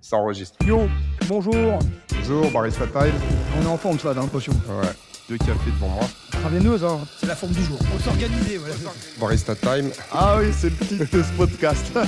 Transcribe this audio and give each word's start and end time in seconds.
Ça 0.00 0.16
enregistre. 0.16 0.56
Yo, 0.64 0.88
bonjour. 1.28 1.54
Bonjour, 2.14 2.50
Barista 2.52 2.86
Time. 2.86 3.12
On 3.58 3.62
est 3.62 3.66
en 3.66 3.76
forme, 3.76 3.98
ça, 3.98 4.14
dans 4.14 4.22
l'impression. 4.22 4.52
Ouais. 4.68 4.88
Deux 5.28 5.38
cafés 5.38 5.70
devant 5.72 5.88
moi. 5.88 6.04
Travailleuse, 6.30 6.84
hein. 6.84 7.00
C'est 7.18 7.26
la 7.26 7.36
forme 7.36 7.52
du 7.52 7.62
jour. 7.62 7.78
On 7.94 7.98
s'organiser, 7.98 8.56
voilà. 8.58 8.74
Barista 9.20 9.54
Time. 9.56 9.90
Ah 10.12 10.36
oui, 10.38 10.46
c'est 10.52 10.70
le 10.70 10.76
titre 10.76 11.16
de 11.16 11.22
ce 11.22 11.32
podcast. 11.32 11.92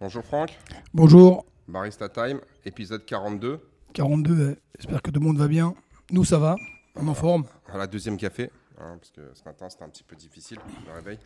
Bonjour 0.00 0.24
Franck. 0.24 0.58
bonjour. 0.94 1.44
Barista 1.68 2.08
Time, 2.08 2.40
épisode 2.64 3.04
42. 3.04 3.60
42, 3.92 4.46
ouais. 4.48 4.56
j'espère 4.78 5.02
que 5.02 5.10
tout 5.10 5.20
le 5.20 5.26
monde 5.26 5.36
va 5.36 5.46
bien. 5.46 5.74
Nous, 6.10 6.24
ça 6.24 6.38
va. 6.38 6.56
On 6.96 7.06
est 7.06 7.10
en 7.10 7.14
forme. 7.14 7.44
Voilà, 7.68 7.86
deuxième 7.86 8.16
café. 8.16 8.50
hein, 8.80 8.96
parce 8.98 9.10
que 9.10 9.20
ce 9.34 9.44
matin, 9.44 9.68
c'était 9.68 9.84
un 9.84 9.88
petit 9.90 10.02
peu 10.02 10.16
difficile, 10.16 10.56
le 10.86 10.94
réveil. 10.94 11.18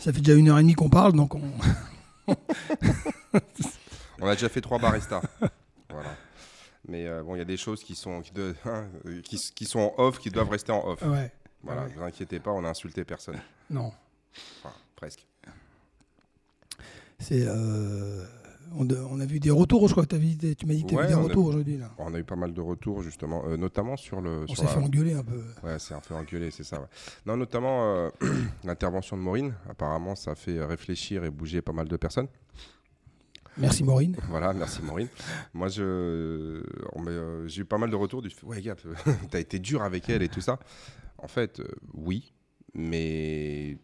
Ça 0.00 0.12
fait 0.12 0.20
déjà 0.20 0.34
une 0.36 0.50
heure 0.50 0.58
et 0.58 0.62
demie 0.62 0.74
qu'on 0.74 0.90
parle, 0.90 1.14
donc 1.14 1.34
on... 1.36 1.40
On 4.20 4.26
a 4.26 4.32
déjà 4.34 4.48
fait 4.48 4.60
trois 4.60 4.78
baristas. 4.78 5.22
voilà. 5.90 6.14
Mais 6.88 7.06
euh, 7.06 7.22
bon, 7.22 7.34
il 7.34 7.38
y 7.38 7.42
a 7.42 7.44
des 7.46 7.56
choses 7.56 7.82
qui 7.82 7.94
sont, 7.94 8.20
qui, 8.22 8.32
de- 8.32 8.54
hein, 8.64 8.86
euh, 9.06 9.20
qui, 9.22 9.36
qui 9.54 9.64
sont 9.64 9.80
en 9.80 9.94
off, 10.02 10.18
qui 10.18 10.30
doivent 10.30 10.48
rester 10.50 10.72
en 10.72 10.86
off. 10.86 11.02
Ouais, 11.02 11.32
Voilà, 11.62 11.82
ouais. 11.82 11.90
ne 11.90 11.94
vous 11.94 12.02
inquiétez 12.02 12.38
pas, 12.40 12.50
on 12.52 12.64
a 12.64 12.68
insulté 12.68 13.04
personne. 13.04 13.40
non. 13.70 13.92
Enfin, 14.62 14.74
presque. 14.94 15.26
C'est... 17.18 17.44
euh, 17.46 18.24
On, 18.74 18.88
a- 18.90 18.94
on 19.10 19.20
a 19.20 19.26
vu 19.26 19.40
des 19.40 19.50
retours, 19.50 19.86
je 19.88 19.92
crois 19.92 20.04
que 20.04 20.10
t'as 20.10 20.18
vu 20.18 20.36
tu 20.36 20.66
m'as 20.66 20.74
dit 20.74 20.82
que 20.82 20.88
tu 20.88 20.94
Ouais, 20.96 21.02
vu 21.02 21.08
des 21.08 21.14
retours 21.14 21.46
aujourd'hui. 21.46 21.78
On 21.98 22.12
a 22.14 22.18
eu 22.18 22.24
pas 22.24 22.36
mal 22.36 22.52
de 22.52 22.60
retours, 22.60 23.02
justement, 23.02 23.44
euh, 23.46 23.56
notamment 23.56 23.96
sur 23.96 24.20
le. 24.20 24.44
On 24.48 24.54
s'est 24.54 24.62
la- 24.64 24.68
fait 24.68 24.78
engueuler 24.80 25.14
un 25.14 25.22
peu. 25.24 25.40
Ouais, 25.62 25.78
c'est 25.78 25.94
un 25.94 26.00
peu 26.00 26.14
engueulé, 26.14 26.50
c'est 26.50 26.64
ça. 26.64 26.80
ouais. 26.80 26.86
Non, 27.26 27.36
notamment 27.36 27.94
euh, 27.94 28.10
l'intervention 28.64 29.16
de 29.16 29.22
Maureen. 29.22 29.54
Apparemment, 29.68 30.14
ça 30.14 30.32
a 30.32 30.34
fait 30.34 30.62
réfléchir 30.64 31.24
et 31.24 31.30
bouger 31.30 31.62
pas 31.62 31.72
mal 31.72 31.88
de 31.88 31.96
personnes. 31.96 32.28
Merci 33.58 33.84
Maureen. 33.84 34.14
Voilà, 34.28 34.52
merci 34.52 34.82
Maureen. 34.82 35.08
Moi, 35.54 35.68
euh, 35.78 36.62
j'ai 37.46 37.62
eu 37.62 37.64
pas 37.64 37.78
mal 37.78 37.90
de 37.90 37.96
retours 37.96 38.20
du 38.20 38.28
fait, 38.30 38.44
ouais, 38.44 38.60
Gap, 38.60 38.80
t'as 39.30 39.40
été 39.40 39.58
dur 39.58 39.82
avec 39.82 40.08
elle 40.10 40.22
et 40.22 40.28
tout 40.28 40.42
ça. 40.42 40.58
En 41.18 41.28
fait, 41.28 41.62
oui, 41.94 42.34
mais 42.74 43.78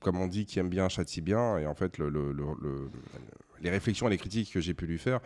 comme 0.00 0.18
on 0.18 0.26
dit, 0.26 0.44
qui 0.46 0.58
aime 0.58 0.68
bien 0.68 0.88
châtie 0.88 1.20
bien. 1.20 1.58
Et 1.58 1.66
en 1.66 1.74
fait, 1.76 1.98
le, 1.98 2.08
le- 2.08 2.32
le- 2.32 2.44
le- 2.60 2.90
les 3.62 3.70
réflexions 3.70 4.06
et 4.08 4.10
les 4.10 4.18
critiques 4.18 4.52
que 4.52 4.60
j'ai 4.60 4.74
pu 4.74 4.86
lui 4.86 4.98
faire, 4.98 5.20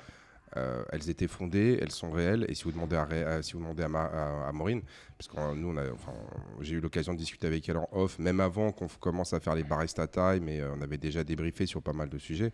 euh, 0.56 0.84
elles 0.92 1.10
étaient 1.10 1.26
fondées, 1.28 1.78
elles 1.82 1.90
sont 1.90 2.10
réelles. 2.10 2.46
Et 2.48 2.54
si 2.54 2.64
vous 2.64 2.72
demandez 2.72 2.96
à, 2.96 3.02
à- 3.02 3.42
si 3.42 3.54
vous 3.54 3.58
demandez 3.58 3.82
à, 3.82 3.88
Ma- 3.88 4.04
à- 4.04 4.48
à 4.48 4.52
Maureen, 4.52 4.80
parce 5.18 5.28
que 5.28 5.36
euh, 5.38 5.54
nous, 5.54 5.68
on 5.68 5.76
a, 5.76 5.90
enfin, 5.92 6.12
j'ai 6.60 6.76
eu 6.76 6.80
l'occasion 6.80 7.12
de 7.14 7.18
discuter 7.18 7.46
avec 7.46 7.68
elle 7.68 7.78
en 7.78 7.88
off, 7.92 8.18
même 8.18 8.40
avant 8.40 8.70
qu'on 8.72 8.86
commence 8.88 9.32
à 9.32 9.40
faire 9.40 9.54
les 9.54 9.64
barista 9.64 10.06
time, 10.06 10.48
et 10.48 10.60
euh, 10.60 10.74
on 10.76 10.80
avait 10.82 10.98
déjà 10.98 11.24
débriefé 11.24 11.66
sur 11.66 11.82
pas 11.82 11.92
mal 11.92 12.08
de 12.08 12.18
sujets. 12.18 12.52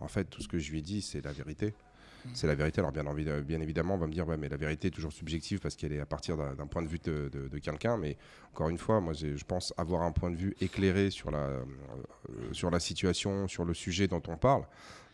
En 0.00 0.08
fait, 0.08 0.24
tout 0.24 0.40
ce 0.42 0.48
que 0.48 0.58
je 0.58 0.70
lui 0.70 0.78
ai 0.78 0.82
dit, 0.82 1.02
c'est 1.02 1.24
la 1.24 1.32
vérité. 1.32 1.74
C'est 2.34 2.46
la 2.46 2.54
vérité. 2.54 2.78
Alors, 2.80 2.92
bien, 2.92 3.04
envie 3.06 3.24
de- 3.24 3.40
bien 3.40 3.60
évidemment, 3.60 3.94
on 3.94 3.98
va 3.98 4.06
me 4.06 4.12
dire, 4.12 4.28
ouais, 4.28 4.36
mais 4.36 4.48
la 4.48 4.56
vérité 4.56 4.86
est 4.86 4.90
toujours 4.92 5.12
subjective 5.12 5.58
parce 5.58 5.74
qu'elle 5.74 5.92
est 5.92 5.98
à 5.98 6.06
partir 6.06 6.36
d'un 6.36 6.66
point 6.68 6.82
de 6.82 6.86
vue 6.86 7.00
de, 7.00 7.28
de- 7.32 7.48
de 7.48 7.58
quelqu'un. 7.58 7.96
Mais 7.96 8.16
encore 8.52 8.68
une 8.68 8.78
fois, 8.78 9.00
moi, 9.00 9.12
je 9.12 9.42
pense 9.44 9.74
avoir 9.76 10.02
un 10.02 10.12
point 10.12 10.30
de 10.30 10.36
vue 10.36 10.54
éclairé 10.60 11.10
sur 11.10 11.32
la, 11.32 11.38
euh, 11.38 11.64
sur 12.52 12.70
la 12.70 12.78
situation, 12.78 13.48
sur 13.48 13.64
le 13.64 13.74
sujet 13.74 14.06
dont 14.06 14.22
on 14.28 14.36
parle. 14.36 14.62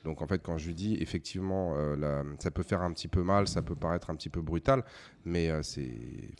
Donc, 0.04 0.22
en 0.22 0.26
fait, 0.26 0.40
quand 0.42 0.56
je 0.58 0.66
lui 0.68 0.74
dis, 0.74 0.96
effectivement, 1.00 1.74
euh, 1.76 1.96
la- 1.96 2.24
ça 2.38 2.50
peut 2.50 2.62
faire 2.62 2.82
un 2.82 2.92
petit 2.92 3.08
peu 3.08 3.22
mal, 3.22 3.48
ça 3.48 3.62
peut 3.62 3.74
paraître 3.74 4.10
un 4.10 4.14
petit 4.14 4.28
peu 4.30 4.40
brutal, 4.40 4.84
mais 5.24 5.50
euh, 5.50 5.62
c'est, 5.62 5.90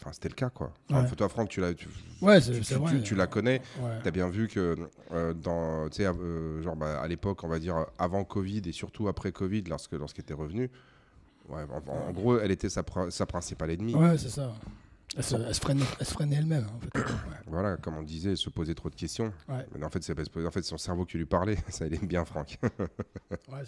enfin, 0.01 0.13
c'était 0.13 0.29
le 0.29 0.35
cas, 0.35 0.49
quoi. 0.49 0.73
Enfin, 0.91 1.03
Ouais. 1.05 1.11
toi, 1.17 1.29
Franck, 1.29 1.49
tu 1.49 1.61
l'as, 1.61 1.75
tu, 1.75 1.89
Ouais, 2.23 2.39
tu- 2.41 2.47
c'est 2.47 2.53
tu- 2.53 2.65
c'est 2.65 2.75
tu- 2.77 2.81
vrai. 2.81 3.03
tu 3.03 3.15
la 3.15 3.27
connais. 3.27 3.61
Ouais. 3.81 3.99
Tu 4.03 4.09
as 4.09 4.11
bien 4.13 4.29
vu 4.31 4.49
que 4.49 4.77
euh, 5.13 5.35
dans, 5.35 5.89
tu 5.91 5.97
sais, 5.97 6.05
genre 6.63 6.77
bah, 6.77 7.01
à 7.01 7.09
l'époque, 7.09 7.43
on 7.45 7.49
va 7.49 7.59
dire 7.59 7.85
avant 7.99 8.25
Covid 8.25 8.63
et 8.65 8.73
surtout 8.73 9.09
après 9.09 9.33
Covid, 9.33 9.65
lorsque 9.69 9.93
lorsqu'elle 9.93 10.23
était 10.23 10.35
revenue, 10.35 10.71
en, 11.51 12.13
gros, 12.13 12.39
elle 12.39 12.51
était 12.51 12.69
sa, 12.69 12.83
sa 13.11 13.27
principale 13.27 13.71
ennemie. 13.71 13.95
Ouais, 13.95 14.17
c'est 14.19 14.29
ça. 14.29 14.53
Elle 15.17 15.25
se, 15.25 15.35
elle 15.37 15.55
se 15.55 15.61
freinait, 15.61 15.85
elle 16.01 16.07
se 16.07 16.13
freinait 16.13 16.37
elle-même, 16.37 16.67
en 16.75 16.81
fait. 16.81 16.99
Ouais. 16.99 17.05
Voilà, 17.47 17.77
comme 17.79 17.97
on 17.97 18.03
disait, 18.03 18.37
se 18.37 18.51
poser 18.51 18.75
trop 18.75 18.91
de 18.91 18.95
questions. 18.95 19.33
Ouais. 19.49 19.67
Mais 19.77 19.85
en 19.85 19.89
fait, 19.89 20.03
c'est 20.03 20.13
en 20.13 20.51
fait, 20.51 20.63
son 20.63 20.77
cerveau 20.77 21.07
qui 21.07 21.17
lui 21.17 21.25
parlait. 21.25 21.57
Ça 21.71 21.85
allait 21.87 21.97
bien, 21.99 22.25
Franck. 22.25 22.59
Ouais, 23.31 23.63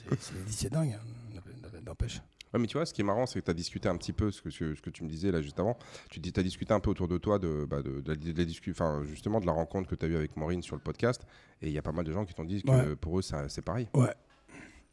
c'est- 0.46 0.68
dingue, 0.68 0.92
hein, 1.00 1.40
n'empêche. 1.86 2.20
Ouais, 2.52 2.58
mais 2.60 2.66
tu 2.66 2.76
vois, 2.76 2.84
ce 2.84 2.92
qui 2.92 3.00
est 3.00 3.04
marrant, 3.04 3.26
c'est 3.26 3.38
que 3.40 3.44
tu 3.44 3.50
as 3.50 3.54
discuté 3.54 3.88
un 3.88 3.96
petit 3.96 4.12
peu 4.12 4.30
ce 4.30 4.42
que, 4.42 4.50
ce 4.50 4.64
que 4.82 4.90
tu 4.90 5.04
me 5.04 5.08
disais 5.08 5.30
là 5.30 5.40
juste 5.40 5.58
avant. 5.60 5.78
Tu 6.10 6.18
dis, 6.20 6.32
as 6.36 6.42
discuté 6.42 6.74
un 6.74 6.80
peu 6.80 6.90
autour 6.90 7.06
de 7.08 7.16
toi 7.16 7.38
de, 7.38 7.64
bah, 7.64 7.80
de, 7.80 8.02
enfin, 8.70 9.02
justement 9.04 9.40
de 9.40 9.46
la 9.46 9.52
rencontre 9.52 9.88
que 9.88 9.94
tu 9.94 10.04
as 10.04 10.08
eue 10.08 10.16
avec 10.16 10.36
Maureen 10.36 10.60
sur 10.62 10.74
le 10.76 10.82
podcast. 10.82 11.22
Et 11.62 11.68
il 11.68 11.72
y 11.72 11.78
a 11.78 11.82
pas 11.82 11.92
mal 11.92 12.04
de 12.04 12.12
gens 12.12 12.24
qui 12.24 12.34
t'ont 12.34 12.44
dit 12.44 12.62
que 12.62 12.70
Ouais. 12.70 12.96
pour 12.96 13.18
eux, 13.18 13.22
c'est 13.22 13.62
pareil. 13.62 13.88
Ouais. 13.94 14.12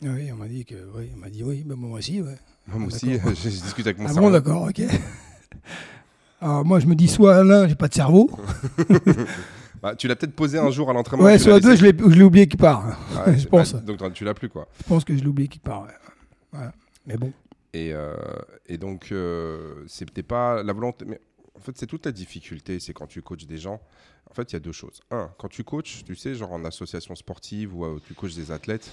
Oui, 0.04 0.32
on 0.32 0.36
m'a 0.36 0.48
dit 0.48 0.64
que, 0.64 0.76
oui, 0.96 1.10
on 1.16 1.18
m'a 1.18 1.30
dit 1.32 1.44
oui, 1.44 1.64
bah, 1.66 1.76
moi 1.76 1.98
aussi, 1.98 2.22
ouais. 2.22 2.38
Moi 2.68 2.84
Ah, 2.84 2.86
aussi, 2.88 3.14
je 3.20 3.50
discute 3.50 3.88
avec 3.88 3.98
mon 3.98 4.06
Ah 4.06 4.14
cerveau. 4.14 4.28
bon, 4.28 4.32
d'accord, 4.34 4.62
ok. 4.70 4.82
Alors 6.42 6.64
moi, 6.66 6.80
je 6.80 6.86
me 6.86 6.96
dis 6.96 7.08
soit 7.08 7.44
l'un, 7.44 7.68
j'ai 7.68 7.76
pas 7.76 7.88
de 7.88 7.94
cerveau, 7.94 8.30
Bah, 9.82 9.96
tu 9.96 10.08
l'as 10.08 10.16
peut-être 10.16 10.36
posé 10.36 10.58
un 10.58 10.72
jour 10.72 10.90
à 10.90 10.94
l'entraînement. 10.94 11.26
ouais, 11.26 11.38
soit 11.38 11.60
deux, 11.60 11.72
laissé- 11.72 11.94
je 12.00 12.16
l'ai 12.16 12.24
oublié 12.24 12.48
quelque 12.48 12.60
part. 12.60 12.84
Ouais, 13.28 13.38
je 13.38 13.44
bah, 13.44 13.50
pense. 13.60 13.76
donc 13.76 14.12
tu 14.14 14.24
l'as 14.24 14.34
plus 14.34 14.50
quoi. 14.50 14.68
Je 14.80 14.84
pense 14.88 15.04
que 15.06 15.16
je 15.16 15.22
l'ai 15.22 15.28
oublié 15.28 15.48
quelque 15.48 15.64
part, 15.66 15.84
ouais. 15.84 16.60
Ouais. 16.60 16.68
Mais 17.06 17.16
bon, 17.16 17.32
Et, 17.74 17.94
euh, 17.94 18.16
et 18.66 18.78
donc 18.80 19.10
euh, 19.12 19.84
c'était 19.88 20.24
pas 20.24 20.64
la 20.64 20.74
volonté. 20.74 21.06
Mais 21.06 21.22
en 21.56 21.60
fait, 21.60 21.74
c'est 21.78 21.86
toute 21.86 22.06
la 22.08 22.12
difficulté, 22.12 22.80
c'est 22.80 22.94
quand 22.94 23.06
tu 23.06 23.22
coaches 23.22 23.46
des 23.46 23.58
gens. 23.60 23.80
En 24.30 24.34
fait, 24.34 24.52
il 24.52 24.56
y 24.56 24.58
a 24.58 24.60
deux 24.60 24.72
choses. 24.72 25.00
Un, 25.12 25.30
quand 25.38 25.48
tu 25.48 25.64
coaches, 25.64 26.04
tu 26.06 26.16
sais, 26.16 26.34
genre 26.34 26.52
en 26.54 26.66
association 26.66 27.14
sportive 27.16 27.76
ou 27.78 27.86
euh, 27.86 28.00
tu 28.06 28.16
coaches 28.16 28.36
des 28.36 28.52
athlètes, 28.52 28.92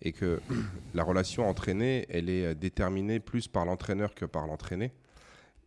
et 0.00 0.12
que 0.12 0.40
la 0.94 1.04
relation 1.04 1.46
entraînée, 1.46 2.06
elle 2.08 2.30
est 2.30 2.46
euh, 2.46 2.54
déterminée 2.54 3.20
plus 3.20 3.48
par 3.48 3.66
l'entraîneur 3.66 4.14
que 4.14 4.24
par 4.24 4.46
l'entraîné. 4.46 4.92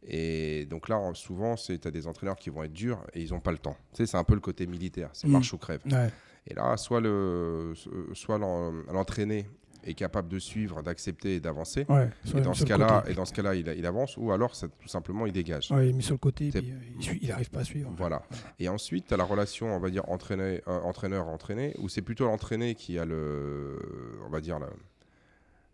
Et 0.07 0.65
donc 0.65 0.87
là, 0.89 0.97
en- 0.97 1.13
souvent, 1.13 1.55
tu 1.55 1.79
as 1.83 1.91
des 1.91 2.07
entraîneurs 2.07 2.37
qui 2.37 2.49
vont 2.49 2.63
être 2.63 2.73
durs 2.73 3.03
et 3.13 3.21
ils 3.21 3.31
n'ont 3.31 3.39
pas 3.41 3.51
le 3.51 3.57
temps. 3.57 3.75
Tu 3.93 3.97
sais, 3.97 4.05
c'est 4.05 4.17
un 4.17 4.23
peu 4.23 4.33
le 4.33 4.39
côté 4.39 4.65
militaire, 4.67 5.09
c'est 5.13 5.27
Mm. 5.27 5.31
marche 5.31 5.53
ou 5.53 5.57
crève. 5.57 5.81
ouais. 5.91 6.09
Et 6.47 6.53
là, 6.53 6.77
soit 6.77 7.01
le, 7.01 7.73
soit 8.13 8.37
l'entraîné 8.39 9.45
est 9.83 9.93
capable 9.93 10.29
de 10.29 10.39
suivre, 10.39 10.81
d'accepter 10.81 11.35
et 11.35 11.39
d'avancer. 11.39 11.85
ouais 11.89 12.09
Et 12.35 12.41
dans, 12.41 12.53
ce 12.53 12.63
cas-là, 12.65 13.03
et 13.07 13.13
dans 13.13 13.25
ce 13.25 13.33
cas-là, 13.33 13.55
il, 13.55 13.67
il 13.77 13.85
avance, 13.85 14.17
ou 14.17 14.31
alors 14.31 14.55
ça, 14.55 14.67
tout 14.67 14.87
simplement 14.87 15.25
il 15.25 15.31
dégage. 15.33 15.69
Ouais, 15.71 15.87
il 15.87 15.89
est 15.91 15.93
mis 15.93 16.01
sur 16.03 16.15
le 16.15 16.19
côté, 16.19 16.49
puis, 16.49 16.71
euh, 16.71 16.75
il, 16.97 17.03
suit- 17.03 17.19
il 17.21 17.31
arrive 17.31 17.49
pas 17.49 17.59
à 17.59 17.63
suivre. 17.63 17.91
Voilà. 17.95 18.23
Et 18.57 18.67
ensuite, 18.67 19.07
tu 19.07 19.13
as 19.13 19.17
la 19.17 19.23
relation, 19.25 19.67
on 19.75 19.79
va 19.79 19.89
dire, 19.89 20.03
entraîné- 20.09 20.61
euh, 20.67 20.79
entraîneur-entraîné, 20.81 21.75
où 21.79 21.87
c'est 21.87 22.01
plutôt 22.01 22.25
l'entraîné 22.25 22.73
qui 22.75 22.97
a 22.97 23.05
le, 23.05 23.77
on 24.25 24.29
va 24.29 24.41
dire, 24.41 24.59
la, 24.59 24.69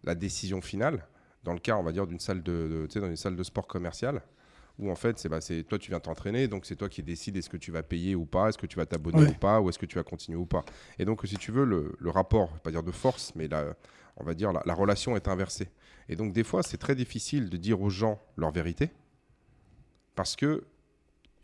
la 0.03 0.16
décision 0.16 0.62
finale. 0.62 1.06
Dans 1.45 1.53
le 1.53 1.59
cas, 1.59 1.78
on 1.78 1.83
va 1.83 1.91
dire, 1.94 2.06
d'une 2.07 2.19
salle 2.19 2.44
de, 2.44 2.51
de- 2.51 2.88
tu 2.91 3.00
dans 3.00 3.07
une 3.07 3.16
salle 3.16 3.35
de 3.38 3.44
sport 3.44 3.67
commercial, 3.67 4.22
où 4.78 4.91
en 4.91 4.95
fait, 4.95 5.17
c'est 5.17 5.29
bah, 5.29 5.39
toi, 5.69 5.79
tu 5.79 5.89
viens 5.91 6.00
t'entraîner, 6.01 6.47
donc 6.50 6.66
c'est 6.66 6.75
toi 6.75 6.89
qui 6.89 7.01
décides 7.03 7.38
est-ce 7.38 7.50
que 7.50 7.56
tu 7.57 7.72
vas 7.72 7.83
payer 7.83 8.16
ou 8.16 8.25
pas, 8.25 8.50
est-ce 8.50 8.57
que 8.57 8.66
tu 8.67 8.75
vas 8.78 8.85
t'abonner 8.85 9.22
Ouais. 9.22 9.29
ou 9.29 9.33
pas, 9.35 9.61
ou 9.61 9.69
est-ce 9.69 9.79
que 9.79 9.85
tu 9.85 9.95
vas 9.95 10.03
continuer 10.03 10.38
ou 10.38 10.45
pas. 10.45 10.66
Et 11.00 11.05
donc, 11.05 11.22
si 11.25 11.35
tu 11.38 11.51
veux, 11.51 11.63
le, 11.63 11.95
le 11.97 12.09
rapport, 12.09 12.50
pas 12.59 12.72
dire 12.72 12.84
de 12.84 12.91
force, 12.91 13.31
mais 13.35 13.47
la, 13.47 13.73
on 14.17 14.23
va 14.25 14.34
dire, 14.34 14.51
la, 14.51 14.61
la 14.66 14.73
relation 14.73 15.16
est 15.16 15.28
inversée. 15.29 15.69
Et 16.09 16.16
donc, 16.17 16.34
des 16.34 16.44
fois, 16.44 16.61
c'est 16.63 16.78
très 16.78 16.95
difficile 16.95 17.50
de 17.50 17.57
dire 17.57 17.81
aux 17.81 17.89
gens 17.89 18.19
leur 18.38 18.51
vérité, 18.51 18.89
parce 20.16 20.35
que 20.35 20.63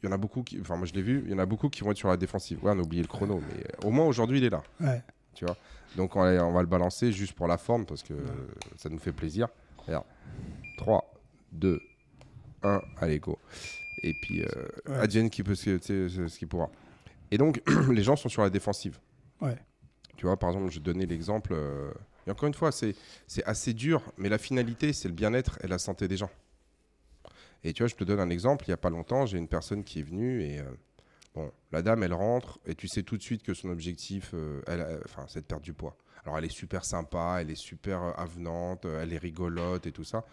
il 0.03 0.07
y 0.07 0.09
en 0.09 0.13
a 0.13 0.17
beaucoup 0.17 0.41
qui, 0.41 0.59
enfin 0.59 0.78
moi 0.78 0.88
je 0.88 0.94
l'ai 0.94 1.03
vu, 1.03 1.22
il 1.25 1.31
y 1.31 1.34
en 1.35 1.38
a 1.38 1.45
beaucoup 1.45 1.69
qui 1.69 1.84
vont 1.84 1.91
être 1.91 1.97
sur 1.97 2.07
la 2.07 2.17
défensive. 2.17 2.57
Ouais, 2.63 2.72
on 2.73 2.79
a 2.79 2.81
oublié 2.81 3.03
le 3.03 3.07
chrono, 3.07 3.40
mais 3.40 3.63
euh, 3.63 3.88
au 3.88 3.91
moins 3.91 4.06
aujourd'hui 4.07 4.40
il 4.40 4.44
est 4.44 4.50
là. 4.50 4.63
Ouais. 4.79 5.01
Donc 5.95 6.16
on, 6.16 6.22
va- 6.23 6.44
on 6.45 6.51
va 6.53 6.61
le 6.61 6.67
balancer 6.67 7.11
juste 7.11 7.34
pour 7.34 7.47
la 7.47 7.57
forme 7.59 7.85
parce 7.85 8.01
que 8.01 8.13
ça 8.78 8.90
nous 8.90 8.97
fait 8.97 9.11
plaisir. 9.11 9.47
Regarde. 9.86 10.06
3, 10.78 11.14
2, 11.52 11.81
1, 12.64 12.81
allez 12.97 13.19
go. 13.19 13.38
Et 14.03 14.14
puis 14.14 14.42
euh, 14.42 14.46
Ouais. 14.88 14.97
advienne 14.97 15.30
qui 15.30 15.44
peut 15.44 15.56
ce, 15.56 15.78
ce- 15.80 16.38
qu'il 16.38 16.47
pourra. 16.47 16.69
Et 17.31 17.38
donc 17.38 17.62
les 17.91 18.03
gens 18.03 18.16
sont 18.16 18.30
sur 18.30 18.41
la 18.41 18.50
défensive. 18.50 19.00
Ouais. 19.41 19.58
Tu 20.18 20.25
vois, 20.25 20.38
par 20.38 20.50
exemple, 20.52 20.72
je 20.72 20.80
donnais 20.80 21.06
l'exemple. 21.06 21.53
euh, 21.53 21.91
et 22.28 22.31
encore 22.31 22.47
une 22.47 22.53
fois, 22.53 22.72
c'est 22.72 22.96
assez 23.46 23.74
dur, 23.74 24.02
mais 24.17 24.29
la 24.29 24.38
finalité, 24.38 24.94
c'est 24.94 25.08
le 25.08 25.14
bien-être 25.16 25.58
et 25.64 25.67
la 25.67 25.79
santé 25.79 26.08
des 26.08 26.17
gens. 26.17 26.29
Et 27.64 27.73
tu 27.73 27.84
vois, 27.84 27.88
je 27.88 27.96
te 27.96 28.03
donne 28.03 28.20
un 28.20 28.29
exemple. 28.29 28.66
Il 28.67 28.70
n'y 28.70 28.73
a 28.76 28.78
pas 28.78 28.90
longtemps, 28.90 29.26
j'ai 29.26 29.38
une 29.38 29.47
personne 29.47 29.84
qui 29.84 30.00
est 30.00 30.03
venue 30.03 30.44
et 30.44 30.59
euh, 30.59 30.66
bon, 31.35 31.52
la 31.72 31.82
dame, 31.82 32.03
elle 32.03 32.14
rentre 32.14 32.59
et 32.66 32.76
tu 32.76 32.88
sais 32.88 33.03
tout 33.03 33.17
de 33.17 33.23
suite 33.23 33.44
que 33.44 33.53
son 33.53 33.70
objectif, 33.70 34.32
euh, 34.34 34.61
enfin, 35.05 35.26
c'est 35.28 35.41
de 35.41 35.46
perdre 35.46 35.64
du 35.64 35.73
poids. 35.73 35.96
Alors, 36.26 36.38
elle 36.38 36.46
est 36.46 36.50
super 36.50 36.85
sympa, 36.85 37.40
elle 37.41 37.52
est 37.52 37.56
super 37.56 38.02
euh, 38.03 38.12
avenante, 38.16 38.85
euh, 38.85 39.02
elle 39.02 39.14
est 39.14 39.18
rigolote 39.18 39.85
et 39.88 39.91
tout 39.91 40.03
ça. 40.03 40.23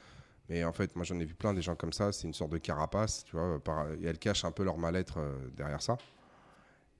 Mais 0.49 0.65
en 0.65 0.73
fait, 0.73 0.97
moi, 0.97 1.05
j'en 1.05 1.19
ai 1.21 1.25
vu 1.27 1.35
plein 1.35 1.55
des 1.55 1.63
gens 1.63 1.77
comme 1.77 1.93
ça. 1.93 2.13
C'est 2.13 2.27
une 2.27 2.35
sorte 2.35 2.53
de 2.53 2.59
carapace, 2.59 3.25
tu 3.25 3.37
vois. 3.37 3.63
par- 3.63 3.91
et 3.93 4.05
elles 4.05 4.19
cachent 4.19 4.45
un 4.45 4.53
peu 4.53 4.65
leur 4.65 4.79
mal-être 4.79 5.19
euh, 5.19 5.37
derrière 5.57 5.83
ça. 5.83 5.99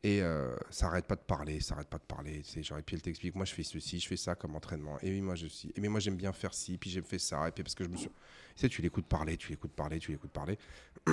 Et 0.05 0.23
euh, 0.23 0.55
ça 0.71 0.87
arrête 0.87 1.07
pas 1.07 1.17
de 1.17 1.21
parler, 1.23 1.61
ça 1.61 1.75
arrête 1.75 1.89
pas 1.89 1.99
de 1.99 2.05
parler. 2.05 2.41
Tu 2.43 2.51
sais, 2.53 2.63
genre, 2.63 2.79
et 2.79 2.83
puis 2.83 2.95
elle 2.95 3.03
t'explique, 3.03 3.35
moi 3.35 3.45
je 3.45 3.53
fais 3.53 3.65
ceci, 3.65 3.99
je 3.99 4.07
fais 4.07 4.17
ça 4.17 4.37
comme 4.37 4.55
entraînement. 4.55 4.97
Et 5.03 5.11
oui, 5.11 5.21
moi 5.21 5.35
je 5.35 5.49
suis. 5.49 5.73
Et 5.75 5.81
mais 5.81 5.89
moi 5.89 5.99
j'aime 5.99 6.15
bien 6.17 6.33
faire 6.33 6.55
ci, 6.55 6.79
puis 6.79 6.89
j'ai 6.89 7.03
fait 7.03 7.19
ça. 7.19 7.49
Et 7.49 7.53
puis 7.53 7.65
parce 7.65 7.75
que 7.75 7.83
je 7.83 7.89
me 7.89 7.97
suis. 7.97 8.09
Tu 8.09 8.15
sais, 8.57 8.69
tu 8.69 8.81
l'écoutes 8.81 9.07
parler, 9.07 9.37
tu 9.37 9.51
l'écoutes 9.51 9.73
parler, 9.73 9.99
tu 9.99 10.13
l'écoutes 10.13 10.31
parler. 10.31 10.57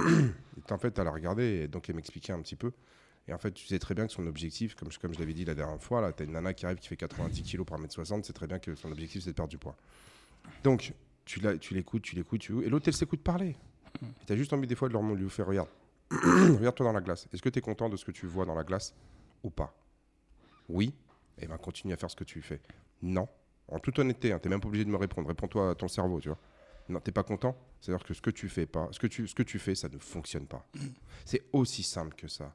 en 0.69 0.77
fait, 0.77 0.97
elle 0.99 1.07
a 1.07 1.11
regardé, 1.11 1.43
et 1.63 1.67
donc 1.67 1.89
elle 1.89 1.95
m'expliquait 1.95 2.33
un 2.33 2.41
petit 2.41 2.55
peu. 2.55 2.71
Et 3.27 3.33
en 3.33 3.37
fait, 3.37 3.51
tu 3.51 3.65
sais 3.65 3.79
très 3.79 3.95
bien 3.95 4.05
que 4.05 4.13
son 4.13 4.27
objectif, 4.27 4.75
comme 4.75 4.91
je, 4.91 4.99
comme 4.99 5.13
je 5.13 5.19
l'avais 5.19 5.33
dit 5.33 5.45
la 5.45 5.55
dernière 5.55 5.81
fois, 5.81 5.99
là, 5.99 6.13
tu 6.13 6.23
as 6.23 6.25
une 6.25 6.33
nana 6.33 6.53
qui 6.53 6.65
arrive 6.65 6.77
qui 6.77 6.87
fait 6.87 6.97
90 6.97 7.41
kg 7.43 7.63
pour 7.63 7.77
1m60, 7.77 8.23
c'est 8.23 8.33
très 8.33 8.47
bien 8.47 8.59
que 8.59 8.75
son 8.75 8.91
objectif, 8.91 9.23
c'est 9.23 9.31
de 9.31 9.35
perdre 9.35 9.49
du 9.49 9.57
poids. 9.57 9.75
Donc, 10.63 10.93
tu 11.25 11.39
l'écoutes, 11.71 12.03
tu 12.03 12.15
l'écoutes, 12.15 12.41
tu... 12.41 12.63
et 12.63 12.69
l'autre, 12.69 12.87
elle 12.87 12.93
s'écoute 12.93 13.21
parler. 13.21 13.55
Et 14.01 14.25
tu 14.27 14.33
as 14.33 14.35
juste 14.35 14.53
envie 14.53 14.67
des 14.67 14.75
fois 14.75 14.87
de 14.87 14.93
leur 14.93 15.01
lui 15.01 15.29
faire 15.29 15.47
regarde. 15.47 15.69
Regarde-toi 16.11 16.85
dans 16.85 16.93
la 16.93 17.01
glace. 17.01 17.27
Est-ce 17.33 17.41
que 17.41 17.49
tu 17.49 17.57
es 17.57 17.61
content 17.61 17.89
de 17.89 17.97
ce 17.97 18.05
que 18.05 18.11
tu 18.11 18.27
vois 18.27 18.45
dans 18.45 18.53
la 18.53 18.63
glace 18.63 18.93
ou 19.43 19.49
pas? 19.49 19.75
Oui 20.69 20.93
Et 21.39 21.47
ben 21.47 21.57
continue 21.57 21.93
à 21.93 21.97
faire 21.97 22.11
ce 22.11 22.15
que 22.15 22.23
tu 22.23 22.43
fais. 22.43 22.61
Non. 23.01 23.27
En 23.67 23.79
toute 23.79 23.97
honnêteté, 23.97 24.29
tu 24.29 24.47
n'es 24.47 24.49
même 24.53 24.61
pas 24.61 24.67
obligé 24.67 24.85
de 24.85 24.91
me 24.91 24.97
répondre. 24.97 25.27
Réponds-toi 25.27 25.71
à 25.71 25.75
ton 25.75 25.87
cerveau, 25.87 26.19
tu 26.19 26.29
vois. 26.29 26.37
Non, 26.89 26.99
t'es 26.99 27.11
pas 27.11 27.23
content? 27.23 27.57
C'est-à-dire 27.81 28.05
que 28.05 28.13
ce 28.13 28.21
que 28.21 28.29
tu 28.29 28.49
fais 28.49 28.67
pas, 28.67 28.87
ce 28.91 28.99
que 28.99 29.07
tu, 29.07 29.27
ce 29.27 29.33
que 29.33 29.41
tu 29.41 29.57
fais, 29.57 29.73
ça 29.73 29.89
ne 29.89 29.97
fonctionne 29.97 30.45
pas. 30.45 30.67
C'est 31.25 31.45
aussi 31.51 31.81
simple 31.81 32.15
que 32.15 32.27
ça. 32.27 32.53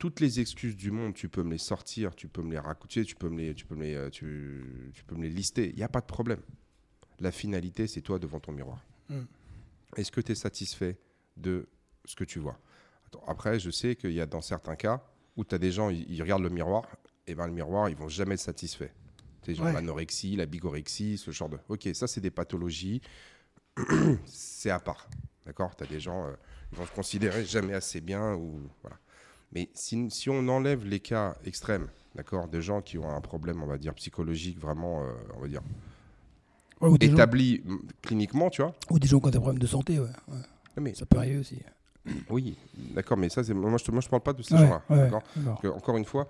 Toutes 0.00 0.20
les 0.20 0.40
excuses 0.40 0.76
du 0.76 0.90
monde, 0.90 1.12
tu 1.12 1.28
peux 1.28 1.42
me 1.42 1.50
les 1.50 1.58
sortir, 1.58 2.16
tu 2.16 2.26
peux 2.26 2.40
me 2.40 2.50
les 2.52 2.58
raconter, 2.58 3.04
tu 3.04 3.14
peux 3.14 3.28
me 3.28 3.38
les, 3.38 3.54
tu 3.54 3.66
peux 3.66 3.74
me 3.74 3.82
les, 3.84 3.94
euh, 3.94 4.08
tu, 4.08 4.90
tu 4.94 5.04
peux 5.04 5.14
me 5.14 5.22
les 5.22 5.28
lister. 5.28 5.68
Il 5.68 5.76
n'y 5.76 5.82
a 5.82 5.88
pas 5.88 6.00
de 6.00 6.06
problème. 6.06 6.40
La 7.18 7.30
finalité, 7.30 7.86
c'est 7.86 8.00
toi 8.00 8.18
devant 8.18 8.40
ton 8.40 8.52
miroir. 8.52 8.82
Mm. 9.10 9.20
Est-ce 9.96 10.10
que 10.10 10.22
tu 10.22 10.32
es 10.32 10.34
satisfait 10.34 10.98
de 11.36 11.68
ce 12.06 12.16
que 12.16 12.24
tu 12.24 12.38
vois? 12.38 12.58
Attends, 13.06 13.22
Après, 13.26 13.60
je 13.60 13.70
sais 13.70 13.94
qu'il 13.94 14.12
y 14.12 14.22
a 14.22 14.26
dans 14.26 14.40
certains 14.40 14.74
cas 14.74 15.04
où 15.36 15.44
tu 15.44 15.54
as 15.54 15.58
des 15.58 15.70
gens, 15.70 15.90
ils, 15.90 16.10
ils 16.10 16.22
regardent 16.22 16.44
le 16.44 16.48
miroir, 16.48 16.86
et 17.26 17.34
ben 17.34 17.46
le 17.46 17.52
miroir, 17.52 17.90
ils 17.90 17.96
vont 17.96 18.08
jamais 18.08 18.34
être 18.34 18.40
satisfaits. 18.40 18.90
Tu 19.42 19.50
sais, 19.50 19.54
genre 19.54 19.66
Ouais. 19.66 19.74
l'anorexie, 19.74 20.34
la 20.34 20.46
bigorexie, 20.46 21.18
ce 21.18 21.30
genre 21.30 21.50
de. 21.50 21.58
Ok, 21.68 21.86
ça, 21.92 22.06
c'est 22.06 22.22
des 22.22 22.30
pathologies. 22.30 23.02
c'est 24.24 24.70
à 24.70 24.80
part. 24.80 25.10
D'accord? 25.44 25.76
Tu 25.76 25.84
as 25.84 25.86
des 25.86 26.00
gens, 26.00 26.26
euh, 26.26 26.32
ils 26.72 26.78
vont 26.78 26.86
se 26.86 26.92
considérer 26.92 27.44
jamais 27.44 27.74
assez 27.74 28.00
bien. 28.00 28.34
ou 28.34 28.62
voilà. 28.80 28.98
Mais 29.52 29.68
si, 29.74 30.10
si 30.10 30.30
on 30.30 30.46
enlève 30.48 30.84
les 30.84 31.00
cas 31.00 31.34
extrêmes, 31.44 31.88
d'accord, 32.14 32.48
de 32.48 32.60
gens 32.60 32.80
qui 32.82 32.98
ont 32.98 33.10
un 33.10 33.20
problème, 33.20 33.62
on 33.62 33.66
va 33.66 33.78
dire, 33.78 33.94
psychologique, 33.94 34.58
vraiment, 34.60 35.02
euh, 35.02 35.12
on 35.36 35.40
va 35.40 35.48
dire, 35.48 35.62
Ouais, 36.80 36.88
gens, 36.88 36.96
établi 37.00 37.60
mm, 37.64 37.76
cliniquement, 38.00 38.48
tu 38.48 38.62
vois. 38.62 38.74
ou 38.90 38.98
des 38.98 39.06
gens 39.06 39.20
qui 39.20 39.26
ont 39.26 39.30
des 39.30 39.38
problèmes 39.38 39.58
de 39.58 39.66
santé, 39.66 39.98
ouais. 39.98 40.08
ouais. 40.28 40.38
Mais, 40.80 40.94
Ça 40.94 41.04
peut 41.04 41.18
arriver 41.18 41.38
aussi. 41.38 41.58
oui, 42.30 42.56
d'accord, 42.94 43.18
mais 43.18 43.28
ça, 43.28 43.44
c'est 43.44 43.52
moi, 43.52 43.76
je 43.84 43.90
moi, 43.90 44.00
je 44.00 44.08
parle 44.08 44.22
pas 44.22 44.32
de 44.32 44.42
ces 44.42 44.54
Ouais, 44.54 44.60
gens-là. 44.60 44.82
ouais, 45.62 45.68
encore 45.68 45.96
une 45.98 46.06
fois, 46.06 46.26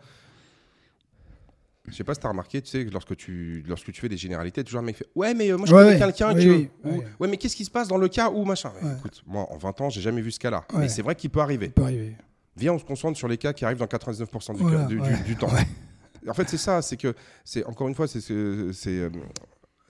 je 1.86 1.94
sais 1.94 2.04
pas 2.04 2.14
si 2.14 2.20
tu 2.20 2.26
as 2.26 2.30
remarqué, 2.30 2.60
tu 2.62 2.68
sais, 2.68 2.84
que 2.84 2.90
lorsque 2.90 3.16
tu, 3.16 3.64
lorsque 3.68 3.92
tu 3.92 4.00
fais 4.00 4.08
des 4.08 4.16
généralités, 4.16 4.62
toujours 4.64 4.80
un 4.80 4.84
mec 4.84 4.96
fait 4.96 5.06
Ouais, 5.14 5.34
mais 5.34 5.50
euh, 5.50 5.56
moi 5.56 5.66
je 5.66 5.72
connais 5.72 5.90
ouais. 5.90 5.98
quelqu'un 5.98 6.34
Oui, 6.34 6.44
que. 6.44 6.50
oui, 6.50 6.68
ou, 6.84 6.88
ouais. 6.98 7.06
ouais, 7.20 7.28
mais 7.28 7.36
qu'est-ce 7.36 7.56
qui 7.56 7.64
se 7.64 7.70
passe 7.70 7.88
dans 7.88 7.96
le 7.98 8.08
cas 8.08 8.30
où 8.30 8.44
machin. 8.44 8.72
Écoute, 8.98 9.22
moi 9.26 9.46
en 9.50 9.56
20 9.56 9.80
ans, 9.82 9.90
j'ai 9.90 10.00
jamais 10.00 10.20
vu 10.20 10.30
ce 10.32 10.38
cas-là. 10.40 10.64
Mais 10.74 10.88
c'est 10.88 11.02
vrai 11.02 11.14
qu'il 11.14 11.30
peut 11.30 11.40
arriver. 11.40 11.66
Ça 11.66 11.72
peut 11.72 11.82
arriver. 11.82 12.16
Viens, 12.60 12.74
on 12.74 12.78
se 12.78 12.84
concentre 12.84 13.16
sur 13.18 13.26
les 13.26 13.38
cas 13.38 13.52
qui 13.54 13.64
arrivent 13.64 13.78
dans 13.78 13.86
99% 13.86 14.54
du, 14.54 14.60
Voilà, 14.62 14.80
cas- 14.82 14.84
du, 14.86 14.94
du- 14.96 15.00
ouais. 15.00 15.22
du 15.24 15.34
temps. 15.36 15.50
Ouais. 15.52 15.66
En 16.28 16.34
fait, 16.34 16.46
c'est 16.48 16.58
ça, 16.58 16.82
c'est 16.82 16.98
que, 16.98 17.14
c'est 17.44 17.64
encore 17.64 17.88
une 17.88 17.94
fois, 17.94 18.06
c'est 18.06 18.20
euh, 18.30 19.10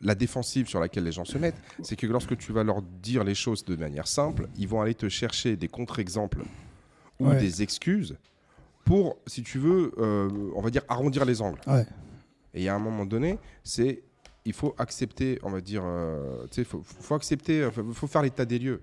la 0.01 0.15
défensive 0.15 0.69
sur 0.69 0.79
laquelle 0.79 1.03
les 1.05 1.11
gens 1.13 1.25
se 1.25 1.37
mettent. 1.37 1.61
C'est 1.83 1.97
que 1.97 2.07
lorsque 2.07 2.37
tu 2.39 2.53
vas 2.53 2.63
leur 2.63 2.81
dire 2.83 3.25
les 3.25 3.35
choses 3.35 3.65
de 3.65 3.75
manière 3.77 4.07
simple, 4.07 4.49
ils 4.57 4.69
vont 4.69 4.81
aller 4.81 4.95
te 4.95 5.09
chercher 5.09 5.57
des 5.57 5.67
contre-exemples 5.69 6.43
ou 7.19 7.27
Ouais. 7.29 7.39
des 7.41 7.63
excuses 7.63 8.17
pour, 8.85 9.19
si 9.27 9.43
tu 9.43 9.59
veux, 9.59 9.93
euh, 9.99 10.31
on 10.55 10.63
va 10.63 10.71
dire 10.71 10.83
arrondir 10.89 11.25
les 11.25 11.43
angles. 11.43 11.61
Et 12.55 12.69
à 12.69 12.75
un 12.75 12.79
moment 12.79 13.05
donné, 13.05 13.39
c'est 13.65 14.03
il 14.47 14.53
faut 14.55 14.75
accepter, 14.79 15.39
on 15.43 15.51
va 15.51 15.61
dire, 15.61 15.83
euh, 15.85 16.45
tu 16.51 16.55
sais, 16.57 16.65
faut, 16.65 16.83
faut 16.85 17.15
accepter, 17.15 17.69
faut 17.93 18.07
faire 18.07 18.23
l'état 18.23 18.45
des 18.47 18.59
lieux. 18.59 18.81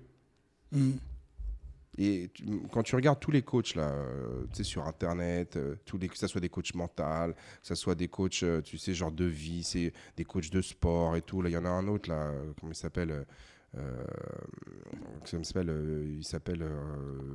Mm. 0.72 0.90
Et 1.98 2.30
tu- 2.32 2.44
quand 2.72 2.82
tu 2.84 2.94
regardes 2.94 3.18
tous 3.20 3.30
les 3.32 3.42
coachs 3.42 3.74
là, 3.74 3.90
euh, 3.90 4.44
tu 4.52 4.58
sais, 4.58 4.62
sur 4.64 4.86
internet, 4.86 5.56
euh, 5.56 5.74
tous 5.84 5.98
les, 5.98 6.08
que 6.08 6.16
ce 6.16 6.26
soit 6.28 6.40
des 6.40 6.48
coachs 6.48 6.74
mentaux, 6.74 7.02
que 7.32 7.34
ce 7.62 7.74
soit 7.74 7.94
des 7.96 8.08
coachs, 8.08 8.42
euh, 8.44 8.62
tu 8.62 8.78
sais, 8.78 8.94
genre 8.94 9.10
de 9.12 9.24
vie, 9.24 9.62
c'est 9.64 9.92
des 10.16 10.24
coachs 10.24 10.50
de 10.50 10.62
sport 10.62 11.16
et 11.16 11.22
tout. 11.22 11.42
Là, 11.42 11.50
il 11.50 11.52
y 11.52 11.56
en 11.56 11.64
a 11.64 11.68
un 11.70 11.88
autre 11.88 12.08
là, 12.08 12.32
comment 12.60 12.72
il 12.72 12.76
s'appelle 12.76 13.26
il 15.32 15.44
s'appelle 15.44 16.04
Il 16.18 16.24
s'appelle 16.24 16.64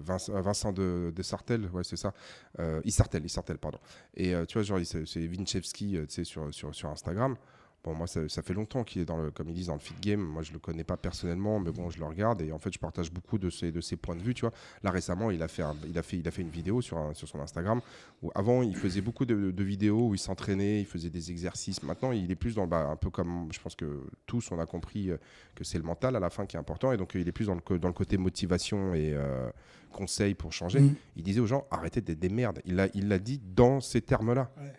Vincent, 0.03 0.41
Vincent 0.41 0.71
de, 0.73 1.11
de 1.15 1.23
Sartel, 1.23 1.69
ouais, 1.73 1.83
c'est 1.83 1.95
ça. 1.97 2.13
Euh, 2.59 2.81
Isartel, 2.85 3.23
Isartel, 3.25 3.57
pardon. 3.57 3.79
Et 4.15 4.33
tu 4.47 4.53
vois, 4.53 4.63
genre, 4.63 4.79
il- 4.79 4.85
c'est 4.85 5.27
Vinchevski, 5.27 5.91
tu 5.91 6.05
sais, 6.09 6.23
sur, 6.23 6.53
sur, 6.53 6.73
sur 6.73 6.89
Instagram. 6.89 7.35
Bon, 7.83 7.93
moi, 7.93 8.07
ça, 8.07 8.21
ça 8.29 8.41
fait 8.41 8.53
longtemps 8.53 8.85
qu'il 8.85 9.01
est 9.01 9.05
dans 9.05 9.17
le, 9.17 9.29
comme 9.29 9.49
ils 9.49 9.53
disent, 9.55 9.67
dans 9.67 9.73
le 9.73 9.79
fit 9.79 9.93
game. 10.01 10.21
Moi, 10.21 10.41
je 10.41 10.53
le 10.53 10.59
connais 10.59 10.85
pas 10.85 10.95
personnellement, 10.95 11.59
mais 11.59 11.71
bon, 11.71 11.89
je 11.89 11.99
le 11.99 12.05
regarde 12.05 12.41
et 12.41 12.53
en 12.53 12.57
fait, 12.59 12.71
je 12.73 12.79
partage 12.79 13.11
beaucoup 13.11 13.37
de 13.37 13.49
ses, 13.49 13.73
de 13.73 13.81
ses 13.81 13.97
points 13.97 14.15
de 14.15 14.21
vue, 14.21 14.33
tu 14.33 14.41
vois. 14.41 14.53
Là, 14.83 14.91
récemment, 14.91 15.31
il 15.31 15.43
a 15.43 15.49
fait, 15.49 15.63
un- 15.63 15.75
il 15.85 15.97
a 15.97 16.01
fait, 16.01 16.17
il 16.17 16.25
a 16.27 16.31
fait 16.31 16.43
une 16.43 16.49
vidéo 16.49 16.81
sur, 16.81 16.97
un- 16.97 17.13
sur 17.13 17.27
son 17.27 17.41
Instagram 17.41 17.81
où 18.21 18.31
avant, 18.35 18.61
il 18.63 18.73
faisait 18.75 19.01
beaucoup 19.01 19.25
de, 19.25 19.51
de 19.51 19.63
vidéos 19.65 20.07
où 20.07 20.15
il 20.15 20.17
s'entraînait, 20.17 20.79
il 20.79 20.85
faisait 20.85 21.09
des 21.09 21.29
exercices. 21.29 21.83
Maintenant, 21.83 22.13
il 22.13 22.31
est 22.31 22.35
plus 22.35 22.55
dans, 22.55 22.63
le- 22.63 22.69
bah, 22.69 22.87
un 22.89 22.95
peu 22.95 23.09
comme, 23.09 23.49
je 23.51 23.59
pense 23.59 23.75
que 23.75 24.01
tous, 24.25 24.49
on 24.53 24.59
a 24.59 24.65
compris 24.65 25.09
euh, 25.11 25.17
que 25.53 25.65
c'est 25.65 25.77
le 25.77 25.83
mental 25.83 26.15
à 26.15 26.19
la 26.21 26.29
fin 26.29 26.45
qui 26.45 26.55
est 26.55 26.59
important 26.59 26.93
et 26.93 26.97
donc, 26.97 27.15
euh, 27.17 27.19
il 27.19 27.27
est 27.27 27.33
plus 27.33 27.47
dans 27.47 27.55
le, 27.55 27.79
dans 27.79 27.89
le 27.89 27.93
côté 27.93 28.17
motivation 28.17 28.93
et 28.93 29.11
euh, 29.13 29.49
conseil 29.91 30.35
pour 30.35 30.53
changer. 30.53 30.79
Mm. 30.79 30.95
Il 31.17 31.23
disait 31.23 31.41
aux 31.41 31.47
gens, 31.47 31.67
arrêtez 31.69 31.99
d'être 31.99 32.19
des 32.19 32.29
merdes. 32.29 32.61
Il 32.65 32.75
l'a 32.75 32.87
il 32.93 33.09
l'a 33.09 33.19
dit 33.19 33.41
dans 33.55 33.81
ces 33.81 34.01
termes-là. 34.01 34.51
Ouais. 34.57 34.71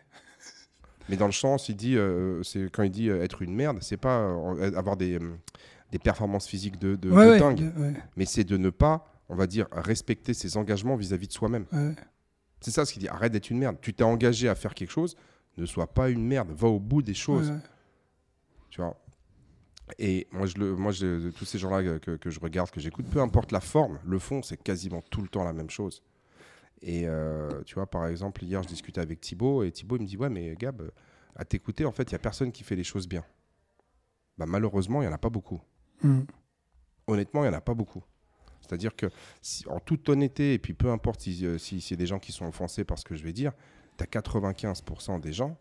Mais 1.08 1.16
dans 1.16 1.26
le 1.26 1.32
sens, 1.32 1.68
il 1.68 1.76
dit, 1.76 1.96
euh, 1.96 2.42
c'est 2.42 2.70
quand 2.70 2.82
il 2.82 2.90
dit 2.90 3.10
euh, 3.10 3.22
être 3.22 3.42
une 3.42 3.54
merde, 3.54 3.78
c'est 3.82 3.96
pas 3.96 4.20
euh, 4.20 4.76
avoir 4.76 4.96
des, 4.96 5.18
des 5.92 5.98
performances 5.98 6.46
physiques 6.46 6.78
de, 6.78 6.96
de, 6.96 7.10
Ouais, 7.10 7.26
de 7.26 7.30
ouais, 7.32 7.38
dingue, 7.38 7.72
ouais, 7.76 7.92
mais 8.16 8.24
c'est 8.24 8.44
de 8.44 8.56
ne 8.56 8.70
pas, 8.70 9.06
on 9.28 9.34
va 9.34 9.46
dire, 9.46 9.66
respecter 9.72 10.32
ses 10.34 10.56
engagements 10.56 10.96
vis-à-vis 10.96 11.28
de 11.28 11.32
soi-même. 11.32 11.66
C'est 12.60 12.70
ça 12.70 12.86
ce 12.86 12.92
qu'il 12.92 13.02
dit. 13.02 13.08
Arrête 13.08 13.32
d'être 13.32 13.50
une 13.50 13.58
merde. 13.58 13.76
Tu 13.82 13.92
t'es 13.92 14.04
engagé 14.04 14.48
à 14.48 14.54
faire 14.54 14.74
quelque 14.74 14.90
chose, 14.90 15.16
ne 15.58 15.66
sois 15.66 15.86
pas 15.86 16.08
une 16.08 16.26
merde. 16.26 16.50
Va 16.56 16.68
au 16.68 16.80
bout 16.80 17.02
des 17.02 17.14
choses. 17.14 17.52
Tu 18.70 18.80
vois? 18.80 18.98
Et 19.98 20.26
moi, 20.32 20.46
je 20.46 20.56
le, 20.56 20.74
moi 20.74 20.90
je, 20.90 21.28
tous 21.30 21.44
ces 21.44 21.58
gens-là 21.58 21.98
que, 21.98 22.16
que 22.16 22.30
je 22.30 22.40
regarde, 22.40 22.70
que 22.70 22.80
j'écoute, 22.80 23.04
peu 23.10 23.20
importe 23.20 23.52
la 23.52 23.60
forme, 23.60 23.98
le 24.06 24.18
fond, 24.18 24.42
c'est 24.42 24.56
quasiment 24.56 25.02
tout 25.10 25.20
le 25.20 25.28
temps 25.28 25.44
la 25.44 25.52
même 25.52 25.68
chose. 25.68 26.02
Et 26.82 27.06
euh, 27.06 27.62
tu 27.64 27.74
vois, 27.74 27.86
par 27.86 28.06
exemple, 28.06 28.44
hier, 28.44 28.62
je 28.62 28.68
discutais 28.68 29.00
avec 29.00 29.20
Thibaut 29.20 29.62
et 29.62 29.72
Thibaut 29.72 29.96
il 29.96 30.02
me 30.02 30.06
dit 30.06 30.16
Ouais, 30.16 30.28
mais 30.28 30.54
Gab, 30.56 30.82
à 31.36 31.44
t'écouter, 31.44 31.84
en 31.84 31.92
fait, 31.92 32.04
il 32.04 32.10
n'y 32.10 32.16
a 32.16 32.18
personne 32.20 32.52
qui 32.52 32.62
fait 32.64 32.76
les 32.76 32.84
choses 32.84 33.08
bien. 33.08 33.24
Bah, 34.38 34.46
malheureusement, 34.46 35.00
il 35.02 35.06
n'y 35.06 35.10
en 35.10 35.14
a 35.14 35.18
pas 35.18 35.30
beaucoup. 35.30 35.60
Mm. 36.02 36.20
Honnêtement, 37.06 37.44
il 37.44 37.48
n'y 37.48 37.54
en 37.54 37.58
a 37.58 37.60
pas 37.60 37.74
beaucoup. 37.74 38.02
C'est-à-dire 38.60 38.96
que, 38.96 39.06
si- 39.42 39.66
en 39.68 39.78
toute 39.78 40.08
honnêteté, 40.08 40.54
et 40.54 40.58
puis 40.58 40.72
peu 40.74 40.90
importe 40.90 41.20
si, 41.20 41.44
euh, 41.46 41.58
si, 41.58 41.80
s'il 41.80 41.96
y 41.96 41.98
a 41.98 42.02
des 42.02 42.06
gens 42.06 42.18
qui 42.18 42.32
sont 42.32 42.46
offensés 42.46 42.84
par 42.84 42.98
ce 42.98 43.04
que 43.04 43.14
je 43.14 43.22
vais 43.22 43.32
dire, 43.32 43.52
tu 43.98 44.04
as 44.04 44.06
95% 44.06 45.18
des 45.20 45.32
gens 45.32 45.56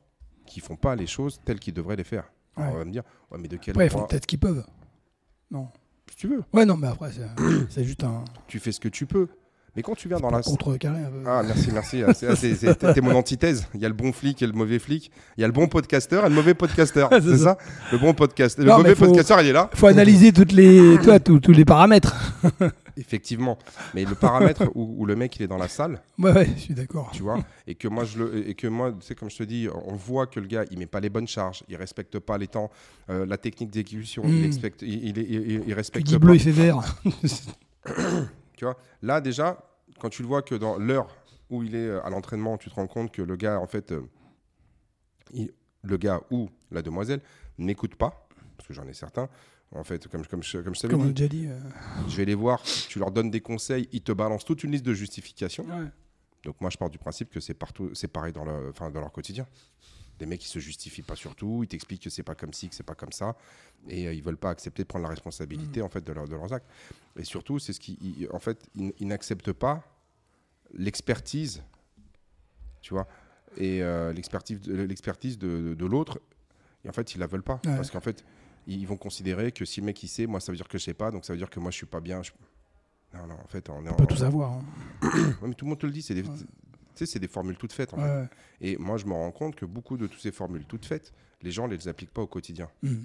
qui 0.45 0.59
font 0.59 0.75
pas 0.75 0.95
les 0.95 1.07
choses 1.07 1.39
telles 1.45 1.59
qu'ils 1.59 1.73
devraient 1.73 1.95
les 1.95 2.03
faire. 2.03 2.31
Alors, 2.55 2.73
on 2.75 2.77
va 2.77 2.85
me 2.85 2.91
dire, 2.91 3.03
ouais, 3.31 3.37
mais 3.39 3.47
de 3.47 3.57
quel 3.57 3.71
Après, 3.73 3.85
ils 3.85 3.89
font 3.89 3.97
droit 3.99 4.07
peut-être 4.07 4.25
qu'ils 4.25 4.39
peuvent. 4.39 4.65
Non. 5.51 5.69
Si 6.09 6.15
tu 6.17 6.27
veux, 6.27 6.43
Ouais, 6.53 6.65
non, 6.65 6.77
mais 6.77 6.87
après, 6.87 7.11
c'est 7.69 7.83
juste 7.85 8.03
un 8.03 8.23
tu 8.47 8.59
fais 8.59 8.71
ce 8.71 8.79
que 8.79 8.89
tu 8.89 9.05
peux. 9.05 9.27
Mais 9.75 9.81
quand 9.81 9.95
tu 9.95 10.07
viens 10.07 10.19
dans 10.19 10.29
la... 10.29 10.41
contrecarré 10.41 10.99
un 11.01 11.09
peu. 11.09 11.23
Ah, 11.25 11.41
merci, 11.43 11.71
merci. 11.71 12.03
Ah, 12.03 12.11
ah, 12.29 12.93
T'es 12.93 13.01
mon 13.01 13.15
antithèse. 13.15 13.67
Il 13.73 13.81
y 13.81 13.85
a 13.85 13.87
le 13.87 13.95
bon 13.95 14.13
flic 14.13 14.39
et 14.43 14.45
le 14.47 14.53
mauvais 14.53 14.77
flic. 14.77 15.11
Il 15.37 15.41
y 15.41 15.43
a 15.43 15.47
le 15.47 15.53
bon 15.53 15.67
podcasteur 15.67 16.25
et 16.25 16.29
le 16.29 16.35
mauvais 16.35 16.53
podcasteur. 16.53 17.09
C'est 17.11 17.37
ça 17.37 17.57
Le 17.91 17.97
bon 17.97 18.13
podcast. 18.13 18.59
Le 18.59 18.65
mauvais 18.65 18.93
podcasteur, 18.95 19.41
il 19.41 19.47
est 19.47 19.51
là. 19.53 19.69
faut 19.73 19.87
analyser 19.87 20.31
toutes 20.31 20.51
les, 20.51 20.97
toi, 21.03 21.19
tous, 21.19 21.39
tous 21.39 21.51
les 21.53 21.65
paramètres. 21.65 22.15
Effectivement. 22.97 23.57
Mais 23.95 24.05
le 24.05 24.13
paramètre 24.13 24.69
où, 24.75 24.95
où 24.99 25.05
le 25.07 25.15
mec, 25.15 25.35
il 25.37 25.41
est 25.41 25.47
dans 25.47 25.57
la 25.57 25.67
salle, 25.67 25.99
Ouais, 26.19 26.31
ouais, 26.31 26.47
je 26.55 26.61
suis 26.61 26.73
d'accord. 26.75 27.09
tu 27.11 27.23
vois, 27.23 27.39
et 27.65 27.73
que 27.73 27.87
moi, 27.87 28.03
je 28.05 28.19
le, 28.19 28.47
et 28.47 28.53
que 28.53 28.67
moi, 28.67 28.91
tu 28.91 29.07
sais, 29.07 29.15
comme 29.15 29.31
je 29.31 29.37
te 29.37 29.43
dis, 29.43 29.67
on 29.87 29.95
voit 29.95 30.27
que 30.27 30.39
le 30.39 30.45
gars, 30.45 30.65
il 30.69 30.77
met 30.77 30.85
pas 30.85 30.99
les 30.99 31.09
bonnes 31.09 31.27
charges, 31.27 31.63
il 31.67 31.75
respecte 31.75 32.19
pas 32.19 32.37
les 32.37 32.45
temps, 32.45 32.69
euh, 33.09 33.25
la 33.25 33.37
technique 33.37 33.71
d'exécution, 33.71 34.21
il, 34.27 34.41
Mm. 34.41 34.45
expecte, 34.45 34.81
il, 34.83 35.07
il, 35.07 35.17
il- 35.17 35.51
il 35.53 35.61
Tu 35.65 35.73
respecte 35.73 36.05
dis 36.05 36.13
pas. 36.13 36.19
bleu, 36.19 36.35
il 36.35 36.39
fait 36.41 36.51
vert. 36.51 36.95
Tu 38.55 38.65
vois, 38.65 38.77
là 39.01 39.21
déjà, 39.21 39.63
quand 39.99 40.09
tu 40.09 40.21
le 40.21 40.27
vois 40.27 40.41
que 40.41 40.55
dans 40.55 40.77
l'heure 40.77 41.15
où 41.49 41.63
il 41.63 41.75
est 41.75 41.87
euh, 41.87 42.03
à 42.05 42.09
l'entraînement, 42.09 42.57
tu 42.57 42.69
te 42.69 42.75
rends 42.75 42.87
compte 42.87 43.11
que 43.11 43.21
le 43.21 43.35
gars, 43.35 43.59
en 43.59 43.67
fait, 43.67 43.91
euh, 43.91 44.01
il- 45.33 45.51
le 45.83 45.97
gars 45.97 46.21
ou 46.31 46.49
la 46.71 46.81
demoiselle 46.81 47.21
n'écoute 47.57 47.95
pas, 47.95 48.27
parce 48.57 48.67
que 48.67 48.73
j'en 48.73 48.87
ai 48.87 48.93
certains. 48.93 49.29
En 49.75 49.83
fait, 49.83 50.07
comme, 50.07 50.25
comme, 50.27 50.43
je, 50.43 50.59
comme 50.59 50.75
je 50.75 50.81
t'avais 50.81 50.93
dit, 51.07 51.13
déjà 51.13 51.27
dit. 51.27 51.47
euh, 51.47 51.59
je 52.07 52.15
vais 52.17 52.25
les 52.25 52.35
voir, 52.35 52.61
tu 52.61 52.99
leur 52.99 53.09
donnes 53.11 53.31
des 53.31 53.41
conseils, 53.41 53.89
ils 53.91 54.01
te 54.03 54.11
balancent 54.11 54.45
toute 54.45 54.63
une 54.63 54.71
liste 54.71 54.85
de 54.85 54.93
justifications. 54.93 55.65
ouais. 55.65 55.87
Donc 56.43 56.59
moi, 56.61 56.69
je 56.69 56.77
pars 56.77 56.89
du 56.89 56.97
principe 56.97 57.29
que 57.31 57.39
c'est 57.39 57.53
partout, 57.53 57.89
c'est 57.95 58.07
pareil 58.09 58.33
dans, 58.33 58.43
le, 58.45 58.71
dans 58.91 58.99
leur 58.99 59.11
quotidien. 59.11 59.47
Des 60.19 60.25
mecs 60.27 60.39
qui 60.41 60.47
se 60.47 60.59
justifient 60.59 61.01
pas 61.01 61.15
sur 61.15 61.35
tout, 61.35 61.61
ils 61.63 61.67
t'expliquent 61.67 62.03
que 62.03 62.09
c'est 62.09 62.23
pas 62.23 62.35
comme 62.35 62.53
ci, 62.53 62.69
que 62.69 62.75
c'est 62.75 62.83
pas 62.83 62.93
comme 62.95 63.11
ça, 63.11 63.35
et 63.89 64.07
euh, 64.07 64.13
ils 64.13 64.21
veulent 64.23 64.37
pas 64.37 64.51
accepter 64.51 64.83
de 64.83 64.87
prendre 64.87 65.03
la 65.03 65.09
responsabilité 65.09 65.81
en 65.81 65.89
fait 65.89 66.03
de, 66.05 66.13
leur- 66.13 66.27
de 66.27 66.35
leurs 66.35 66.53
actes. 66.53 66.69
Et 67.17 67.23
surtout, 67.23 67.57
c'est 67.59 67.73
ce 67.73 67.79
qui, 67.79 67.97
ils- 68.01 68.27
en 68.31 68.39
fait, 68.39 68.63
ils, 68.75 68.93
ils 68.99 69.07
n'acceptent 69.07 69.51
pas 69.53 69.83
l'expertise, 70.73 71.63
tu 72.81 72.93
vois, 72.93 73.07
et 73.57 73.81
euh, 73.83 74.13
l'expertise, 74.13 74.61
de, 74.61 74.73
l'expertise 74.83 75.37
de, 75.37 75.47
de- 75.47 75.73
de 75.73 75.85
l'autre. 75.85 76.19
Et 76.85 76.89
en 76.89 76.93
fait, 76.93 77.15
ils 77.15 77.19
la 77.19 77.27
veulent 77.27 77.43
pas, 77.43 77.59
Ouais. 77.65 77.75
parce 77.75 77.91
qu'en 77.91 78.01
fait, 78.01 78.23
ils 78.67 78.85
vont 78.87 78.97
considérer 78.97 79.51
que 79.51 79.65
si 79.65 79.79
le 79.81 79.85
mec 79.87 80.01
il 80.03 80.07
sait, 80.07 80.25
moi 80.25 80.39
ça 80.39 80.51
veut 80.51 80.55
dire 80.57 80.67
que 80.67 80.77
je 80.77 80.83
sais 80.83 80.93
pas, 80.93 81.11
donc 81.11 81.25
ça 81.25 81.33
veut 81.33 81.37
dire 81.37 81.49
que 81.49 81.59
moi 81.59 81.71
je 81.71 81.77
suis 81.77 81.85
pas 81.85 81.99
bien. 82.01 82.21
je- 82.23 82.31
Non, 83.13 83.27
non, 83.27 83.35
en 83.43 83.47
fait, 83.47 83.69
on 83.69 83.85
est 83.85 83.89
On 83.89 83.93
en- 83.93 83.95
peut 83.95 84.07
tout 84.07 84.15
savoir. 84.17 84.53
hein. 84.53 84.63
Ouais, 85.41 85.47
mais 85.47 85.53
tout 85.53 85.65
le 85.65 85.69
monde 85.69 85.79
te 85.79 85.85
le 85.85 85.91
dit, 85.91 86.01
c'est 86.01 86.15
des- 86.15 86.23
Ouais. 86.23 86.35
Tu 86.95 87.05
sais, 87.05 87.11
c'est 87.13 87.19
des 87.19 87.27
formules 87.27 87.57
toutes 87.57 87.73
faites. 87.73 87.93
En 87.93 87.97
fait. 87.97 88.03
Ouais. 88.21 88.27
Et 88.61 88.77
moi, 88.77 88.97
je 88.97 89.05
me 89.05 89.13
rends 89.13 89.31
compte 89.31 89.55
que 89.55 89.65
beaucoup 89.65 89.97
de 89.97 90.07
toutes 90.07 90.21
ces 90.21 90.31
formules 90.31 90.65
toutes 90.65 90.85
faites, 90.85 91.11
les 91.41 91.51
gens 91.51 91.67
ne 91.67 91.75
les 91.75 91.87
appliquent 91.87 92.13
pas 92.13 92.21
au 92.21 92.27
quotidien. 92.27 92.69
Mm. 92.83 93.03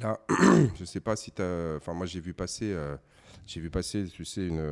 Là, 0.00 0.18
je 0.78 0.84
sais 0.84 1.00
pas 1.00 1.16
si 1.16 1.30
tu 1.32 1.42
as. 1.42 1.74
Enfin, 1.76 1.92
moi, 1.92 2.06
j'ai 2.06 2.20
vu 2.20 2.32
passer. 2.32 2.72
euh, 2.72 2.96
j'ai 3.46 3.60
vu 3.60 3.70
passer, 3.70 4.06
tu 4.06 4.24
sais, 4.24 4.46
une, 4.46 4.64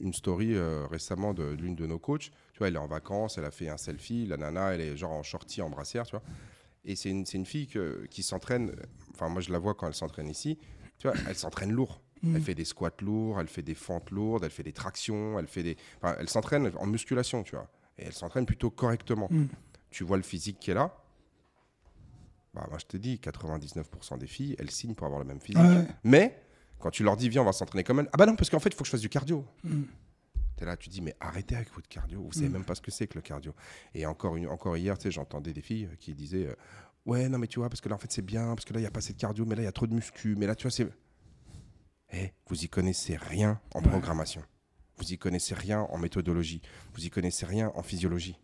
une- 0.00 0.12
story 0.12 0.54
euh, 0.54 0.86
récemment 0.86 1.34
de 1.34 1.44
l'une 1.44 1.74
de 1.74 1.86
nos 1.86 1.98
coachs. 1.98 2.30
Tu 2.52 2.58
vois, 2.58 2.68
elle 2.68 2.74
est 2.76 2.78
en 2.78 2.86
vacances, 2.86 3.38
elle 3.38 3.44
a 3.44 3.50
fait 3.50 3.68
un 3.68 3.76
selfie. 3.76 4.26
La 4.26 4.36
nana, 4.36 4.74
elle 4.74 4.80
est 4.80 4.96
genre 4.96 5.12
en 5.12 5.22
shorty, 5.22 5.62
en 5.62 5.70
brassière, 5.70 6.04
tu 6.06 6.12
vois. 6.12 6.22
Et 6.84 6.96
c'est 6.96 7.10
une, 7.10 7.24
une 7.32 7.46
fille 7.46 7.66
que- 7.66 8.06
qui 8.10 8.22
s'entraîne. 8.22 8.72
Enfin, 9.12 9.28
moi, 9.28 9.40
je 9.40 9.50
la 9.52 9.58
vois 9.58 9.74
quand 9.74 9.86
elle 9.86 9.94
s'entraîne 9.94 10.28
ici. 10.28 10.58
Tu 10.98 11.08
vois, 11.08 11.16
elle 11.28 11.34
s'entraîne 11.36 11.72
lourd. 11.72 12.00
Mm. 12.24 12.36
Elle 12.36 12.42
fait 12.42 12.54
des 12.54 12.64
squats 12.64 12.90
lourds, 13.02 13.40
elle 13.40 13.48
fait 13.48 13.62
des 13.62 13.74
fentes 13.74 14.10
lourdes, 14.10 14.44
elle 14.44 14.50
fait 14.50 14.62
des 14.62 14.72
tractions, 14.72 15.38
elle 15.38 15.46
fait 15.46 15.62
des. 15.62 15.76
Enfin, 16.02 16.16
elle 16.18 16.28
s'entraîne 16.28 16.70
en 16.78 16.86
musculation, 16.86 17.42
tu 17.42 17.54
vois. 17.54 17.68
Et 17.98 18.04
elle 18.06 18.12
s'entraîne 18.12 18.46
plutôt 18.46 18.70
correctement. 18.70 19.28
Mm. 19.30 19.46
Tu 19.90 20.02
vois 20.04 20.16
le 20.16 20.22
physique 20.22 20.58
qu'elle 20.60 20.78
a. 20.78 20.96
Bah, 22.54 22.66
moi, 22.68 22.78
je 22.78 22.86
te 22.86 22.96
dis, 22.96 23.16
99% 23.22 24.18
des 24.18 24.26
filles, 24.26 24.54
elles 24.58 24.70
signent 24.70 24.94
pour 24.94 25.06
avoir 25.06 25.20
le 25.20 25.26
même 25.26 25.40
physique. 25.40 25.62
Ouais. 25.62 25.86
Mais 26.04 26.40
quand 26.78 26.90
tu 26.90 27.02
leur 27.02 27.16
dis, 27.16 27.28
viens, 27.28 27.42
on 27.42 27.46
va 27.46 27.52
s'entraîner 27.52 27.82
comme 27.84 28.00
elle. 28.00 28.08
Ah 28.12 28.16
bah 28.16 28.26
non, 28.26 28.36
parce 28.36 28.48
qu'en 28.50 28.60
fait, 28.60 28.68
il 28.70 28.74
faut 28.74 28.80
que 28.82 28.86
je 28.86 28.90
fasse 28.92 29.00
du 29.00 29.08
cardio. 29.08 29.44
Mm. 29.64 29.82
T'es 30.56 30.64
là, 30.64 30.76
tu 30.76 30.88
dis, 30.88 31.00
mais 31.02 31.16
arrêtez 31.18 31.56
avec 31.56 31.72
votre 31.74 31.88
cardio. 31.88 32.22
Vous 32.22 32.32
savez 32.32 32.48
Mm. 32.48 32.52
même 32.52 32.64
pas 32.64 32.76
ce 32.76 32.80
que 32.80 32.90
c'est 32.92 33.08
que 33.08 33.14
le 33.16 33.22
cardio. 33.22 33.52
Et 33.94 34.06
encore, 34.06 34.36
une, 34.36 34.46
encore 34.48 34.76
hier, 34.76 34.96
tu 34.96 35.04
sais, 35.04 35.10
j'entendais 35.10 35.52
des 35.52 35.62
filles 35.62 35.88
qui 35.98 36.14
disaient, 36.14 36.46
euh, 36.46 36.54
ouais, 37.06 37.28
non, 37.28 37.38
mais 37.38 37.48
tu 37.48 37.58
vois, 37.58 37.68
parce 37.68 37.80
que 37.80 37.88
là, 37.88 37.96
en 37.96 37.98
fait, 37.98 38.12
c'est 38.12 38.22
bien, 38.22 38.54
parce 38.54 38.64
que 38.64 38.72
là, 38.72 38.78
il 38.78 38.82
n'y 38.82 38.86
a 38.86 38.90
pas 38.92 38.98
assez 38.98 39.12
de 39.14 39.18
cardio, 39.18 39.44
mais 39.46 39.56
là, 39.56 39.62
il 39.62 39.66
y 39.66 39.68
a 39.68 39.72
trop 39.72 39.88
de 39.88 39.94
muscu. 39.94 40.36
Mais 40.38 40.46
là, 40.46 40.54
tu 40.54 40.62
vois, 40.62 40.70
c'est. 40.70 40.86
Eh, 42.14 42.32
vous 42.48 42.64
y 42.64 42.68
connaissez 42.68 43.16
rien 43.16 43.60
en 43.74 43.82
programmation. 43.82 44.42
Vous 44.98 45.12
y 45.12 45.18
connaissez 45.18 45.54
rien 45.54 45.80
en 45.80 45.98
méthodologie. 45.98 46.62
Vous 46.94 47.04
y 47.04 47.10
connaissez 47.10 47.44
rien 47.46 47.72
en 47.74 47.82
physiologie. 47.82 48.38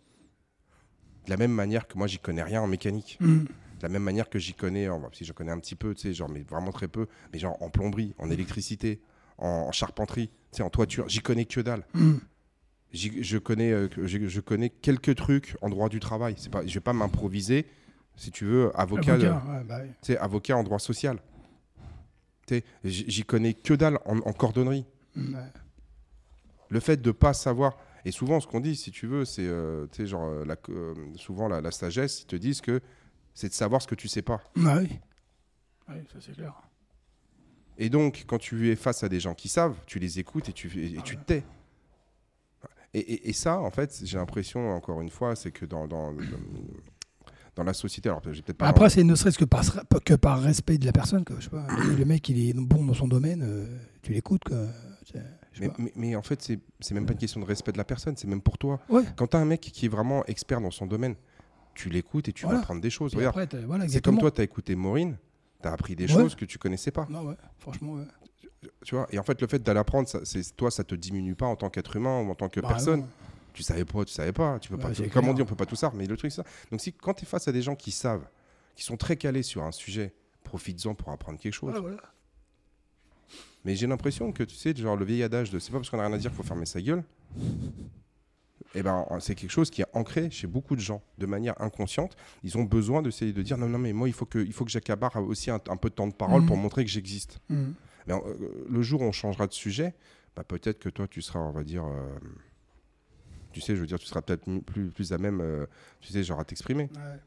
De 1.26 1.30
la 1.30 1.36
même 1.36 1.52
manière 1.52 1.86
que 1.86 1.96
moi, 1.96 2.06
j'y 2.06 2.18
connais 2.18 2.42
rien 2.42 2.60
en 2.62 2.66
mécanique. 2.66 3.16
Mm. 3.20 3.44
De 3.44 3.82
la 3.82 3.88
même 3.88 4.02
manière 4.02 4.28
que 4.28 4.38
j'y 4.38 4.54
connais, 4.54 4.88
en, 4.88 5.00
si 5.12 5.24
je 5.24 5.32
connais 5.32 5.52
un 5.52 5.58
petit 5.58 5.76
peu, 5.76 5.94
tu 5.94 6.02
sais, 6.02 6.14
genre, 6.14 6.28
mais 6.28 6.42
vraiment 6.42 6.72
très 6.72 6.88
peu, 6.88 7.06
mais 7.32 7.38
genre 7.38 7.56
en 7.62 7.70
plomberie, 7.70 8.14
en 8.18 8.30
électricité, 8.30 9.00
en, 9.38 9.46
en 9.68 9.72
charpenterie, 9.72 10.28
tu 10.52 10.56
sais, 10.58 10.62
en 10.62 10.70
toiture, 10.70 11.08
j'y 11.08 11.20
connais 11.20 11.44
que 11.44 11.60
dalle. 11.60 11.86
Mm. 11.94 12.16
Je 12.92 13.38
connais, 13.38 13.70
euh, 13.70 13.88
je, 14.04 14.26
je 14.26 14.40
connais 14.40 14.68
quelques 14.68 15.14
trucs 15.14 15.56
en 15.62 15.68
droit 15.70 15.88
du 15.88 16.00
travail. 16.00 16.34
Pas, 16.50 16.66
je 16.66 16.74
vais 16.74 16.80
pas 16.80 16.92
m'improviser, 16.92 17.66
si 18.16 18.32
tu 18.32 18.44
veux, 18.44 18.72
avocat, 18.78 19.14
Avocat, 19.14 19.42
euh, 19.46 19.58
ouais, 19.58 19.64
bah 19.64 19.78
oui. 20.08 20.16
avocat 20.16 20.56
en 20.56 20.64
droit 20.64 20.80
social. 20.80 21.18
J'y 22.84 23.24
connais 23.24 23.54
que 23.54 23.74
dalle 23.74 23.98
en, 24.04 24.18
en 24.18 24.32
cordonnerie. 24.32 24.86
Ouais. 25.16 25.24
Le 26.68 26.80
fait 26.80 26.96
de 27.02 27.10
pas 27.10 27.32
savoir, 27.34 27.76
et 28.04 28.12
souvent 28.12 28.40
ce 28.40 28.46
qu'on 28.46 28.60
dit, 28.60 28.76
si 28.76 28.90
tu 28.90 29.06
veux, 29.06 29.24
c'est, 29.24 29.46
euh, 29.46 29.86
genre, 30.06 30.24
euh, 30.26 30.44
la, 30.44 30.56
euh, 30.68 30.94
souvent 31.16 31.48
la, 31.48 31.60
la 31.60 31.70
sagesse, 31.70 32.22
ils 32.22 32.26
te 32.26 32.36
disent 32.36 32.60
que 32.60 32.80
c'est 33.34 33.48
de 33.48 33.54
savoir 33.54 33.82
ce 33.82 33.86
que 33.88 33.94
tu 33.96 34.08
sais 34.08 34.22
pas. 34.22 34.40
Bah 34.56 34.78
oui. 34.78 34.88
Oui, 35.88 35.96
ça 36.12 36.18
c'est 36.20 36.32
clair. 36.32 36.54
Et 37.78 37.88
donc, 37.88 38.24
quand 38.26 38.38
tu 38.38 38.70
es 38.70 38.76
face 38.76 39.02
à 39.02 39.08
des 39.08 39.20
gens 39.20 39.34
qui 39.34 39.48
savent, 39.48 39.76
tu 39.86 39.98
les 39.98 40.18
écoutes 40.18 40.48
et 40.48 40.52
tu, 40.52 40.68
et, 40.78 40.98
et 40.98 41.02
tu 41.02 41.16
te 41.16 41.24
tais. 41.24 41.42
Et, 42.92 42.98
et- 43.00 43.28
et 43.30 43.32
ça, 43.32 43.60
en 43.60 43.70
fait, 43.70 44.00
j'ai 44.04 44.18
l'impression, 44.18 44.70
encore 44.72 45.00
une 45.00 45.10
fois, 45.10 45.34
c'est 45.36 45.50
que 45.52 45.64
dans, 45.64 45.86
dans, 45.88 46.12
dans 47.56 47.64
la 47.64 47.72
société, 47.74 48.08
alors 48.08 48.22
j'ai 48.30 48.42
peut-être 48.42 48.58
pas. 48.58 48.68
Après, 48.68 48.88
c'est 48.90 49.02
ne 49.04 49.14
serait-ce 49.14 49.38
que 49.38 49.44
par, 49.44 49.62
que 50.04 50.14
par 50.14 50.40
respect 50.40 50.78
de 50.78 50.86
la 50.86 50.92
personne. 50.92 51.24
Que, 51.24 51.34
je 51.38 51.44
sais 51.44 51.50
pas, 51.50 51.66
le 51.98 52.04
mec, 52.04 52.28
il 52.28 52.48
est 52.48 52.52
bon 52.54 52.84
dans 52.84 52.94
son 52.94 53.08
domaine, 53.08 53.42
euh, 53.42 53.66
tu 54.02 54.12
l'écoutes. 54.12 54.44
quoi. 54.44 54.66
Mais, 55.60 55.70
mais- 55.78 55.92
mais 55.96 56.16
en 56.16 56.22
fait, 56.22 56.40
c'est 56.80 56.94
même 56.94 57.06
pas 57.06 57.12
une 57.12 57.18
question 57.18 57.40
de 57.40 57.44
respect 57.44 57.72
de 57.72 57.78
la 57.78 57.84
personne, 57.84 58.16
c'est 58.16 58.28
même 58.28 58.40
pour 58.40 58.56
toi. 58.56 58.80
Ouais. 58.88 59.02
Quand 59.16 59.26
tu 59.26 59.36
as 59.36 59.40
un 59.40 59.44
mec 59.44 59.60
qui 59.60 59.86
est 59.86 59.88
vraiment 59.88 60.24
expert 60.26 60.60
dans 60.60 60.70
son 60.70 60.86
domaine, 60.86 61.16
tu 61.74 61.88
l'écoutes 61.90 62.28
et 62.28 62.32
tu 62.32 62.44
Voilà. 62.44 62.58
vas 62.58 62.62
apprendre 62.62 62.80
des 62.80 62.90
choses. 62.90 63.14
Voilà, 63.14 63.88
c'est 63.88 64.02
comme 64.02 64.18
toi, 64.18 64.30
tu 64.30 64.40
as 64.40 64.44
écouté 64.44 64.74
Maureen, 64.76 65.16
tu 65.60 65.68
as 65.68 65.72
appris 65.72 65.96
des 65.96 66.04
Ouais. 66.04 66.12
choses 66.22 66.34
que 66.34 66.44
tu 66.44 66.56
connaissais 66.58 66.92
pas. 66.92 67.06
Non, 67.10 67.22
ouais, 67.26 67.34
franchement, 67.58 67.94
ouais. 67.94 68.04
Tu 68.84 68.94
vois 68.94 69.06
et 69.10 69.18
en 69.18 69.22
fait, 69.22 69.40
le 69.40 69.46
fait 69.46 69.62
d'aller 69.62 69.80
apprendre, 69.80 70.06
ça, 70.08 70.20
c'est- 70.24 70.54
toi, 70.54 70.70
ça 70.70 70.84
te 70.84 70.94
diminue 70.94 71.34
pas 71.34 71.46
en 71.46 71.56
tant 71.56 71.70
qu'être 71.70 71.96
humain 71.96 72.20
ou 72.20 72.30
en 72.30 72.34
tant 72.34 72.48
que 72.50 72.60
Bah, 72.60 72.68
personne. 72.68 73.00
non. 73.00 73.06
Tu 73.52 73.62
savais 73.62 73.84
pas, 73.84 74.04
tu 74.04 74.12
savais 74.12 74.32
pas. 74.32 74.58
Tu 74.58 74.68
peux 74.68 74.76
Ouais, 74.76 74.82
pas 74.94 75.08
comme 75.08 75.28
on 75.28 75.34
dit, 75.34 75.42
on 75.42 75.46
peut 75.46 75.54
pas 75.56 75.66
tout 75.66 75.76
savoir. 75.76 75.96
Mais 75.96 76.06
le 76.06 76.16
truc, 76.16 76.30
c'est 76.32 76.42
ça. 76.42 76.48
Donc, 76.70 76.80
si, 76.80 76.92
quand 76.92 77.14
tu 77.14 77.24
es 77.24 77.26
face 77.26 77.48
à 77.48 77.52
des 77.52 77.62
gens 77.62 77.74
qui 77.76 77.90
savent, 77.90 78.26
qui 78.74 78.84
sont 78.84 78.96
très 78.96 79.16
calés 79.16 79.42
sur 79.42 79.62
un 79.62 79.72
sujet, 79.72 80.14
profites-en 80.44 80.94
pour 80.94 81.10
apprendre 81.10 81.38
quelque 81.38 81.54
chose. 81.54 81.74
Voilà. 81.80 81.98
Mais 83.64 83.76
j'ai 83.76 83.86
l'impression 83.86 84.32
que, 84.32 84.42
tu 84.42 84.56
sais, 84.56 84.74
genre 84.74 84.96
le 84.96 85.04
vieil 85.04 85.22
adage 85.22 85.50
de 85.50 85.58
c'est 85.58 85.70
pas 85.70 85.78
parce 85.78 85.90
qu'on 85.90 85.98
a 85.98 86.06
rien 86.06 86.14
à 86.14 86.18
dire 86.18 86.30
qu'il 86.30 86.36
faut 86.36 86.42
fermer 86.42 86.64
sa 86.66 86.80
gueule. 86.80 87.04
Eh 88.74 88.82
ben, 88.82 89.04
c'est 89.18 89.34
quelque 89.34 89.50
chose 89.50 89.68
qui 89.70 89.82
est 89.82 89.86
ancré 89.94 90.30
chez 90.30 90.46
beaucoup 90.46 90.76
de 90.76 90.80
gens 90.80 91.02
de 91.18 91.26
manière 91.26 91.60
inconsciente. 91.60 92.16
Ils 92.44 92.56
ont 92.56 92.62
besoin 92.62 93.02
d'essayer 93.02 93.32
de 93.32 93.42
dire 93.42 93.58
non, 93.58 93.68
non, 93.68 93.78
mais 93.78 93.92
moi, 93.92 94.08
il 94.08 94.12
faut 94.14 94.26
que, 94.26 94.38
il 94.38 94.52
faut 94.52 94.64
que 94.64 94.70
j'accapare 94.70 95.16
aussi 95.16 95.50
un, 95.50 95.60
un 95.68 95.76
peu 95.76 95.90
de 95.90 95.94
temps 95.94 96.06
de 96.06 96.14
parole 96.14 96.42
Mhm. 96.42 96.46
pour 96.46 96.56
montrer 96.56 96.84
que 96.84 96.90
j'existe. 96.90 97.40
Mm. 97.48 97.70
Mais 98.06 98.14
euh, 98.14 98.20
le 98.68 98.82
jour 98.82 99.00
où 99.02 99.04
on 99.04 99.12
changera 99.12 99.46
de 99.48 99.52
sujet, 99.52 99.94
bah, 100.36 100.44
peut-être 100.44 100.78
que 100.78 100.88
toi, 100.88 101.08
tu 101.08 101.20
seras, 101.20 101.40
on 101.40 101.50
va 101.50 101.64
dire, 101.64 101.84
euh, 101.84 102.16
tu 103.52 103.60
sais, 103.60 103.74
je 103.74 103.80
veux 103.80 103.86
dire, 103.86 103.98
tu 103.98 104.06
seras 104.06 104.22
peut-être 104.22 104.44
plus, 104.66 104.90
plus 104.90 105.12
à 105.12 105.18
même, 105.18 105.40
euh, 105.40 105.66
tu 106.00 106.12
sais, 106.12 106.22
genre 106.22 106.40
à 106.40 106.44
t'exprimer. 106.44 106.84
Ouais. 106.94 107.20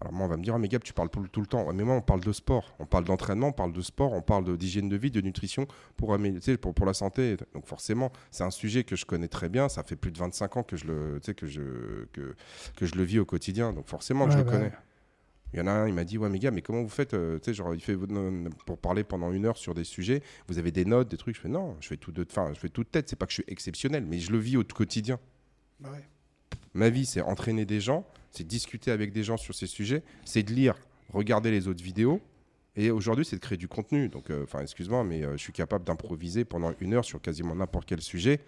Alors 0.00 0.12
moi, 0.12 0.26
on 0.26 0.28
va 0.28 0.36
me 0.36 0.42
dire, 0.42 0.54
ah, 0.54 0.58
mais 0.58 0.68
Gab, 0.68 0.82
tu 0.82 0.92
parles 0.92 1.08
tout, 1.08 1.26
tout 1.28 1.40
le 1.40 1.46
temps. 1.46 1.64
Ouais, 1.64 1.72
mais 1.72 1.82
moi, 1.82 1.94
on 1.94 2.02
parle 2.02 2.20
de 2.20 2.32
sport, 2.32 2.74
on 2.78 2.86
parle 2.86 3.04
d'entraînement, 3.04 3.48
on 3.48 3.52
parle 3.52 3.72
de 3.72 3.80
sport, 3.80 4.12
on 4.12 4.20
parle 4.20 4.56
d'hygiène 4.58 4.88
de 4.88 4.96
vie, 4.96 5.10
de 5.10 5.20
nutrition 5.20 5.66
pour, 5.96 6.16
pour, 6.60 6.74
pour 6.74 6.86
la 6.86 6.92
santé. 6.92 7.36
Donc 7.54 7.66
forcément, 7.66 8.12
c'est 8.30 8.44
un 8.44 8.50
sujet 8.50 8.84
que 8.84 8.94
je 8.94 9.06
connais 9.06 9.28
très 9.28 9.48
bien. 9.48 9.68
Ça 9.68 9.82
fait 9.82 9.96
plus 9.96 10.10
de 10.10 10.18
25 10.18 10.56
ans 10.58 10.62
que 10.62 10.76
je 10.76 10.86
le, 10.86 11.18
tu 11.22 11.26
sais, 11.26 11.34
que 11.34 11.46
je, 11.46 12.04
que, 12.12 12.34
que 12.76 12.84
je 12.84 12.94
le 12.94 13.04
vis 13.04 13.18
au 13.18 13.24
quotidien. 13.24 13.72
Donc 13.72 13.86
forcément 13.88 14.30
je 14.30 14.36
le 14.36 14.44
bah 14.44 14.52
connais. 14.52 14.72
Il 15.52 15.60
y 15.60 15.62
en 15.62 15.68
a 15.68 15.70
un, 15.70 15.88
il 15.88 15.94
m'a 15.94 16.04
dit, 16.04 16.18
ouais, 16.18 16.28
mais 16.28 16.38
gars, 16.38 16.50
mais 16.50 16.60
comment 16.60 16.82
vous 16.82 16.88
faites 16.88 17.14
euh, 17.14 17.38
Tu 17.38 17.46
sais, 17.46 17.54
genre, 17.54 17.74
il 17.74 17.80
fait 17.80 17.96
pour 18.66 18.78
parler 18.78 19.04
pendant 19.04 19.32
une 19.32 19.46
heure 19.46 19.56
sur 19.56 19.74
des 19.74 19.84
sujets, 19.84 20.22
vous 20.48 20.58
avez 20.58 20.72
des 20.72 20.84
notes, 20.84 21.08
des 21.08 21.16
trucs. 21.16 21.36
Je 21.36 21.40
fais, 21.40 21.48
non, 21.48 21.76
je 21.80 21.88
fais 21.88 21.96
tout 21.96 22.12
de, 22.12 22.26
enfin, 22.28 22.50
je 22.52 22.58
fais 22.58 22.68
tête. 22.68 23.08
C'est 23.08 23.16
pas 23.16 23.26
que 23.26 23.32
je 23.32 23.36
suis 23.36 23.44
exceptionnel, 23.46 24.04
mais 24.04 24.18
je 24.18 24.32
le 24.32 24.38
vis 24.38 24.56
au 24.56 24.64
quotidien. 24.64 25.18
Bah 25.80 25.90
ouais. 25.92 26.04
Ma 26.74 26.90
vie, 26.90 27.06
c'est 27.06 27.20
entraîner 27.22 27.64
des 27.64 27.80
gens, 27.80 28.06
c'est 28.30 28.46
discuter 28.46 28.90
avec 28.90 29.12
des 29.12 29.22
gens 29.22 29.36
sur 29.36 29.54
ces 29.54 29.66
sujets, 29.66 30.02
c'est 30.24 30.42
de 30.42 30.52
lire, 30.52 30.76
regarder 31.12 31.50
les 31.50 31.68
autres 31.68 31.82
vidéos. 31.82 32.20
Et 32.78 32.90
aujourd'hui, 32.90 33.24
c'est 33.24 33.36
de 33.36 33.40
créer 33.40 33.56
du 33.56 33.68
contenu. 33.68 34.10
Donc, 34.10 34.28
euh, 34.30 34.44
enfin, 34.44 34.60
excuse-moi, 34.60 35.02
mais 35.04 35.24
euh, 35.24 35.32
je 35.32 35.38
suis 35.42 35.52
capable 35.54 35.84
d'improviser 35.84 36.44
pendant 36.44 36.74
une 36.80 36.92
heure 36.92 37.04
sur 37.06 37.20
quasiment 37.22 37.54
n'importe 37.54 37.86
quel 37.88 38.02
sujet 38.02 38.40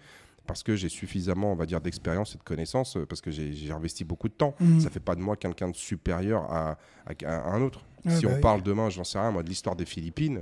parce 0.45 0.63
que 0.63 0.75
j'ai 0.75 0.89
suffisamment, 0.89 1.51
on 1.51 1.55
va 1.55 1.65
dire, 1.67 1.79
d'expérience 1.81 2.33
et 2.33 2.37
de 2.39 2.43
connaissances, 2.43 2.97
euh, 2.97 3.05
parce 3.05 3.21
que 3.21 3.29
j'ai 3.29 3.71
investi 3.71 4.03
beaucoup 4.03 4.27
de 4.29 4.33
temps. 4.33 4.55
Mhm. 4.59 4.79
Ça 4.79 4.89
fait 4.89 4.99
pas 4.99 5.13
de 5.15 5.21
moi 5.21 5.35
quelqu'un 5.35 5.69
de 5.69 5.75
supérieur 5.75 6.43
à, 6.51 6.77
à- 7.05 7.13
à 7.27 7.51
un 7.51 7.61
autre. 7.61 7.81
Si 8.07 8.23
bah 8.25 8.31
on 8.31 8.35
oui. 8.35 8.41
parle 8.41 8.63
demain, 8.63 8.89
j'en 8.89 9.03
sais 9.03 9.19
rien, 9.19 9.29
moi, 9.31 9.43
de 9.43 9.49
l'histoire 9.49 9.75
des 9.75 9.85
Philippines, 9.85 10.39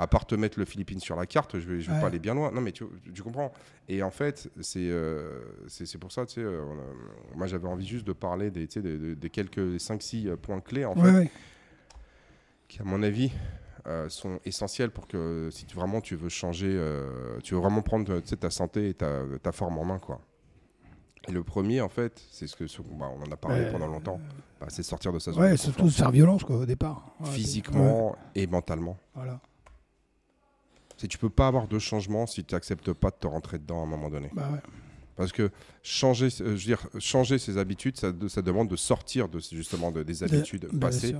à 0.00 0.06
part 0.06 0.26
te 0.26 0.34
mettre 0.34 0.58
le 0.58 0.64
Philippines 0.64 0.98
sur 1.00 1.14
la 1.14 1.26
carte, 1.26 1.58
je 1.58 1.68
vais, 1.68 1.80
je 1.80 1.88
vais 1.88 1.94
Ouais. 1.94 2.00
pas 2.00 2.06
aller 2.06 2.18
bien 2.18 2.34
loin. 2.34 2.50
Non, 2.52 2.60
mais 2.60 2.72
tu, 2.72 2.84
tu 3.14 3.22
comprends. 3.22 3.52
Et 3.88 4.02
en 4.02 4.10
fait, 4.10 4.50
c'est 4.60 4.88
euh, 4.90 5.40
c'est 5.68 5.84
c'est 5.86 5.98
pour 5.98 6.10
ça, 6.10 6.24
tu 6.26 6.34
sais, 6.34 6.40
euh, 6.42 6.62
moi 7.34 7.46
j'avais 7.46 7.68
envie 7.68 7.86
juste 7.86 8.06
de 8.06 8.12
parler 8.12 8.50
des, 8.50 8.66
tu 8.66 8.74
sais, 8.74 8.82
des, 8.82 8.96
des- 8.98 9.14
des 9.16 9.30
quelques 9.30 9.78
5-6 9.78 10.36
points 10.36 10.60
clés, 10.60 10.84
en 10.84 10.94
Ouais, 10.96 11.02
fait, 11.10 11.18
ouais. 11.18 11.30
qui, 12.68 12.80
à 12.80 12.84
mon 12.84 13.02
avis, 13.02 13.30
euh, 13.86 14.08
sont 14.08 14.40
essentiels 14.44 14.90
pour 14.90 15.06
que 15.06 15.48
si 15.52 15.66
tu, 15.66 15.74
vraiment 15.76 16.00
tu 16.00 16.14
veux 16.16 16.28
changer, 16.28 16.70
euh, 16.72 17.38
tu 17.42 17.54
veux 17.54 17.60
vraiment 17.60 17.82
prendre 17.82 18.20
tu 18.20 18.28
sais, 18.28 18.36
ta 18.36 18.50
santé 18.50 18.88
et 18.90 18.94
ta, 18.94 19.22
ta 19.42 19.52
forme 19.52 19.78
en 19.78 19.84
main, 19.84 19.98
quoi. 19.98 20.20
Et 21.28 21.32
le 21.32 21.42
premier, 21.44 21.82
en 21.82 21.88
fait, 21.90 22.22
c'est 22.30 22.46
ce 22.46 22.56
que 22.56 22.66
ce- 22.66 22.80
bah, 22.80 23.10
on 23.14 23.20
en 23.22 23.30
a 23.32 23.36
parlé 23.36 23.70
pendant 23.70 23.86
longtemps, 23.86 24.18
bah, 24.60 24.66
c'est 24.70 24.82
sortir 24.82 25.12
de 25.12 25.18
sa 25.18 25.32
zone 25.32 25.42
Ouais, 25.42 25.52
de 25.52 25.56
surtout 25.56 25.90
se 25.90 25.98
faire 25.98 26.10
violence 26.10 26.44
quoi, 26.44 26.56
au 26.56 26.64
départ. 26.66 27.14
Physiquement 27.24 28.16
et 28.34 28.46
mentalement. 28.46 28.96
voilà. 29.14 29.40
C'est 31.00 31.08
tu 31.08 31.16
peux 31.16 31.30
pas 31.30 31.46
avoir 31.46 31.66
de 31.66 31.78
changement 31.78 32.26
si 32.26 32.44
tu 32.44 32.54
n'acceptes 32.54 32.92
pas 32.92 33.08
de 33.08 33.16
te 33.18 33.26
rentrer 33.26 33.58
dedans 33.58 33.80
à 33.80 33.84
un 33.84 33.86
moment 33.86 34.10
donné. 34.10 34.28
Bah 34.34 34.50
ouais. 34.52 34.58
Parce 35.16 35.32
que 35.32 35.50
changer, 35.82 36.26
euh, 36.26 36.30
je 36.38 36.42
veux 36.50 36.56
dire, 36.58 36.86
changer 36.98 37.38
ses 37.38 37.56
habitudes, 37.56 37.96
ça, 37.96 38.12
de- 38.12 38.28
ça 38.28 38.42
demande 38.42 38.68
de 38.68 38.76
sortir 38.76 39.26
de, 39.28 39.38
justement 39.38 39.90
de, 39.90 40.02
des 40.02 40.22
habitudes 40.22 40.68
passées 40.78 41.16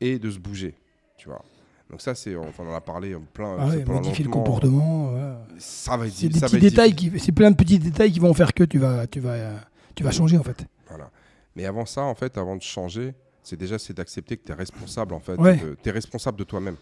et 0.00 0.18
de 0.18 0.28
se 0.28 0.38
bouger. 0.40 0.74
Tu 1.16 1.28
vois. 1.28 1.44
Donc 1.88 2.00
ça, 2.00 2.16
c'est, 2.16 2.34
on 2.34 2.52
en 2.58 2.74
a 2.74 2.80
parlé 2.80 3.16
plein. 3.32 3.56
Ah 3.60 3.68
ouais, 3.68 3.84
modifier 3.84 4.24
le 4.24 4.30
comportement. 4.30 5.10
voilà. 5.12 5.46
Ça 5.58 5.96
va 5.96 6.06
être, 6.08 6.12
C'est 6.14 6.28
des 6.28 6.38
ça 6.40 6.46
petits 6.46 6.56
va 6.56 6.60
détails 6.70 6.92
difficile. 6.92 7.18
qui, 7.20 7.24
c'est 7.24 7.32
plein 7.32 7.50
de 7.52 7.56
petits 7.56 7.78
détails 7.78 8.10
qui 8.10 8.18
vont 8.18 8.34
faire 8.34 8.52
que 8.52 8.64
tu 8.64 8.78
vas, 8.78 9.06
tu 9.06 9.20
vas, 9.20 9.30
euh, 9.34 9.56
tu 9.94 10.02
vas 10.02 10.10
changer 10.10 10.36
en 10.36 10.42
fait. 10.42 10.66
Voilà. 10.88 11.10
Mais 11.54 11.64
avant 11.66 11.86
ça, 11.86 12.02
en 12.02 12.14
fait, 12.16 12.36
avant 12.38 12.56
de 12.56 12.62
changer, 12.62 13.14
c'est 13.44 13.56
déjà 13.56 13.78
c'est 13.78 13.94
d'accepter 13.94 14.36
que 14.36 14.44
tu 14.46 14.50
es 14.50 14.54
responsable 14.54 15.14
en 15.14 15.20
fait. 15.20 15.36
Ouais. 15.36 15.60
Tu 15.82 15.88
es 15.88 15.92
responsable 15.92 16.38
de 16.38 16.44
toi-même. 16.44 16.76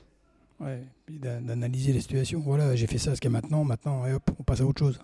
Ouais. 0.61 0.83
D'analyser 1.09 1.93
les 1.93 2.01
situations. 2.01 2.41
Voilà, 2.41 2.75
j'ai 2.77 2.87
fait 2.87 2.99
ça 2.99 3.11
jusqu'à 3.11 3.31
maintenant. 3.31 3.65
Maintenant, 3.65 4.07
et 4.07 4.13
hop, 4.13 4.31
on 4.39 4.43
passe 4.43 4.61
à 4.61 4.65
autre 4.67 4.79
chose. 4.79 5.01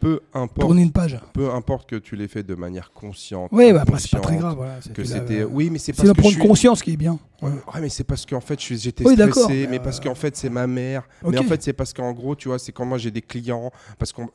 Peu 0.00 0.20
importe, 0.32 0.60
Tourner 0.60 0.82
une 0.82 0.92
page. 0.92 1.18
peu 1.32 1.50
importe 1.52 1.88
que 1.90 1.96
tu 1.96 2.14
l'aies 2.14 2.28
fait 2.28 2.44
de 2.44 2.54
manière 2.54 2.92
consciente. 2.92 3.50
Ouais, 3.50 3.72
bah 3.72 3.82
après 3.82 3.98
c'est 3.98 4.10
pas 4.12 4.20
très 4.20 4.36
grave. 4.36 4.54
Voilà, 4.54 4.78
Que 4.94 5.02
c'était, 5.02 5.42
oui, 5.42 5.70
mais 5.70 5.78
c'est 5.80 5.92
parce 5.92 6.06
de 6.06 6.12
que 6.12 6.16
je 6.18 6.20
prendre 6.20 6.34
suis. 6.36 6.46
conscience 6.46 6.82
qui 6.82 6.92
est 6.92 6.96
bien. 6.96 7.18
Ouais, 7.42 7.50
mais 7.80 7.88
c'est 7.88 8.04
parce 8.04 8.24
qu'en 8.24 8.40
fait, 8.40 8.60
j'étais 8.60 9.04
Oui, 9.04 9.14
stressé, 9.14 9.66
mais, 9.68 9.80
euh, 9.80 9.82
parce 9.82 9.98
qu'en 9.98 10.14
fait, 10.14 10.36
c'est 10.36 10.50
ma 10.50 10.68
mère. 10.68 11.02
Mais 11.24 11.38
en 11.38 11.42
fait, 11.42 11.60
c'est 11.64 11.72
parce 11.72 11.92
qu'en 11.92 12.12
gros, 12.12 12.36
tu 12.36 12.46
vois, 12.46 12.60
c'est 12.60 12.70
quand 12.70 12.84
moi 12.84 12.98
j'ai 12.98 13.10
des 13.10 13.22
clients. 13.22 13.72
Parce 13.98 14.12
qu'on. 14.12 14.28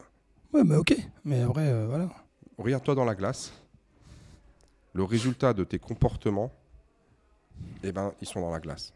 Ouais, 0.53 0.63
mais 0.65 0.75
ok. 0.75 0.97
Mais 1.23 1.41
après, 1.43 1.67
euh, 1.69 1.85
voilà. 1.87 2.09
Regarde-toi 2.57 2.95
dans 2.95 3.05
la 3.05 3.15
glace. 3.15 3.53
Le 4.93 5.03
résultat 5.05 5.53
de 5.53 5.63
tes 5.63 5.79
comportements, 5.79 6.51
eh 7.83 7.91
ben, 7.93 8.11
ils 8.21 8.27
sont 8.27 8.41
dans 8.41 8.51
la 8.51 8.59
glace. 8.59 8.93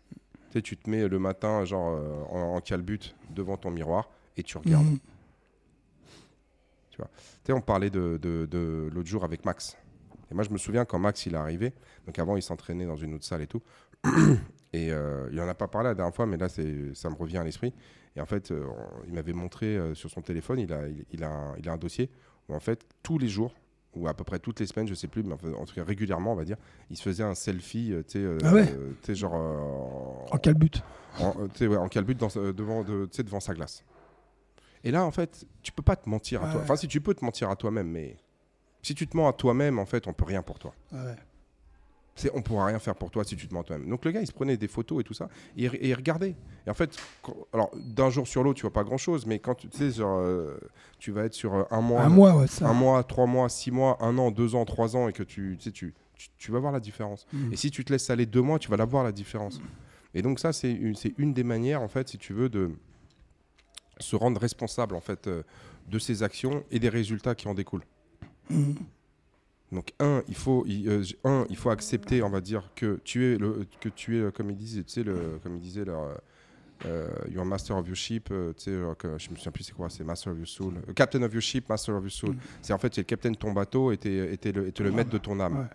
Tu 0.62 0.72
sais, 0.72 0.76
tu 0.76 0.78
te 0.78 0.90
mets 0.90 1.08
le 1.08 1.20
matin, 1.20 1.66
genre 1.66 1.96
euh, 1.96 2.24
en, 2.30 2.56
en 2.56 2.62
calbute 2.62 3.16
devant 3.30 3.58
ton 3.58 3.70
miroir 3.70 4.10
et 4.38 4.44
tu 4.44 4.58
regardes. 4.58 4.86
Mhm. 4.86 5.00
Tu 6.92 6.98
sais, 7.46 7.54
on 7.54 7.62
parlait 7.62 7.90
de, 7.92 8.18
de- 8.20 8.48
de 8.50 8.90
l'autre 8.92 9.08
jour 9.08 9.24
avec 9.24 9.46
Max. 9.46 9.78
Et 10.32 10.34
moi, 10.34 10.44
je 10.44 10.50
me 10.50 10.58
souviens 10.58 10.84
quand 10.86 10.98
Max 11.00 11.26
il 11.26 11.34
est 11.36 11.38
arrivé. 11.38 11.74
Donc 12.06 12.18
avant, 12.20 12.36
il 12.38 12.42
s'entraînait 12.42 12.86
dans 12.86 12.96
une 12.96 13.14
autre 13.14 13.24
salle 13.26 13.42
et 13.42 13.48
tout. 13.48 13.62
Et 14.74 14.92
euh, 14.92 15.30
il 15.32 15.40
en 15.40 15.48
a 15.48 15.54
pas 15.54 15.68
parlé 15.70 15.88
la 15.90 15.96
dernière 15.96 16.14
fois, 16.14 16.26
mais 16.26 16.36
là, 16.38 16.50
c'est, 16.50 16.94
ça 16.94 17.10
me 17.10 17.16
revient 17.16 17.38
à 17.38 17.44
l'esprit. 17.44 17.74
Et 18.16 18.22
en 18.22 18.26
fait, 18.26 18.52
euh, 18.52 18.66
on- 18.68 19.04
il 19.08 19.14
m'avait 19.14 19.32
montré 19.34 19.80
sur 19.94 20.10
son 20.10 20.22
téléphone, 20.22 20.60
il 20.60 20.74
a, 20.74 20.88
il, 20.88 21.06
il 21.12 21.24
a, 21.24 21.30
un, 21.32 21.56
il 21.58 21.70
a 21.70 21.72
un 21.74 21.78
dossier 21.78 22.10
où 22.50 22.54
en 22.56 22.60
fait, 22.60 22.86
tous 23.02 23.18
les 23.18 23.28
jours, 23.30 23.54
ou 23.96 24.08
à 24.08 24.14
peu 24.14 24.24
près 24.24 24.38
toutes 24.40 24.60
les 24.60 24.68
semaines, 24.68 24.88
je 24.88 24.94
sais 24.94 25.08
plus, 25.08 25.24
mais 25.24 25.34
en, 25.34 25.62
en 25.62 25.66
tout 25.66 25.74
cas 25.74 25.84
régulièrement, 25.84 26.34
on 26.34 26.36
va 26.36 26.46
dire, 26.46 26.58
il 26.90 26.98
se 26.98 27.02
faisait 27.02 27.24
un 27.24 27.34
selfie, 27.36 27.92
euh, 27.94 28.04
tu 28.04 28.12
sais, 28.14 28.20
euh, 28.20 28.38
Ah 28.44 28.54
ouais 28.54 28.70
euh, 28.72 28.92
tu 29.02 29.08
sais, 29.08 29.16
genre 29.16 30.28
En 30.32 30.38
quel 30.38 30.54
but 30.56 30.82
en, 31.20 31.32
tu 31.48 31.58
sais, 31.60 31.68
ouais, 31.68 31.78
en 31.78 31.88
calbute 31.88 32.20
dans, 32.20 32.28
devant, 32.52 32.84
de, 32.84 33.10
devant 33.24 33.40
sa 33.40 33.54
glace. 33.56 33.84
Et 34.84 34.92
là, 34.92 35.04
en 35.04 35.12
fait, 35.12 35.46
tu 35.64 35.72
peux 35.72 35.82
pas 35.82 35.96
te 35.96 36.08
mentir 36.08 36.44
à 36.44 36.46
Ouais, 36.46 36.52
toi. 36.54 36.62
Enfin, 36.62 36.76
si 36.76 36.88
tu 36.88 37.02
peux 37.02 37.16
te 37.16 37.26
mentir 37.26 37.50
à 37.50 37.56
toi-même, 37.56 37.90
mais 37.90 38.18
si 38.84 38.94
tu 38.94 39.08
te 39.08 39.18
mens 39.18 39.28
à 39.28 39.34
toi-même, 39.34 39.80
en 39.80 39.86
fait, 39.86 40.08
on 40.08 40.14
peut 40.14 40.26
rien 40.26 40.44
pour 40.44 40.60
toi. 40.60 40.74
Ouais. 40.92 41.16
C'est, 42.18 42.32
on 42.34 42.42
pourra 42.42 42.66
rien 42.66 42.80
faire 42.80 42.96
pour 42.96 43.12
toi 43.12 43.24
si 43.24 43.36
tu 43.38 43.48
te 43.48 43.54
mens 43.54 43.64
toi-même. 43.64 43.88
Donc 43.90 44.04
le 44.04 44.12
gars, 44.12 44.20
il 44.22 44.28
se 44.28 44.34
prenait 44.34 44.58
des 44.58 44.68
photos 44.68 45.00
et 45.02 45.04
tout 45.04 45.14
ça, 45.14 45.30
et, 45.56 45.66
il- 45.66 45.76
et 45.76 45.90
il 45.90 45.94
regardait. 45.94 46.36
Et 46.66 46.70
en 46.70 46.74
fait, 46.74 46.98
quand- 47.22 47.36
alors 47.54 47.72
d'un 47.76 48.10
jour 48.10 48.28
sur 48.28 48.44
l'autre, 48.44 48.58
tu 48.58 48.64
vois 48.64 48.74
pas 48.74 48.84
grand-chose, 48.84 49.26
mais 49.26 49.38
quand 49.40 49.56
tu 49.56 49.68
sais, 49.72 49.92
genre, 49.92 50.20
euh, 50.20 50.58
tu 51.00 51.12
vas 51.12 51.26
être 51.26 51.34
sur 51.36 51.54
euh, 51.54 51.64
un 51.72 51.82
mois, 51.82 52.02
Un 52.02 52.10
mois, 52.10 52.36
ouais, 52.36 52.48
ça. 52.48 52.68
un 52.68 52.74
mois, 52.74 53.04
trois 53.04 53.28
mois, 53.28 53.48
six 53.50 53.70
mois, 53.72 53.98
un 54.04 54.18
an, 54.18 54.32
deux 54.32 54.56
ans, 54.56 54.66
trois 54.66 54.96
ans, 54.96 55.08
et 55.08 55.14
que 55.14 55.24
tu, 55.24 55.58
tu 55.60 55.64
sais, 55.66 55.72
tu, 55.72 56.52
vas 56.52 56.60
voir 56.60 56.72
la 56.74 56.80
différence. 56.80 57.28
Mhm. 57.32 57.54
Et 57.54 57.56
si 57.56 57.70
tu 57.70 57.86
te 57.86 57.94
laisses 57.94 58.10
aller 58.10 58.26
deux 58.26 58.42
mois, 58.42 58.58
tu 58.58 58.70
vas 58.70 58.78
la 58.78 58.86
voir 58.86 59.04
la 59.04 59.12
différence. 59.12 59.62
Et 60.16 60.24
donc 60.24 60.40
ça, 60.40 60.52
c'est 60.54 60.72
une, 60.72 61.34
des 61.34 61.44
manières, 61.44 61.84
en 61.84 61.88
fait, 61.88 62.10
si 62.10 62.18
tu 62.18 62.34
veux, 62.34 62.50
de 62.50 62.72
se 64.00 64.16
rendre 64.16 64.40
responsable, 64.42 64.96
en 64.96 65.02
fait, 65.02 65.28
euh, 65.28 65.44
de 65.88 66.00
ses 66.00 66.24
actions 66.24 66.64
et 66.72 66.80
des 66.80 66.90
résultats 66.90 67.36
qui 67.36 67.48
en 67.48 67.54
découlent. 67.54 67.86
Mhm. 68.50 68.76
Donc 69.72 69.94
un, 70.00 70.24
il 70.30 70.36
faut, 70.36 70.64
il, 70.66 70.88
euh, 70.90 71.04
un, 71.26 71.46
il 71.50 71.58
faut 71.58 71.70
accepter, 71.70 72.22
on 72.24 72.30
va 72.30 72.40
dire 72.42 72.72
que 72.76 73.00
tu 73.04 73.26
es 73.26 73.38
le, 73.38 73.66
que 73.82 73.90
tu 73.90 74.18
es, 74.18 74.22
euh, 74.22 74.32
comme 74.32 74.50
ils 74.50 74.56
disent, 74.56 74.76
tu 74.86 74.92
sais 74.92 75.04
le, 75.04 75.40
comme 75.44 75.56
ils 75.58 75.62
disaient 75.62 75.84
leur, 75.84 76.18
euh, 76.86 77.10
you're 77.30 77.44
master 77.44 77.76
of 77.76 77.86
your 77.88 77.96
ship, 77.96 78.30
euh, 78.32 78.54
tu 78.54 78.64
sais, 78.66 78.72
euh, 78.72 78.94
que- 78.96 79.18
je 79.18 79.30
me 79.30 79.36
souviens 79.36 79.52
plus 79.52 79.64
c'est 79.66 79.74
quoi, 79.74 79.90
c'est 79.90 80.04
master 80.06 80.32
of 80.32 80.38
your 80.38 80.48
soul, 80.48 80.74
captain 80.96 81.22
of 81.24 81.34
your 81.34 81.42
ship, 81.42 81.68
master 81.68 81.96
of 81.96 82.04
your 82.04 82.12
soul. 82.12 82.36
Mm. 82.36 82.40
C'est 82.62 82.72
en 82.74 82.78
fait 82.78 82.94
c'est 82.96 83.02
le 83.02 83.06
capitaine 83.06 83.34
de 83.34 83.38
ton 83.38 83.52
bateau 83.52 83.92
et 83.92 83.96
et 83.96 84.38
t'es 84.38 84.52
le, 84.54 84.72
t'es 84.72 84.84
le 84.84 84.92
maître 84.92 85.10
de 85.10 85.18
ton 85.18 85.38
âme, 85.40 85.58
Ouais, 85.60 85.66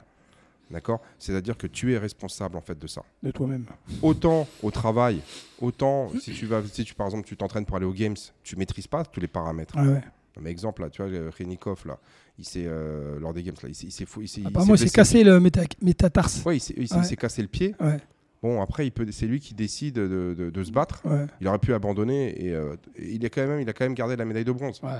d'accord? 0.71 1.03
C'est-à-dire 1.19 1.59
que 1.59 1.67
tu 1.67 1.93
es 1.93 1.99
responsable 1.99 2.57
en 2.57 2.63
fait 2.63 2.79
de 2.79 2.87
ça. 2.87 3.03
de 3.23 3.31
toi-même. 3.31 3.67
Autant 4.01 4.47
au 4.63 4.71
travail, 4.71 5.21
autant 5.61 6.09
si 6.19 6.33
tu 6.33 6.47
vas, 6.47 6.63
si 6.65 6.85
tu 6.85 6.95
par 6.95 7.09
exemple 7.09 7.27
tu 7.27 7.37
t'entraînes 7.37 7.67
pour 7.67 7.77
aller 7.77 7.85
aux 7.87 7.93
games, 7.93 8.17
tu 8.43 8.57
maîtrises 8.57 8.87
pas 8.87 9.05
tous 9.05 9.21
les 9.21 9.29
paramètres. 9.29 9.77
Ouais, 9.77 9.87
ouais. 9.89 10.01
Mais 10.41 10.51
exemple 10.51 10.83
là, 10.83 10.91
tu 10.91 11.03
vois, 11.03 11.11
euh, 11.11 11.31
Renikov 11.39 11.83
là, 11.87 11.99
il 12.39 12.45
s'est 12.45 12.65
euh, 12.67 13.19
lors 13.21 13.35
des 13.35 13.43
games 13.43 13.55
là, 13.63 13.69
il 13.69 13.75
s'est, 13.75 13.87
il 13.87 13.93
s'est 13.93 14.07
fou- 14.07 14.23
il 14.23 14.29
s'est- 14.29 14.41
il 14.41 14.47
Apparemment, 14.47 14.75
il 14.75 14.79
s'est 14.79 14.89
cassé 14.91 15.23
le 15.25 15.39
méta- 15.41 15.67
métatarse. 15.83 16.43
Ouais, 16.45 16.57
il 16.57 16.61
s'est, 16.61 16.75
Ouais. 16.79 17.17
cassé 17.17 17.43
le 17.43 17.49
pied. 17.49 17.75
Ouais, 17.81 17.99
Bon, 18.43 18.61
après, 18.61 18.87
il 18.87 18.91
peut, 18.91 19.07
c'est 19.13 19.27
lui 19.27 19.39
qui 19.39 19.55
décide 19.55 19.95
de, 19.95 20.35
de- 20.37 20.51
de 20.51 20.65
se 20.65 20.73
battre. 20.73 21.01
ouais, 21.07 21.27
Il 21.41 21.47
aurait 21.47 21.59
pu 21.61 21.73
abandonner 21.75 22.45
et 22.45 22.53
euh, 22.53 22.75
il, 22.99 23.25
est 23.25 23.31
quand 23.31 23.47
même, 23.47 23.61
il 23.61 23.69
a 23.69 23.73
quand 23.73 23.85
même 23.85 23.95
gardé 23.95 24.17
la 24.17 24.25
médaille 24.25 24.45
de 24.45 24.51
bronze. 24.53 24.81
ouais. 24.83 24.91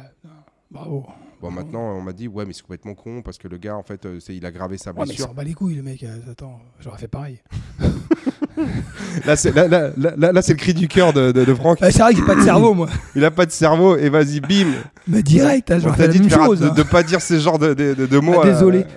Bravo. 0.71 1.05
Bon, 1.41 1.51
maintenant, 1.51 1.99
on 1.99 2.01
m'a 2.01 2.13
dit, 2.15 2.29
ouais, 2.29 2.47
mais 2.47 2.53
c'est 2.55 2.63
complètement 2.63 2.95
con 2.95 3.21
parce 3.21 3.37
que 3.37 3.47
le 3.49 3.59
gars, 3.59 3.77
en 3.77 3.83
fait, 3.83 4.07
il 4.31 4.47
a 4.47 4.51
gravé 4.51 4.79
sa 4.79 4.91
Ouais, 4.91 4.97
mais 4.99 5.03
il 5.03 5.07
blessure. 5.09 5.27
s'en 5.27 5.35
bat 5.35 5.45
les 5.45 5.53
couilles, 5.55 5.75
le 5.75 5.83
mec. 5.83 6.03
Attends, 6.31 6.61
j'aurais 6.81 6.99
fait 6.99 7.09
pareil. 7.09 7.41
là, 9.27 9.37
c'est, 9.37 9.55
là, 9.55 9.67
là, 9.69 9.91
là- 9.97 10.33
là- 10.33 10.43
c'est 10.43 10.53
le 10.53 10.59
cri 10.59 10.75
du 10.75 10.89
cœur 10.89 11.13
de, 11.13 11.33
de, 11.33 11.45
de 11.45 11.55
Franck. 11.55 11.79
C'est 11.81 11.99
vrai 11.99 12.13
que 12.13 12.19
j'ai 12.21 12.27
pas 12.27 12.35
de 12.35 12.43
cerveau, 12.43 12.75
moi. 12.75 12.89
Il 13.17 13.25
a 13.25 13.31
pas 13.31 13.47
de 13.47 13.51
cerveau 13.51 13.97
et 13.97 14.09
vas-y, 14.09 14.41
bim. 14.41 14.73
Mais 15.09 15.23
direct, 15.23 15.71
hein, 15.71 15.79
On 15.85 15.93
t'a 15.93 16.09
dit 16.09 16.21
de, 16.21 16.29
faire- 16.29 16.45
chose. 16.45 16.61
de, 16.61 16.67
hein. 16.69 16.75
de 16.77 16.83
pas 16.83 17.03
dire 17.03 17.21
ce 17.23 17.39
genre 17.39 17.59
de, 17.59 17.73
de, 17.75 18.19
mots. 18.19 18.41
Ah, 18.43 18.47
à- 18.47 18.51
désolé. 18.51 18.85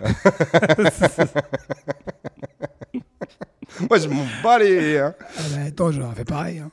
Moi, 3.89 3.99
je 3.99 4.07
m'en 4.07 4.25
bats 4.43 4.59
les. 4.59 4.97
hein. 4.99 5.13
Ah, 5.19 5.41
bah, 5.53 5.61
attends, 5.67 5.91
j'aurais 5.91 6.15
fait 6.15 6.25
pareil. 6.25 6.59
hein. 6.59 6.69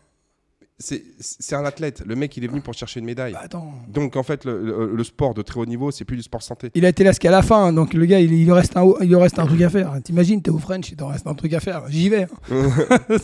C'est, 0.83 1.55
un 1.55 1.65
athlète. 1.65 2.03
Le 2.05 2.17
mec, 2.17 2.37
il 2.37 2.45
est 2.45 2.49
venu 2.49 2.61
pour 2.61 2.75
chercher 2.75 3.01
une 3.01 3.07
médaille. 3.07 3.33
Bah, 3.35 3.41
attends. 3.45 3.73
Donc, 3.89 4.17
en 4.17 4.23
fait, 4.23 4.45
le, 4.45 4.63
le- 4.65 4.95
le 4.97 5.05
sport 5.05 5.33
de 5.35 5.43
très 5.43 5.61
haut 5.61 5.67
niveau, 5.67 5.91
c'est 5.91 6.05
plus 6.05 6.17
du 6.17 6.23
sport 6.23 6.43
santé. 6.43 6.71
Il 6.75 6.85
a 6.85 6.89
été 6.89 7.05
là 7.05 7.11
jusqu'à 7.13 7.31
la 7.31 7.43
fin, 7.43 7.67
hein, 7.67 7.73
donc 7.73 7.95
le 7.95 8.05
gars, 8.05 8.19
il, 8.21 8.33
il 8.33 8.45
lui 8.45 8.53
reste 8.53 8.77
un, 8.77 8.85
il 9.01 9.15
reste 9.17 9.39
un 9.39 9.47
truc 9.47 9.63
à 9.63 9.71
faire. 9.71 9.95
T'imagines, 10.03 10.43
t'es 10.43 10.51
au 10.51 10.59
French, 10.59 10.91
il 10.91 10.97
t'en 10.97 11.09
reste 11.09 11.27
un 11.27 11.35
truc 11.35 11.53
à 11.55 11.61
faire. 11.61 11.85
J'y 11.89 12.09
vais. 12.09 12.27
hein. 12.51 12.69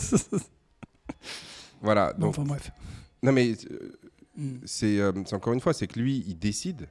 Voilà. 1.81 2.13
Donc, 2.13 2.29
enfin 2.31 2.43
bref. 2.43 2.71
non, 3.23 3.31
mais 3.31 3.51
euh, 3.71 3.95
Mm. 4.37 4.59
c'est 4.63 4.99
euh, 4.99 5.11
c'est 5.25 5.35
encore 5.35 5.51
une 5.53 5.59
fois, 5.59 5.73
c'est 5.73 5.87
que 5.87 5.99
lui, 5.99 6.23
il 6.27 6.37
décide. 6.39 6.87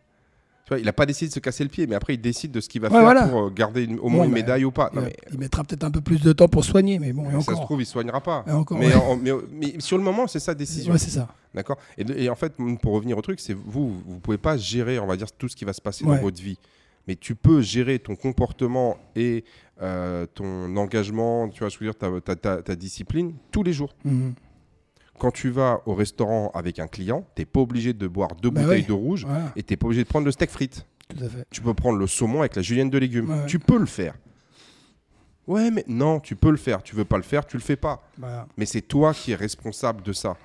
Tu 0.69 0.75
vois, 0.75 0.81
il 0.81 0.85
n'a 0.85 0.93
pas 0.93 1.07
décidé 1.07 1.29
de 1.31 1.33
se 1.33 1.41
casser 1.41 1.65
le 1.65 1.71
pied, 1.71 1.87
mais 1.87 1.95
après, 1.95 2.13
il 2.13 2.21
décide 2.21 2.51
de 2.53 2.61
ce 2.61 2.69
qu'il 2.69 2.83
va 2.83 2.89
Ouais, 2.89 2.93
faire 2.93 3.01
voilà. 3.01 3.27
pour 3.27 3.45
euh, 3.47 3.51
garder 3.51 3.85
une- 3.85 3.99
au 4.01 4.11
moins 4.11 4.25
Bon, 4.25 4.29
une 4.29 4.35
médaille 4.35 4.67
ou 4.67 4.71
pas. 4.71 4.91
Non, 4.93 5.01
mais, 5.01 5.17
il 5.33 5.39
mettra 5.39 5.65
peut-être 5.65 5.83
un 5.85 5.91
peu 5.91 6.03
plus 6.03 6.21
de 6.21 6.31
temps 6.35 6.47
pour 6.47 6.63
soigner, 6.63 6.99
mais 6.99 7.15
bon, 7.15 7.25
et 7.31 7.41
ça 7.43 7.55
se 7.55 7.61
trouve, 7.63 7.81
il 7.81 7.87
soignera 7.87 8.21
pas. 8.21 8.45
Encore, 8.53 8.77
mais, 8.79 8.89
ouais. 8.89 8.95
en- 8.95 9.17
mais- 9.17 9.31
mais 9.51 9.75
sur 9.81 9.97
le 9.97 10.05
moment, 10.05 10.27
c'est 10.27 10.41
sa 10.41 10.55
décision. 10.55 10.93
Ouais, 10.93 10.99
c'est 10.99 11.09
ça. 11.09 11.27
D'accord? 11.55 11.79
Et, 11.97 12.29
en 12.29 12.35
fait, 12.35 12.53
pour 12.83 12.93
revenir 12.93 13.17
au 13.17 13.23
truc, 13.23 13.41
c'est 13.41 13.55
vous, 13.55 13.95
vous 14.07 14.15
ne 14.17 14.21
pouvez 14.21 14.37
pas 14.37 14.59
gérer, 14.59 14.99
on 14.99 15.07
va 15.07 15.17
dire, 15.17 15.33
tout 15.33 15.49
ce 15.49 15.57
qui 15.57 15.65
va 15.65 15.73
se 15.73 15.81
passer 15.81 16.05
dans 16.05 16.17
votre 16.17 16.43
vie. 16.43 16.59
Mais 17.07 17.17
tu 17.17 17.35
peux 17.35 17.63
gérer 17.63 17.99
ton 17.99 18.15
comportement 18.17 18.99
et 19.17 19.45
euh, 19.81 20.27
ton 20.35 20.77
engagement, 20.77 21.49
tu 21.49 21.61
vois, 21.61 21.71
je 21.71 21.79
veux 21.79 21.87
dire, 21.87 21.95
ta, 21.97 22.11
ta- 22.21 22.37
ta- 22.37 22.63
ta 22.63 22.77
discipline 22.77 23.33
tous 23.51 23.63
les 23.63 23.73
jours. 23.73 23.95
Mhm. 24.05 24.35
Quand 25.19 25.31
tu 25.33 25.51
vas 25.51 25.83
au 25.87 25.95
restaurant 25.95 26.51
avec 26.55 26.79
un 26.79 26.87
client, 26.87 27.27
tu 27.35 27.43
n'es 27.43 27.47
pas 27.47 27.61
obligé 27.61 27.93
de 27.93 28.07
boire 28.07 28.35
deux 28.37 28.51
Bah 28.51 28.63
bouteilles 28.63 28.83
ouais. 28.83 28.87
de 28.89 28.93
rouge 28.93 29.25
Voilà, 29.27 29.53
et 29.57 29.63
tu 29.63 29.73
n'es 29.73 29.77
pas 29.77 29.87
obligé 29.87 30.05
de 30.05 30.09
prendre 30.09 30.25
le 30.27 30.33
steak 30.33 30.51
frites. 30.51 30.87
tout 31.09 31.25
à 31.25 31.29
fait. 31.29 31.45
Tu 31.51 31.61
peux 31.61 31.75
prendre 31.75 31.99
le 31.99 32.07
saumon 32.07 32.41
avec 32.41 32.55
la 32.57 32.63
julienne 32.63 32.91
de 32.91 32.99
légumes. 32.99 33.29
Ouais. 33.31 33.47
Tu 33.47 33.59
peux 33.59 33.79
le 33.79 33.87
faire. 33.87 34.15
Ouais, 35.47 35.71
mais 35.71 35.85
non, 35.89 36.21
tu 36.21 36.37
peux 36.37 36.51
le 36.51 36.57
faire. 36.59 36.83
Tu 36.83 36.95
veux 36.95 37.05
pas 37.07 37.17
le 37.17 37.23
faire, 37.23 37.47
tu 37.47 37.57
le 37.57 37.63
fais 37.63 37.77
pas. 37.77 38.03
Voilà. 38.19 38.47
Mais 38.57 38.67
c'est 38.67 38.83
toi 38.83 39.15
qui 39.15 39.33
es 39.33 39.35
responsable 39.35 40.03
de 40.03 40.13
ça. 40.13 40.37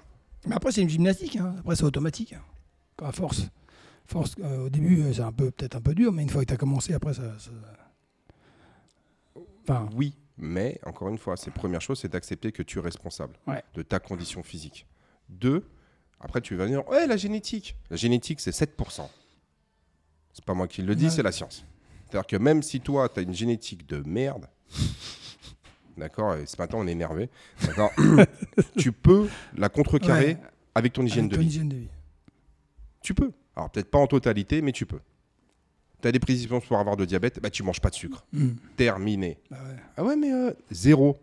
Mais 0.47 0.55
après, 0.55 0.71
c'est 0.71 0.81
une 0.81 0.89
gymnastique. 0.89 1.35
hein. 1.35 1.55
Après, 1.59 1.75
c'est 1.75 1.83
automatique. 1.83 2.33
hein. 2.33 2.41
À 3.05 3.11
force. 3.11 3.43
force 4.07 4.35
euh, 4.43 4.65
au 4.65 4.69
début, 4.69 5.01
euh, 5.01 5.11
c'est 5.13 5.21
un 5.21 5.31
peu 5.33 5.51
peut-être 5.51 5.75
un 5.75 5.81
peu 5.81 5.93
dur, 5.93 6.11
mais 6.13 6.21
une 6.23 6.29
fois 6.29 6.41
que 6.41 6.47
tu 6.47 6.53
as 6.53 6.57
commencé, 6.57 6.93
après, 6.93 7.13
ça. 7.13 7.21
ça- 7.37 7.51
Enfin, 9.63 9.87
Oui, 9.95 10.13
mais 10.37 10.79
encore 10.85 11.09
une 11.09 11.17
fois, 11.17 11.37
c'est 11.37 11.51
première 11.51 11.81
chose, 11.81 11.99
c'est 11.99 12.11
d'accepter 12.11 12.51
que 12.51 12.63
tu 12.63 12.79
es 12.79 12.81
responsable 12.81 13.35
Ouais. 13.47 13.63
de 13.73 13.81
ta 13.83 13.99
condition 13.99 14.43
physique. 14.43 14.85
Deux, 15.29 15.65
après 16.19 16.41
tu 16.41 16.55
vas 16.55 16.67
dire, 16.67 16.87
ouais, 16.89 17.05
la 17.07 17.17
génétique. 17.17 17.75
La 17.89 17.97
génétique, 17.97 18.39
c'est 18.39 18.51
7%. 18.51 19.09
C'est 20.33 20.43
pas 20.45 20.53
moi 20.53 20.67
qui 20.67 20.81
le 20.81 20.95
dis, 20.95 21.05
Ouais. 21.05 21.11
c'est 21.11 21.23
la 21.23 21.31
science. 21.31 21.65
C'est-à-dire 22.09 22.27
que 22.27 22.35
même 22.37 22.61
si 22.63 22.79
toi, 22.81 23.09
tu 23.09 23.19
as 23.19 23.23
une 23.23 23.33
génétique 23.33 23.87
de 23.87 23.97
merde, 24.07 24.47
d'accord, 25.97 26.35
et 26.35 26.45
ce 26.45 26.57
matin 26.57 26.77
on 26.79 26.87
est 26.87 26.91
énervé, 26.91 27.29
d'accord, 27.65 27.91
tu 28.77 28.91
peux 28.91 29.29
la 29.55 29.69
contrecarrer 29.69 30.25
Ouais. 30.35 30.37
avec 30.75 30.93
ton 30.93 31.05
hygiène 31.05 31.25
avec 31.25 31.31
de 31.31 31.35
ton 31.37 31.41
vie. 31.41 31.47
hygiène 31.47 31.69
de 31.69 31.75
vie. 31.77 31.89
Tu 33.01 33.13
peux. 33.13 33.31
Alors 33.55 33.69
peut-être 33.69 33.91
pas 33.91 33.99
en 33.99 34.07
totalité, 34.07 34.61
mais 34.61 34.71
tu 34.71 34.85
peux. 34.85 34.99
Tu 36.03 36.09
as 36.09 36.11
des 36.11 36.19
prédispositions 36.19 36.59
pour 36.59 36.77
avoir 36.77 36.97
de 36.97 37.05
diabète, 37.05 37.39
bah 37.41 37.49
tu 37.49 37.63
manges 37.63 37.79
pas 37.79 37.89
de 37.89 37.95
sucre. 37.95 38.25
Mhm. 38.33 38.57
Terminé. 38.75 39.37
Bah 39.49 39.57
ouais. 39.63 39.77
Ah 39.95 40.03
ouais, 40.03 40.17
mais 40.17 40.33
euh, 40.33 40.51
zéro. 40.69 41.17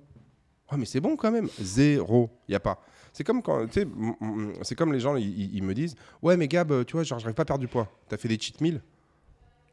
Ouais, 0.73 0.79
mais 0.79 0.87
c'est 0.87 1.01
bon 1.01 1.16
quand 1.16 1.31
même. 1.31 1.51
Zéro. 1.61 2.31
Il 2.49 2.53
y 2.53 2.55
a 2.55 2.61
pas. 2.61 2.83
C'est 3.12 3.23
comme 3.23 3.43
quand, 3.43 3.66
tu 3.66 3.83
sais, 3.83 3.87
c'est 4.62 4.75
comme 4.75 4.95
les 4.95 5.01
gens, 5.01 5.16
ils, 5.16 5.62
me 5.62 5.75
disent, 5.75 5.97
ouais, 6.23 6.38
mais 6.38 6.49
Gab, 6.49 6.87
tu 6.87 6.95
vois, 6.95 7.03
genre, 7.03 7.19
j'arrive 7.19 7.35
pas 7.35 7.43
à 7.43 7.45
perdre 7.45 7.61
du 7.61 7.69
poids. 7.69 7.93
T'as 8.09 8.16
fait 8.16 8.29
des 8.29 8.38
cheat 8.38 8.59
meals. 8.62 8.81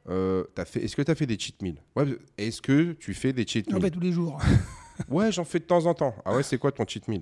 Euh, 0.09 0.43
t'as 0.55 0.65
fait, 0.65 0.83
est-ce 0.83 0.95
que 0.95 1.01
tu 1.01 1.11
as 1.11 1.15
fait 1.15 1.25
des 1.25 1.39
cheat 1.39 1.61
meals? 1.61 1.81
Ouais, 1.95 2.05
est-ce 2.37 2.61
que 2.61 2.91
tu 2.93 3.13
fais 3.13 3.31
des 3.31 3.47
cheat 3.47 3.69
En 3.69 3.75
meals 3.75 3.83
fait, 3.83 3.91
tous 3.91 3.99
les 4.01 4.11
jours. 4.11 4.39
Ouais, 5.09 5.31
j'en 5.31 5.45
fais 5.45 5.59
de 5.59 5.65
temps 5.65 5.85
en 5.85 5.93
temps. 5.93 6.15
Ah 6.25 6.35
ouais, 6.35 6.41
c'est 6.41 6.57
quoi 6.57 6.71
ton 6.71 6.83
cheat 6.85 7.07
meal? 7.07 7.21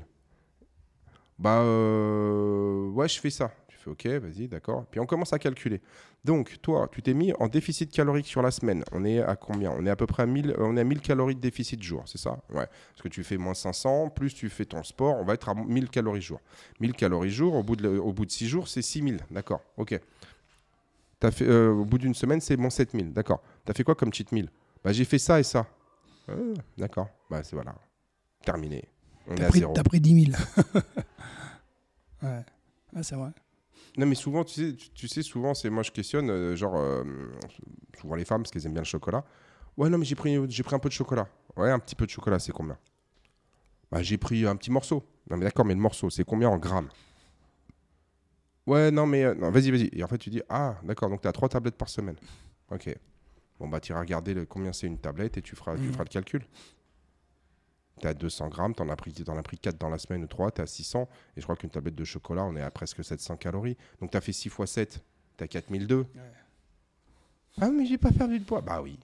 Bah, 1.38 1.60
euh, 1.60 2.90
ouais, 2.92 3.10
je 3.10 3.20
fais 3.20 3.30
ça. 3.30 3.52
Tu 3.86 3.92
OK, 3.92 4.08
vas-y, 4.08 4.48
d'accord. 4.48 4.86
Puis 4.90 5.00
on 5.00 5.06
commence 5.06 5.32
à 5.32 5.38
calculer. 5.38 5.80
Donc, 6.24 6.60
toi, 6.62 6.90
tu 6.92 7.04
t'es 7.04 7.14
mis 7.14 7.34
en 7.34 7.48
déficit 7.48 7.92
calorique 7.92 8.26
sur 8.26 8.42
la 8.42 8.50
semaine. 8.50 8.84
On 8.92 9.06
est 9.06 9.22
à 9.22 9.36
combien? 9.36 9.70
On 9.72 9.86
est 9.86 9.92
à 9.92 9.96
peu 9.96 10.08
près 10.08 10.24
à 10.24 10.26
1000, 10.26 10.52
euh, 10.52 10.56
on 10.58 10.76
est 10.76 10.82
à 10.82 10.84
1000 10.84 11.02
calories 11.02 11.36
de 11.36 11.40
déficit 11.40 11.84
jour, 11.84 12.04
c'est 12.08 12.18
ça? 12.18 12.40
Ouais. 12.50 12.66
Parce 12.66 13.04
que 13.04 13.10
tu 13.10 13.24
fais 13.24 13.38
moins 13.38 13.54
500, 13.54 14.10
plus 14.10 14.34
tu 14.34 14.50
fais 14.50 14.66
ton 14.66 14.82
sport, 14.84 15.18
on 15.20 15.24
va 15.24 15.36
être 15.36 15.50
à 15.50 15.54
1000 15.54 15.90
calories 15.90 16.22
jour. 16.22 16.42
1000 16.80 16.94
calories 16.94 17.30
jour, 17.30 17.54
au 17.54 17.62
bout 17.62 17.76
de, 17.76 17.88
au 17.88 18.12
bout 18.12 18.26
de 18.26 18.32
6 18.32 18.48
jours, 18.48 18.68
c'est 18.68 18.82
6000. 18.82 19.20
D'accord, 19.30 19.62
OK. 19.78 20.00
T'as 21.20 21.30
fait, 21.30 21.46
euh, 21.46 21.70
au 21.70 21.86
bout 21.86 22.00
d'une 22.00 22.16
semaine, 22.16 22.42
c'est 22.42 22.58
moins 22.58 22.72
7000. 22.72 23.14
D'accord. 23.14 23.44
T'as 23.66 23.74
fait 23.74 23.84
quoi 23.84 23.94
comme 23.94 24.12
cheat 24.12 24.32
meal? 24.32 24.50
Bah, 24.84 24.94
j'ai 24.94 25.06
fait 25.06 25.20
ça 25.20 25.40
et 25.40 25.44
ça. 25.44 25.68
Ah, 26.28 26.34
d'accord. 26.76 27.10
Bah, 27.30 27.44
c'est 27.44 27.56
voilà. 27.56 27.76
Terminé. 28.44 28.84
On 29.28 29.36
est 29.36 29.44
à 29.44 29.50
pris, 29.50 29.60
zéro. 29.60 29.74
t'as 29.74 29.84
pris 29.84 30.00
10 30.00 30.26
000. 30.32 30.38
ouais. 32.24 32.46
Ouais, 32.94 33.04
c'est 33.04 33.16
vrai. 33.16 33.30
Non, 33.98 34.06
mais 34.06 34.16
souvent, 34.16 34.44
tu 34.44 34.54
sais, 34.54 34.74
tu, 34.76 34.90
tu 34.90 35.08
sais 35.08 35.22
souvent, 35.22 35.54
c'est 35.54 35.70
moi 35.70 35.84
je 35.84 35.92
questionne, 35.92 36.30
euh, 36.30 36.56
genre, 36.56 36.76
euh, 36.76 37.04
souvent 38.00 38.16
les 38.16 38.26
femmes, 38.26 38.42
parce 38.44 38.52
qu'elles 38.52 38.66
aiment 38.66 38.74
bien 38.74 38.82
le 38.82 38.86
chocolat. 38.88 39.24
Ouais, 39.78 39.90
non, 39.90 39.98
mais 39.98 40.06
j'ai 40.06 40.16
pris, 40.16 40.38
j'ai 40.50 40.64
pris 40.64 40.76
un 40.76 40.80
peu 40.80 40.90
de 40.90 40.94
chocolat. 40.94 41.28
Ouais, 41.56 41.70
un 41.72 41.80
petit 41.80 41.96
peu 41.96 42.06
de 42.06 42.12
chocolat, 42.12 42.40
c'est 42.40 42.52
combien? 42.52 42.78
Bah, 43.92 44.02
j'ai 44.02 44.18
pris 44.18 44.46
un 44.46 44.56
petit 44.56 44.72
morceau. 44.72 45.06
Non, 45.30 45.38
mais 45.38 45.46
d'accord, 45.46 45.66
mais 45.66 45.74
le 45.74 45.80
morceau, 45.80 46.10
c'est 46.10 46.24
combien 46.26 46.50
en 46.50 46.58
grammes? 46.58 46.90
Ouais, 48.68 48.92
non, 48.92 49.06
mais 49.06 49.24
euh, 49.24 49.36
non, 49.36 49.52
vas-y, 49.52 49.72
vas-y. 49.72 49.90
Et 49.94 50.04
en 50.04 50.08
fait, 50.08 50.18
tu 50.18 50.30
dis, 50.30 50.42
ah, 50.50 50.76
d'accord, 50.84 51.10
donc 51.10 51.22
tu 51.22 51.28
as 51.28 51.32
trois 51.32 51.50
tablettes 51.50 51.78
par 51.78 51.88
semaine. 51.90 52.16
Ok. 52.72 52.94
Bon, 53.60 53.68
bah, 53.70 53.80
tu 53.80 53.92
iras 53.92 54.02
regarder 54.02 54.34
le, 54.34 54.46
combien 54.46 54.74
c'est 54.74 54.88
une 54.88 54.98
tablette 54.98 55.38
et 55.38 55.42
tu 55.42 55.56
feras, 55.56 55.76
tu 55.78 55.84
Mhm. 55.84 55.92
feras 55.94 56.04
le 56.04 56.10
calcul. 56.10 56.46
Tu 58.02 58.08
as 58.08 58.14
200 58.14 58.50
grammes, 58.50 58.76
tu 58.76 58.82
en 58.82 58.90
as 58.90 58.96
pris, 58.96 59.14
t'en 59.14 59.38
as 59.38 59.44
pris 59.44 59.58
4 59.58 59.78
dans 59.78 59.90
la 59.90 59.98
semaine 59.98 60.24
ou 60.24 60.28
3, 60.28 60.52
tu 60.52 60.62
à 60.62 60.66
600. 60.66 61.08
Et 61.36 61.42
je 61.42 61.46
crois 61.46 61.56
qu'une 61.56 61.70
tablette 61.70 61.96
de 61.96 62.04
chocolat, 62.04 62.44
on 62.44 62.56
est 62.56 62.62
à 62.62 62.72
presque 62.72 63.04
700 63.04 63.38
calories. 63.38 63.78
Donc 64.02 64.12
tu 64.12 64.18
as 64.18 64.22
fait 64.22 64.34
6 64.34 64.50
fois 64.50 64.68
7, 64.68 65.02
tu 65.38 65.44
as 65.44 65.48
4002. 65.48 66.06
Ah, 67.62 67.70
mais 67.70 67.86
j'ai 67.86 67.98
pas 67.98 68.12
perdu 68.12 68.40
de 68.40 68.44
poids. 68.44 68.62
Bah 68.62 68.82
oui. 68.82 69.00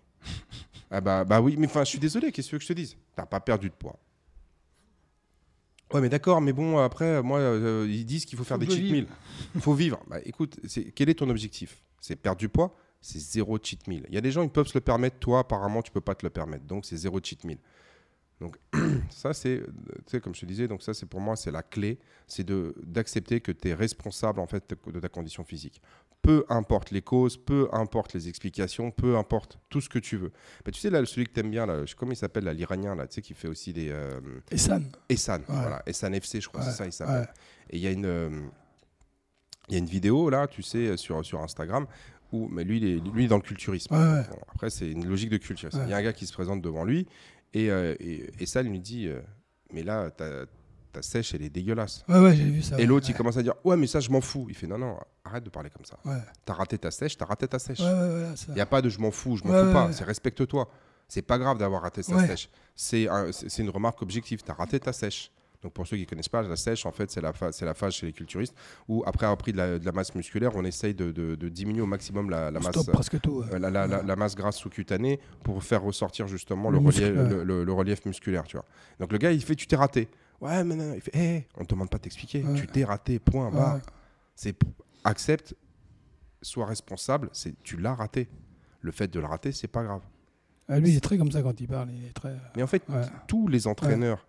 ah 0.91 0.99
bah, 0.99 1.23
bah 1.23 1.41
oui, 1.41 1.55
mais 1.57 1.67
enfin, 1.67 1.83
je 1.83 1.89
suis 1.89 1.99
désolé, 1.99 2.31
qu'est-ce 2.31 2.47
que 2.47 2.49
tu 2.49 2.55
veux 2.55 2.59
que 2.59 2.63
je 2.65 2.67
te 2.67 2.73
dise? 2.73 2.97
T'as 3.15 3.25
pas 3.25 3.39
perdu 3.39 3.69
de 3.69 3.73
poids. 3.73 3.97
Ouais, 5.93 6.01
mais 6.01 6.09
d'accord, 6.09 6.39
mais 6.41 6.53
bon, 6.53 6.77
après, 6.77 7.21
moi, 7.21 7.39
euh, 7.39 7.85
ils 7.89 8.05
disent 8.05 8.25
qu'il 8.25 8.37
faut 8.37 8.43
faire 8.43 8.57
Faut 8.57 8.65
des 8.65 8.71
cheat 8.71 8.91
meals. 8.91 9.07
Il 9.55 9.61
faut 9.61 9.73
vivre. 9.73 9.99
Bah 10.07 10.19
écoute, 10.23 10.57
quel 10.95 11.09
est 11.09 11.15
ton 11.15 11.29
objectif? 11.29 11.81
C'est 11.99 12.15
perdre 12.15 12.39
du 12.39 12.49
poids? 12.49 12.75
C'est 13.01 13.19
zéro 13.19 13.57
cheat 13.61 13.87
meal. 13.87 14.05
Il 14.09 14.15
y 14.15 14.17
a 14.17 14.21
des 14.21 14.31
gens, 14.31 14.43
ils 14.43 14.49
peuvent 14.49 14.67
se 14.67 14.77
le 14.77 14.81
permettre. 14.81 15.17
Toi, 15.19 15.39
apparemment, 15.39 15.81
tu 15.81 15.91
peux 15.91 16.01
pas 16.01 16.15
te 16.15 16.25
le 16.25 16.29
permettre. 16.29 16.65
Donc, 16.65 16.85
c'est 16.85 16.95
zéro 16.95 17.19
cheat 17.21 17.43
meal. 17.43 17.57
Donc, 18.41 18.57
ça, 19.09 19.33
c'est, 19.33 19.59
euh, 19.59 19.65
tu 20.05 20.11
sais, 20.11 20.19
comme 20.19 20.35
je 20.35 20.41
te 20.41 20.45
disais, 20.45 20.67
donc 20.67 20.81
ça, 20.83 20.93
c'est 20.93 21.05
pour 21.05 21.21
moi, 21.21 21.35
c'est 21.37 21.51
la 21.51 21.61
clé. 21.63 21.99
C'est 22.27 22.43
de, 22.43 22.73
d'accepter 22.83 23.39
que 23.39 23.51
tu 23.53 23.69
es 23.69 23.73
responsable, 23.73 24.39
en 24.41 24.47
fait, 24.47 24.63
de 24.87 24.99
ta 24.99 25.07
condition 25.09 25.43
physique. 25.45 25.79
Peu 26.23 26.43
importe 26.49 26.91
les 26.91 27.01
causes, 27.01 27.37
peu 27.37 27.67
importe 27.71 28.13
les 28.13 28.27
explications, 28.27 28.91
peu 28.91 29.15
importe 29.17 29.59
tout 29.69 29.79
ce 29.79 29.89
que 29.89 29.99
tu 29.99 30.17
veux. 30.17 30.31
Tu 30.65 30.79
sais, 30.79 30.89
là, 30.89 31.05
celui 31.05 31.25
que 31.27 31.33
tu 31.33 31.39
aimes 31.39 31.51
bien, 31.51 31.65
là, 31.65 31.83
comment 31.95 32.11
il 32.11 32.15
s'appelle, 32.15 32.43
là, 32.43 32.53
l'Iranien, 32.53 32.95
là, 32.95 33.07
tu 33.07 33.15
sais, 33.15 33.21
qui 33.21 33.33
fait 33.35 33.47
aussi 33.47 33.73
des. 33.73 33.89
euh. 33.89 34.19
Essan, 34.51 34.83
Ouais. 35.09 35.45
voilà, 35.47 35.83
Essan 35.85 36.13
FC, 36.13 36.41
je 36.41 36.47
crois, 36.49 36.61
Ouais, 36.61 36.65
c'est 36.67 36.77
ça, 36.77 36.85
il 36.85 36.91
s'appelle. 36.91 37.21
ouais. 37.21 37.27
Et 37.69 37.77
il 37.77 37.81
y 37.83 37.87
a 37.87 37.91
une, 37.91 38.05
euh, 38.05 38.29
il 39.69 39.73
y 39.73 39.75
a 39.75 39.79
une 39.79 39.85
vidéo 39.85 40.29
là, 40.29 40.47
tu 40.47 40.63
sais, 40.63 40.97
sur 40.97 41.23
sur 41.25 41.41
Instagram 41.41 41.85
où, 42.31 42.47
mais 42.49 42.63
lui, 42.63 42.77
il 42.77 42.85
est, 42.85 43.13
lui 43.13 43.27
dans 43.27 43.35
le 43.37 43.41
culturisme. 43.41 43.93
Ouais, 43.93 43.99
ouais. 43.99 44.23
Bon, 44.29 44.37
après, 44.53 44.69
c'est 44.69 44.89
une 44.89 45.05
logique 45.07 45.29
de 45.29 45.37
culturisme. 45.37 45.81
Il 45.85 45.89
y 45.89 45.93
a 45.93 45.97
un 45.97 46.01
gars 46.01 46.13
qui 46.13 46.25
se 46.25 46.33
présente 46.33 46.61
devant 46.61 46.85
lui 46.85 47.07
et 47.53 47.69
euh, 47.71 47.95
et, 47.99 48.29
Essan 48.39 48.63
lui 48.67 48.79
dit, 48.79 49.07
euh, 49.07 49.19
mais 49.73 49.83
là, 49.83 50.09
ta, 50.11 50.45
ta 50.91 51.01
sèche, 51.01 51.33
elle 51.33 51.41
est 51.43 51.49
dégueulasse. 51.49 52.03
Ouais, 52.07 52.19
ouais, 52.19 52.35
j'ai 52.35 52.43
vu 52.43 52.61
ça. 52.61 52.75
Et 52.75 52.79
ouais. 52.79 52.85
l'autre, 52.85 53.07
il 53.09 53.15
commence 53.15 53.37
à 53.37 53.43
dire, 53.43 53.53
ouais, 53.63 53.77
mais 53.77 53.87
ça, 53.87 53.99
je 53.99 54.09
m'en 54.09 54.21
fous. 54.21 54.45
Il 54.49 54.55
fait, 54.55 54.67
non, 54.67 54.77
non, 54.77 54.97
arrête 55.23 55.43
de 55.43 55.49
parler 55.49 55.69
comme 55.69 55.85
ça. 55.85 55.97
Ouais, 56.05 56.17
T'as 56.45 56.53
raté 56.53 56.77
ta 56.77 56.91
sèche, 56.91 57.17
t'as 57.17 57.25
raté 57.25 57.47
ta 57.47 57.59
sèche. 57.59 57.79
Il 57.79 58.53
n'y 58.53 58.61
a 58.61 58.65
pas 58.65 58.81
de 58.81 58.89
je 58.89 58.99
m'en 58.99 59.11
fous, 59.11 59.37
je 59.37 59.43
m'en 59.43 59.53
fous 59.65 59.71
pas. 59.73 59.91
C'est 59.93 60.03
respecte-toi. 60.03 60.69
C'est 61.07 61.21
pas 61.21 61.37
grave 61.37 61.57
d'avoir 61.57 61.81
raté 61.81 62.03
sa 62.03 62.25
sèche. 62.25 62.49
C'est 62.75 63.07
un- 63.09 63.29
une 63.59 63.69
remarque 63.69 64.01
objective. 64.01 64.41
Tu 64.43 64.49
as 64.51 64.53
raté 64.53 64.79
ta 64.79 64.93
sèche. 64.93 65.31
Donc 65.61 65.73
pour 65.73 65.85
ceux 65.85 65.95
qui 65.95 66.03
ne 66.03 66.07
connaissent 66.07 66.27
pas, 66.29 66.41
la 66.41 66.55
sèche, 66.55 66.85
en 66.87 66.91
fait, 66.91 67.11
c'est 67.11 67.21
la, 67.21 67.31
c'est 67.51 67.65
la 67.65 67.73
phase 67.75 67.93
chez 67.93 68.07
les 68.07 68.13
culturistes 68.13 68.55
où 68.87 69.03
après 69.05 69.25
avoir 69.27 69.37
pris 69.37 69.51
de 69.51 69.57
la, 69.57 69.77
de 69.77 69.85
la 69.85 69.91
masse 69.91 70.15
musculaire, 70.15 70.51
on 70.55 70.65
essaye 70.65 70.95
de, 70.95 71.11
de- 71.11 71.35
de 71.35 71.49
diminuer 71.49 71.81
au 71.81 71.85
maximum 71.85 72.29
la, 72.31 72.49
masse, 72.51 72.83
presque 72.91 73.19
tout. 73.21 73.43
euh, 73.43 73.59
la, 73.59 73.69
la- 73.69 73.85
la- 73.85 74.01
la 74.01 74.15
masse 74.15 74.35
grasse 74.35 74.57
sous-cutanée 74.57 75.19
pour 75.43 75.63
faire 75.63 75.83
ressortir 75.83 76.27
justement 76.27 76.69
le, 76.71 76.79
Le 76.79 76.83
muscle, 76.85 77.03
relief, 77.03 77.17
ouais. 77.17 77.29
le, 77.29 77.43
le- 77.43 77.63
le 77.63 77.73
relief 77.73 78.03
musculaire. 78.05 78.43
Tu 78.45 78.57
vois. 78.57 78.65
Donc 78.99 79.11
le 79.11 79.17
gars, 79.19 79.31
il 79.31 79.41
fait 79.43 79.55
Tu 79.55 79.67
t'es 79.67 79.75
raté. 79.75 80.07
Ouais, 80.39 80.63
mais 80.63 80.75
non, 80.75 80.93
il 80.95 81.01
fait 81.01 81.15
Hé, 81.15 81.47
on 81.57 81.61
ne 81.61 81.65
te 81.65 81.73
demande 81.75 81.89
pas 81.91 81.97
de 81.99 82.03
t'expliquer. 82.03 82.43
Ouais. 82.43 82.55
Tu 82.59 82.65
t'es 82.65 82.83
raté, 82.83 83.19
point, 83.19 83.51
barre. 83.51 83.79
C'est 84.33 84.55
accepte, 85.03 85.55
sois 86.41 86.65
responsable, 86.65 87.29
c'est 87.33 87.53
tu 87.61 87.77
l'as 87.77 87.93
raté. 87.93 88.27
Le 88.81 88.91
fait 88.91 89.07
de 89.07 89.19
le 89.19 89.27
rater, 89.27 89.51
c'est 89.51 89.67
pas 89.67 89.83
grave. 89.83 90.01
Ah, 90.67 90.79
lui, 90.79 90.89
il 90.91 90.97
est 90.97 91.01
très 91.01 91.17
comme 91.19 91.31
ça 91.31 91.43
quand 91.43 91.59
il 91.61 91.67
parle. 91.67 91.89
Il 91.91 92.05
est 92.05 92.13
très. 92.13 92.35
Mais 92.55 92.63
en 92.63 92.67
fait, 92.67 92.81
tous 93.27 93.47
les 93.47 93.67
entraîneurs, 93.67 94.25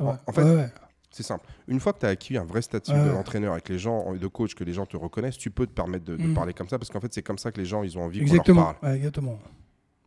En- 0.00 0.32
fait, 0.32 0.42
Ouais, 0.42 0.54
ouais. 0.56 0.68
c'est 1.10 1.22
simple. 1.22 1.46
Une 1.68 1.80
fois 1.80 1.92
que 1.92 2.00
tu 2.00 2.06
as 2.06 2.10
acquis 2.10 2.36
un 2.36 2.44
vrai 2.44 2.62
statut 2.62 2.92
Ouais. 2.92 3.10
d'entraîneur 3.12 3.52
avec 3.52 3.68
les 3.68 3.78
gens, 3.78 4.14
de 4.14 4.26
coach, 4.26 4.54
que 4.54 4.64
les 4.64 4.72
gens 4.72 4.86
te 4.86 4.96
reconnaissent, 4.96 5.38
tu 5.38 5.50
peux 5.50 5.66
te 5.66 5.72
permettre 5.72 6.04
de, 6.04 6.16
de 6.16 6.26
Mm. 6.26 6.34
parler 6.34 6.52
comme 6.54 6.68
ça 6.68 6.78
parce 6.78 6.90
qu'en 6.90 7.00
fait, 7.00 7.12
c'est 7.12 7.22
comme 7.22 7.38
ça 7.38 7.52
que 7.52 7.60
les 7.60 7.66
gens, 7.66 7.82
ils 7.82 7.96
ont 7.98 8.02
envie 8.04 8.18
qu'on 8.20 8.24
leur 8.26 8.32
Exactement. 8.34 8.74
parle. 8.80 8.94
Exactement. 8.96 9.38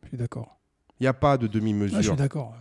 Je 0.04 0.08
suis 0.10 0.18
d'accord. 0.18 0.58
Il 1.00 1.04
n'y 1.04 1.08
a 1.08 1.14
pas 1.14 1.38
de 1.38 1.46
Ah, 1.46 1.50
je 1.54 1.60
demi-mesure. 1.60 2.02
suis 2.04 2.16
d'accord. 2.16 2.56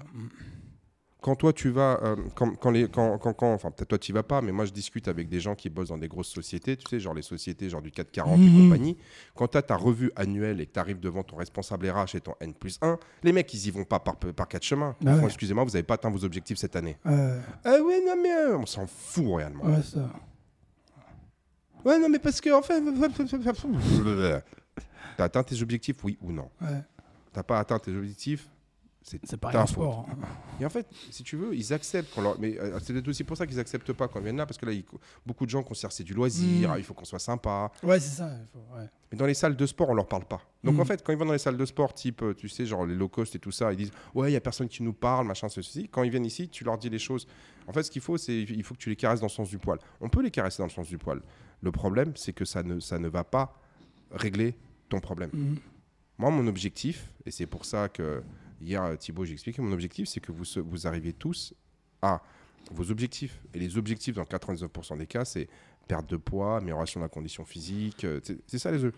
Quand 1.27 1.35
toi, 1.35 1.53
tu 1.53 1.71
vas, 1.71 1.99
euh, 2.05 2.15
quand, 2.37 2.55
quand 2.55 2.71
les, 2.71 2.89
quand, 2.89 3.19
quand, 3.19 3.33
quand- 3.33 3.53
enfin, 3.53 3.73
peut-être 3.73 3.89
toi, 3.89 3.99
tu 3.99 4.12
vas 4.12 4.23
pas, 4.23 4.41
mais 4.43 4.53
moi, 4.53 4.65
je 4.65 4.71
discute 4.71 5.09
avec 5.09 5.29
des 5.29 5.41
gens 5.41 5.57
qui 5.57 5.69
bossent 5.69 5.89
dans 5.89 5.99
des 5.99 6.07
grosses 6.07 6.29
sociétés, 6.29 6.77
tu 6.77 6.85
sais, 6.89 7.01
genre 7.01 7.15
les 7.15 7.23
sociétés, 7.23 7.69
genre 7.69 7.83
du 7.83 7.91
440 7.91 8.41
et 8.43 8.45
Mhm. 8.49 8.62
compagnie. 8.62 8.97
Quand 9.35 9.49
tu 9.49 9.59
as 9.59 9.62
ta 9.62 9.75
revue 9.75 10.12
annuelle 10.15 10.61
et 10.61 10.67
que 10.67 10.73
tu 10.75 10.79
arrives 10.79 11.01
devant 11.01 11.25
ton 11.25 11.35
responsable 11.35 11.91
RH 11.91 12.15
et 12.15 12.21
ton 12.21 12.35
N 12.39 12.55
plus 12.55 12.79
1, 12.81 12.97
les 13.25 13.33
mecs, 13.33 13.53
ils 13.53 13.67
y 13.67 13.73
vont 13.73 13.83
pas 13.83 13.99
par, 13.99 14.15
par 14.15 14.47
quatre 14.47 14.62
chemins. 14.62 14.95
Ah 15.05 15.17
ouais. 15.17 15.25
Excusez-moi, 15.25 15.65
vous 15.65 15.71
n'avez 15.71 15.83
pas 15.83 15.95
atteint 15.95 16.11
vos 16.11 16.25
objectifs 16.25 16.59
cette 16.59 16.77
année. 16.77 16.97
Euh, 17.07 17.41
Ah 17.65 17.83
ouais, 17.83 18.01
non, 18.07 18.15
mais 18.23 18.31
euh, 18.33 18.59
on 18.59 18.67
s'en 18.67 18.87
fout 18.87 19.27
réellement. 19.35 19.65
ouais, 19.65 19.83
ça. 19.83 20.09
Ouais, 21.85 21.99
non, 21.99 22.09
mais 22.09 22.21
parce 22.21 22.41
que, 22.41 22.51
en 22.51 22.62
fait. 22.62 22.81
T'as 25.17 25.25
atteint 25.25 25.43
tes 25.43 25.61
objectifs, 25.61 26.05
oui 26.05 26.19
ou 26.23 26.31
non? 26.31 26.49
Ouais. 26.61 26.83
T'as 27.33 27.43
pas 27.43 27.59
atteint 27.59 27.81
tes 27.81 27.91
objectifs, 27.97 28.47
c'est 29.09 29.45
en 29.45 29.51
faute. 29.51 29.69
sport. 29.69 30.07
hein. 30.11 30.16
Et 30.61 30.66
en 30.66 30.69
fait, 30.69 30.87
si 31.11 31.23
tu 31.23 31.37
veux, 31.37 31.55
ils 31.55 31.73
acceptent. 31.73 32.16
Leur... 32.16 32.38
Mais 32.40 32.59
euh, 32.59 32.79
c'est 32.81 32.92
peut-être 32.92 33.07
aussi 33.09 33.23
pour 33.23 33.37
ça 33.37 33.47
qu'ils 33.47 33.61
acceptent 33.61 33.92
pas 33.92 34.09
quand 34.09 34.19
ils 34.19 34.25
viennent 34.25 34.37
là, 34.37 34.47
parce 34.47 34.59
que 34.59 34.66
là, 34.66 34.73
ils- 34.73 34.85
beaucoup 35.25 35.45
de 35.47 35.51
gens 35.51 35.62
considèrent 35.62 35.90
que 35.90 35.95
c'est 35.95 36.03
du 36.05 36.12
loisir, 36.14 36.69
Mm. 36.69 36.73
ah, 36.73 36.79
il 36.79 36.85
faut 36.85 36.92
qu'on 36.95 37.05
soit 37.05 37.19
sympa. 37.21 37.71
Ouais, 37.85 38.01
c'est 38.01 38.16
ça. 38.16 38.31
il 38.33 38.47
faut- 38.53 38.77
ouais. 38.77 38.87
Mais 39.12 39.19
dans 39.19 39.27
les 39.27 39.35
salles 39.35 39.55
de 39.57 39.66
sport, 39.66 39.88
on 39.90 39.95
leur 39.95 40.09
parle 40.09 40.25
pas. 40.25 40.40
Donc 40.64 40.75
Mm. 40.75 40.81
en 40.81 40.85
fait, 40.85 41.05
quand 41.05 41.12
ils 41.12 41.19
vont 41.19 41.25
dans 41.27 41.33
les 41.33 41.38
salles 41.38 41.57
de 41.57 41.64
sport, 41.66 41.95
type, 41.95 42.23
euh, 42.23 42.35
tu 42.35 42.49
sais, 42.49 42.66
genre 42.66 42.85
les 42.85 42.97
low 42.97 43.09
cost 43.09 43.35
et 43.37 43.38
tout 43.38 43.53
ça, 43.53 43.73
ils 43.73 43.77
disent 43.77 43.92
Ouais, 44.14 44.31
il 44.31 44.35
y 44.35 44.37
a 44.37 44.40
personne 44.40 44.69
qui 44.69 44.83
nous 44.83 44.92
parle, 44.92 45.27
machin, 45.27 45.49
ceci. 45.49 45.88
Quand 45.88 46.03
ils 46.03 46.11
viennent 46.11 46.27
ici, 46.27 46.49
tu 46.49 46.64
leur 46.64 46.77
dis 46.77 46.90
les 46.90 46.99
choses. 46.99 47.29
En 47.69 47.73
fait, 47.73 47.85
ce 47.85 47.90
qu'il 47.90 48.03
faut, 48.03 48.16
c'est 48.19 48.42
il 48.42 48.62
faut 48.64 48.75
que 48.75 48.81
tu 48.81 48.88
les 48.90 48.97
caresses 48.97 49.21
dans 49.21 49.27
le 49.27 49.31
sens 49.33 49.49
du 49.49 49.59
poil. 49.59 49.79
On 50.01 50.09
peut 50.09 50.23
les 50.23 50.31
caresser 50.33 50.59
dans 50.59 50.66
le 50.66 50.71
sens 50.73 50.88
du 50.88 50.99
poil. 50.99 51.21
Le 51.62 51.71
problème, 51.71 52.12
c'est 52.16 52.33
que 52.33 52.45
ça 52.45 52.62
ne, 52.64 52.81
ça 52.81 52.99
ne 52.99 53.07
va 53.09 53.23
pas 53.25 53.57
régler 54.11 54.57
ton 54.88 54.99
problème. 55.01 55.31
Mm. 55.33 55.55
Moi, 56.19 56.31
mon 56.31 56.47
objectif, 56.47 57.12
et 57.25 57.31
c'est 57.31 57.47
pour 57.47 57.64
ça 57.64 57.88
que 57.88 58.23
hier, 58.61 58.97
Thibaut, 58.99 59.25
j'ai 59.25 59.33
expliqué, 59.33 59.61
mon 59.62 59.73
objectif, 59.73 60.09
c'est 60.09 60.21
que 60.21 60.33
vous, 60.33 60.45
vous 60.64 60.87
arriviez 60.87 61.12
tous 61.12 61.55
à 62.03 62.23
vos 62.73 62.90
objectifs. 62.90 63.40
Et 63.55 63.59
les 63.59 63.79
objectifs, 63.79 64.14
dans 64.16 64.25
99% 64.25 64.99
des 64.99 65.07
cas, 65.07 65.25
c'est 65.25 65.49
perte 65.88 66.09
de 66.11 66.16
poids, 66.16 66.57
amélioration 66.59 67.01
de 67.01 67.05
la 67.05 67.09
condition 67.09 67.45
physique. 67.45 68.05
euh, 68.05 68.21
C'est 68.47 68.59
ça 68.59 68.71
les 68.73 68.85
œufs. 68.85 68.95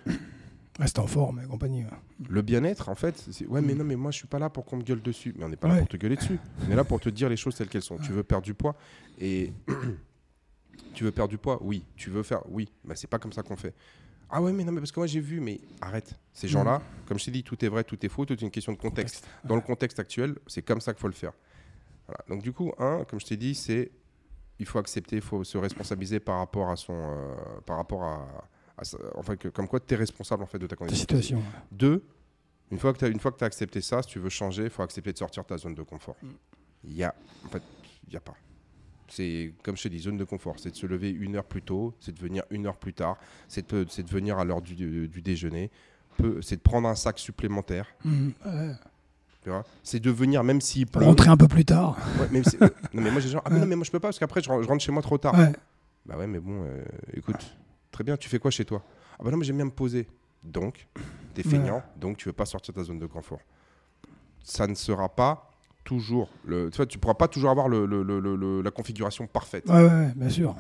Reste 0.78 0.98
en 1.00 1.06
forme 1.08 1.40
et 1.40 1.46
compagnie. 1.46 1.82
ouais. 1.82 1.90
Le 2.28 2.40
bien-être, 2.40 2.88
en 2.88 2.94
fait, 2.94 3.28
ouais, 3.48 3.60
mais 3.60 3.74
non, 3.74 3.84
mais 3.84 3.96
moi, 3.96 4.10
je 4.12 4.18
suis 4.18 4.28
pas 4.28 4.38
là 4.38 4.48
pour 4.48 4.64
qu'on 4.64 4.76
me 4.76 4.82
gueule 4.84 5.02
dessus. 5.02 5.34
Mais 5.36 5.44
on 5.44 5.48
n'est 5.48 5.56
pas 5.56 5.66
là 5.68 5.78
pour 5.78 5.88
te 5.88 5.96
gueuler 5.96 6.14
dessus. 6.16 6.38
On 6.66 6.70
est 6.70 6.76
là 6.76 6.84
pour 6.84 7.00
te 7.00 7.08
dire 7.08 7.28
les 7.28 7.36
choses 7.36 7.56
telles 7.56 7.68
qu'elles 7.68 7.82
sont. 7.82 7.98
Tu 7.98 8.12
veux 8.12 8.22
perdre 8.22 8.44
du 8.44 8.54
poids 8.54 8.76
et 9.20 9.52
tu 10.94 11.04
veux 11.04 11.10
perdre 11.12 11.30
du 11.30 11.38
poids, 11.38 11.58
oui. 11.62 11.84
Tu 11.96 12.10
veux 12.10 12.22
faire, 12.22 12.42
oui. 12.48 12.70
Mais 12.84 12.94
c'est 12.94 13.06
pas 13.08 13.18
comme 13.18 13.32
ça 13.32 13.42
qu'on 13.42 13.56
fait. 13.56 13.74
Ah 14.30 14.42
ouais, 14.42 14.52
mais 14.52 14.64
non, 14.64 14.72
mais 14.72 14.80
parce 14.80 14.92
que 14.92 15.00
moi 15.00 15.06
j'ai 15.06 15.20
vu, 15.20 15.40
mais 15.40 15.60
arrête. 15.80 16.14
Ces 16.32 16.48
gens-là, 16.48 16.82
comme 17.06 17.18
je 17.18 17.24
t'ai 17.24 17.30
dit, 17.30 17.42
tout 17.42 17.62
est 17.64 17.68
vrai, 17.68 17.82
tout 17.84 18.04
est 18.04 18.08
faux, 18.08 18.24
tout 18.26 18.34
est 18.34 18.42
une 18.42 18.50
question 18.50 18.72
de 18.72 18.78
contexte. 18.78 19.26
Dans 19.44 19.54
le 19.56 19.62
contexte 19.62 19.98
actuel, 19.98 20.36
c'est 20.46 20.62
comme 20.62 20.80
ça 20.80 20.92
qu'il 20.92 21.00
faut 21.00 21.08
le 21.08 21.14
faire. 21.14 21.32
Voilà. 22.06 22.24
Donc 22.28 22.42
du 22.42 22.52
coup, 22.52 22.72
un, 22.78 23.04
comme 23.04 23.20
je 23.20 23.26
t'ai 23.26 23.36
dit, 23.36 23.54
c'est 23.54 23.90
il 24.58 24.66
faut 24.66 24.78
accepter, 24.78 25.16
il 25.16 25.22
faut 25.22 25.44
se 25.44 25.56
responsabiliser 25.56 26.20
par 26.20 26.38
rapport 26.38 26.68
à 26.70 26.76
son, 26.76 26.92
euh, 26.94 27.34
par 27.64 27.76
rapport 27.76 28.02
à, 28.02 28.26
à 28.76 28.84
sa- 28.84 28.98
en 29.16 29.22
fait, 29.22 29.36
que- 29.36 29.48
comme 29.48 29.68
quoi 29.68 29.78
tu 29.80 29.94
es 29.94 29.96
responsable 29.96 30.42
en 30.42 30.46
fait 30.46 30.58
de 30.58 30.66
ta 30.66 30.74
condition. 30.76 31.00
situation. 31.00 31.42
Deux, 31.70 32.04
une 32.70 32.78
fois 32.78 32.92
que 32.92 32.98
tu 32.98 33.04
as, 33.04 33.08
une 33.08 33.20
fois 33.20 33.30
que 33.32 33.42
as 33.42 33.46
accepté 33.46 33.80
ça, 33.80 34.02
si 34.02 34.08
tu 34.08 34.18
veux 34.18 34.28
changer, 34.30 34.64
il 34.64 34.70
faut 34.70 34.82
accepter 34.82 35.12
de 35.12 35.18
sortir 35.18 35.42
de 35.44 35.48
ta 35.48 35.56
zone 35.58 35.74
de 35.74 35.82
confort. 35.82 36.16
Mm. 36.22 36.26
Il 36.84 36.92
y 36.96 37.02
a, 37.04 37.14
en 37.46 37.48
fait, 37.48 37.62
il 38.06 38.12
y 38.12 38.16
a 38.16 38.20
pas. 38.20 38.34
C'est 39.08 39.54
comme 39.62 39.76
je 39.76 39.82
te 39.84 39.88
dis, 39.88 40.00
zone 40.00 40.16
de 40.18 40.24
confort, 40.24 40.56
c'est 40.58 40.70
de 40.70 40.76
se 40.76 40.86
lever 40.86 41.10
une 41.10 41.36
heure 41.36 41.44
plus 41.44 41.62
tôt, 41.62 41.94
c'est 42.00 42.14
de 42.14 42.20
venir 42.20 42.42
une 42.50 42.66
heure 42.66 42.76
plus 42.76 42.92
tard, 42.92 43.16
c'est 43.48 43.72
de, 43.74 43.84
de 43.84 44.08
venir 44.10 44.38
à 44.38 44.44
l'heure 44.44 44.60
du, 44.62 44.74
du- 44.74 45.08
du 45.08 45.22
déjeuner, 45.22 45.70
c'est 46.42 46.56
de 46.56 46.60
prendre 46.60 46.88
un 46.88 46.94
sac 46.94 47.18
supplémentaire, 47.18 47.86
Mm. 48.04 48.28
Ouais. 48.44 48.72
C'est 49.82 50.00
de 50.00 50.10
venir 50.10 50.44
même 50.44 50.60
s'il 50.60 50.86
pleut. 50.86 51.06
Rentrer 51.06 51.30
un 51.30 51.36
peu 51.38 51.48
plus 51.48 51.64
tard. 51.64 51.96
Ouais, 52.20 52.28
même 52.30 52.44
si- 52.44 52.58
non 52.92 53.00
mais 53.00 53.10
moi 53.10 53.20
j'ai 53.20 53.30
genre, 53.30 53.40
ah 53.46 53.50
mais 53.50 53.60
non 53.60 53.66
mais 53.66 53.76
moi 53.76 53.84
je 53.84 53.90
peux 53.90 53.98
pas 54.00 54.08
parce 54.08 54.18
qu'après 54.18 54.42
je 54.42 54.50
rentre 54.50 54.78
chez 54.82 54.92
moi 54.92 55.00
trop 55.00 55.16
tard. 55.16 55.32
Ouais. 55.38 55.52
Bah 56.04 56.18
ouais, 56.18 56.26
mais 56.26 56.38
bon, 56.38 56.64
euh, 56.64 56.84
écoute, 57.14 57.56
très 57.90 58.04
bien, 58.04 58.16
tu 58.18 58.28
fais 58.28 58.38
quoi 58.38 58.50
chez 58.50 58.66
toi? 58.66 58.82
Ah 59.18 59.22
bah 59.24 59.30
non, 59.30 59.38
mais 59.38 59.44
j'aime 59.46 59.56
bien 59.56 59.64
me 59.64 59.70
poser. 59.70 60.06
Donc, 60.44 60.86
t'es 61.32 61.44
Ouais. 61.46 61.50
feignant, 61.50 61.82
donc 61.96 62.18
tu 62.18 62.28
veux 62.28 62.32
pas 62.34 62.44
sortir 62.46 62.74
de 62.74 62.78
ta 62.80 62.84
zone 62.84 62.98
de 62.98 63.06
confort. 63.06 63.40
Ça 64.42 64.66
ne 64.66 64.74
sera 64.74 65.08
pas 65.08 65.47
toujours, 65.88 66.28
le, 66.44 66.68
tu 66.68 66.76
vois, 66.76 66.84
tu 66.84 66.98
pourras 66.98 67.14
pas 67.14 67.28
toujours 67.28 67.48
avoir 67.48 67.66
le, 67.66 67.86
le- 67.86 68.60
la 68.60 68.70
configuration 68.70 69.26
parfaite. 69.26 69.64
Ouais, 69.70 69.76
ouais, 69.76 69.84
ouais, 69.88 70.12
bien 70.14 70.28
sûr. 70.28 70.54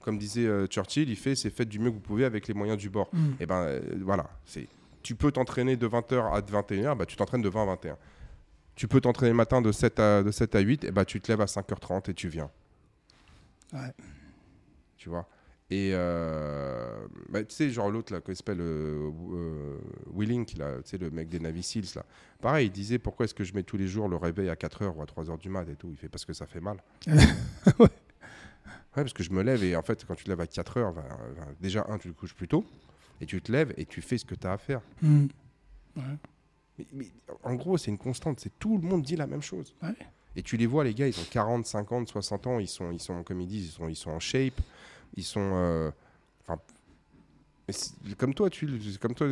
Comme 0.00 0.18
disait 0.18 0.46
euh, 0.46 0.66
Churchill, 0.66 1.08
il 1.08 1.14
fait, 1.14 1.36
c'est 1.36 1.48
faites 1.50 1.68
du 1.68 1.78
mieux 1.78 1.90
que 1.90 1.94
vous 1.94 2.00
pouvez 2.00 2.24
avec 2.24 2.48
les 2.48 2.54
moyens 2.54 2.76
du 2.76 2.90
bord. 2.90 3.08
Mm. 3.12 3.28
Et 3.38 3.46
ben 3.46 3.60
euh, 3.60 3.80
voilà, 4.02 4.28
c'est, 4.44 4.66
tu 5.04 5.14
peux 5.14 5.30
t'entraîner 5.30 5.76
de 5.76 5.86
20h 5.86 6.32
à 6.32 6.40
21h, 6.40 6.96
bah, 6.96 7.06
tu 7.06 7.14
t'entraînes 7.14 7.40
de 7.40 7.48
20 7.48 7.62
à 7.62 7.66
21. 7.66 7.96
Tu 8.74 8.88
peux 8.88 9.00
t'entraîner 9.00 9.30
le 9.30 9.36
matin 9.36 9.62
de 9.62 9.70
7 9.70 10.00
à, 10.00 10.22
de 10.24 10.30
7 10.32 10.56
à 10.56 10.58
8, 10.60 10.84
et 10.84 10.90
bah, 10.90 11.04
tu 11.04 11.20
te 11.20 11.30
lèves 11.30 11.40
à 11.40 11.44
5h30 11.44 12.10
et 12.10 12.14
tu 12.14 12.26
viens. 12.28 12.50
Ouais. 13.72 13.92
Tu 14.96 15.08
vois? 15.08 15.28
Et 15.70 15.90
euh, 15.92 17.06
bah, 17.28 17.44
tu 17.44 17.54
sais, 17.54 17.68
genre 17.68 17.90
l'autre, 17.90 18.12
là, 18.12 18.22
qu'il 18.22 18.34
s'appelle 18.34 18.60
euh, 18.60 19.10
euh, 19.32 19.78
Willing, 20.14 20.46
là, 20.56 20.76
tu 20.76 20.90
sais, 20.90 20.98
le 20.98 21.10
mec 21.10 21.28
des 21.28 21.40
Navy 21.40 21.62
Seals, 21.62 21.94
là. 21.94 22.06
Pareil, 22.40 22.68
il 22.68 22.70
disait 22.70 22.98
pourquoi 22.98 23.24
est-ce 23.24 23.34
que 23.34 23.44
je 23.44 23.52
mets 23.52 23.62
tous 23.62 23.76
les 23.76 23.86
jours 23.86 24.08
le 24.08 24.16
réveil 24.16 24.48
à 24.48 24.54
4h 24.54 24.94
ou 24.96 25.02
à 25.02 25.04
3h 25.04 25.38
du 25.38 25.50
mat 25.50 25.68
et 25.68 25.74
tout? 25.74 25.88
Il 25.90 25.96
fait 25.96 26.08
parce 26.08 26.24
que 26.24 26.32
ça 26.32 26.46
fait 26.46 26.60
mal. 26.60 26.78
Ouais. 27.78 27.88
Ouais, 28.96 29.04
parce 29.04 29.12
que 29.12 29.22
je 29.22 29.30
me 29.30 29.42
lève 29.42 29.62
et 29.62 29.76
en 29.76 29.82
fait, 29.82 30.04
quand 30.04 30.14
tu 30.14 30.24
te 30.24 30.30
lèves 30.30 30.40
à 30.40 30.46
4h, 30.46 30.94
déjà, 31.60 31.86
un, 31.88 31.98
tu 31.98 32.08
te 32.08 32.18
couches 32.18 32.34
plus 32.34 32.48
tôt 32.48 32.64
et 33.20 33.26
tu 33.26 33.40
te 33.40 33.52
lèves 33.52 33.72
et 33.76 33.84
tu 33.84 34.00
fais 34.00 34.18
ce 34.18 34.24
que 34.24 34.34
tu 34.34 34.46
as 34.46 34.52
à 34.52 34.58
faire. 34.58 34.80
Hmm. 35.02 35.26
Mais, 35.94 36.86
mais 36.92 37.06
en 37.44 37.54
gros, 37.54 37.76
c'est 37.76 37.90
une 37.90 37.98
constante. 37.98 38.40
C'est 38.40 38.58
tout 38.58 38.78
le 38.78 38.88
monde 38.88 39.02
dit 39.02 39.14
la 39.14 39.26
même 39.26 39.42
chose. 39.42 39.74
Ouais. 39.82 39.94
Et 40.34 40.42
tu 40.42 40.56
les 40.56 40.66
vois, 40.66 40.84
les 40.84 40.94
gars, 40.94 41.06
ils 41.06 41.18
ont 41.18 41.26
40, 41.30 41.66
50, 41.66 42.08
60 42.08 42.46
ans, 42.46 42.58
ils 42.58 42.68
sont, 42.68 42.90
ils 42.90 43.00
sont 43.00 43.22
comme 43.22 43.40
ils 43.40 43.46
disent, 43.46 43.66
ils 43.66 43.72
sont, 43.72 43.88
ils 43.88 43.96
sont 43.96 44.10
en 44.10 44.20
shape, 44.20 44.60
ils 45.16 45.24
sont. 45.24 45.50
euh, 45.54 45.90
Enfin. 46.46 46.60
comme 48.16 48.32
toi, 48.34 48.48
tu, 48.48 48.66
comme 49.00 49.14
toi, 49.14 49.26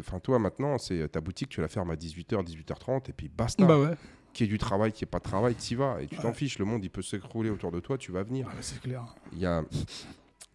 enfin 0.00 0.18
toi 0.18 0.38
maintenant, 0.38 0.78
c'est 0.78 1.08
ta 1.08 1.20
boutique, 1.20 1.48
tu 1.50 1.60
la 1.60 1.68
fermes 1.68 1.90
à 1.90 1.94
18h, 1.94 2.44
18h30 2.44 3.08
et 3.10 3.12
puis 3.12 3.28
basta. 3.28 3.64
Bah 3.64 3.78
ouais, 3.78 3.94
Qu'il 4.32 4.46
y 4.46 4.48
ait 4.48 4.52
du 4.52 4.58
travail, 4.58 4.92
qu'il 4.92 5.04
n'y 5.04 5.08
ait 5.08 5.12
pas 5.12 5.18
de 5.18 5.24
travail, 5.24 5.54
tu 5.54 5.74
y 5.74 5.76
vas 5.76 5.98
et 6.02 6.06
tu 6.08 6.16
t'en 6.16 6.32
fiches. 6.32 6.58
Le 6.58 6.64
monde, 6.64 6.82
il 6.84 6.90
peut 6.90 7.02
s'écrouler 7.02 7.50
autour 7.50 7.70
de 7.70 7.78
toi, 7.80 7.96
tu 7.96 8.10
vas 8.10 8.22
venir. 8.24 8.46
Ouais, 8.48 8.52
c'est 8.60 8.80
clair. 8.80 9.04
Il 9.32 9.38
y 9.38 9.46
a, 9.46 9.62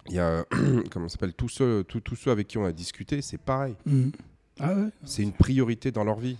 il 0.10 0.16
y 0.16 0.20
a, 0.20 0.44
comment 0.92 1.08
s'appelle, 1.08 1.34
tous 1.34 1.48
ceux, 1.50 1.86
tous, 1.86 2.02
tous 2.02 2.16
ceux 2.18 2.32
avec 2.32 2.48
qui 2.48 2.58
on 2.58 2.66
a 2.66 2.72
discuté, 2.74 3.22
c'est 3.22 3.38
pareil. 3.40 3.76
Hmm. 3.86 4.10
Ah 4.60 4.74
ouais. 4.76 4.90
C'est 5.06 5.24
une 5.24 5.32
priorité 5.32 5.92
dans 5.92 6.04
leur 6.04 6.20
vie. 6.20 6.38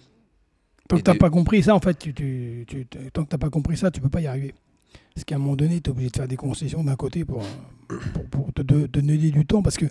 Tant 0.90 0.98
que 0.98 1.02
t'as 1.04 1.14
des- 1.14 1.20
pas 1.20 1.30
compris 1.30 1.64
ça, 1.64 1.74
en 1.74 1.80
fait, 1.80 1.98
tu, 1.98 2.14
tu- 2.14 2.86
tant 3.14 3.24
que 3.24 3.30
t'as 3.30 3.38
pas 3.38 3.50
compris 3.50 3.78
ça, 3.78 3.90
tu 3.90 4.02
peux 4.02 4.10
pas 4.10 4.20
y 4.20 4.28
arriver. 4.28 4.54
Parce 5.16 5.24
qu'à 5.24 5.36
un 5.36 5.38
moment 5.40 5.56
donné, 5.56 5.80
tu 5.80 5.90
es 5.90 5.94
obligé 5.94 6.10
de 6.10 6.18
faire 6.18 6.28
des 6.28 6.36
concessions 6.36 6.84
d'un 6.84 6.98
côté 6.98 7.24
pour, 7.24 7.42
pour, 8.14 8.26
pour 8.46 8.54
te 8.54 8.62
de- 8.62 8.88
donner 8.88 9.18
du 9.18 9.46
temps. 9.46 9.62
Parce 9.62 9.78
que 9.78 9.86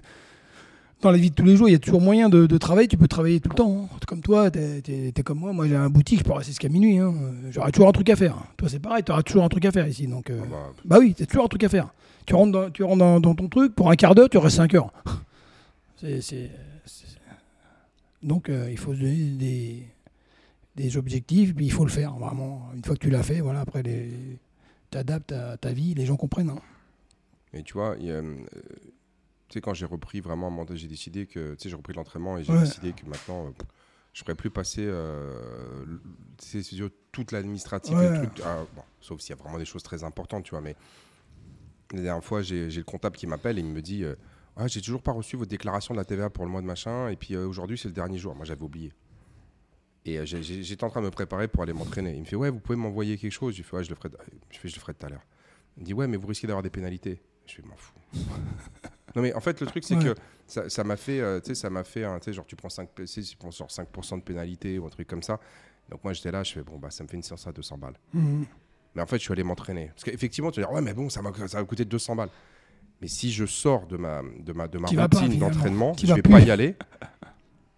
dans 1.02 1.10
la 1.10 1.16
vie 1.18 1.30
de 1.30 1.34
tous 1.34 1.44
les 1.44 1.56
jours, 1.56 1.68
il 1.68 1.72
y 1.72 1.74
a 1.74 1.78
toujours 1.78 2.00
moyen 2.00 2.28
de, 2.28 2.46
de 2.46 2.58
travailler. 2.58 2.86
Tu 2.88 2.96
peux 2.96 3.08
travailler 3.08 3.40
tout 3.40 3.48
le 3.50 3.54
temps. 3.54 3.88
hein. 3.92 3.96
Comme 4.06 4.20
toi, 4.20 4.50
tu 4.50 4.58
es, 4.60 5.12
comme 5.24 5.38
moi. 5.38 5.52
Moi, 5.52 5.66
j'ai 5.68 5.76
un 5.76 5.88
boutique, 5.90 6.18
je 6.18 6.24
peux 6.24 6.32
rester 6.32 6.50
jusqu'à 6.52 6.68
minuit. 6.68 6.98
hein. 6.98 7.14
J'aurai 7.50 7.72
toujours 7.72 7.88
un 7.88 7.92
truc 7.92 8.10
à 8.10 8.16
faire. 8.16 8.36
Toi, 8.56 8.68
c'est 8.68 8.78
pareil, 8.80 9.02
tu 9.04 9.12
auras 9.12 9.22
toujours 9.22 9.44
un 9.44 9.48
truc 9.48 9.64
à 9.64 9.70
faire 9.72 9.86
ici. 9.88 10.06
Donc, 10.06 10.28
euh, 10.30 10.40
Ah 10.42 10.46
bah, 10.50 10.72
bah 10.84 10.96
oui, 11.00 11.14
tu 11.14 11.26
toujours 11.26 11.44
un 11.44 11.48
truc 11.48 11.64
à 11.64 11.68
faire. 11.68 11.88
Tu 12.26 12.34
rentres 12.34 12.52
dans, 12.52 12.70
tu 12.70 12.82
rentres 12.84 12.98
dans, 12.98 13.18
dans 13.20 13.34
ton 13.34 13.48
truc, 13.48 13.74
pour 13.74 13.90
un 13.90 13.96
quart 13.96 14.14
d'heure, 14.14 14.28
tu 14.28 14.36
restes 14.38 14.56
5 14.56 14.74
heures. 14.74 14.92
C'est- 15.96 16.50
Donc, 18.22 18.48
euh, 18.50 18.68
il 18.70 18.76
faut 18.76 18.92
se 18.94 18.98
donner 19.00 19.30
des, 19.38 19.86
des 20.76 20.96
objectifs, 20.98 21.54
puis 21.54 21.66
il 21.66 21.72
faut 21.72 21.84
le 21.84 21.90
faire, 21.90 22.14
vraiment. 22.16 22.68
Une 22.74 22.84
fois 22.84 22.94
que 22.94 23.00
tu 23.00 23.10
l'as 23.10 23.22
fait, 23.22 23.40
voilà, 23.40 23.60
après, 23.60 23.82
tu 23.82 24.98
adaptes 24.98 25.32
à 25.32 25.56
ta 25.56 25.72
vie, 25.72 25.94
les 25.94 26.04
gens 26.04 26.16
comprennent. 26.16 26.50
hein. 26.50 26.58
Et 27.52 27.62
tu 27.62 27.72
vois, 27.74 27.96
il 27.98 28.10
euh, 28.10 28.36
tu 29.48 29.54
sais, 29.54 29.60
quand 29.60 29.74
j'ai 29.74 29.86
repris 29.86 30.20
vraiment, 30.20 30.48
un 30.48 30.74
j'ai 30.76 30.86
décidé 30.86 31.26
que, 31.26 31.54
tu 31.54 31.62
sais, 31.64 31.68
j'ai 31.70 31.76
repris 31.76 31.92
l'entraînement 31.92 32.38
et 32.38 32.44
j'ai 32.44 32.52
Ouais. 32.52 32.60
décidé 32.60 32.92
que 32.92 33.04
maintenant, 33.06 33.46
euh, 33.46 33.50
je 34.12 34.20
ne 34.22 34.24
ferais 34.24 34.34
plus 34.36 34.50
passer 34.50 34.84
euh, 34.86 35.84
c'est 36.38 36.62
sûr, 36.62 36.90
toute 37.12 37.32
l'administrative, 37.32 37.96
Ouais. 37.96 38.12
ah, 38.44 38.64
bon, 38.74 38.82
sauf 39.00 39.20
s'il 39.20 39.30
y 39.30 39.38
a 39.38 39.42
vraiment 39.42 39.58
des 39.58 39.64
choses 39.64 39.82
très 39.82 40.04
importantes, 40.04 40.44
tu 40.44 40.50
vois, 40.50 40.60
mais 40.60 40.76
la 41.92 42.02
dernière 42.02 42.24
fois, 42.24 42.42
j'ai 42.42 42.68
le 42.70 42.84
comptable 42.84 43.16
qui 43.16 43.26
m'appelle 43.26 43.58
et 43.58 43.62
il 43.62 43.66
me 43.66 43.82
dit, 43.82 44.04
euh, 44.04 44.14
ah, 44.56 44.68
j'ai 44.68 44.80
toujours 44.80 45.02
pas 45.02 45.12
reçu 45.12 45.36
votre 45.36 45.50
déclaration 45.50 45.94
de 45.94 45.98
la 45.98 46.04
TVA 46.04 46.30
pour 46.30 46.44
le 46.44 46.50
mois 46.50 46.60
de 46.60 46.66
machin, 46.66 47.08
et 47.08 47.16
puis 47.16 47.34
euh, 47.34 47.46
aujourd'hui, 47.46 47.76
c'est 47.76 47.88
le 47.88 47.94
dernier 47.94 48.18
jour. 48.18 48.34
Moi, 48.36 48.44
j'avais 48.44 48.62
oublié. 48.62 48.92
Et 50.06 50.24
j'étais 50.24 50.84
en 50.84 50.88
train 50.88 51.00
de 51.00 51.06
me 51.06 51.10
préparer 51.10 51.46
pour 51.46 51.62
aller 51.62 51.72
m'entraîner. 51.74 52.14
Il 52.14 52.20
me 52.20 52.24
fait, 52.24 52.36
ouais, 52.36 52.48
vous 52.48 52.58
pouvez 52.60 52.76
m'envoyer 52.76 53.18
quelque 53.18 53.32
chose. 53.32 53.54
Je 53.54 53.62
fais, 53.62 53.76
ouais, 53.76 53.84
je 53.84 53.90
le 53.90 53.96
ferai, 53.96 54.08
je 54.50 54.58
fais, 54.58 54.68
je 54.68 54.76
le 54.76 54.80
ferai 54.80 54.94
tout 54.94 55.04
à 55.04 55.08
l'heure. 55.10 55.26
Il 55.76 55.80
me 55.80 55.86
dit, 55.86 55.92
ouais, 55.94 56.06
mais 56.06 56.16
vous 56.16 56.26
risquez 56.26 56.46
d'avoir 56.46 56.62
des 56.62 56.70
pénalités. 56.70 57.20
Je 57.56 57.62
m'en 57.66 57.76
fous. 57.76 57.92
non, 59.16 59.22
mais 59.22 59.32
en 59.34 59.40
fait, 59.40 59.60
le 59.60 59.66
truc, 59.66 59.84
c'est 59.84 59.96
Ouais. 59.96 60.14
que 60.46 60.68
ça 60.68 60.84
m'a 60.84 60.96
fait, 60.96 61.20
euh, 61.20 61.40
tu 61.40 61.48
sais, 61.48 61.54
ça 61.54 61.70
m'a 61.70 61.84
fait, 61.84 62.02
tu 62.20 62.24
sais, 62.24 62.32
genre, 62.32 62.46
tu 62.46 62.56
prends 62.56 62.68
5, 62.68 62.88
tu 62.94 63.36
prends 63.38 63.50
genre 63.50 63.68
5% 63.68 64.16
de 64.18 64.22
pénalité 64.22 64.78
ou 64.78 64.86
un 64.86 64.90
truc 64.90 65.06
comme 65.08 65.22
ça. 65.22 65.38
Donc, 65.90 66.02
moi, 66.04 66.12
j'étais 66.12 66.30
là, 66.30 66.42
je 66.44 66.52
fais, 66.52 66.62
bon, 66.62 66.78
bah, 66.78 66.90
ça 66.90 67.02
me 67.04 67.08
fait 67.08 67.16
une 67.16 67.22
séance 67.22 67.46
à 67.46 67.52
200 67.52 67.78
balles. 67.78 67.98
Mhm. 68.14 68.46
Mais 68.94 69.02
en 69.02 69.06
fait, 69.06 69.16
je 69.18 69.22
suis 69.22 69.32
allé 69.32 69.42
m'entraîner. 69.44 69.86
Parce 69.88 70.04
qu'effectivement, 70.04 70.50
tu 70.50 70.60
vas 70.60 70.66
dire, 70.66 70.74
ouais, 70.74 70.82
mais 70.82 70.94
bon, 70.94 71.08
ça, 71.08 71.22
m'a- 71.22 71.32
ça 71.48 71.58
va 71.58 71.64
coûter 71.64 71.84
200 71.84 72.16
balles. 72.16 72.30
Mais 73.00 73.08
si 73.08 73.32
je 73.32 73.46
sors 73.46 73.86
de 73.86 73.96
ma, 73.96 74.22
de 74.22 74.52
ma, 74.52 74.68
de 74.68 74.78
ma 74.78 74.88
routine 74.88 75.38
d'entraînement, 75.38 75.94
je 76.00 76.06
vas 76.06 76.14
vais 76.16 76.22
plus. 76.22 76.32
pas 76.32 76.40
y 76.40 76.50
aller. 76.50 76.76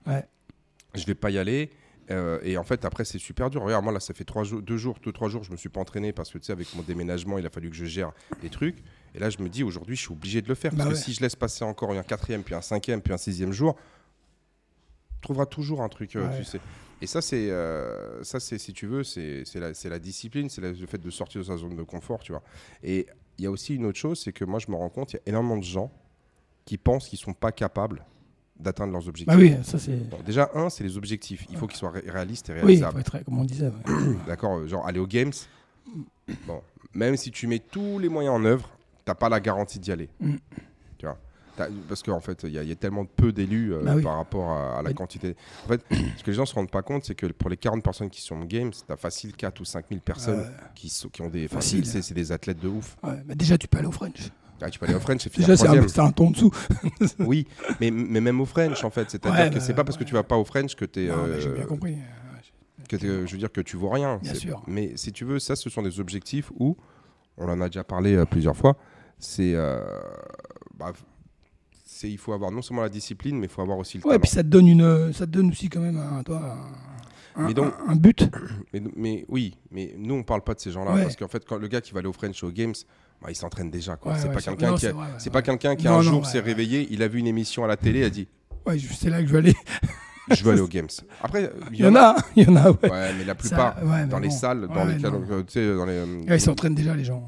Ouais. 0.06 0.26
Je 0.94 1.04
vais 1.06 1.14
pas 1.14 1.30
y 1.30 1.38
aller. 1.38 1.70
euh, 2.10 2.40
et 2.42 2.56
en 2.58 2.64
fait, 2.64 2.84
après, 2.84 3.04
c'est 3.04 3.18
super 3.20 3.48
dur. 3.50 3.62
Regarde, 3.62 3.84
moi, 3.84 3.92
là, 3.92 4.00
ça 4.00 4.12
fait 4.14 4.24
trois 4.24 4.42
jours, 4.44 4.60
deux 4.60 4.76
jours, 4.76 4.98
deux, 5.02 5.12
trois 5.12 5.28
jours, 5.28 5.44
je 5.44 5.52
me 5.52 5.56
suis 5.56 5.68
pas 5.68 5.80
entraîné 5.80 6.12
parce 6.12 6.30
que, 6.30 6.38
tu 6.38 6.44
sais, 6.46 6.52
avec 6.52 6.74
mon 6.74 6.82
déménagement, 6.82 7.38
il 7.38 7.46
a 7.46 7.50
fallu 7.50 7.70
que 7.70 7.76
je 7.76 7.84
gère 7.84 8.10
les 8.42 8.50
trucs. 8.50 8.82
Et 9.14 9.18
là, 9.18 9.28
je 9.30 9.38
me 9.42 9.48
dis, 9.48 9.62
aujourd'hui, 9.62 9.94
je 9.96 10.02
suis 10.02 10.12
obligé 10.12 10.40
de 10.42 10.48
le 10.48 10.54
faire. 10.54 10.70
Parce 10.72 10.84
Bah 10.84 10.90
que 10.90 10.96
ouais. 10.96 11.02
si 11.02 11.12
je 11.12 11.20
laisse 11.20 11.36
passer 11.36 11.64
encore 11.64 11.90
un 11.92 12.02
quatrième, 12.02 12.42
puis 12.42 12.54
un 12.54 12.62
cinquième, 12.62 13.02
puis 13.02 13.12
un 13.12 13.18
sixième 13.18 13.52
jour, 13.52 13.76
tu 15.14 15.20
trouveras 15.22 15.46
toujours 15.46 15.82
un 15.82 15.88
truc, 15.88 16.16
euh, 16.16 16.28
Ouais. 16.28 16.38
tu 16.38 16.44
sais. 16.44 16.60
Et 17.00 17.06
ça, 17.06 17.20
c'est, 17.20 17.50
euh, 17.50 18.22
ça, 18.22 18.38
c'est, 18.40 18.58
si 18.58 18.72
tu 18.72 18.86
veux, 18.86 19.02
c'est, 19.04 19.42
c'est 19.44 19.58
la, 19.60 19.74
c'est 19.74 19.88
la 19.88 19.98
discipline, 19.98 20.48
c'est 20.48 20.60
la- 20.60 20.70
le 20.72 20.86
fait 20.86 20.98
de 20.98 21.10
sortir 21.10 21.40
de 21.40 21.46
sa 21.46 21.56
zone 21.56 21.76
de 21.76 21.82
confort, 21.82 22.20
tu 22.20 22.32
vois. 22.32 22.42
Et 22.82 23.06
il 23.38 23.44
y 23.44 23.46
a 23.46 23.50
aussi 23.50 23.74
une 23.74 23.86
autre 23.86 23.98
chose, 23.98 24.20
c'est 24.22 24.32
que 24.32 24.44
moi, 24.44 24.58
je 24.60 24.70
me 24.70 24.76
rends 24.76 24.88
compte, 24.88 25.12
il 25.12 25.16
y 25.16 25.18
a 25.18 25.22
énormément 25.26 25.56
de 25.56 25.64
gens 25.64 25.90
qui 26.64 26.78
pensent 26.78 27.08
qu'ils 27.08 27.18
sont 27.18 27.34
pas 27.34 27.50
capables 27.52 28.04
d'atteindre 28.58 28.92
leurs 28.92 29.08
objectifs. 29.08 29.36
Bah 29.36 29.40
oui, 29.40 29.56
ça 29.64 29.78
c'est. 29.80 29.96
Bon, 30.08 30.18
déjà, 30.24 30.50
un, 30.54 30.70
c'est 30.70 30.84
les 30.84 30.96
objectifs. 30.96 31.44
Il 31.50 31.56
faut 31.56 31.66
qu'ils 31.66 31.78
soient 31.78 31.90
ré- 31.90 32.04
réalistes 32.06 32.48
et 32.50 32.52
Oui, 32.52 32.60
réalisables. 32.60 32.92
faut 32.92 33.16
être, 33.18 33.24
comme 33.24 33.38
on 33.40 33.44
disait. 33.44 33.66
ouais. 33.66 34.16
D'accord 34.28 34.58
euh, 34.58 34.68
Genre, 34.68 34.86
aller 34.86 35.00
aux 35.00 35.06
Games, 35.08 35.32
bon, 36.46 36.62
même 36.94 37.16
si 37.16 37.32
tu 37.32 37.48
mets 37.48 37.58
tous 37.58 37.98
les 37.98 38.08
moyens 38.08 38.36
en 38.36 38.44
œuvre, 38.44 38.70
t'as 39.04 39.14
pas 39.14 39.28
la 39.28 39.40
garantie 39.40 39.78
d'y 39.78 39.92
aller. 39.92 40.08
Mm. 40.20 40.34
Tu 40.98 41.06
vois 41.06 41.18
Parce 41.88 42.02
qu'en 42.02 42.20
fait, 42.20 42.44
il 42.44 42.50
y, 42.52 42.58
a- 42.58 42.62
il 42.62 42.68
y 42.68 42.72
a 42.72 42.76
tellement 42.76 43.04
de 43.04 43.08
peu 43.14 43.32
d'élus 43.32 43.72
euh, 43.74 43.82
Bah 43.82 43.92
oui. 43.96 44.02
par 44.02 44.16
rapport 44.16 44.50
à, 44.52 44.78
à 44.78 44.82
la 44.82 44.88
Mais- 44.90 44.94
quantité. 44.94 45.36
En 45.64 45.68
fait, 45.68 45.80
ce 46.16 46.22
que 46.22 46.30
les 46.30 46.36
gens 46.36 46.46
se 46.46 46.54
rendent 46.54 46.70
pas 46.70 46.82
compte, 46.82 47.04
c'est 47.04 47.14
que 47.14 47.26
pour 47.26 47.50
les 47.50 47.56
40 47.56 47.82
personnes 47.82 48.10
qui 48.10 48.20
sont 48.22 48.40
aux 48.40 48.44
Games, 48.46 48.72
t'as 48.86 48.96
facile 48.96 49.34
4 49.36 49.60
ou 49.60 49.64
5 49.64 49.86
000 49.88 50.00
personnes 50.00 50.44
qui, 50.74 50.88
sont- 50.88 51.08
qui 51.08 51.22
ont 51.22 51.28
des. 51.28 51.48
Facile. 51.48 51.84
c'est 51.86 52.14
des 52.14 52.32
athlètes 52.32 52.60
de 52.60 52.68
ouf. 52.68 52.96
Ouais, 53.02 53.22
mais 53.26 53.34
déjà, 53.34 53.58
tu 53.58 53.68
peux 53.68 53.78
aller 53.78 53.88
au 53.88 53.92
French. 53.92 54.30
Ah, 54.64 54.70
tu 54.70 54.78
peux 54.78 54.86
aller 54.86 54.94
au 54.94 55.00
French 55.00 55.26
et 55.26 55.30
Déjà, 55.30 55.56
c'est 55.56 55.66
un, 55.66 55.88
c'est 55.88 56.00
un 56.00 56.12
ton 56.12 56.30
dessous. 56.30 56.52
Oui, 57.18 57.48
mais, 57.80 57.90
mais 57.90 58.20
même 58.20 58.40
au 58.40 58.46
French, 58.46 58.84
en 58.84 58.90
fait. 58.90 59.10
C'est-à-dire 59.10 59.36
Ouais, 59.40 59.50
que 59.50 59.54
bah, 59.56 59.60
c'est 59.60 59.74
pas 59.74 59.82
parce 59.82 59.96
que 59.98 60.04
tu 60.04 60.14
vas 60.14 60.22
pas 60.22 60.36
au 60.36 60.44
French 60.44 60.76
que. 60.76 60.84
Non, 60.84 61.26
mais 61.26 61.40
J'ai 61.40 61.48
euh, 61.48 61.54
bien 61.54 61.64
compris. 61.64 61.96
que 62.88 62.94
t'es- 62.96 63.26
je 63.26 63.32
veux 63.32 63.38
dire 63.38 63.50
que 63.50 63.60
tu 63.60 63.76
vaux 63.76 63.90
rien. 63.90 64.18
Bien 64.22 64.34
C'est- 64.34 64.38
sûr. 64.40 64.62
Mais 64.68 64.92
si 64.96 65.10
tu 65.12 65.24
veux, 65.24 65.40
ça, 65.40 65.56
ce 65.56 65.68
sont 65.68 65.82
des 65.82 65.98
objectifs 65.98 66.52
où, 66.60 66.76
on 67.38 67.48
en 67.48 67.60
a 67.60 67.66
déjà 67.68 67.82
parlé 67.82 68.14
euh, 68.14 68.24
plusieurs 68.24 68.56
fois, 68.56 68.76
c'est. 69.22 69.54
euh, 69.54 69.80
bah, 70.78 70.92
c'est- 71.84 72.10
il 72.10 72.18
faut 72.18 72.32
avoir 72.32 72.50
non 72.50 72.60
seulement 72.62 72.82
la 72.82 72.88
discipline, 72.88 73.38
mais 73.38 73.46
il 73.46 73.48
faut 73.52 73.62
avoir 73.62 73.78
aussi 73.78 73.98
le 73.98 74.04
Ouais, 74.04 74.10
talent. 74.14 74.20
puis 74.20 74.30
ça 74.30 74.42
te 74.42 74.48
donne 74.48 74.66
une, 74.68 75.12
ça 75.12 75.26
te 75.26 75.30
donne 75.30 75.50
aussi 75.50 75.68
quand 75.68 75.80
même 75.80 75.96
un, 75.96 76.22
toi, 76.22 76.56
un, 77.36 77.46
Mais 77.46 77.54
donc- 77.54 77.72
un- 77.86 77.92
un 77.92 77.96
but. 77.96 78.28
Mais, 78.74 78.82
mais 78.96 79.24
oui, 79.28 79.56
mais 79.70 79.94
nous, 79.98 80.14
on 80.16 80.22
parle 80.22 80.42
pas 80.42 80.54
de 80.54 80.60
ces 80.60 80.70
gens-là. 80.70 80.94
Ouais. 80.94 81.02
Parce 81.02 81.16
qu'en 81.16 81.28
fait, 81.28 81.44
quand 81.46 81.56
le 81.58 81.68
gars 81.68 81.80
qui 81.80 81.92
va 81.92 81.98
aller 82.00 82.08
au 82.08 82.12
French 82.12 82.42
aux 82.42 82.50
Games, 82.50 82.74
bah, 83.22 83.28
il 83.30 83.34
s'entraîne 83.36 83.70
déjà. 83.70 83.98
Ouais, 84.04 84.14
c'est 84.18 84.32
pas 84.32 84.40
quelqu'un 84.40 84.74
qui, 84.74 84.86
c'est 85.18 85.30
pas 85.30 85.42
quelqu'un 85.42 85.76
qui 85.76 85.84
Non, 85.86 85.92
un 85.92 85.96
non, 85.96 86.02
jour 86.02 86.26
s'est 86.26 86.40
réveillé, 86.40 86.88
il 86.90 87.02
a 87.02 87.08
vu 87.08 87.18
une 87.20 87.26
émission 87.26 87.64
à 87.64 87.68
la 87.68 87.76
télé, 87.76 88.00
il 88.00 88.04
a 88.04 88.10
dit 88.10 88.28
Ouais, 88.66 88.78
c'est 88.78 89.10
là 89.10 89.20
que 89.22 89.26
je 89.28 89.32
vais 89.32 89.38
aller. 89.38 89.54
Je 90.30 90.44
veux 90.44 90.52
aller 90.52 90.60
aux 90.60 90.68
Games. 90.68 90.88
Après, 91.20 91.50
Il 91.72 91.80
y 91.80 91.86
en 91.86 91.94
a, 91.96 92.10
hein, 92.10 92.22
il 92.36 92.44
y 92.44 92.48
en 92.48 92.56
a, 92.56 92.70
ouais. 92.70 92.90
Ouais, 92.90 93.12
mais 93.18 93.24
la 93.24 93.32
Ça, 93.32 93.34
plupart, 93.34 93.76
ouais, 93.84 94.06
dans 94.06 94.18
les 94.20 94.28
bon. 94.28 94.34
salles, 94.34 94.68
dans 94.68 94.74
Ouais, 94.86 94.94
lesquelles, 94.94 95.10
non. 95.10 95.24
euh, 95.30 95.42
tu 95.42 95.52
sais, 95.54 95.74
dans 95.74 95.84
les, 95.84 95.92
euh, 95.94 96.20
Ouais, 96.28 96.36
ils 96.36 96.40
s'entraînent 96.40 96.74
déjà, 96.74 96.94
les 96.94 97.04
gens. 97.04 97.26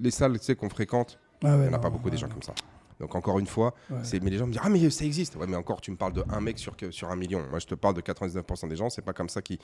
les 0.00 0.10
salles 0.10 0.38
tu 0.38 0.44
sais, 0.44 0.54
qu'on 0.54 0.70
fréquente, 0.70 1.18
il 1.42 1.50
n'y 1.50 1.68
en 1.68 1.72
a 1.72 1.78
pas 1.78 1.90
beaucoup 1.90 2.10
des 2.10 2.16
gens 2.16 2.28
comme 2.28 2.42
ça. 2.42 2.54
Donc 3.00 3.14
encore 3.14 3.38
une 3.38 3.46
fois, 3.46 3.74
ouais. 3.90 3.98
c'est 4.02 4.20
mais 4.20 4.30
les 4.30 4.38
gens 4.38 4.46
me 4.48 4.50
disent 4.52 4.60
ah 4.64 4.68
mais 4.68 4.90
ça 4.90 5.04
existe. 5.04 5.36
Ouais 5.36 5.46
mais 5.46 5.54
encore 5.54 5.80
tu 5.80 5.92
me 5.92 5.96
parles 5.96 6.14
de 6.14 6.24
un 6.30 6.40
mec 6.40 6.58
sur 6.58 6.74
sur 6.90 7.08
un 7.08 7.14
million. 7.14 7.44
Moi 7.48 7.60
je 7.60 7.66
te 7.66 7.76
parle 7.76 7.94
de 7.94 8.00
99% 8.00 8.68
des 8.68 8.74
gens. 8.74 8.90
C'est 8.90 9.02
pas 9.02 9.12
comme 9.12 9.28
ça 9.28 9.40
qui 9.40 9.56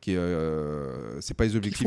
qui 0.00 0.16
euh, 0.16 1.20
c'est 1.20 1.34
pas 1.34 1.44
les 1.44 1.54
objectifs. 1.54 1.86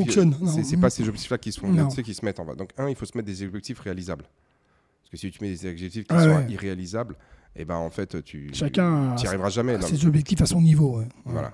C'est 0.63 0.79
pas 0.79 0.89
ces 0.89 1.03
objectifs 1.05 1.31
là 1.31 1.37
qui 1.37 1.51
tu 1.51 1.61
sais, 1.93 2.01
qui 2.01 2.13
se 2.13 2.23
mettent 2.23 2.39
en 2.39 2.45
bas. 2.45 2.55
Donc 2.55 2.69
un 2.77 2.87
il 2.87 2.95
faut 2.95 3.05
se 3.05 3.17
mettre 3.17 3.27
des 3.27 3.43
objectifs 3.43 3.79
réalisables. 3.81 4.23
Parce 4.23 5.11
que 5.11 5.17
si 5.17 5.29
tu 5.31 5.43
mets 5.43 5.49
des 5.49 5.69
objectifs 5.69 6.07
qui 6.07 6.13
Ouais, 6.15 6.23
sont 6.23 6.29
ouais. 6.29 6.45
irréalisables, 6.49 7.17
et 7.55 7.65
ben 7.65 7.75
en 7.77 7.89
fait 7.89 8.23
tu 8.23 8.49
Chacun 8.53 9.11
a, 9.15 9.27
arriveras 9.27 9.49
jamais. 9.49 9.77
Non, 9.77 9.87
ses 9.87 10.05
objectifs 10.05 10.41
à 10.41 10.45
son 10.45 10.61
niveau. 10.61 10.99
ouais. 10.99 11.07
voilà. 11.25 11.53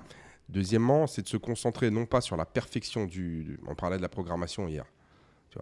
Deuxièmement, 0.50 1.08
c'est 1.08 1.22
de 1.22 1.28
se 1.30 1.38
concentrer 1.38 1.90
non 1.92 2.06
pas 2.06 2.20
sur 2.20 2.36
la 2.36 2.46
perfection 2.46 3.06
du. 3.06 3.58
on 3.68 3.76
parlait 3.76 3.98
de 3.98 4.02
la 4.02 4.10
programmation 4.10 4.68
hier. 4.68 4.86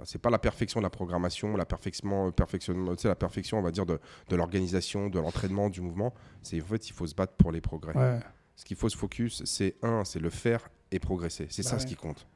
C'est 0.04 0.22
pas 0.22 0.30
la 0.30 0.38
perfection 0.38 0.80
de 0.80 0.84
la 0.84 0.90
programmation, 0.92 1.56
la 1.58 1.66
perfection, 1.66 2.32
perfectionnement, 2.32 2.96
tu 2.96 3.02
sais, 3.04 3.08
la 3.08 3.16
perfection, 3.16 3.58
on 3.58 3.64
va 3.64 3.72
dire, 3.72 3.88
de, 3.88 4.00
de 4.30 4.36
l'organisation, 4.36 5.10
de 5.10 5.20
l'entraînement, 5.20 5.70
du 5.72 5.82
mouvement. 5.82 6.14
C'est 6.44 6.62
en 6.62 6.66
fait, 6.66 6.90
il 6.90 6.94
faut 6.94 7.08
se 7.08 7.16
battre 7.16 7.34
pour 7.34 7.52
les 7.52 7.60
progrès. 7.60 7.96
Ouais. 7.98 8.20
Ce 8.56 8.66
qu'il 8.66 8.78
faut 8.78 8.88
se 8.90 8.96
focus, 8.98 9.44
c'est 9.46 9.76
un, 9.82 10.06
c'est 10.06 10.20
le 10.20 10.30
faire 10.30 10.70
et 10.92 11.00
progresser. 11.00 11.48
C'est 11.50 11.64
Bah 11.64 11.70
ça 11.70 11.76
ouais. 11.78 11.82
ce 11.82 11.88
qui 11.88 11.96
compte. 11.96 12.28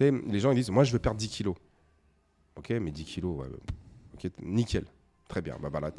Les 0.00 0.40
gens 0.40 0.50
ils 0.50 0.56
disent, 0.56 0.70
moi 0.70 0.82
je 0.84 0.92
veux 0.92 0.98
perdre 0.98 1.18
10 1.18 1.28
kilos. 1.28 1.54
Ok, 2.56 2.70
mais 2.70 2.90
10 2.90 3.04
kilos, 3.04 3.38
ouais, 3.38 3.46
ok, 4.14 4.30
nickel. 4.42 4.84
Très 5.28 5.42
bien, 5.42 5.56
bah 5.60 5.68
voilà, 5.70 5.90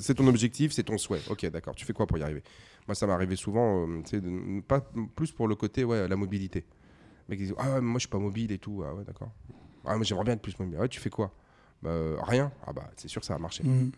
c'est 0.00 0.14
ton 0.14 0.26
objectif, 0.28 0.72
c'est 0.72 0.84
ton 0.84 0.98
souhait. 0.98 1.20
Ok, 1.28 1.44
d'accord. 1.46 1.74
Tu 1.74 1.84
fais 1.84 1.92
quoi 1.92 2.06
pour 2.06 2.16
y 2.18 2.22
arriver? 2.22 2.42
Moi, 2.86 2.94
ça 2.94 3.06
m'est 3.06 3.12
arrivé 3.12 3.34
souvent, 3.34 3.88
euh, 3.88 4.60
pas 4.66 4.80
plus 5.16 5.32
pour 5.32 5.48
le 5.48 5.56
côté, 5.56 5.82
ouais, 5.82 6.06
la 6.06 6.14
mobilité. 6.14 6.64
Mecs 7.28 7.40
ils 7.40 7.46
disent, 7.46 7.54
ah, 7.58 7.74
ouais, 7.74 7.74
mais 7.76 7.88
moi 7.88 7.94
je 7.94 8.00
suis 8.00 8.08
pas 8.08 8.18
mobile 8.18 8.52
et 8.52 8.58
tout. 8.58 8.84
Ah 8.86 8.94
ouais, 8.94 9.04
d'accord. 9.04 9.32
Ah, 9.84 9.96
mais 9.96 10.04
j'aimerais 10.04 10.24
bien 10.24 10.34
être 10.34 10.42
plus 10.42 10.58
mobile. 10.58 10.76
Ah 10.78 10.82
Ouais, 10.82 10.88
tu 10.88 11.00
fais 11.00 11.10
quoi? 11.10 11.32
Bah, 11.82 11.90
euh, 11.90 12.16
rien. 12.22 12.52
Ah 12.66 12.72
bah, 12.72 12.88
c'est 12.96 13.08
sûr 13.08 13.24
ça 13.24 13.34
va 13.34 13.40
marcher. 13.40 13.64
Mm. 13.64 13.90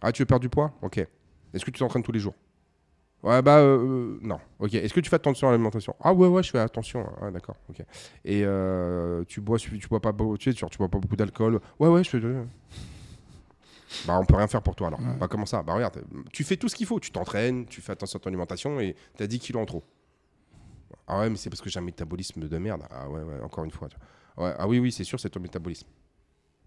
Ah, 0.00 0.12
tu 0.12 0.22
veux 0.22 0.26
perdre 0.26 0.42
du 0.42 0.48
poids? 0.48 0.72
Ok. 0.82 0.98
Est-ce 0.98 1.64
que 1.64 1.70
tu 1.70 1.78
t'entraînes 1.78 2.02
tous 2.02 2.12
les 2.12 2.20
jours? 2.20 2.34
Ouais, 3.22 3.42
bah, 3.42 3.58
euh, 3.58 4.18
non. 4.22 4.38
Ok. 4.58 4.74
Est-ce 4.74 4.94
que 4.94 5.00
tu 5.00 5.10
fais 5.10 5.16
attention 5.16 5.48
à 5.48 5.50
l'alimentation? 5.52 5.94
Ah, 6.00 6.12
ouais, 6.12 6.28
ouais, 6.28 6.42
je 6.42 6.50
fais 6.50 6.58
attention. 6.58 7.08
Ah, 7.20 7.30
d'accord. 7.30 7.56
Ok. 7.68 7.80
Et 8.24 8.42
euh, 8.44 9.24
tu 9.26 9.40
bois, 9.40 9.58
tu, 9.58 9.76
tu 9.78 9.88
bois 9.88 10.00
pas, 10.00 10.12
sais, 10.40 10.52
tu 10.52 10.78
bois 10.78 10.88
pas 10.88 10.98
beaucoup 10.98 11.16
d'alcool 11.16 11.60
Ouais, 11.78 11.88
ouais, 11.88 12.04
je 12.04 12.10
fais. 12.10 12.20
Bah, 14.06 14.18
on 14.20 14.24
peut 14.24 14.36
rien 14.36 14.46
faire 14.46 14.62
pour 14.62 14.74
toi 14.76 14.88
alors. 14.88 15.00
Ouais. 15.00 15.16
Bah, 15.18 15.28
comment 15.28 15.46
ça? 15.46 15.62
Bah, 15.62 15.74
regarde, 15.74 16.02
tu 16.32 16.44
fais 16.44 16.56
tout 16.56 16.68
ce 16.68 16.74
qu'il 16.76 16.86
faut. 16.86 17.00
Tu 17.00 17.10
t'entraînes, 17.10 17.66
tu 17.66 17.80
fais 17.80 17.92
attention 17.92 18.18
à 18.18 18.20
ton 18.20 18.28
alimentation 18.28 18.80
et 18.80 18.94
t'as 19.16 19.26
10 19.26 19.38
kilos 19.38 19.62
en 19.62 19.66
trop. 19.66 19.82
Ah, 21.06 21.20
ouais, 21.20 21.30
mais 21.30 21.36
c'est 21.36 21.48
parce 21.50 21.60
que 21.62 21.70
j'ai 21.70 21.78
un 21.78 21.82
métabolisme 21.82 22.46
de 22.48 22.58
merde. 22.58 22.82
Ah, 22.90 23.08
ouais, 23.08 23.22
ouais, 23.22 23.40
encore 23.42 23.64
une 23.64 23.70
fois. 23.70 23.88
tu. 23.88 23.96
Ouais, 24.36 24.52
ah, 24.58 24.68
oui, 24.68 24.78
oui, 24.78 24.92
c'est 24.92 25.04
sûr, 25.04 25.18
c'est 25.18 25.30
ton 25.30 25.40
métabolisme. 25.40 25.86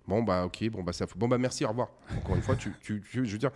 Bon, 0.08 0.24
bah, 0.24 0.46
ok, 0.46 0.68
bon, 0.70 0.84
bah, 0.84 0.94
ça. 0.94 1.06
Bon, 1.16 1.28
bah, 1.28 1.38
merci, 1.38 1.64
au 1.64 1.70
revoir. 1.70 1.90
Encore 2.18 2.36
une 2.36 2.42
fois, 2.42 2.56
tu, 2.56 2.74
tu, 2.82 3.02
tu- 3.02 3.26
je 3.26 3.32
veux 3.32 3.38
dire, 3.38 3.52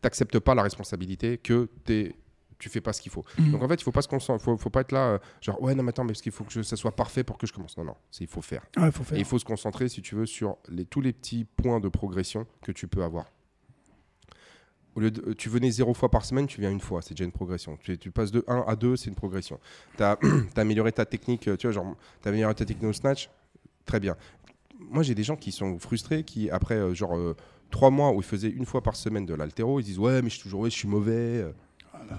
t'acceptes 0.00 0.38
pas 0.38 0.54
la 0.54 0.62
responsabilité 0.62 1.36
que 1.38 1.68
t'es 1.84 2.14
tu 2.60 2.68
fais 2.68 2.80
pas 2.80 2.92
ce 2.92 3.00
qu'il 3.02 3.10
faut. 3.10 3.24
Mm. 3.38 3.52
Donc 3.52 3.62
en 3.62 3.68
fait, 3.68 3.74
il 3.74 3.82
faut 3.82 3.92
pas 3.92 4.02
se 4.02 4.08
concentrer, 4.08 4.44
faut, 4.44 4.56
faut 4.56 4.70
pas 4.70 4.82
être 4.82 4.92
là, 4.92 5.12
euh, 5.14 5.18
genre 5.40 5.60
ouais 5.62 5.74
non 5.74 5.82
mais 5.82 5.90
attends, 5.90 6.04
mais 6.04 6.12
parce 6.12 6.22
qu'il 6.22 6.32
faut 6.32 6.44
que 6.44 6.52
je- 6.52 6.62
ça 6.62 6.76
soit 6.76 6.94
parfait 6.94 7.24
pour 7.24 7.38
que 7.38 7.46
je 7.46 7.52
commence. 7.52 7.76
Non 7.76 7.84
non, 7.84 7.96
c'est 8.10 8.24
il 8.24 8.28
faut 8.28 8.42
faire. 8.42 8.62
Ouais, 8.76 8.90
faut 8.92 9.02
Et 9.02 9.06
faire. 9.06 9.18
il 9.18 9.24
faut 9.24 9.38
se 9.38 9.44
concentrer, 9.44 9.88
si 9.88 10.02
tu 10.02 10.14
veux, 10.14 10.26
sur 10.26 10.56
les, 10.68 10.84
tous 10.84 11.00
les 11.00 11.12
petits 11.12 11.44
points 11.44 11.80
de 11.80 11.88
progression 11.88 12.46
que 12.62 12.72
tu 12.72 12.86
peux 12.88 13.02
avoir. 13.02 13.26
Au 14.96 15.00
lieu 15.00 15.10
de, 15.12 15.22
euh, 15.30 15.34
tu 15.34 15.48
venais 15.48 15.70
zéro 15.70 15.94
fois 15.94 16.10
par 16.10 16.24
semaine, 16.24 16.46
tu 16.48 16.60
viens 16.60 16.70
une 16.70 16.80
fois, 16.80 17.00
c'est 17.00 17.14
déjà 17.14 17.24
une 17.24 17.30
progression. 17.32 17.76
Tu, 17.76 17.96
tu 17.96 18.10
passes 18.10 18.32
de 18.32 18.44
1 18.48 18.64
à 18.66 18.74
2, 18.74 18.96
c'est 18.96 19.08
une 19.08 19.14
progression. 19.14 19.60
Tu 19.96 20.02
as, 20.02 20.18
amélioré 20.56 20.90
ta 20.90 21.04
technique, 21.06 21.46
euh, 21.46 21.56
tu 21.56 21.68
vois, 21.68 21.72
genre, 21.72 21.94
as 22.24 22.28
amélioré 22.28 22.54
ta 22.56 22.64
technique 22.64 22.90
au 22.90 22.92
snatch, 22.92 23.30
très 23.86 24.00
bien. 24.00 24.16
Moi, 24.80 25.04
j'ai 25.04 25.14
des 25.14 25.22
gens 25.22 25.36
qui 25.36 25.52
sont 25.52 25.78
frustrés, 25.78 26.24
qui, 26.24 26.50
après, 26.50 26.74
euh, 26.74 26.92
genre, 26.92 27.16
euh, 27.16 27.36
trois 27.70 27.90
mois 27.90 28.10
où 28.10 28.16
ils 28.16 28.24
faisaient 28.24 28.48
une 28.50 28.66
fois 28.66 28.82
par 28.82 28.96
semaine 28.96 29.26
de 29.26 29.34
l'altéro, 29.34 29.78
ils 29.78 29.84
disent 29.84 29.98
Ouais, 30.00 30.22
mais 30.22 30.28
je 30.28 30.34
suis 30.34 30.42
toujours, 30.42 30.62
ouais, 30.62 30.70
je 30.70 30.76
suis 30.76 30.88
mauvais. 30.88 31.44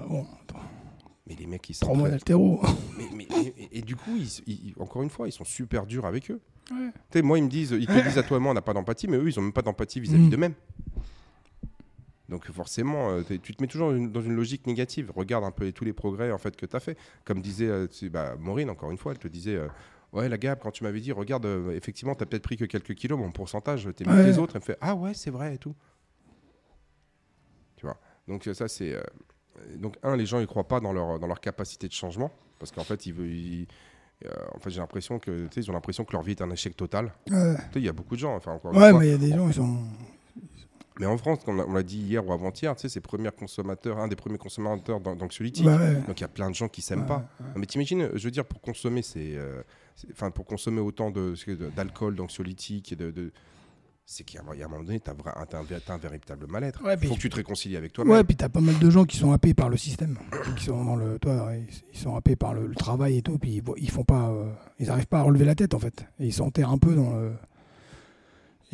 Bon, 0.08 0.26
Mais 1.28 1.36
les 1.36 1.46
mecs, 1.46 1.70
ils 1.70 1.78
trois 1.78 1.96
mois 1.96 2.10
d'altéro. 2.10 2.62
Mais, 2.98 3.06
mais- 3.16 3.28
mais- 3.30 3.70
et, 3.72 3.82
du 3.82 3.96
coup, 3.96 4.16
ils- 4.18 4.44
ils- 4.48 4.74
encore 4.80 5.04
une 5.04 5.10
fois, 5.10 5.28
ils 5.28 5.32
sont 5.32 5.46
super 5.46 5.86
durs 5.86 6.06
avec 6.06 6.30
eux. 6.32 6.42
Ouais. 6.72 7.22
Moi, 7.22 7.38
ils 7.40 7.44
me 7.44 7.50
disent, 7.50 7.72
ils 7.72 7.86
te 7.88 8.04
disent 8.04 8.18
à 8.18 8.24
toi 8.24 8.38
et 8.38 8.40
moi, 8.40 8.52
on 8.52 8.56
n'a 8.56 8.62
pas 8.62 8.74
d'empathie, 8.74 9.08
mais 9.08 9.18
eux, 9.18 9.28
ils 9.28 9.40
ont 9.40 9.44
même 9.44 9.54
pas 9.54 9.62
d'empathie 9.62 10.00
vis-à-vis 10.00 10.24
Mm. 10.26 10.30
d'eux-mêmes. 10.30 10.54
Donc 12.30 12.50
forcément, 12.50 13.12
euh, 13.12 13.24
tu 13.24 13.40
te 13.56 13.62
mets 13.62 13.68
toujours 13.68 13.90
dans 13.92 13.98
une, 13.98 14.10
dans 14.10 14.22
une 14.22 14.34
logique 14.36 14.66
négative. 14.66 15.12
Regarde 15.14 15.44
un 15.44 15.52
peu 15.52 15.66
les- 15.66 15.74
tous 15.74 15.84
les 15.84 15.92
progrès 15.92 16.32
en 16.32 16.38
fait 16.38 16.56
que 16.56 16.66
tu 16.66 16.76
as 16.76 16.80
fait. 16.80 16.98
Comme 17.26 17.42
disait 17.42 17.68
euh, 17.68 17.88
bah, 18.10 18.36
Maureen, 18.40 18.70
encore 18.70 18.90
une 18.90 18.98
fois, 18.98 19.12
elle 19.12 19.20
te 19.20 19.28
disait, 19.28 19.56
euh, 19.58 19.68
ouais, 20.14 20.30
la 20.30 20.38
Gab, 20.38 20.60
quand 20.60 20.72
tu 20.72 20.84
m'avais 20.86 21.02
dit, 21.02 21.12
regarde, 21.12 21.46
euh, 21.46 21.76
effectivement, 21.76 22.16
tu 22.16 22.24
as 22.24 22.26
peut-être 22.26 22.44
pris 22.44 22.56
que 22.56 22.64
quelques 22.66 22.96
kilos, 22.96 23.20
mon 23.20 23.32
pourcentage, 23.32 23.90
t'es 23.98 24.06
mieux 24.06 24.16
que 24.24 24.28
les 24.28 24.38
autres. 24.40 24.56
Elle 24.56 24.62
me 24.62 24.66
fait, 24.66 24.78
ah 24.80 24.96
ouais, 24.96 25.14
c'est 25.14 25.30
vrai 25.32 25.56
et 25.56 25.58
tout. 25.58 25.76
Tu 27.76 27.86
vois. 27.86 28.00
Donc 28.30 28.48
ça, 28.54 28.68
c'est... 28.70 28.96
donc 29.78 29.96
un, 30.04 30.16
les 30.16 30.26
gens, 30.26 30.40
ils 30.40 30.48
croient 30.48 30.68
pas 30.68 30.80
dans 30.80 30.94
leur, 30.94 31.20
dans 31.20 31.28
leur 31.28 31.40
capacité 31.40 31.88
de 31.88 31.94
changement. 31.94 32.32
Parce 32.60 32.72
qu'en 32.72 32.84
fait, 32.84 33.06
ils 33.08 33.68
euh, 34.26 34.30
en 34.54 34.60
fait, 34.60 34.70
j'ai 34.70 34.80
l'impression 34.80 35.18
que, 35.18 35.48
ils 35.56 35.70
ont 35.72 35.74
l'impression 35.74 36.06
que 36.06 36.12
leur 36.14 36.22
vie 36.22 36.32
est 36.32 36.42
un 36.44 36.52
échec 36.52 36.76
total. 36.78 37.12
Ouais, 37.32 37.56
il 37.76 37.82
y 37.84 37.90
a 37.90 37.94
beaucoup 37.94 38.16
de 38.16 38.20
gens, 38.22 38.36
enfin 38.36 38.52
encore 38.54 38.72
une 38.72 38.78
Ouais, 38.80 38.92
fois, 38.92 39.00
mais 39.00 39.08
il 39.08 39.12
y 39.12 39.16
a 39.16 39.18
des 39.18 39.32
gens, 39.36 39.48
ils 39.48 39.54
sont. 39.56 39.78
mais 41.00 41.08
en 41.08 41.18
France, 41.18 41.40
comme 41.44 41.60
on 41.60 41.74
l'a- 41.74 41.82
dit 41.82 41.98
hier 41.98 42.24
ou 42.28 42.32
avant-hier, 42.32 42.76
tu 42.76 42.82
sais, 42.84 42.90
c'est 42.90 43.00
premier 43.02 43.32
consommateur, 43.32 43.98
un 43.98 44.08
des 44.08 44.16
premiers 44.16 44.38
consommateurs 44.38 45.00
d'an- 45.00 45.16
d'anxiolytiques. 45.16 45.66
Bah 45.66 45.78
ouais. 45.78 45.96
Donc 46.08 46.20
il 46.20 46.22
y 46.22 46.26
a 46.26 46.28
plein 46.28 46.50
de 46.52 46.56
gens 46.56 46.68
qui 46.68 46.84
s'aiment 46.84 47.02
Ouais, 47.02 47.08
pas. 47.08 47.28
Non, 47.40 47.46
Mais 47.56 47.66
t'imagines, 47.66 48.10
je 48.14 48.24
veux 48.24 48.30
dire, 48.32 48.46
pour 48.46 48.62
consommer, 48.62 49.02
c'est, 49.02 49.36
euh, 49.36 49.64
enfin, 50.12 50.30
pour 50.30 50.46
consommer 50.46 50.82
autant 50.82 51.10
de, 51.10 51.34
de- 51.48 51.70
d'alcool, 51.76 52.16
d'anxiolytiques 52.16 52.92
et 52.92 52.96
de, 52.96 53.10
de- 53.10 53.32
c'est 54.12 54.26
qu'il 54.26 54.38
y 54.38 54.44
a 54.44 54.54
il 54.54 54.60
y 54.60 54.62
a 54.62 54.66
un 54.66 54.70
moment 54.70 54.84
donné, 54.84 55.00
t'as, 55.00 55.14
vra- 55.14 55.46
t'as 55.48 55.94
un, 55.94 55.98
véritable 55.98 56.46
mal-être. 56.48 56.84
Il 57.02 57.08
faut 57.08 57.16
que 57.16 57.20
tu 57.22 57.30
te 57.30 57.38
réconcilies 57.38 57.78
avec 57.78 57.94
toi-même. 57.94 58.12
Ouais, 58.14 58.24
puis 58.26 58.36
t'as 58.36 58.50
pas 58.50 58.60
mal 58.60 58.78
de 58.78 58.90
gens 58.90 59.06
qui 59.06 59.16
sont 59.16 59.32
happés 59.32 59.54
par 59.54 59.70
le 59.70 59.78
système, 59.78 60.20
qui 60.58 60.66
sont 60.66 60.84
dans 60.84 60.98
le, 60.98 61.18
toi, 61.18 61.54
ils, 61.94 61.98
sont 61.98 62.16
happés 62.18 62.36
par 62.36 62.54
le, 62.54 62.68
le 62.68 62.76
travail 62.76 63.18
et 63.18 63.22
tout, 63.22 63.38
puis 63.38 63.62
ils, 63.78 63.90
font 63.90 64.04
pas, 64.04 64.30
euh, 64.30 64.52
ils 64.80 64.90
arrivent 64.90 65.08
pas 65.08 65.20
à 65.20 65.24
relever 65.24 65.46
la 65.46 65.56
tête 65.56 65.74
en 65.74 65.80
fait, 65.80 66.06
et 66.20 66.26
ils 66.26 66.34
s'enterrent 66.34 66.72
un 66.72 66.78
peu 66.78 66.94
dans 66.94 67.12
le, 67.16 67.32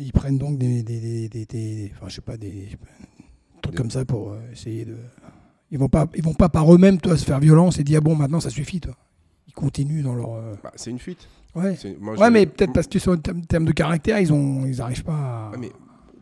ils 0.00 0.12
prennent 0.12 0.38
donc 0.38 0.58
des, 0.58 0.82
des, 0.82 1.28
des, 1.28 1.46
des- 1.46 1.92
enfin 1.94 2.08
je 2.08 2.16
sais 2.16 2.20
pas 2.20 2.36
des, 2.36 2.66
je 2.66 2.70
sais 2.72 2.76
pas, 2.76 2.86
des 2.86 3.60
trucs 3.62 3.76
comme 3.76 3.90
ça 3.92 4.04
pour 4.04 4.32
euh, 4.32 4.40
essayer 4.52 4.84
de, 4.84 4.96
ils 5.70 5.78
vont 5.78 5.88
pas, 5.88 6.08
ils 6.16 6.22
vont 6.24 6.34
pas 6.34 6.48
par 6.48 6.72
eux-mêmes 6.74 6.98
toi 6.98 7.16
se 7.16 7.24
faire 7.24 7.38
violence 7.38 7.78
et 7.78 7.84
dire 7.84 8.02
bon 8.02 8.16
maintenant 8.16 8.40
ça 8.40 8.50
suffit 8.50 8.80
toi, 8.80 8.96
ils 9.48 9.52
continuent 9.54 10.02
dans 10.04 10.14
leur, 10.14 10.34
euh, 10.34 10.54
Bah, 10.62 10.72
c'est 10.76 10.90
une 10.90 10.98
fuite. 11.00 11.26
ouais, 11.56 11.76
moi, 12.00 12.14
ouais 12.16 12.30
mais 12.30 12.46
peut-être 12.46 12.72
parce 12.72 12.86
que 12.86 12.98
sur 12.98 13.12
le 13.12 13.18
terme 13.18 13.42
terme 13.46 13.64
de 13.64 13.72
caractère 13.72 14.18
ils 14.20 14.32
ont, 14.32 14.64
ils 14.66 14.80
arrivent 14.80 15.04
pas, 15.04 15.48
à- 15.48 15.50
Ouais, 15.50 15.58
mais 15.58 15.72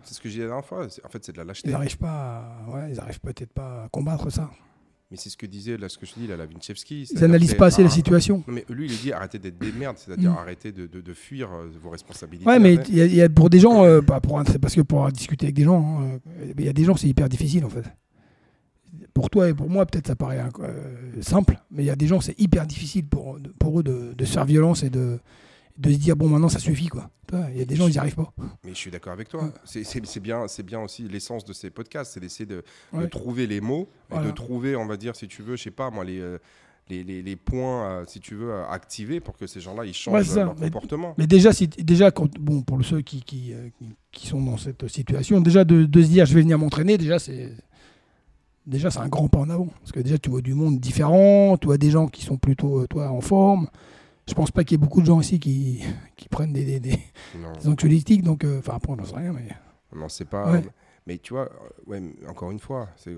c'est 0.04 0.14
ce 0.14 0.20
que 0.20 0.28
j'ai 0.28 0.36
dit 0.36 0.40
la 0.42 0.46
dernière 0.46 0.64
fois. 0.64 0.86
En 1.04 1.08
fait, 1.08 1.24
c'est 1.24 1.32
de 1.32 1.38
la 1.38 1.44
lâcheté. 1.44 1.68
ils 1.68 1.74
arrivent 1.74 1.98
pas, 1.98 2.56
à- 2.66 2.70
ouais, 2.74 2.92
ils 2.92 3.00
arrivent 3.00 3.20
peut-être 3.20 3.52
pas 3.52 3.84
à 3.84 3.88
combattre 3.88 4.30
ça. 4.30 4.50
Mais 5.10 5.16
c'est 5.16 5.30
ce 5.30 5.36
que 5.36 5.46
disait 5.46 5.76
là, 5.76 5.88
ce 5.88 5.98
que 5.98 6.04
je 6.06 6.14
dis 6.14 6.26
là, 6.26 6.36
la 6.36 6.46
Vinchevski. 6.46 7.02
Ils 7.02 7.06
c'est-à-dire 7.06 7.26
analysent 7.26 7.50
c'est- 7.50 7.56
pas 7.56 7.66
assez 7.66 7.80
la 7.84 7.88
situation. 7.88 8.38
Non, 8.48 8.54
mais 8.54 8.64
lui, 8.68 8.86
il 8.86 8.96
dit 8.98 9.12
arrêtez 9.12 9.38
d'être 9.38 9.56
des 9.56 9.70
merdes, 9.70 9.98
c'est-à-dire 9.98 10.32
Mm. 10.32 10.38
arrêtez 10.38 10.72
de, 10.72 10.88
de- 10.88 11.00
de 11.00 11.14
fuir 11.14 11.48
euh, 11.52 11.68
vos 11.80 11.90
responsabilités. 11.90 12.48
Ouais, 12.48 12.58
mais 12.58 12.74
y, 12.88 13.00
a- 13.00 13.06
y 13.06 13.22
a 13.22 13.28
pour 13.28 13.48
des 13.48 13.60
gens, 13.60 13.84
euh, 13.84 14.00
pas 14.02 14.20
pour, 14.20 14.42
c'est 14.48 14.58
parce 14.58 14.74
que 14.74 14.80
pour 14.80 15.08
discuter 15.12 15.46
avec 15.46 15.54
des 15.54 15.62
gens, 15.62 16.00
hein, 16.02 16.18
il 16.58 16.64
y 16.64 16.68
a 16.68 16.72
des 16.72 16.82
gens, 16.82 16.96
c'est 16.96 17.06
hyper 17.06 17.28
difficile 17.28 17.64
en 17.64 17.68
fait. 17.68 17.84
Pour 19.14 19.30
toi 19.30 19.48
et 19.48 19.54
pour 19.54 19.68
moi, 19.70 19.86
peut-être 19.86 20.06
ça 20.08 20.16
paraît 20.16 20.42
euh, 20.60 21.22
simple, 21.22 21.58
mais 21.70 21.82
il 21.82 21.86
y 21.86 21.90
a 21.90 21.96
des 21.96 22.06
gens, 22.06 22.20
c'est 22.20 22.38
hyper 22.40 22.66
difficile 22.66 23.06
pour, 23.06 23.38
pour 23.58 23.80
eux 23.80 23.82
de, 23.82 24.12
de 24.16 24.24
se 24.24 24.32
faire 24.32 24.44
violence 24.44 24.82
et 24.82 24.90
de, 24.90 25.18
de 25.78 25.92
se 25.92 25.96
dire 25.98 26.16
bon, 26.16 26.28
maintenant 26.28 26.48
ça 26.48 26.58
suffit 26.58 26.88
quoi. 26.88 27.10
Il 27.52 27.58
y 27.58 27.62
a 27.62 27.64
des 27.64 27.74
gens, 27.76 27.88
ils 27.88 27.92
n'y 27.92 27.98
arrivent 27.98 28.14
pas. 28.14 28.32
Mais 28.64 28.70
je 28.70 28.74
suis 28.76 28.90
d'accord 28.90 29.12
avec 29.12 29.28
toi. 29.28 29.44
Ouais. 29.44 29.50
C'est- 29.64 30.20
bien, 30.20 30.80
aussi 30.80 31.02
l'essence 31.08 31.44
de 31.44 31.52
ces 31.52 31.70
podcasts, 31.70 32.12
c'est 32.14 32.20
d'essayer 32.20 32.46
de, 32.46 32.62
trouver 33.10 33.46
les 33.46 33.60
mots 33.60 33.88
Voilà. 34.10 34.26
de 34.26 34.30
trouver, 34.32 34.76
on 34.76 34.86
va 34.86 34.96
dire, 34.96 35.16
si 35.16 35.26
tu 35.28 35.42
veux, 35.42 35.56
je 35.56 35.64
sais 35.64 35.70
pas 35.72 35.90
moi, 35.90 36.04
les, 36.04 36.20
euh, 36.20 36.38
les, 36.88 37.02
les- 37.02 37.22
les 37.22 37.36
points, 37.36 37.90
euh, 37.90 38.04
si 38.06 38.20
tu 38.20 38.34
veux, 38.36 38.52
à 38.54 38.70
activer 38.70 39.18
pour 39.20 39.36
que 39.36 39.46
ces 39.48 39.60
gens-là 39.60 39.84
ils 39.84 39.92
changent 39.94 40.14
Ouais, 40.14 40.24
ça. 40.24 40.44
leur 40.44 40.54
Mais- 40.58 40.66
comportement. 40.66 41.14
Mais 41.18 41.26
déjà, 41.26 41.52
si, 41.52 41.66
déjà 41.66 42.10
quand, 42.12 42.32
bon, 42.38 42.62
pour 42.62 42.84
ceux 42.84 43.00
qui, 43.02 43.22
qui, 43.22 43.52
euh, 43.52 43.68
qui, 43.78 43.88
qui 44.12 44.26
sont 44.28 44.40
dans 44.42 44.56
cette 44.56 44.86
situation, 44.88 45.40
déjà 45.40 45.64
de, 45.64 45.84
de 45.84 46.02
se 46.02 46.08
dire 46.08 46.26
je 46.26 46.34
vais 46.34 46.42
venir 46.42 46.58
m'entraîner, 46.58 46.96
déjà 46.96 47.18
c'est 47.18 47.52
déjà 48.66 48.90
c'est 48.90 49.00
un 49.00 49.08
grand 49.08 49.28
pas 49.28 49.38
en 49.38 49.50
avant. 49.50 49.68
Parce 49.80 49.92
que 49.92 50.00
déjà 50.00 50.18
tu 50.18 50.30
vois 50.30 50.42
du 50.42 50.54
monde 50.54 50.78
différent, 50.78 51.56
tu 51.56 51.66
vois 51.66 51.78
des 51.78 51.90
gens 51.90 52.08
qui 52.08 52.22
sont 52.24 52.36
plutôt 52.36 52.80
euh, 52.80 52.86
toi 52.86 53.10
en 53.10 53.20
forme. 53.20 53.68
Je 54.28 54.34
pense 54.34 54.50
pas 54.50 54.64
qu'il 54.64 54.72
y 54.72 54.74
ait 54.74 54.84
beaucoup 54.84 55.00
de 55.00 55.06
gens 55.06 55.20
ici 55.20 55.38
qui, 55.38 55.82
qui 56.16 56.28
prennent 56.28 56.52
des, 56.52 56.64
des, 56.64 56.80
des, 56.80 56.98
des 57.60 57.68
anxiolytiques, 57.68 58.22
donc 58.22 58.42
euh, 58.42 58.58
enfin 58.58 58.74
après 58.74 58.92
on 58.92 58.96
n'en 58.96 59.04
sait 59.04 59.16
rien, 59.16 59.32
mais 59.32 59.48
non, 59.94 60.08
c'est 60.08 60.24
pas. 60.24 60.50
Ouais. 60.50 60.64
Mais 61.06 61.18
tu 61.18 61.32
vois, 61.32 61.44
euh, 61.44 61.68
ouais, 61.86 62.02
encore 62.28 62.50
une 62.50 62.58
fois, 62.58 62.88
c'est 62.96 63.16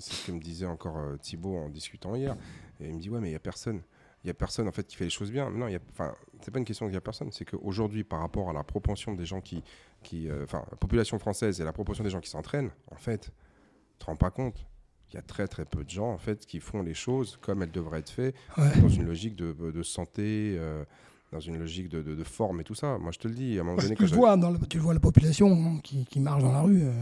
ce 0.00 0.26
que 0.26 0.32
me 0.32 0.40
disait 0.40 0.66
encore 0.66 0.98
euh, 0.98 1.16
Thibaut 1.16 1.56
en 1.56 1.68
discutant 1.68 2.16
hier. 2.16 2.36
Et 2.80 2.88
il 2.88 2.94
me 2.96 3.00
dit 3.00 3.08
ouais, 3.08 3.20
mais 3.20 3.28
il 3.28 3.32
y 3.32 3.36
a 3.36 3.40
personne. 3.40 3.80
Il 4.24 4.26
y 4.26 4.30
a 4.30 4.34
personne 4.34 4.68
en 4.68 4.72
fait 4.72 4.86
qui 4.86 4.96
fait 4.96 5.04
les 5.04 5.10
choses 5.10 5.30
bien. 5.30 5.48
Mais 5.48 5.58
non, 5.58 5.78
enfin, 5.92 6.12
c'est 6.42 6.50
pas 6.50 6.58
une 6.58 6.64
question 6.64 6.86
qu'il 6.86 6.94
y 6.94 6.98
a 6.98 7.00
personne. 7.00 7.30
C'est 7.30 7.44
qu'aujourd'hui, 7.44 8.04
par 8.04 8.20
rapport 8.20 8.50
à 8.50 8.52
la 8.52 8.64
proportion 8.64 9.14
des 9.14 9.24
gens 9.24 9.40
qui, 9.40 9.62
qui, 10.02 10.28
euh, 10.28 10.42
enfin, 10.44 10.64
la 10.70 10.76
population 10.76 11.18
française 11.18 11.60
et 11.60 11.64
la 11.64 11.72
proportion 11.72 12.02
des 12.04 12.10
gens 12.10 12.20
qui 12.20 12.28
s'entraînent, 12.28 12.70
en 12.90 12.96
fait, 12.96 13.30
tu 13.30 13.98
te 14.00 14.04
rends 14.06 14.16
pas 14.16 14.30
compte. 14.30 14.66
Il 15.12 15.16
y 15.16 15.18
a 15.18 15.22
très 15.22 15.48
très 15.48 15.64
peu 15.64 15.82
de 15.84 15.90
gens 15.90 16.10
en 16.12 16.18
fait 16.18 16.46
qui 16.46 16.60
font 16.60 16.82
les 16.82 16.94
choses 16.94 17.36
comme 17.40 17.62
elles 17.62 17.70
devraient 17.72 17.98
être 18.00 18.10
faites 18.10 18.34
ouais. 18.58 18.80
dans 18.80 18.88
une 18.88 19.06
logique 19.06 19.34
de, 19.36 19.52
de 19.52 19.82
santé, 19.82 20.56
euh, 20.58 20.84
dans 21.32 21.40
une 21.40 21.58
logique 21.58 21.88
de, 21.88 22.02
de- 22.02 22.14
de 22.14 22.24
forme 22.24 22.60
et 22.60 22.64
tout 22.64 22.74
ça. 22.74 22.98
Moi, 22.98 23.12
je 23.12 23.18
te 23.18 23.28
le 23.28 23.34
dis, 23.34 23.56
à 23.58 23.60
un 23.60 23.64
moment 23.64 23.76
donné, 23.80 23.94
quand 23.96 24.06
tu, 24.06 24.14
vois 24.14 24.36
dans 24.36 24.50
la, 24.50 24.58
tu 24.68 24.78
vois 24.78 24.94
la 24.94 25.00
population 25.00 25.52
hein, 25.52 25.80
qui, 25.82 26.04
qui 26.06 26.18
marche 26.20 26.42
dans 26.42 26.52
la 26.52 26.62
rue, 26.62 26.82
euh, 26.82 26.92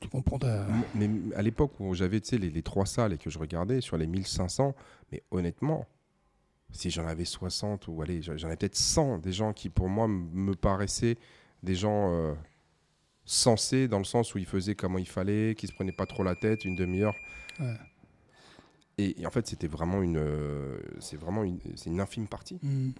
tu 0.00 0.08
comprends 0.08 0.38
ta... 0.38 0.66
Mais 0.94 1.08
à 1.36 1.42
l'époque 1.42 1.72
où 1.80 1.94
j'avais 1.94 2.20
les, 2.32 2.50
les 2.50 2.62
trois 2.62 2.86
salles 2.86 3.14
et 3.14 3.18
que 3.18 3.30
je 3.30 3.38
regardais 3.38 3.80
sur 3.80 3.96
les 3.96 4.06
1500, 4.06 4.74
mais 5.10 5.22
honnêtement, 5.30 5.86
si 6.70 6.90
j'en 6.90 7.06
avais 7.06 7.24
60 7.26 7.88
ou 7.88 8.00
allez, 8.02 8.20
j'en 8.22 8.32
avais 8.46 8.56
peut-être 8.56 8.76
100 8.76 9.18
des 9.18 9.32
gens 9.32 9.52
qui 9.52 9.68
pour 9.68 9.88
moi 9.88 10.06
me 10.08 10.54
paraissaient 10.54 11.16
des 11.62 11.74
gens 11.74 12.12
euh, 12.14 12.34
sensés 13.24 13.88
dans 13.88 13.98
le 13.98 14.04
sens 14.04 14.34
où 14.34 14.38
ils 14.38 14.46
faisaient 14.46 14.74
comment 14.74 14.98
il 14.98 15.08
fallait, 15.08 15.54
qui 15.56 15.66
se 15.66 15.72
prenaient 15.72 15.92
pas 15.92 16.06
trop 16.06 16.22
la 16.22 16.34
tête, 16.34 16.64
une 16.64 16.74
demi-heure. 16.76 17.14
Ouais. 17.60 17.74
Et, 18.98 19.20
et 19.22 19.26
en 19.26 19.30
fait, 19.30 19.46
c'était 19.46 19.68
vraiment 19.68 20.02
une, 20.02 20.18
euh, 20.18 20.78
c'est 21.00 21.16
vraiment 21.16 21.44
une, 21.44 21.58
c'est 21.76 21.90
une 21.90 22.00
infime 22.00 22.26
partie. 22.28 22.58
Hmm. 22.62 22.90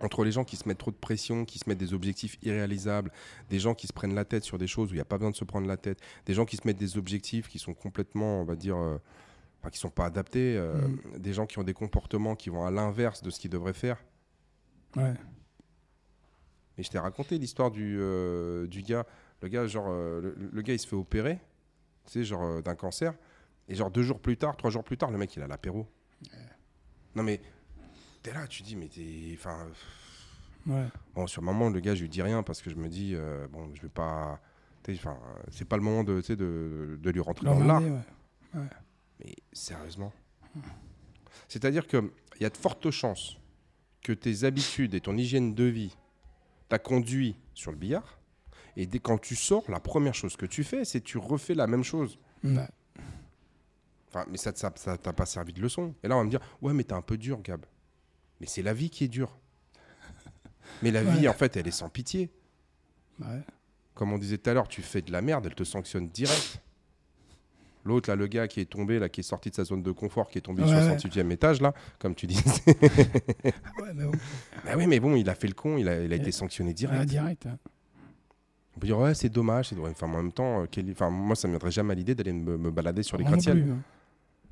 entre 0.00 0.24
les 0.24 0.32
gens 0.32 0.42
qui 0.44 0.56
se 0.56 0.66
mettent 0.66 0.78
trop 0.78 0.90
de 0.90 0.96
pression, 0.96 1.44
qui 1.44 1.60
se 1.60 1.68
mettent 1.68 1.78
des 1.78 1.94
objectifs 1.94 2.36
irréalisables, 2.42 3.12
des 3.50 3.60
gens 3.60 3.74
qui 3.74 3.86
se 3.86 3.92
prennent 3.92 4.14
la 4.16 4.24
tête 4.24 4.42
sur 4.42 4.58
des 4.58 4.66
choses 4.66 4.90
où 4.90 4.94
il 4.94 4.96
n'y 4.96 5.00
a 5.00 5.04
pas 5.04 5.16
besoin 5.18 5.30
de 5.30 5.36
se 5.36 5.44
prendre 5.44 5.68
la 5.68 5.76
tête, 5.76 6.00
des 6.26 6.34
gens 6.34 6.44
qui 6.44 6.56
se 6.56 6.66
mettent 6.66 6.78
des 6.78 6.96
objectifs 6.98 7.46
qui 7.48 7.60
sont 7.60 7.72
complètement, 7.74 8.40
on 8.40 8.44
va 8.44 8.56
dire, 8.56 8.76
euh, 8.76 8.98
enfin, 9.60 9.70
qui 9.70 9.78
sont 9.78 9.90
pas 9.90 10.06
adaptés, 10.06 10.56
euh, 10.56 10.74
Mm. 10.88 11.18
des 11.18 11.32
gens 11.32 11.46
qui 11.46 11.58
ont 11.60 11.62
des 11.62 11.74
comportements 11.74 12.34
qui 12.34 12.50
vont 12.50 12.64
à 12.64 12.72
l'inverse 12.72 13.22
de 13.22 13.30
ce 13.30 13.38
qu'ils 13.38 13.50
devraient 13.50 13.72
faire. 13.74 14.02
Ouais. 14.96 15.14
Et 16.78 16.82
je 16.82 16.90
t'ai 16.90 16.98
raconté 16.98 17.38
l'histoire 17.38 17.70
du, 17.70 17.98
euh, 18.00 18.66
du 18.66 18.82
gars, 18.82 19.06
le 19.42 19.48
gars, 19.48 19.66
genre, 19.66 19.86
euh, 19.88 20.20
le, 20.20 20.50
le 20.52 20.62
gars, 20.62 20.72
il 20.72 20.78
se 20.78 20.86
fait 20.86 20.96
opérer, 20.96 21.38
tu 22.06 22.12
sais, 22.12 22.24
genre 22.24 22.42
euh, 22.42 22.62
d'un 22.62 22.74
cancer, 22.74 23.14
et 23.68 23.74
genre 23.74 23.90
deux 23.90 24.02
jours 24.02 24.20
plus 24.20 24.36
tard, 24.36 24.56
trois 24.56 24.70
jours 24.70 24.84
plus 24.84 24.96
tard, 24.96 25.10
le 25.10 25.18
mec, 25.18 25.34
il 25.36 25.42
a 25.42 25.46
l'apéro. 25.46 25.86
Non 27.14 27.22
mais, 27.22 27.40
t'es 28.22 28.32
là, 28.32 28.46
tu 28.46 28.62
dis, 28.62 28.76
mais 28.76 28.88
t'es, 28.88 29.34
enfin, 29.34 29.66
Ouais. 30.66 30.86
Bon, 31.14 31.26
sur 31.26 31.40
le 31.42 31.46
moment, 31.46 31.70
le 31.70 31.80
gars, 31.80 31.94
je 31.94 32.02
lui 32.02 32.08
dis 32.08 32.22
rien 32.22 32.42
parce 32.42 32.62
que 32.62 32.70
je 32.70 32.76
me 32.76 32.88
dis, 32.88 33.14
euh, 33.14 33.48
bon, 33.48 33.74
je 33.74 33.82
vais 33.82 33.88
pas. 33.88 34.40
Enfin, 34.88 35.16
c'est 35.50 35.64
pas 35.66 35.76
le 35.76 35.82
moment 35.82 36.04
de, 36.04 36.20
tu 36.20 36.28
sais, 36.28 36.36
de, 36.36 36.98
de 37.00 37.10
lui 37.10 37.20
rentrer 37.20 37.46
dans 37.46 37.58
l'art. 37.62 37.82
Ouais. 37.82 38.60
Mais 39.20 39.34
sérieusement 39.52 40.12
C'est-à-dire 41.48 41.86
qu'il 41.86 42.10
y 42.40 42.44
a 42.44 42.50
de 42.50 42.56
fortes 42.56 42.90
chances 42.90 43.38
que 44.02 44.12
tes 44.12 44.44
habitudes 44.44 44.94
et 44.94 45.00
ton 45.00 45.16
hygiène 45.16 45.54
de 45.54 45.64
vie 45.64 45.96
t'a 46.68 46.78
conduit 46.78 47.36
sur 47.54 47.70
le 47.70 47.76
billard. 47.78 48.18
Et 48.76 48.86
dès 48.86 48.98
quand 48.98 49.18
tu 49.18 49.36
sors, 49.36 49.64
la 49.70 49.80
première 49.80 50.14
chose 50.14 50.36
que 50.36 50.46
tu 50.46 50.64
fais, 50.64 50.84
c'est 50.84 51.00
que 51.00 51.06
tu 51.06 51.18
refais 51.18 51.54
la 51.54 51.66
même 51.66 51.84
chose. 51.84 52.18
Enfin, 54.08 54.26
mais 54.30 54.36
ça 54.38 54.52
ça- 54.54 54.72
ça 54.76 54.96
t'a 54.98 55.12
pas 55.12 55.26
servi 55.26 55.52
de 55.52 55.60
leçon. 55.60 55.94
Et 56.02 56.08
là, 56.08 56.16
on 56.16 56.18
va 56.18 56.24
me 56.24 56.30
dire, 56.30 56.40
ouais, 56.60 56.72
mais 56.72 56.84
t'es 56.84 56.92
un 56.94 57.02
peu 57.02 57.16
dur, 57.16 57.40
Gab. 57.42 57.64
Mais 58.40 58.46
c'est 58.46 58.62
la 58.62 58.74
vie 58.74 58.90
qui 58.90 59.04
est 59.04 59.08
dure. 59.08 59.36
Mais 60.82 60.90
la 60.90 61.02
vie, 61.02 61.28
en 61.28 61.32
fait, 61.34 61.56
elle 61.56 61.66
est 61.68 61.70
sans 61.70 61.88
pitié. 61.88 62.30
Ouais. 63.20 63.40
Comme 63.94 64.12
on 64.12 64.18
disait 64.18 64.38
tout 64.38 64.50
à 64.50 64.54
l'heure, 64.54 64.68
tu 64.68 64.82
fais 64.82 65.02
de 65.02 65.12
la 65.12 65.22
merde, 65.22 65.46
elle 65.46 65.54
te 65.54 65.64
sanctionne 65.64 66.08
direct. 66.08 66.60
L'autre, 67.84 68.08
là, 68.10 68.16
le 68.16 68.26
gars 68.26 68.46
qui 68.48 68.60
est 68.60 68.64
tombé, 68.70 68.98
là, 68.98 69.08
qui 69.08 69.20
est 69.20 69.24
sorti 69.24 69.50
de 69.50 69.54
sa 69.56 69.64
zone 69.64 69.82
de 69.82 69.90
confort, 69.92 70.28
qui 70.28 70.38
est 70.38 70.42
tombé 70.42 70.62
Ouais, 70.62 70.68
du 70.68 70.74
ouais. 70.74 70.96
68e 70.98 71.30
étage, 71.32 71.60
là, 71.60 71.74
comme 71.98 72.14
tu 72.14 72.26
disais. 72.26 72.42
Ouais, 73.80 73.92
mais 73.94 74.04
bon. 74.04 74.12
bah 74.64 74.72
oui, 74.76 74.86
mais 74.86 75.00
bon, 75.00 75.14
il 75.16 75.28
a 75.28 75.34
fait 75.34 75.48
le 75.48 75.54
con, 75.54 75.76
il 75.78 75.88
a, 75.88 76.02
il 76.04 76.12
a 76.12 76.16
été 76.16 76.30
sanctionné 76.32 76.72
direct. 76.74 77.00
Ouais, 77.00 77.06
direct. 77.06 77.46
hein. 77.46 77.58
On 78.76 78.80
peut 78.80 78.86
dire, 78.86 78.98
ouais, 78.98 79.14
c'est 79.14 79.28
dommage. 79.28 79.72
Enfin, 79.90 80.06
en 80.06 80.16
même 80.22 80.32
temps, 80.32 80.62
euh, 80.62 80.66
quel- 80.70 80.90
enfin, 80.92 81.10
moi, 81.10 81.36
ça 81.36 81.46
ne 81.46 81.52
me 81.52 81.56
viendrait 81.58 81.70
jamais 81.70 81.92
à 81.92 81.94
l'idée 81.94 82.14
d'aller 82.14 82.32
me, 82.32 82.56
me 82.56 82.70
balader 82.70 83.02
sur 83.02 83.16
les 83.18 83.24
gratte-ciels. 83.24 83.66
hein. 83.70 83.78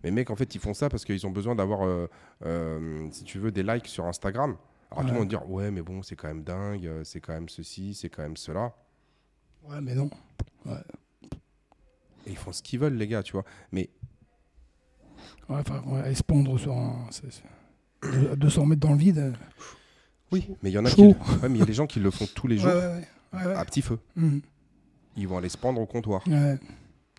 Mais 0.05 0.11
mec, 0.11 0.31
en 0.31 0.37
fait, 0.37 0.55
ils 0.55 0.61
font 0.61 0.73
ça 0.75 0.89
parce 0.89 1.05
qu'ils 1.05 1.27
ont 1.27 1.31
besoin 1.31 1.55
d'avoir, 1.55 1.83
euh, 1.87 2.07
euh, 2.45 3.07
si 3.13 3.25
tu 3.25 3.39
veux, 3.39 3.51
des 3.53 3.63
likes 3.63 3.87
sur 3.87 4.07
Instagram. 4.07 4.57
Alors 4.91 5.05
tout 5.05 5.13
le 5.13 5.19
monde 5.21 5.29
dire, 5.29 5.49
ouais, 5.51 5.71
mais 5.71 5.83
bon, 5.83 6.03
c'est 6.03 6.17
quand 6.17 6.29
même 6.29 6.43
dingue, 6.43 6.91
c'est 7.05 7.21
quand 7.21 7.33
même 7.33 7.49
ceci, 7.49 7.95
c'est 7.95 8.09
quand 8.09 8.23
même 8.23 8.37
cela. 8.37 8.75
Ouais, 9.69 9.81
mais 9.81 9.95
non. 9.95 10.11
Et 12.27 12.31
ils 12.31 12.37
font 12.37 12.53
ce 12.53 12.63
qu'ils 12.63 12.79
veulent, 12.81 12.95
les 12.97 13.07
gars, 13.07 13.23
tu 13.23 13.33
vois. 13.33 13.45
Mais 13.73 13.89
Ouais, 15.49 15.59
enfin, 15.61 15.83
ouais, 15.87 16.15
sur 16.15 16.73
un. 16.73 17.09
de- 18.03 18.35
200 18.37 18.67
mètres 18.67 18.81
dans 18.81 18.93
le 18.93 18.99
vide. 18.99 19.33
oui, 20.33 20.49
mais 20.63 20.71
il 20.71 20.73
y 20.73 20.79
en 20.79 20.85
a 20.85 20.91
qui. 20.91 21.03
Ouais, 21.03 21.15
mais 21.43 21.51
il 21.51 21.59
y 21.59 21.63
a 21.63 21.67
des 21.67 21.73
gens 21.75 21.87
qui 21.87 22.01
le 22.01 22.11
font 22.11 22.27
tous 22.35 22.47
les 22.47 22.57
Ouais, 22.57 22.63
jours 22.63 22.73
ouais, 22.73 22.87
ouais. 22.87 23.09
Ouais, 23.33 23.45
ouais. 23.47 23.55
à 23.55 23.65
petit 23.65 23.83
feu. 23.83 23.99
Mhm. 24.17 24.41
Ils 25.17 25.29
vont 25.29 25.39
aller 25.39 25.49
se 25.49 25.59
pendre 25.59 25.81
au 25.81 25.87
comptoir. 25.87 26.23
Ouais. 26.29 26.59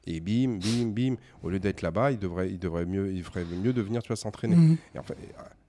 Et 0.08 0.20
bim, 0.20 0.58
bim, 0.58 0.88
bim. 0.88 1.16
Au 1.44 1.50
lieu 1.50 1.60
d'être 1.60 1.82
là-bas, 1.84 2.12
ils 2.12 2.18
devraient, 2.18 2.50
ils 2.50 2.58
devraient 2.58 2.86
mieux, 2.88 3.14
ils 3.14 3.24
feraient 3.24 3.46
mieux 3.46 3.72
de 3.74 3.82
venir, 3.82 4.02
tu 4.02 4.08
vois, 4.08 4.16
s'entraîner. 4.16 4.56
Mhm. 4.56 4.78
Et 4.96 5.00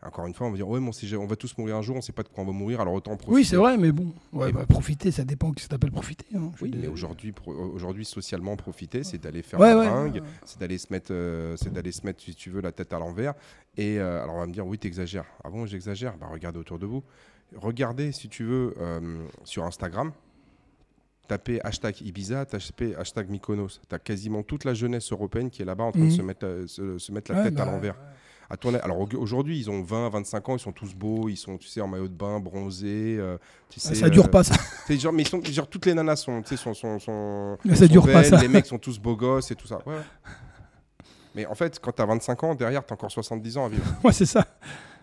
encore 0.04 0.26
une 0.26 0.32
fois, 0.34 0.46
on 0.46 0.50
va 0.50 0.56
dire, 0.56 0.66
ouais, 0.68 0.80
mais 0.80 0.88
on, 0.88 0.92
sait- 0.92 1.14
on 1.16 1.26
va 1.26 1.36
tous 1.36 1.56
mourir 1.58 1.76
un 1.76 1.82
jour, 1.82 1.96
on 1.96 2.00
sait 2.00 2.12
pas 2.12 2.22
de 2.22 2.28
quoi 2.28 2.42
on 2.42 2.46
va 2.46 2.52
mourir, 2.52 2.80
alors 2.80 2.94
autant 2.94 3.14
profiter. 3.16 3.34
Oui, 3.34 3.44
c'est 3.44 3.56
vrai, 3.56 3.76
mais 3.76 3.92
bon. 3.92 4.12
Ouais, 4.32 4.50
bah, 4.50 4.64
profiter, 4.66 5.10
ça 5.10 5.22
dépend 5.24 5.52
qui 5.52 5.62
ça 5.62 5.68
t'appelle 5.68 5.92
profiter. 5.92 6.24
hein. 6.34 6.50
Oui, 6.62 6.72
mais 6.74 6.88
aujourd'hui, 6.88 8.04
socialement, 8.04 8.56
profiter, 8.56 9.04
c'est 9.04 9.18
d'aller 9.18 9.42
faire 9.42 9.60
Ouais, 9.60 9.74
la 9.74 10.02
ouais. 10.04 10.20
c'est 10.46 10.58
d'aller 10.58 10.78
se 10.78 10.86
mettre, 10.90 11.12
euh, 11.12 11.54
c'est 11.56 11.72
d'aller 11.72 11.92
se 11.92 12.04
mettre, 12.06 12.22
si 12.22 12.34
tu 12.34 12.48
veux, 12.50 12.62
la 12.62 12.72
tête 12.72 12.92
à 12.94 12.98
l'envers. 12.98 13.34
Et 13.76 13.98
euh, 14.00 14.22
alors 14.22 14.36
on 14.36 14.40
va 14.40 14.46
me 14.46 14.52
dire, 14.52 14.66
oui, 14.66 14.78
t'exagères. 14.78 15.26
Ah 15.44 15.50
bon, 15.50 15.66
j'exagère? 15.66 16.16
Bah 16.16 16.26
regardez 16.32 16.58
autour 16.58 16.78
de 16.78 16.86
vous. 16.86 17.02
Regardez, 17.56 18.12
si 18.12 18.28
tu 18.30 18.44
veux, 18.44 18.74
euh, 18.80 19.24
sur 19.44 19.64
Instagram. 19.64 20.12
Tapez 21.32 21.60
hashtag 21.64 22.02
Ibiza, 22.02 22.44
tapez 22.44 22.94
hashtag 22.94 23.30
Mykonos. 23.30 23.80
T'as 23.88 23.98
quasiment 23.98 24.42
toute 24.42 24.64
la 24.66 24.74
jeunesse 24.74 25.10
européenne 25.12 25.48
qui 25.48 25.62
est 25.62 25.64
là-bas 25.64 25.84
en 25.84 25.90
train 25.92 26.00
de 26.02 26.04
Mhm. 26.04 26.10
se 26.10 26.20
mettre, 26.20 26.44
euh, 26.44 26.66
se, 26.66 26.98
se 26.98 27.10
mettre 27.10 27.32
la 27.32 27.38
Ouais, 27.38 27.44
tête 27.44 27.58
à 27.58 27.64
bah, 27.64 27.70
l'envers. 27.72 27.94
À 28.50 28.58
tourner. 28.58 28.78
Alors 28.80 29.00
au- 29.00 29.08
aujourd'hui, 29.16 29.58
ils 29.58 29.70
ont 29.70 29.80
20, 29.82 30.10
25 30.10 30.46
ans, 30.50 30.56
ils 30.56 30.60
sont 30.60 30.72
tous 30.72 30.94
beaux, 30.94 31.30
ils 31.30 31.38
sont, 31.38 31.56
tu 31.56 31.68
sais, 31.68 31.80
en 31.80 31.88
maillot 31.88 32.08
de 32.08 32.12
bain, 32.12 32.38
bronzés. 32.38 33.16
euh, 33.18 33.38
tu 33.70 33.80
sais, 33.80 33.94
Ça 33.94 34.10
dure 34.10 34.26
euh, 34.26 34.28
pas, 34.28 34.44
ça. 34.44 34.54
genre, 34.90 35.10
mais 35.14 35.22
ils 35.22 35.28
sont, 35.28 35.42
genre, 35.42 35.66
toutes 35.68 35.86
les 35.86 35.94
nanas 35.94 36.16
sont, 36.16 36.42
tu 36.42 36.48
sais, 36.50 36.56
sont, 36.62 36.74
sont, 36.74 36.98
sont, 36.98 37.56
Mais 37.64 37.76
ça 37.76 37.86
sont 37.86 37.92
dure 37.92 38.04
pas, 38.04 38.24
ça. 38.24 38.38
Les 38.38 38.48
mecs 38.48 38.66
sont 38.66 38.78
tous 38.78 38.98
beaux 38.98 39.16
gosses 39.16 39.50
et 39.50 39.54
tout 39.54 39.66
ça. 39.66 39.78
Ouais. 39.86 40.02
Mais 41.34 41.46
en 41.46 41.54
fait, 41.54 41.78
quand 41.80 41.92
t'as 41.92 42.04
25 42.04 42.44
ans, 42.44 42.54
derrière, 42.54 42.84
t'as 42.84 42.94
encore 42.94 43.10
70 43.10 43.56
ans 43.56 43.64
à 43.64 43.68
vivre. 43.70 43.86
Ouais, 44.04 44.12
c'est 44.12 44.26
ça. 44.26 44.44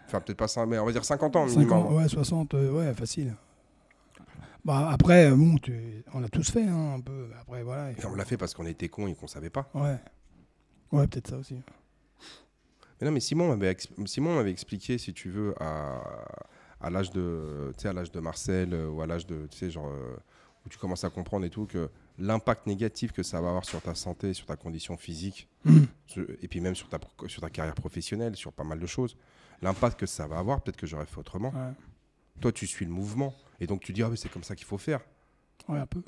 Enfin, 0.05 0.19
peut-être 0.21 0.37
pas 0.37 0.47
ça, 0.47 0.63
mais 0.67 0.77
on 0.77 0.85
va 0.85 0.91
dire 0.91 1.03
50 1.03 1.35
ans 1.35 1.47
50, 1.47 1.57
minimum. 1.57 1.95
ouais, 1.95 2.07
60, 2.07 2.53
euh, 2.53 2.71
ouais, 2.71 2.93
facile. 2.93 3.33
Bah, 4.65 4.89
après, 4.91 5.31
euh, 5.31 5.35
bon, 5.35 5.57
tu- 5.57 6.03
on 6.13 6.19
l'a 6.19 6.29
tous 6.29 6.51
fait, 6.51 6.63
hein, 6.63 6.93
un 6.95 6.99
peu. 6.99 7.29
Après, 7.39 7.63
voilà. 7.63 7.91
Et 7.91 8.05
on 8.05 8.15
l'a 8.15 8.25
fait 8.25 8.37
parce 8.37 8.53
qu'on 8.53 8.65
était 8.65 8.89
cons 8.89 9.07
et 9.07 9.15
qu'on 9.15 9.27
savait 9.27 9.49
pas. 9.49 9.69
Ouais. 9.73 9.97
Ouais, 10.91 11.07
peut-être 11.07 11.27
ça 11.29 11.37
aussi. 11.37 11.55
Mais 12.99 13.05
non, 13.07 13.11
mais 13.13 13.19
Simon 13.21 13.47
m'avait 13.55 13.77
Simon 14.05 14.35
m'avait 14.35 14.51
expliqué, 14.51 14.97
si 14.97 15.13
tu 15.13 15.29
veux, 15.29 15.53
à, 15.61 16.01
à 16.81 16.89
l'âge 16.89 17.11
de, 17.11 17.71
tu 17.77 17.83
sais, 17.83 17.87
à 17.89 17.93
l'âge 17.93 18.11
de 18.11 18.19
Marcel 18.19 18.73
euh, 18.73 18.89
ou 18.89 19.01
à 19.01 19.07
l'âge 19.07 19.25
de, 19.25 19.47
tu 19.47 19.57
sais, 19.57 19.71
genre, 19.71 19.87
euh, 19.87 20.17
où 20.65 20.69
tu 20.69 20.77
commences 20.77 21.05
à 21.05 21.09
comprendre 21.09 21.45
et 21.45 21.49
tout, 21.49 21.65
que 21.65 21.89
l'impact 22.17 22.67
négatif 22.67 23.13
que 23.13 23.23
ça 23.23 23.39
va 23.39 23.47
avoir 23.49 23.63
sur 23.63 23.81
ta 23.81 23.95
santé, 23.95 24.33
sur 24.33 24.45
ta 24.45 24.57
condition 24.57 24.97
physique, 24.97 25.47
sur- 26.07 26.25
et 26.41 26.47
puis 26.49 26.59
même 26.59 26.75
sur 26.75 26.89
ta, 26.89 26.99
sur 27.27 27.41
ta 27.41 27.49
carrière 27.49 27.75
professionnelle, 27.75 28.35
sur 28.35 28.51
pas 28.51 28.65
mal 28.65 28.79
de 28.79 28.85
choses, 28.85 29.15
l'impact 29.61 29.97
que 29.97 30.05
ça 30.05 30.27
va 30.27 30.37
avoir, 30.37 30.59
peut-être 30.61 30.75
que 30.77 30.87
j'aurais 30.87 31.05
fait 31.05 31.19
autrement. 31.19 31.51
Ouais. 31.51 31.71
Toi, 32.41 32.51
tu 32.51 32.67
suis 32.67 32.85
le 32.85 32.91
mouvement, 32.91 33.33
et 33.59 33.67
donc 33.67 33.81
tu 33.81 33.93
dis, 33.93 34.03
ah, 34.03 34.09
mais 34.09 34.15
c'est 34.15 34.29
comme 34.29 34.43
ça 34.43 34.55
qu'il 34.55 34.65
faut 34.65 34.77
faire. 34.77 35.01
ouais, 35.67 35.79
un 35.79 35.85
peu. 35.85 36.01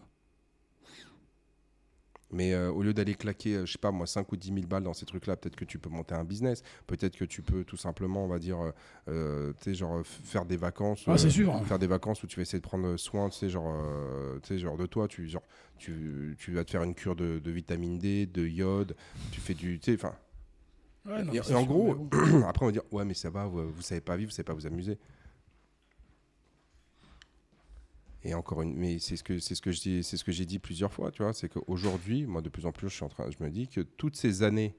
Mais 2.34 2.54
euh, 2.54 2.72
au 2.72 2.82
lieu 2.82 2.94
d'aller 2.94 3.14
claquer, 3.16 3.56
euh, 3.56 3.66
je 3.66 3.74
sais 3.74 3.78
pas 3.78 3.92
moi, 3.92 4.08
5 4.08 4.32
ou 4.32 4.38
10 4.38 4.54
000 4.54 4.66
balles 4.66 4.84
dans 4.84 4.94
ces 4.94 5.06
trucs-là, 5.06 5.36
peut-être 5.36 5.58
que 5.58 5.66
tu 5.66 5.80
peux 5.80 5.90
monter 5.90 6.16
un 6.16 6.24
business. 6.24 6.64
Peut-être 6.88 7.18
que 7.18 7.26
tu 7.26 7.42
peux 7.42 7.66
tout 7.66 7.76
simplement, 7.76 8.24
on 8.24 8.30
va 8.30 8.40
dire, 8.40 8.58
euh, 8.58 8.72
euh, 9.10 9.54
tu 9.58 9.66
sais, 9.66 9.74
genre 9.74 10.02
faire 10.06 10.46
des 10.46 10.56
vacances. 10.56 11.04
Ah, 11.08 11.18
c'est 11.18 11.30
sûr. 11.30 11.62
Faire 11.66 11.78
des 11.80 11.88
vacances 11.88 12.24
où 12.24 12.28
tu 12.28 12.38
vas 12.38 12.44
essayer 12.44 12.60
de 12.60 12.66
prendre 12.66 12.96
soin, 12.96 13.28
tu 13.30 13.38
sais, 13.38 13.50
genre, 13.50 13.76
de 14.78 14.86
toi. 14.86 15.10
Tu, 15.10 15.28
genre, 15.28 15.44
tu, 15.78 16.38
tu 16.40 16.54
vas 16.54 16.64
te 16.64 16.72
faire 16.72 16.84
une 16.84 16.96
cure 16.96 17.18
de, 17.18 17.40
de 17.40 17.52
vitamine 17.52 18.00
D, 18.00 18.26
de 18.28 18.48
iode. 18.48 18.96
Tu 19.34 19.42
fais 19.42 19.54
du. 19.54 19.78
Tu 19.80 19.92
sais, 19.92 19.98
enfin. 20.02 20.16
Ouais, 21.06 21.24
non, 21.24 21.34
Et, 21.34 21.40
en 21.42 21.44
sûr, 21.44 21.66
gros, 21.66 21.96
bon. 21.96 22.44
après, 22.48 22.64
on 22.64 22.68
va 22.68 22.72
dire, 22.72 22.84
ouais, 22.92 23.04
mais 23.04 23.16
ça 23.16 23.30
va, 23.30 23.46
vous, 23.46 23.72
vous 23.74 23.82
savez 23.82 24.02
pas 24.02 24.16
vivre, 24.16 24.30
vous 24.30 24.36
savez 24.36 24.46
pas 24.46 24.54
vous 24.54 24.68
amuser. 24.68 24.98
Et 28.24 28.34
encore 28.36 28.62
une, 28.62 28.76
mais 28.76 29.00
c'est 29.00 29.16
ce 29.16 29.24
que 29.24 29.40
c'est 29.40 29.56
ce 29.56 29.62
que 29.62 29.72
je 29.72 29.82
dis, 29.82 30.04
c'est 30.04 30.16
ce 30.16 30.24
que 30.24 30.32
j'ai 30.32 30.46
dit 30.46 30.60
plusieurs 30.60 30.94
fois, 30.94 31.10
tu 31.12 31.24
vois, 31.24 31.34
c'est 31.34 31.50
qu'aujourd'hui, 31.50 32.26
moi, 32.28 32.42
de 32.42 32.50
plus 32.50 32.66
en 32.68 32.72
plus, 32.72 32.88
je 32.90 32.94
suis 32.94 33.04
en 33.04 33.10
train, 33.10 33.26
je 33.32 33.44
me 33.44 33.50
dis 33.50 33.68
que 33.68 33.82
toutes 33.82 34.16
ces 34.16 34.44
années 34.44 34.76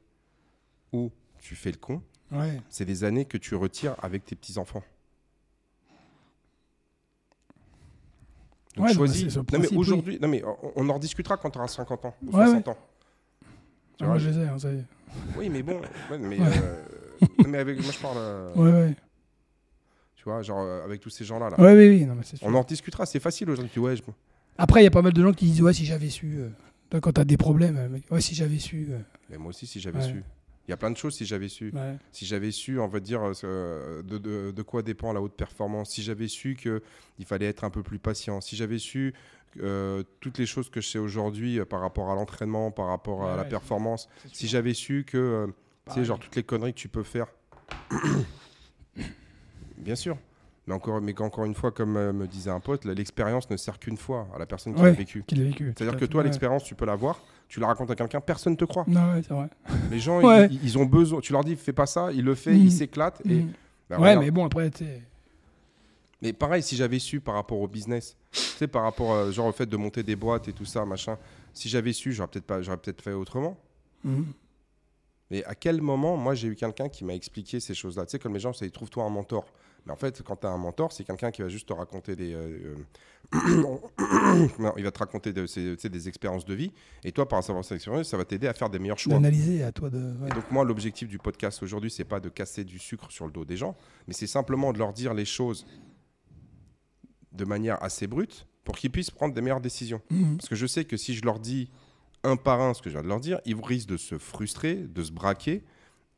où 0.92 1.10
tu 1.40 1.56
fais 1.56 1.70
le 1.72 1.78
con, 1.78 2.02
Ouais. 2.30 2.60
c'est 2.70 2.84
des 2.84 3.02
années 3.04 3.24
que 3.24 3.36
tu 3.36 3.54
retires 3.56 3.96
avec 4.02 4.24
tes 4.24 4.36
petits 4.36 4.58
enfants. 4.58 4.82
Donc 8.76 8.86
Ouais, 8.86 8.94
choisis. 8.94 9.36
non 9.36 9.44
mais 9.58 9.68
aujourd'hui, 9.76 10.18
non 10.20 10.28
mais 10.28 10.42
on, 10.44 10.72
on 10.76 10.88
en 10.88 10.94
rediscutera 10.94 11.36
quand 11.36 11.50
tu 11.50 11.58
auras 11.58 11.68
50 11.68 12.04
ans 12.06 12.14
ou 12.22 12.26
Ouais, 12.36 12.44
60 12.46 12.68
ans. 12.68 12.76
Tu 13.98 14.04
Ah, 14.04 14.04
vois, 14.04 14.06
moi, 14.06 14.18
je 14.18 14.28
les 14.30 14.38
ai, 14.38 14.48
hein, 14.48 14.58
ça 14.58 14.72
y 14.72 14.76
est. 14.78 14.84
Oui, 15.36 15.50
mais 15.50 15.62
bon, 15.62 15.78
mais, 16.18 16.38
euh, 16.40 16.82
mais 17.46 17.58
avec, 17.58 17.82
moi 17.82 17.92
je 17.92 17.98
parle, 17.98 18.16
euh, 18.18 18.54
Ouais, 18.54 18.72
ouais. 18.72 18.96
Tu 20.22 20.28
vois, 20.28 20.40
genre 20.42 20.60
euh, 20.60 20.84
avec 20.84 21.00
tous 21.00 21.10
ces 21.10 21.24
gens-là. 21.24 21.50
Là. 21.50 21.58
Ouais, 21.60 21.72
oui, 21.76 21.88
oui, 21.88 22.06
non, 22.06 22.14
mais 22.14 22.22
c'est 22.22 22.36
sûr. 22.36 22.46
On 22.46 22.54
en 22.54 22.60
rediscutera, 22.62 23.06
c'est 23.06 23.18
facile 23.18 23.50
aujourd'hui. 23.50 23.72
Tu 23.72 23.80
dis, 23.80 23.84
Ouais, 23.84 23.96
je- 23.96 24.02
Après, 24.56 24.80
il 24.80 24.84
y 24.84 24.86
a 24.86 24.90
pas 24.90 25.02
mal 25.02 25.12
de 25.12 25.20
gens 25.22 25.32
qui 25.32 25.46
disent 25.46 25.62
Ouais, 25.62 25.72
si 25.72 25.84
j'avais 25.84 26.10
su. 26.10 26.36
euh, 26.38 26.48
toi, 26.90 27.00
Quand 27.00 27.12
t'as 27.12 27.24
des 27.24 27.36
problèmes, 27.36 27.76
euh, 27.76 27.88
mec, 27.88 28.04
ouais, 28.12 28.20
si 28.20 28.34
j'avais 28.36 28.58
su. 28.60 28.86
euh, 28.90 28.98
mais 29.30 29.36
moi 29.38 29.48
aussi, 29.48 29.66
si 29.66 29.80
j'avais 29.80 29.98
Ouais. 29.98 30.04
su. 30.08 30.22
Il 30.68 30.70
y 30.70 30.74
a 30.74 30.76
plein 30.76 30.92
de 30.92 30.96
choses 30.96 31.16
si 31.16 31.26
j'avais 31.26 31.48
su. 31.48 31.72
ouais. 31.74 31.96
Si 32.12 32.24
j'avais 32.24 32.52
su, 32.52 32.78
on 32.78 32.86
va 32.86 33.00
dire, 33.00 33.20
euh, 33.42 34.02
de, 34.04 34.18
de- 34.18 34.52
de 34.52 34.62
quoi 34.62 34.82
dépend 34.82 35.12
la 35.12 35.20
haute 35.20 35.34
performance. 35.34 35.90
Si 35.90 36.02
j'avais 36.04 36.28
su 36.28 36.54
qu'il 36.54 37.26
fallait 37.26 37.46
être 37.46 37.64
un 37.64 37.70
peu 37.70 37.82
plus 37.82 37.98
patient. 37.98 38.40
Si 38.40 38.54
j'avais 38.54 38.78
su 38.78 39.12
euh, 39.60 40.02
toutes 40.20 40.38
les 40.38 40.46
choses 40.46 40.70
que 40.70 40.80
je 40.80 40.88
sais 40.88 40.98
aujourd'hui 40.98 41.58
euh, 41.58 41.64
par 41.66 41.80
rapport 41.80 42.10
à 42.10 42.14
l'entraînement, 42.14 42.70
par 42.70 42.86
rapport 42.86 43.26
à 43.26 43.36
la 43.36 43.42
ouais. 43.42 43.48
performance. 43.48 44.08
Si 44.32 44.46
j'avais 44.46 44.72
su 44.72 45.04
que, 45.06 45.18
euh, 45.18 45.46
tu 45.46 45.52
sais, 45.52 45.54
Pareil. 45.86 46.04
genre 46.04 46.18
toutes 46.20 46.36
les 46.36 46.42
conneries 46.44 46.72
que 46.72 46.78
tu 46.78 46.88
peux 46.88 47.02
faire. 47.02 47.26
Bien 49.82 49.94
sûr. 49.94 50.16
Mais 50.66 50.74
encore, 50.74 51.00
mais 51.00 51.20
encore 51.20 51.44
une 51.44 51.54
fois, 51.56 51.72
comme 51.72 51.96
euh, 51.96 52.12
me 52.12 52.26
disait 52.28 52.50
un 52.50 52.60
pote, 52.60 52.84
l'expérience 52.84 53.50
ne 53.50 53.56
sert 53.56 53.78
qu'une 53.80 53.96
fois 53.96 54.28
à 54.34 54.38
la 54.38 54.46
personne 54.46 54.74
qui 54.74 54.80
Ouais. 54.80 54.90
l'a 54.90 54.94
vécu. 54.96 55.24
C'est-à-dire 55.28 55.96
que 55.98 56.04
toi, 56.04 56.18
ouais. 56.20 56.24
l'expérience, 56.24 56.62
tu 56.62 56.76
peux 56.76 56.84
l'avoir, 56.86 57.20
tu 57.48 57.58
la 57.58 57.66
racontes 57.66 57.90
à 57.90 57.96
quelqu'un, 57.96 58.20
personne 58.20 58.52
ne 58.52 58.56
te 58.58 58.64
croit. 58.64 58.84
Non, 58.86 59.12
ouais, 59.12 59.22
c'est 59.26 59.34
vrai. 59.34 59.48
Les 59.90 59.98
gens, 59.98 60.20
ils, 60.50 60.60
ils 60.64 60.78
ont 60.78 60.84
besoin. 60.86 61.20
Tu 61.20 61.32
leur 61.32 61.42
dis, 61.42 61.56
fais 61.56 61.72
pas 61.72 61.86
ça, 61.86 62.12
il 62.12 62.24
le 62.24 62.36
fait, 62.36 62.52
Mhm. 62.52 62.60
il 62.62 62.70
s'éclate. 62.72 63.20
Et, 63.28 63.34
Mhm. 63.42 63.52
bah, 63.90 63.96
ouais, 63.98 64.08
regarde. 64.10 64.24
mais 64.24 64.30
bon, 64.30 64.44
après, 64.46 64.70
tu. 64.70 64.84
Mais 66.20 66.32
pareil, 66.32 66.62
si 66.62 66.76
j'avais 66.76 67.00
su 67.00 67.18
par 67.20 67.34
rapport 67.34 67.58
au 67.58 67.66
business, 67.66 68.16
tu 68.30 68.38
sais, 68.40 68.68
par 68.68 68.84
rapport 68.84 69.10
euh, 69.12 69.32
genre 69.32 69.46
au 69.48 69.52
fait 69.52 69.66
de 69.66 69.76
monter 69.76 70.04
des 70.04 70.14
boîtes 70.14 70.46
et 70.46 70.52
tout 70.52 70.64
ça, 70.64 70.84
machin, 70.84 71.18
si 71.52 71.68
j'avais 71.68 71.92
su, 71.92 72.12
j'aurais 72.12 72.28
peut-être 72.28 72.44
pas, 72.46 72.62
j'aurais 72.62 72.76
peut-être 72.76 73.02
fait 73.02 73.12
autrement. 73.12 73.56
Mhm. 74.04 74.26
Mais 75.32 75.42
à 75.44 75.56
quel 75.56 75.80
moment, 75.82 76.16
moi, 76.16 76.34
j'ai 76.36 76.46
eu 76.46 76.54
quelqu'un 76.54 76.88
qui 76.88 77.04
m'a 77.04 77.14
expliqué 77.14 77.58
ces 77.58 77.74
choses-là 77.74 78.04
Tu 78.06 78.12
sais, 78.12 78.18
comme 78.20 78.34
les 78.34 78.38
gens, 78.40 78.52
c'est 78.52 78.70
trouve-toi 78.70 79.02
un 79.02 79.08
mentor. 79.08 79.44
Mais 79.86 79.92
en 79.92 79.96
fait, 79.96 80.22
quand 80.22 80.36
tu 80.36 80.46
as 80.46 80.50
un 80.50 80.58
mentor, 80.58 80.92
c'est 80.92 81.02
quelqu'un 81.04 81.30
qui 81.32 81.42
va 81.42 81.48
juste 81.48 81.68
te 81.68 81.72
raconter 81.72 82.14
des. 82.14 82.32
euh, 82.34 82.76
euh, 83.34 83.66
non, 84.58 84.72
il 84.76 84.84
va 84.84 84.90
te 84.92 84.98
raconter 84.98 85.32
de- 85.32 85.88
des 85.88 86.08
expériences 86.08 86.44
de 86.44 86.54
vie. 86.54 86.72
Et 87.02 87.10
toi, 87.12 87.26
par 87.28 87.42
savoir 87.42 87.64
cette 87.64 87.76
expérience, 87.76 88.08
ça 88.08 88.16
va 88.16 88.24
t'aider 88.24 88.46
à 88.46 88.54
faire 88.54 88.70
des 88.70 88.78
meilleurs 88.78 88.98
choix. 88.98 89.14
D'analyser 89.14 89.64
à 89.64 89.72
toi 89.72 89.90
de. 89.90 89.98
ouais. 89.98 90.28
Et 90.30 90.34
donc 90.34 90.50
moi, 90.52 90.64
l'objectif 90.64 91.08
du 91.08 91.18
podcast 91.18 91.62
aujourd'hui, 91.62 91.90
c'est 91.90 92.04
pas 92.04 92.20
de 92.20 92.28
casser 92.28 92.62
du 92.64 92.78
sucre 92.78 93.10
sur 93.10 93.26
le 93.26 93.32
dos 93.32 93.44
des 93.44 93.56
gens, 93.56 93.76
mais 94.06 94.14
c'est 94.14 94.26
simplement 94.28 94.72
de 94.72 94.78
leur 94.78 94.92
dire 94.92 95.14
les 95.14 95.24
choses 95.24 95.66
de 97.32 97.44
manière 97.44 97.82
assez 97.82 98.06
brute 98.06 98.46
pour 98.64 98.76
qu'ils 98.76 98.90
puissent 98.90 99.10
prendre 99.10 99.34
des 99.34 99.40
meilleures 99.40 99.60
décisions. 99.60 100.00
Mhm. 100.10 100.36
Parce 100.36 100.48
que 100.48 100.54
je 100.54 100.66
sais 100.66 100.84
que 100.84 100.96
si 100.96 101.14
je 101.14 101.24
leur 101.24 101.40
dis 101.40 101.70
un 102.22 102.36
par 102.36 102.60
un 102.60 102.74
ce 102.74 102.82
que 102.82 102.88
je 102.90 102.94
viens 102.94 103.02
de 103.02 103.08
leur 103.08 103.18
dire, 103.20 103.40
ils 103.44 103.56
risquent 103.60 103.88
de 103.88 103.96
se 103.96 104.16
frustrer, 104.18 104.74
de 104.76 105.02
se 105.02 105.10
braquer 105.10 105.64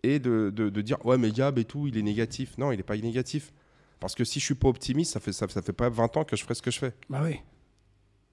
et 0.05 0.18
de, 0.18 0.50
de- 0.55 0.68
de 0.68 0.80
dire 0.82 1.05
ouais 1.07 1.18
mais 1.18 1.30
Gab 1.30 1.59
et 1.59 1.64
tout, 1.64 1.86
il 1.86 1.96
est 1.98 2.02
négatif. 2.02 2.57
Non, 2.59 2.72
il 2.72 2.76
n'est 2.76 2.82
pas 2.82 2.96
négatif. 2.96 3.52
Parce 4.00 4.14
que 4.14 4.24
si 4.24 4.38
je 4.40 4.44
suis 4.44 4.55
pas 4.55 4.68
optimiste, 4.68 5.12
ça 5.12 5.20
fait, 5.20 5.32
ça, 5.32 5.46
ça 5.48 5.62
fait 5.62 5.72
pas 5.72 5.88
20 5.88 6.16
ans 6.18 6.24
que 6.24 6.36
je 6.36 6.42
ferai 6.42 6.55
ce 6.55 6.62
que 6.62 6.70
je 6.70 6.78
fais. 6.78 6.92
Bah 7.09 7.20
oui, 7.24 7.40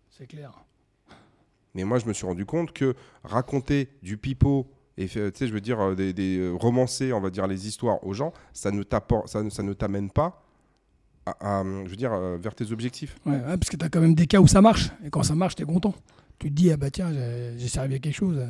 c'est 0.09 0.27
clair. 0.27 0.51
Mais 1.73 1.83
moi, 1.85 1.99
je 1.99 2.05
me 2.05 2.13
suis 2.13 2.25
rendu 2.25 2.45
compte 2.45 2.73
que 2.73 2.93
raconter 3.23 3.87
du 4.03 4.17
pipeau 4.17 4.67
et 4.97 5.07
tu 5.07 5.19
sais, 5.33 5.47
je 5.47 5.53
veux 5.53 5.61
dire 5.61 5.79
euh, 5.79 5.95
des, 5.95 6.11
des 6.11 6.37
euh, 6.39 6.51
romancer, 6.51 7.13
on 7.13 7.21
va 7.21 7.29
dire 7.29 7.47
les 7.47 7.67
histoires 7.67 8.05
aux 8.05 8.13
gens, 8.13 8.33
ça 8.51 8.71
ne 8.71 8.83
t'apporte, 8.83 9.29
ça, 9.29 9.41
ne- 9.41 9.49
ça 9.49 9.63
ne 9.63 9.71
t'amène 9.71 10.11
pas, 10.11 10.43
à, 11.25 11.59
à, 11.59 11.63
je 11.63 11.89
veux 11.89 11.95
dire, 11.95 12.11
euh, 12.11 12.37
vers 12.37 12.53
tes 12.53 12.69
objectifs. 12.73 13.15
Ouais, 13.25 13.33
ouais, 13.37 13.57
parce 13.57 13.69
que 13.69 13.77
tu 13.77 13.85
as 13.85 13.89
quand 13.89 14.01
même 14.01 14.15
des 14.15 14.27
cas 14.27 14.39
où 14.41 14.47
ça 14.47 14.61
marche. 14.61 14.89
Et 15.05 15.09
quand 15.09 15.23
ça 15.23 15.33
marche, 15.35 15.55
tu 15.55 15.63
es 15.63 15.65
content. 15.65 15.95
Tu 16.41 16.49
te 16.49 16.55
dis, 16.55 16.71
ah 16.71 16.77
bah 16.77 16.89
tiens, 16.89 17.11
j'ai 17.55 17.67
servi 17.67 17.93
à 17.93 17.99
quelque 17.99 18.15
chose. 18.15 18.35
euh. 18.39 18.47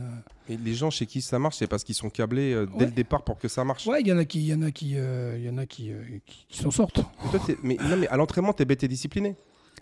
Et 0.48 0.56
les 0.56 0.74
gens 0.74 0.89
chez 0.89 1.06
qui 1.06 1.22
ça 1.22 1.38
marche, 1.39 1.58
c'est 1.58 1.68
parce 1.68 1.84
qu'ils 1.84 1.94
sont 1.94 2.10
câblés 2.10 2.54
euh, 2.54 2.66
dès 2.66 2.80
Ouais. 2.80 2.86
le 2.86 2.92
départ 2.94 3.22
pour 3.22 3.38
que 3.38 3.50
ça 3.50 3.66
marche. 3.66 3.86
Ouais, 3.86 4.00
il 4.00 4.08
y 4.08 4.14
en 4.14 4.18
a 4.18 4.24
qui, 4.24 4.39
il 4.39 4.46
y 4.48 4.54
en 4.54 4.62
a 4.62 4.72
qui, 4.72 4.94
euh, 4.96 5.38
y 5.38 5.50
en 5.50 5.58
a 5.58 5.66
qui, 5.66 5.92
euh, 5.92 6.02
qui, 6.26 6.46
qui 6.48 6.58
s'en 6.58 6.72
sortent. 6.72 7.02
Toi, 7.32 7.39
mais, 7.64 7.76
non, 7.89 7.98
mais 7.98 8.08
à 8.08 8.16
l'entraînement, 8.16 8.54
t'es 8.54 8.64
bête 8.64 8.82
et 8.84 8.88
discipliné. 8.88 9.36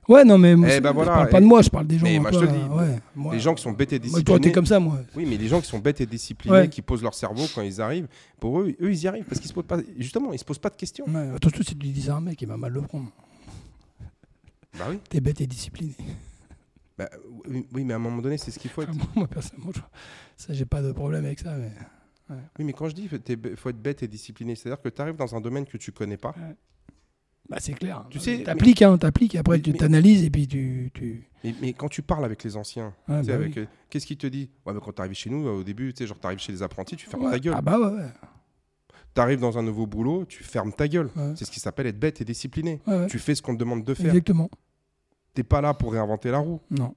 Ouais, 0.08 0.24
non, 0.26 0.40
mais 0.40 0.56
moi, 0.56 0.70
Eh 0.72 0.82
ben 0.82 0.92
voilà, 0.92 1.12
je 1.12 1.18
parle 1.18 1.30
pas 1.30 1.40
de 1.42 1.46
moi, 1.46 1.62
je 1.62 1.70
parle 1.70 1.86
des 1.86 2.00
gens. 2.00 2.04
Mais 2.06 2.18
moi, 2.18 2.32
je 2.32 2.40
te 2.40 2.46
dis, 2.46 2.74
ouais, 2.76 3.00
moi, 3.16 3.32
les 3.36 3.40
gens 3.40 3.54
qui 3.54 3.62
sont 3.62 3.74
bêtes 3.74 3.94
et 3.94 4.00
Moi, 4.00 4.08
toi, 4.08 4.12
disciplinés. 4.20 4.42
t'es 4.42 4.52
comme 4.52 4.66
ça, 4.66 4.80
moi. 4.80 4.98
Oui, 5.16 5.28
mais 5.30 5.38
les 5.38 5.48
gens 5.48 5.62
qui 5.62 5.68
sont 5.68 5.78
bêtes 5.78 6.02
et 6.02 6.08
disciplinés, 6.08 6.56
Ouais. 6.56 6.68
qui 6.70 6.82
posent 6.82 7.04
leur 7.04 7.14
cerveau 7.14 7.44
quand 7.54 7.62
ils 7.62 7.80
arrivent, 7.80 8.08
pour 8.40 8.60
eux, 8.60 8.76
eux, 8.82 8.92
ils 8.92 9.04
y 9.04 9.08
arrivent 9.08 9.26
parce 9.26 9.40
qu'ils 9.40 9.50
se 9.50 9.54
posent 9.54 9.68
pas. 9.68 9.78
Justement, 10.00 10.34
ils 10.34 10.40
se 10.40 10.46
posent 10.46 10.58
pas 10.58 10.72
de 10.72 10.76
questions. 10.78 11.06
Ouais, 11.08 11.30
attention, 11.36 11.62
si 11.62 11.76
tu 11.76 11.88
dis 11.88 12.10
un 12.10 12.22
mec, 12.22 12.42
il 12.42 12.48
va 12.48 12.58
mal 12.58 12.72
le 12.72 12.82
prendre. 12.82 13.12
Bah 14.80 14.86
oui. 14.90 14.98
T'es 15.10 15.22
bête 15.22 15.42
et 15.42 15.48
discipliné. 15.48 15.94
Bah, 17.00 17.10
oui, 17.48 17.86
mais 17.86 17.94
à 17.94 17.96
un 17.96 18.00
moment 18.00 18.22
donné, 18.22 18.38
c'est 18.38 18.52
ce 18.52 18.60
qu'il 18.60 18.70
faut 18.70 18.82
être. 18.82 18.90
Enfin, 18.90 19.08
moi, 19.16 19.28
personnellement, 19.28 19.72
je- 19.74 19.80
ça, 20.36 20.54
j'ai 20.54 20.66
pas 20.66 20.82
de 20.82 20.92
problème 20.92 21.24
avec 21.24 21.40
ça. 21.40 21.56
Mais... 21.58 21.72
Oui, 22.60 22.66
mais 22.66 22.74
quand 22.74 22.90
je 22.90 22.94
dis 22.96 23.04
il 23.10 23.56
faut 23.58 23.70
être 23.70 23.82
bête 23.82 24.04
et 24.04 24.08
discipliné, 24.10 24.54
c'est-à-dire 24.56 24.82
que 24.82 24.90
tu 24.90 25.02
arrives 25.02 25.16
dans 25.16 25.34
un 25.34 25.40
domaine 25.42 25.66
que 25.66 25.78
tu 25.78 25.92
connais 25.94 26.18
pas. 26.18 26.36
Bah, 27.50 27.58
c'est 27.60 27.74
clair. 27.74 28.06
Tu 28.10 28.20
sais, 28.20 28.44
t'appliques, 28.44 28.82
hein, 28.84 28.98
t'appliques, 28.98 29.34
et 29.34 29.40
après 29.40 29.56
Mais- 29.58 29.62
tu 29.64 29.72
mais- 29.72 29.78
t'analyses 29.80 30.24
et 30.26 30.30
puis 30.30 30.48
tu. 30.48 30.92
tu... 30.94 31.28
Mais, 31.44 31.56
mais 31.62 31.74
quand 31.74 31.88
tu 31.88 32.02
parles 32.04 32.26
avec 32.26 32.44
les 32.44 32.58
anciens, 32.58 32.94
bah 33.08 33.22
oui. 33.40 33.54
euh, 33.58 33.66
qu'est-ce 33.90 34.06
qu'ils 34.06 34.18
te 34.18 34.28
disent 34.28 34.50
Ouais, 34.66 34.74
mais 34.74 34.80
quand 34.84 34.92
tu 34.92 35.02
arrives 35.02 35.14
chez 35.14 35.30
nous, 35.30 35.48
euh, 35.48 35.52
au 35.62 35.64
début, 35.64 35.92
tu 35.94 36.00
sais, 36.04 36.08
genre, 36.08 36.20
tu 36.20 36.28
arrives 36.28 36.40
chez 36.40 36.52
les 36.52 36.62
apprentis, 36.62 36.96
tu 36.98 37.08
fermes 37.08 37.32
ta 37.32 37.40
gueule. 37.40 37.54
Ah 37.58 37.62
bah 37.62 37.80
ouais, 37.80 37.94
ouais. 37.96 38.10
Tu 39.16 39.22
arrives 39.22 39.40
dans 39.40 39.58
un 39.58 39.64
nouveau 39.64 39.88
boulot, 39.88 40.26
tu 40.26 40.44
fermes 40.44 40.74
ta 40.74 40.88
gueule. 40.88 41.10
C'est 41.36 41.46
ce 41.46 41.52
qui 41.52 41.60
s'appelle 41.62 41.88
être 41.88 42.00
bête 42.00 42.20
et 42.22 42.26
discipliné. 42.26 42.82
Tu 43.08 43.18
fais 43.18 43.34
ce 43.34 43.42
qu'on 43.42 43.54
te 43.56 43.60
demande 43.60 43.84
de 43.86 43.94
faire. 43.96 44.08
Exactement. 44.08 44.50
T'es 45.34 45.44
pas 45.44 45.62
là 45.62 45.74
pour 45.74 45.92
réinventer 45.94 46.32
la 46.32 46.40
roue. 46.40 46.60
Non. 46.70 46.96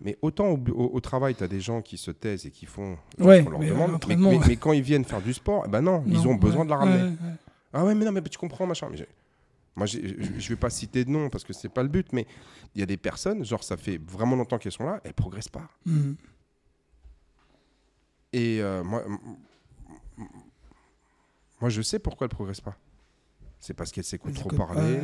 Mais 0.00 0.18
autant 0.22 0.48
au, 0.48 0.58
au- 0.72 0.90
au 0.94 1.00
travail, 1.00 1.34
tu 1.34 1.42
as 1.44 1.48
des 1.48 1.60
gens 1.60 1.80
qui 1.82 1.96
se 1.96 2.10
taisent 2.10 2.44
et 2.46 2.50
qui 2.50 2.66
font 2.66 2.96
Ouais, 3.18 3.38
ce 3.40 3.44
qu'on 3.44 3.50
leur 3.50 3.60
mais 3.60 3.68
demande. 3.70 4.04
Mais, 4.08 4.16
mais- 4.16 4.56
quand 4.56 4.72
ils 4.72 4.82
viennent 4.82 5.04
faire 5.04 5.22
du 5.22 5.32
sport, 5.32 5.64
eh 5.66 5.68
ben 5.70 5.80
non, 5.80 6.02
ils 6.06 6.26
ont 6.28 6.34
besoin 6.34 6.60
ouais, 6.60 6.64
de 6.66 6.70
la 6.70 6.76
ramener. 6.76 7.02
ouais. 7.10 7.16
Ah 7.72 7.84
ouais, 7.84 7.94
mais 7.94 8.04
non, 8.04 8.12
mais 8.12 8.20
tu 8.22 8.38
comprends, 8.38 8.66
machin. 8.66 8.88
Mais 8.90 9.08
moi, 9.76 9.86
je 9.86 9.98
je 10.38 10.48
vais 10.50 10.56
pas 10.56 10.70
citer 10.70 11.04
de 11.04 11.10
nom 11.10 11.28
parce 11.30 11.42
que 11.42 11.52
c'est 11.52 11.68
pas 11.70 11.82
le 11.82 11.88
but, 11.88 12.12
mais 12.12 12.26
il 12.74 12.80
y 12.80 12.82
a 12.82 12.86
des 12.86 12.96
personnes, 12.96 13.44
genre, 13.44 13.64
ça 13.64 13.76
fait 13.76 13.98
vraiment 14.06 14.36
longtemps 14.36 14.58
qu'elles 14.58 14.72
sont 14.72 14.84
là, 14.86 15.00
elles 15.04 15.14
progressent 15.14 15.48
pas. 15.48 15.68
Mhm. 15.86 16.16
Et 18.32 18.60
euh, 18.62 18.84
moi, 18.84 19.02
moi, 21.60 21.70
je 21.70 21.82
sais 21.82 21.98
pourquoi 21.98 22.26
elles 22.26 22.34
progressent 22.34 22.60
pas. 22.60 22.76
C'est 23.58 23.74
parce 23.74 23.90
qu'elles 23.90 24.04
s'écoutent 24.04 24.34
trop 24.34 24.50
parler, 24.50 25.00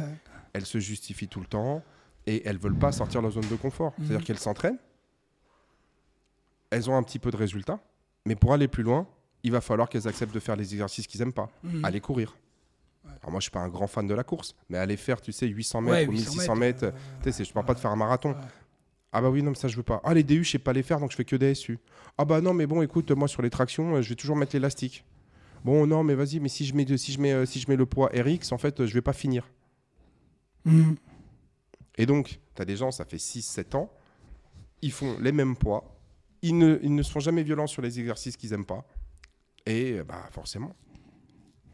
elles 0.53 0.67
se 0.67 0.79
justifient 0.79 1.29
tout 1.29 1.41
le 1.41 1.47
temps 1.47 1.83
et 2.27 2.47
elles 2.47 2.59
veulent 2.59 2.79
pas 2.79 2.93
sortir 2.93 3.21
de 3.21 3.27
leur 3.27 3.33
zone 3.33 3.49
de 3.51 3.57
confort. 3.57 3.93
Mhm. 3.99 4.07
C'est-à-dire 4.07 4.27
qu'elles 4.27 4.39
s'entraînent, 4.39 4.79
elles 6.71 6.89
ont 6.91 6.97
un 6.97 7.03
petit 7.03 7.19
peu 7.19 7.31
de 7.31 7.37
résultats, 7.37 7.81
mais 8.27 8.37
pour 8.37 8.53
aller 8.53 8.69
plus 8.69 8.83
loin, 8.83 9.07
il 9.43 9.53
va 9.53 9.61
falloir 9.61 9.89
qu'elles 9.89 10.07
acceptent 10.07 10.35
de 10.35 10.41
faire 10.41 10.57
les 10.57 10.73
exercices 10.75 11.07
qu'ils 11.07 11.23
aiment 11.23 11.33
pas. 11.33 11.51
Mhm. 11.65 11.85
Aller 11.85 12.01
courir. 12.01 12.37
Alors 13.23 13.31
moi, 13.33 13.41
je 13.41 13.45
suis 13.45 13.51
pas 13.51 13.61
un 13.61 13.69
grand 13.69 13.87
fan 13.87 14.07
de 14.07 14.15
la 14.15 14.23
course, 14.25 14.55
mais 14.69 14.77
aller 14.79 14.97
faire, 14.97 15.21
tu 15.21 15.33
sais, 15.33 15.47
800 15.47 15.83
Ouais, 15.85 15.91
mètres 16.01 16.09
ou 16.11 16.13
800 16.13 16.31
1600 16.33 16.57
mètres, 16.57 16.85
euh, 16.85 16.91
tu 17.23 17.33
sais, 17.33 17.45
je 17.45 17.53
parle 17.53 17.67
pas 17.67 17.75
de 17.75 17.81
faire 17.81 17.91
un 17.91 17.97
marathon. 17.97 18.31
ouais. 18.31 18.37
Ah 19.13 19.21
bah 19.21 19.29
oui, 19.31 19.43
non, 19.43 19.51
mais 19.51 19.57
ça 19.57 19.67
je 19.67 19.77
veux 19.77 19.83
pas. 19.83 20.01
Ah 20.05 20.15
les 20.15 20.23
DU, 20.23 20.45
je 20.45 20.53
sais 20.53 20.59
pas 20.61 20.73
les 20.73 20.85
faire, 20.85 21.01
donc 21.01 21.11
je 21.11 21.17
fais 21.17 21.25
que 21.25 21.35
des 21.35 21.55
SU. 21.55 21.79
Ah 22.17 22.25
bah 22.25 22.41
non, 22.41 22.55
mais 22.55 22.67
bon, 22.67 22.81
écoute, 22.83 23.11
moi 23.11 23.27
sur 23.27 23.43
les 23.43 23.51
tractions, 23.51 23.97
euh, 23.97 24.03
je 24.03 24.11
vais 24.11 24.15
toujours 24.15 24.37
mettre 24.37 24.55
l'élastique. 24.55 25.05
Bon, 25.65 25.85
non, 25.87 26.05
mais 26.05 26.15
vas-y, 26.15 26.39
mais 26.39 26.49
si 26.49 26.65
je 26.65 26.75
mets, 26.77 26.87
si 26.97 27.11
je 27.13 27.21
mets, 27.21 27.33
euh, 27.33 27.45
si 27.45 27.59
je 27.59 27.69
mets 27.69 27.77
le 27.77 27.87
poids 27.87 28.09
RX, 28.15 28.53
en 28.53 28.59
fait, 28.59 28.81
euh, 28.81 28.87
je 28.87 28.95
vais 28.95 29.03
pas 29.03 29.13
finir. 29.13 29.49
Mhm. 30.65 30.97
Et 32.01 32.07
donc, 32.07 32.41
tu 32.55 32.63
as 32.63 32.65
des 32.65 32.77
gens, 32.77 32.91
ça 32.91 33.05
fait 33.05 33.19
6-7 33.19 33.77
ans, 33.77 33.91
ils 34.83 34.93
font 34.93 35.19
les 35.21 35.33
mêmes 35.33 35.55
poids, 35.57 35.97
ils 36.43 36.57
ne, 36.57 36.79
ils 36.83 36.95
ne 36.95 37.03
se 37.03 37.11
font 37.13 37.21
jamais 37.21 37.43
violents 37.43 37.67
sur 37.67 37.83
les 37.83 38.01
exercices 38.01 38.37
qu'ils 38.37 38.53
aiment 38.55 38.65
pas. 38.65 38.87
Et 39.67 40.01
bah 40.03 40.27
forcément, 40.33 40.75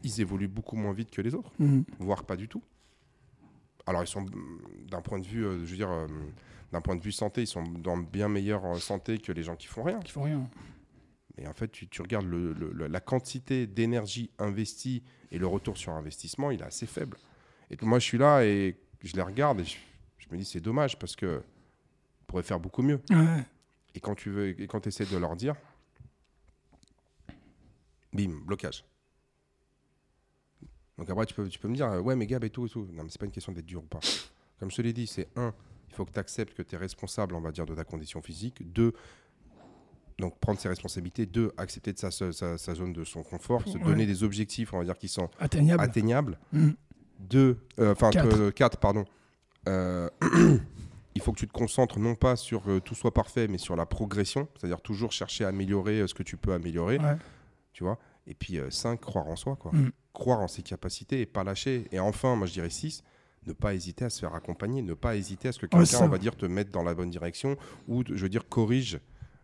ils 0.03 0.19
évoluent 0.19 0.49
beaucoup 0.49 0.75
moins 0.75 0.91
vite 0.91 1.09
que 1.11 1.21
les 1.21 1.33
autres, 1.33 1.51
Mhm. 1.59 1.85
voire 1.99 2.25
pas 2.25 2.35
du 2.35 2.49
tout. 2.49 2.61
Alors 3.85 4.03
ils 4.03 4.07
sont, 4.07 4.25
d'un 4.89 5.01
point 5.01 5.19
de 5.19 5.25
vue, 5.25 5.45
euh, 5.45 5.59
je 5.65 5.71
veux 5.71 5.77
dire, 5.77 5.89
euh, 5.89 6.07
d'un 6.73 6.81
point 6.81 6.97
de 6.97 7.01
vue 7.01 7.13
santé, 7.13 7.43
ils 7.43 7.47
sont 7.47 7.63
dans 7.63 7.95
bien 7.97 8.27
meilleure 8.27 8.65
euh, 8.65 8.77
santé 8.79 9.19
que 9.19 9.31
les 9.31 9.43
gens 9.43 9.55
qui 9.55 9.67
font 9.67 9.83
rien. 9.83 9.99
Qui 10.01 10.11
font 10.11 10.23
rien. 10.23 10.49
Mais 11.37 11.47
en 11.47 11.53
fait, 11.53 11.69
tu, 11.71 11.87
tu 11.87 12.01
regardes 12.01 12.25
le- 12.25 12.51
le- 12.51 12.73
le- 12.73 12.87
la 12.87 12.99
quantité 12.99 13.65
d'énergie 13.67 14.29
investie 14.39 15.03
et 15.31 15.37
le 15.37 15.47
retour 15.47 15.77
sur 15.77 15.93
investissement, 15.93 16.51
il 16.51 16.59
est 16.59 16.65
assez 16.65 16.87
faible. 16.87 17.15
Et 17.71 17.77
moi, 17.83 17.99
je 17.99 18.03
suis 18.05 18.17
là 18.17 18.43
et 18.43 18.75
je 19.01 19.13
les 19.15 19.21
regarde 19.21 19.61
et 19.61 19.63
je, 19.63 19.77
je 20.17 20.27
me 20.31 20.37
dis 20.37 20.45
c'est 20.45 20.59
dommage 20.61 20.97
parce 20.99 21.15
que 21.15 21.41
on 22.21 22.25
pourrait 22.25 22.43
faire 22.43 22.59
beaucoup 22.59 22.81
mieux. 22.81 22.99
Ouais. 23.09 23.45
Et 23.95 23.99
quand 23.99 24.15
tu 24.15 24.29
veux, 24.29 24.59
et 24.59 24.67
quand 24.67 24.85
essaies 24.85 25.05
de 25.05 25.17
leur 25.17 25.35
dire, 25.35 25.55
bim, 28.13 28.39
blocage. 28.45 28.83
Donc 30.97 31.09
après, 31.09 31.25
tu 31.25 31.33
peux, 31.33 31.47
tu 31.47 31.59
peux 31.59 31.67
me 31.67 31.75
dire, 31.75 31.87
euh, 31.87 31.99
ouais, 32.01 32.15
mais 32.15 32.25
Gab 32.25 32.43
et 32.43 32.49
tout 32.49 32.65
et 32.65 32.69
tout. 32.69 32.87
Non, 32.91 33.03
mais 33.03 33.09
c'est 33.09 33.19
pas 33.19 33.25
une 33.25 33.31
question 33.31 33.51
d'être 33.51 33.65
dur 33.65 33.83
ou 33.83 33.87
pas. 33.87 33.99
Comme 34.59 34.71
je 34.71 34.75
te 34.77 34.81
l'ai 34.81 34.93
dit, 34.93 35.05
c'est 35.07 35.27
un, 35.35 35.53
il 35.89 35.95
faut 35.95 36.05
que 36.05 36.11
tu 36.11 36.19
acceptes 36.19 36.55
que 36.55 36.63
tu 36.63 36.75
es 36.75 36.77
responsable, 36.77 37.35
on 37.35 37.41
va 37.41 37.51
dire, 37.51 37.65
de 37.65 37.75
ta 37.75 37.83
condition 37.83 38.21
physique. 38.21 38.71
Deux, 38.73 38.93
donc 40.17 40.39
prendre 40.39 40.59
ses 40.59 40.69
responsabilités. 40.69 41.27
Deux, 41.27 41.51
accepter 41.57 41.93
de 41.93 41.99
sa, 41.99 42.09
sa, 42.09 42.31
sa 42.57 42.73
zone 42.75 42.93
de 42.93 43.03
son 43.03 43.21
confort, 43.23 43.61
se 43.67 43.77
donner 43.77 44.07
des 44.07 44.23
objectifs, 44.23 44.73
on 44.73 44.79
va 44.79 44.85
dire, 44.85 44.97
qui 44.97 45.07
sont 45.07 45.29
Atteignable. 45.39 45.83
atteignables. 45.83 46.39
Mhm. 46.51 46.75
Deux, 47.19 47.57
euh, 47.79 47.91
enfin 47.93 48.09
Quatre. 48.09 48.49
quatre, 48.51 48.77
pardon. 48.79 49.05
Euh, 49.67 50.09
il 51.15 51.21
faut 51.21 51.31
que 51.33 51.39
tu 51.39 51.47
te 51.47 51.53
concentres 51.53 51.99
non 51.99 52.15
pas 52.15 52.35
sur 52.35 52.63
euh, 52.69 52.79
tout 52.79 52.95
soit 52.95 53.13
parfait, 53.13 53.47
mais 53.47 53.57
sur 53.57 53.75
la 53.75 53.85
progression, 53.85 54.47
c'est-à-dire 54.57 54.81
toujours 54.81 55.11
chercher 55.11 55.45
à 55.45 55.49
améliorer 55.49 55.99
euh, 56.01 56.07
ce 56.07 56.13
que 56.13 56.23
tu 56.23 56.37
peux 56.37 56.53
améliorer, 56.53 56.97
Ouais. 56.99 57.17
tu 57.73 57.83
vois. 57.83 57.97
Et 58.27 58.33
puis 58.33 58.57
euh, 58.59 58.69
cinq, 58.69 59.01
croire 59.01 59.27
en 59.27 59.35
soi, 59.35 59.55
quoi. 59.55 59.71
Mhm. 59.73 59.91
Croire 60.13 60.39
en 60.39 60.47
ses 60.47 60.61
capacités 60.63 61.21
et 61.21 61.25
pas 61.25 61.43
lâcher. 61.43 61.87
Et 61.91 61.99
enfin, 61.99 62.35
moi 62.35 62.47
je 62.47 62.53
dirais 62.53 62.69
six, 62.69 63.03
ne 63.45 63.53
pas 63.53 63.73
hésiter 63.73 64.05
à 64.05 64.09
se 64.09 64.19
faire 64.19 64.33
accompagner, 64.35 64.81
ne 64.81 64.93
pas 64.93 65.15
hésiter 65.15 65.47
à 65.49 65.51
ce 65.51 65.59
que 65.59 65.65
quelqu'un, 65.67 66.01
on 66.01 66.07
va 66.09 66.17
dire, 66.17 66.35
te 66.35 66.45
mette 66.45 66.69
dans 66.69 66.83
la 66.83 66.93
bonne 66.93 67.09
direction 67.09 67.55
ou, 67.87 68.03
je 68.05 68.13
veux 68.15 68.29
dire, 68.29 68.47
corrige 68.49 68.99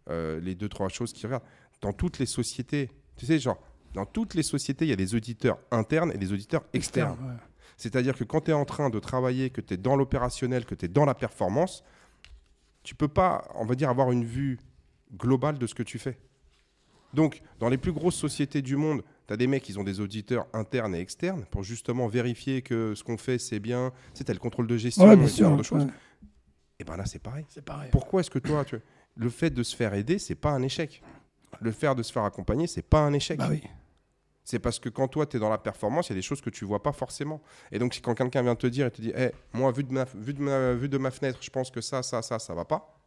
euh, 0.10 0.40
les 0.42 0.56
deux, 0.56 0.68
trois 0.70 0.90
choses 0.90 1.14
qui 1.14 1.26
regardent. 1.26 1.44
Dans 1.82 1.94
toutes 1.94 2.20
les 2.20 2.26
sociétés, 2.26 2.90
tu 3.18 3.26
sais, 3.26 3.40
genre, 3.40 3.62
dans 3.94 4.06
toutes 4.06 4.34
les 4.34 4.44
sociétés, 4.44 4.86
il 4.86 4.90
y 4.90 4.94
a 4.94 4.98
des 4.98 5.16
auditeurs 5.16 5.60
internes 5.72 6.12
et 6.14 6.18
des 6.18 6.34
auditeurs 6.34 6.64
externes. 6.74 7.18
ouais. 7.22 7.36
C'est-à-dire 7.78 8.16
que 8.18 8.24
quand 8.24 8.42
tu 8.42 8.52
es 8.52 8.54
en 8.54 8.66
train 8.66 8.90
de 8.90 9.00
travailler, 9.00 9.50
que 9.50 9.62
tu 9.62 9.74
es 9.74 9.78
dans 9.78 9.96
l'opérationnel, 9.96 10.66
que 10.66 10.76
tu 10.76 10.86
es 10.86 10.88
dans 10.88 11.06
la 11.06 11.16
performance, 11.16 11.84
tu 12.84 12.96
peux 12.96 13.08
pas, 13.08 13.48
on 13.56 13.66
va 13.66 13.76
dire, 13.76 13.90
avoir 13.90 14.12
une 14.12 14.26
vue 14.26 14.60
globale 15.16 15.58
de 15.58 15.68
ce 15.68 15.76
que 15.76 15.84
tu 15.84 16.00
fais. 16.00 16.18
Donc, 17.14 17.42
dans 17.60 17.70
les 17.70 17.78
plus 17.78 17.92
grosses 17.92 18.16
sociétés 18.16 18.62
du 18.62 18.76
monde, 18.76 19.04
tu 19.28 19.34
as 19.34 19.38
des 19.38 19.48
mecs 19.48 19.64
qui 19.64 19.78
ont 19.78 19.84
des 19.84 20.00
auditeurs 20.00 20.48
internes 20.54 20.96
et 20.96 21.00
externes 21.00 21.46
pour 21.52 21.64
justement 21.64 22.08
vérifier 22.08 22.62
que 22.62 22.96
ce 22.96 23.04
qu'on 23.04 23.18
fait, 23.18 23.38
c'est 23.38 23.60
bien. 23.60 23.92
Tu 24.14 24.20
sais, 24.20 24.24
tu 24.24 24.32
as 24.32 24.34
le 24.34 24.40
contrôle 24.40 24.68
de 24.68 24.78
gestion 24.78 25.06
Ouais, 25.06 25.14
et 25.14 25.18
bien 25.18 25.28
ce 25.28 25.42
genre 25.44 25.58
de 25.58 25.64
choses. 25.64 25.86
ouais. 25.86 25.92
Et 26.80 26.84
ben 26.84 26.98
là, 26.98 27.06
c'est 27.06 27.20
pareil. 27.22 27.46
C'est 27.50 27.64
pareil. 27.64 27.90
Pourquoi 27.92 28.22
est-ce 28.22 28.32
que 28.32 28.40
toi, 28.40 28.66
tu... 28.66 28.78
le 29.16 29.30
fait 29.30 29.52
de 29.52 29.62
se 29.64 29.76
faire 29.76 29.94
aider, 29.94 30.18
c'est 30.18 30.36
pas 30.36 30.50
un 30.50 30.64
échec? 30.64 31.04
Le 31.62 31.72
fait 31.72 31.94
de 31.94 32.02
se 32.04 32.12
faire 32.12 32.24
accompagner, 32.24 32.66
c'est 32.66 32.82
pas 32.82 33.02
un 33.02 33.14
échec. 33.14 33.38
Bah 33.38 33.48
oui. 33.50 33.62
C'est 34.46 34.60
parce 34.60 34.78
que 34.80 34.90
quand 34.90 35.08
toi, 35.08 35.26
tu 35.26 35.38
es 35.38 35.40
dans 35.40 35.50
la 35.50 35.58
performance, 35.58 36.08
il 36.08 36.12
y 36.12 36.14
a 36.14 36.16
des 36.16 36.22
choses 36.22 36.42
que 36.42 36.50
tu 36.50 36.66
vois 36.66 36.84
pas 36.84 36.92
forcément. 36.92 37.42
Et 37.72 37.80
donc, 37.80 37.94
si 37.94 38.02
quand 38.02 38.14
quelqu'un 38.14 38.42
vient 38.42 38.56
te 38.56 38.68
dire 38.68 38.88
et 38.88 38.92
te 38.92 39.02
dit, 39.02 39.14
Eh, 39.16 39.32
moi, 39.54 39.72
vu 39.72 39.84
de, 39.86 39.94
ma, 39.94 40.04
vu, 40.16 40.34
de 40.34 40.42
ma, 40.42 40.74
vu 40.74 40.90
de 40.90 40.98
ma 40.98 41.12
fenêtre, 41.12 41.40
je 41.42 41.50
pense 41.50 41.72
que 41.72 41.80
ça, 41.82 42.04
ça, 42.04 42.22
ça, 42.22 42.40
ça 42.40 42.54
va 42.54 42.66
pas, 42.66 43.00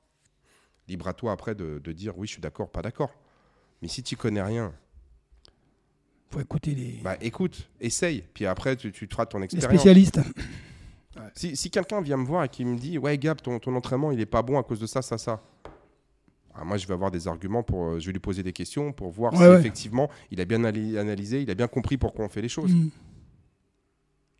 libre 0.89 1.09
à 1.09 1.13
toi 1.13 1.33
après 1.33 1.55
de, 1.55 1.79
de 1.79 1.93
dire, 1.93 2.17
oui, 2.17 2.27
je 2.27 2.33
suis 2.33 2.41
d'accord, 2.43 2.71
pas 2.71 2.81
d'accord. 2.83 3.11
Mais 3.83 3.89
si 3.89 4.03
tu 4.03 4.17
connais 4.17 4.41
rien, 4.43 4.73
Faut 6.31 6.41
écouter 6.41 6.75
les, 6.75 7.01
bah 7.03 7.17
écoute, 7.21 7.69
essaye. 7.81 8.25
Puis 8.35 8.47
après, 8.47 8.75
tu, 8.77 8.91
tu 8.91 9.07
te 9.07 9.13
feras 9.15 9.27
ton 9.27 9.39
les 9.39 9.45
expérience. 9.45 9.81
spécialistes. 9.81 10.21
Si, 11.35 11.57
si 11.57 11.71
quelqu'un 11.71 12.01
vient 12.01 12.17
me 12.19 12.25
voir 12.27 12.45
et 12.45 12.49
qui 12.49 12.65
me 12.65 12.77
dit, 12.79 12.99
ouais, 12.99 13.17
Gab, 13.19 13.41
ton, 13.41 13.59
ton 13.59 13.75
entraînement, 13.75 14.11
il 14.11 14.21
est 14.21 14.27
pas 14.27 14.43
bon 14.43 14.59
à 14.59 14.63
cause 14.63 14.81
de 14.81 14.87
ça, 14.87 15.03
ça, 15.03 15.17
ça. 15.19 15.43
Ah, 16.59 16.65
moi, 16.65 16.77
je 16.79 16.87
vais 16.87 16.95
avoir 16.95 17.11
des 17.11 17.29
arguments 17.29 17.63
pour. 17.63 17.85
euh, 17.85 17.99
je 18.01 18.07
vais 18.07 18.13
lui 18.13 18.21
poser 18.21 18.43
des 18.43 18.53
questions 18.53 18.93
pour 18.93 19.11
voir 19.11 19.33
Ouais, 19.35 19.39
si 19.41 19.45
ouais. 19.51 19.59
effectivement 19.61 20.09
il 20.31 20.41
a 20.41 20.45
bien 20.47 20.65
analysé, 20.65 21.43
il 21.43 21.51
a 21.51 21.55
bien 21.55 21.69
compris 21.69 21.99
pourquoi 21.99 22.25
on 22.25 22.29
fait 22.29 22.41
les 22.43 22.49
choses. 22.49 22.73
Mhm. 22.75 22.91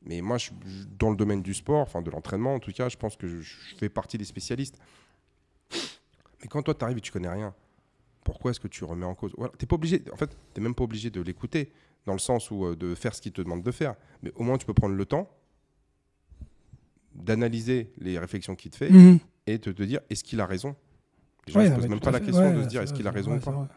Mais 0.09 0.21
moi, 0.21 0.39
je- 0.39 0.51
dans 0.99 1.11
le 1.11 1.17
domaine 1.17 1.43
du 1.43 1.53
sport, 1.53 1.81
enfin 1.81 2.01
de 2.01 2.11
l'entraînement 2.11 2.55
en 2.55 2.59
tout 2.61 2.73
cas, 2.73 2.89
je 2.89 2.97
pense 2.97 3.17
que 3.17 3.27
je, 3.27 3.41
je 3.41 3.75
fais 3.77 3.89
partie 3.89 4.17
des 4.19 4.25
spécialistes. 4.25 4.79
Mais 6.41 6.49
quand 6.49 6.63
toi, 6.63 6.75
tu 6.75 6.85
arrives 6.85 6.99
et 6.99 7.01
tu 7.01 7.11
connais 7.13 7.29
rien, 7.29 7.55
pourquoi 8.25 8.51
est-ce 8.53 8.61
que 8.61 8.69
tu 8.69 8.85
remets 8.85 9.05
en 9.07 9.15
cause? 9.15 9.33
Voilà, 9.37 9.53
T'es 9.59 9.67
pas 9.67 9.75
obligé, 9.77 10.03
en 10.13 10.17
fait, 10.17 10.37
tu 10.55 10.61
même 10.61 10.75
pas 10.75 10.85
obligé 10.85 11.11
de 11.11 11.21
l'écouter, 11.21 11.73
dans 12.07 12.13
le 12.13 12.19
sens 12.19 12.51
où 12.51 12.65
euh, 12.67 12.77
de 12.77 12.95
faire 12.95 13.15
ce 13.15 13.21
qu'il 13.21 13.33
te 13.33 13.43
demande 13.43 13.63
de 13.63 13.71
faire. 13.73 13.95
Mais 14.23 14.33
au 14.37 14.43
moins, 14.45 14.57
tu 14.59 14.65
peux 14.67 14.75
prendre 14.75 14.95
le 14.95 15.05
temps 15.07 15.29
d'analyser 17.15 17.93
les 17.99 18.19
réflexions 18.19 18.55
qu'il 18.55 18.71
te 18.71 18.77
fait 18.77 18.91
Mhm. 18.91 19.19
et 19.47 19.59
de 19.59 19.73
te 19.73 19.83
dire 19.83 20.01
est-ce 20.11 20.23
qu'il 20.23 20.41
a 20.41 20.47
raison? 20.47 20.77
Les 21.47 21.53
gens 21.53 21.61
Ouais, 21.61 21.65
ne 21.65 21.69
se 21.69 21.75
non, 21.75 21.81
posent 21.81 21.91
même 21.91 22.01
pas 22.01 22.11
la 22.11 22.21
question 22.21 22.49
Ouais, 22.49 22.55
de 22.55 22.63
se 22.63 22.69
dire 22.69 22.83
est-ce 22.83 22.95
qu'il 22.95 23.07
a 23.07 23.11
raison 23.11 23.37
ou 23.37 23.41
pas. 23.41 23.69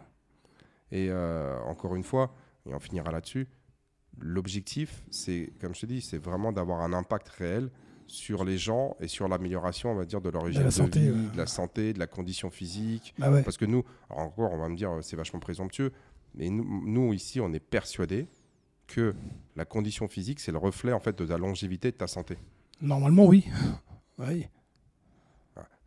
Et 0.92 1.08
euh, 1.10 1.58
encore 1.68 1.96
une 1.96 2.04
fois, 2.04 2.34
et 2.68 2.74
on 2.74 2.80
finira 2.80 3.12
là-dessus, 3.12 3.48
l'objectif, 4.20 5.04
c'est, 5.10 5.54
comme 5.62 5.76
je 5.76 5.82
te 5.82 5.86
dis, 5.86 6.02
c'est 6.02 6.18
vraiment 6.18 6.52
d'avoir 6.52 6.82
un 6.82 6.94
impact 6.94 7.30
réel 7.30 7.70
sur 8.08 8.44
les 8.44 8.58
gens 8.58 8.96
et 9.00 9.08
sur 9.08 9.28
l'amélioration, 9.28 9.92
on 9.92 9.96
va 9.96 10.06
dire, 10.06 10.20
de 10.20 10.30
leur 10.30 10.50
hygiène 10.50 10.66
de, 10.66 10.70
santé, 10.72 11.00
vie, 11.00 11.10
ouais. 11.12 11.32
de 11.32 11.38
la 11.38 11.46
santé, 11.46 11.94
de 11.94 12.00
la 12.00 12.08
condition 12.08 12.50
physique. 12.50 13.14
Bah 13.20 13.32
ouais. 13.32 13.44
Parce 13.44 13.58
que 13.58 13.66
nous, 13.66 13.84
alors 14.10 14.24
encore, 14.24 14.52
on 14.52 14.58
va 14.58 14.68
me 14.68 14.76
dire, 14.76 14.92
euh, 14.92 15.02
c'est 15.02 15.16
vachement 15.16 15.40
présomptueux, 15.40 15.92
mais 16.34 16.50
nous, 16.50 16.66
nous, 16.86 17.14
ici, 17.14 17.40
on 17.40 17.54
est 17.54 17.60
persuadés 17.60 18.28
que 18.88 19.14
la 19.56 19.66
condition 19.66 20.08
physique, 20.08 20.40
c'est 20.40 20.52
le 20.52 20.58
reflet, 20.58 20.92
en 20.92 21.00
fait, 21.00 21.18
de 21.18 21.26
ta 21.26 21.38
longévité, 21.38 21.92
de 21.92 21.98
ta 21.98 22.08
santé. 22.08 22.38
Normalement, 22.82 23.26
oui. 23.26 23.46
Oui. 24.18 24.48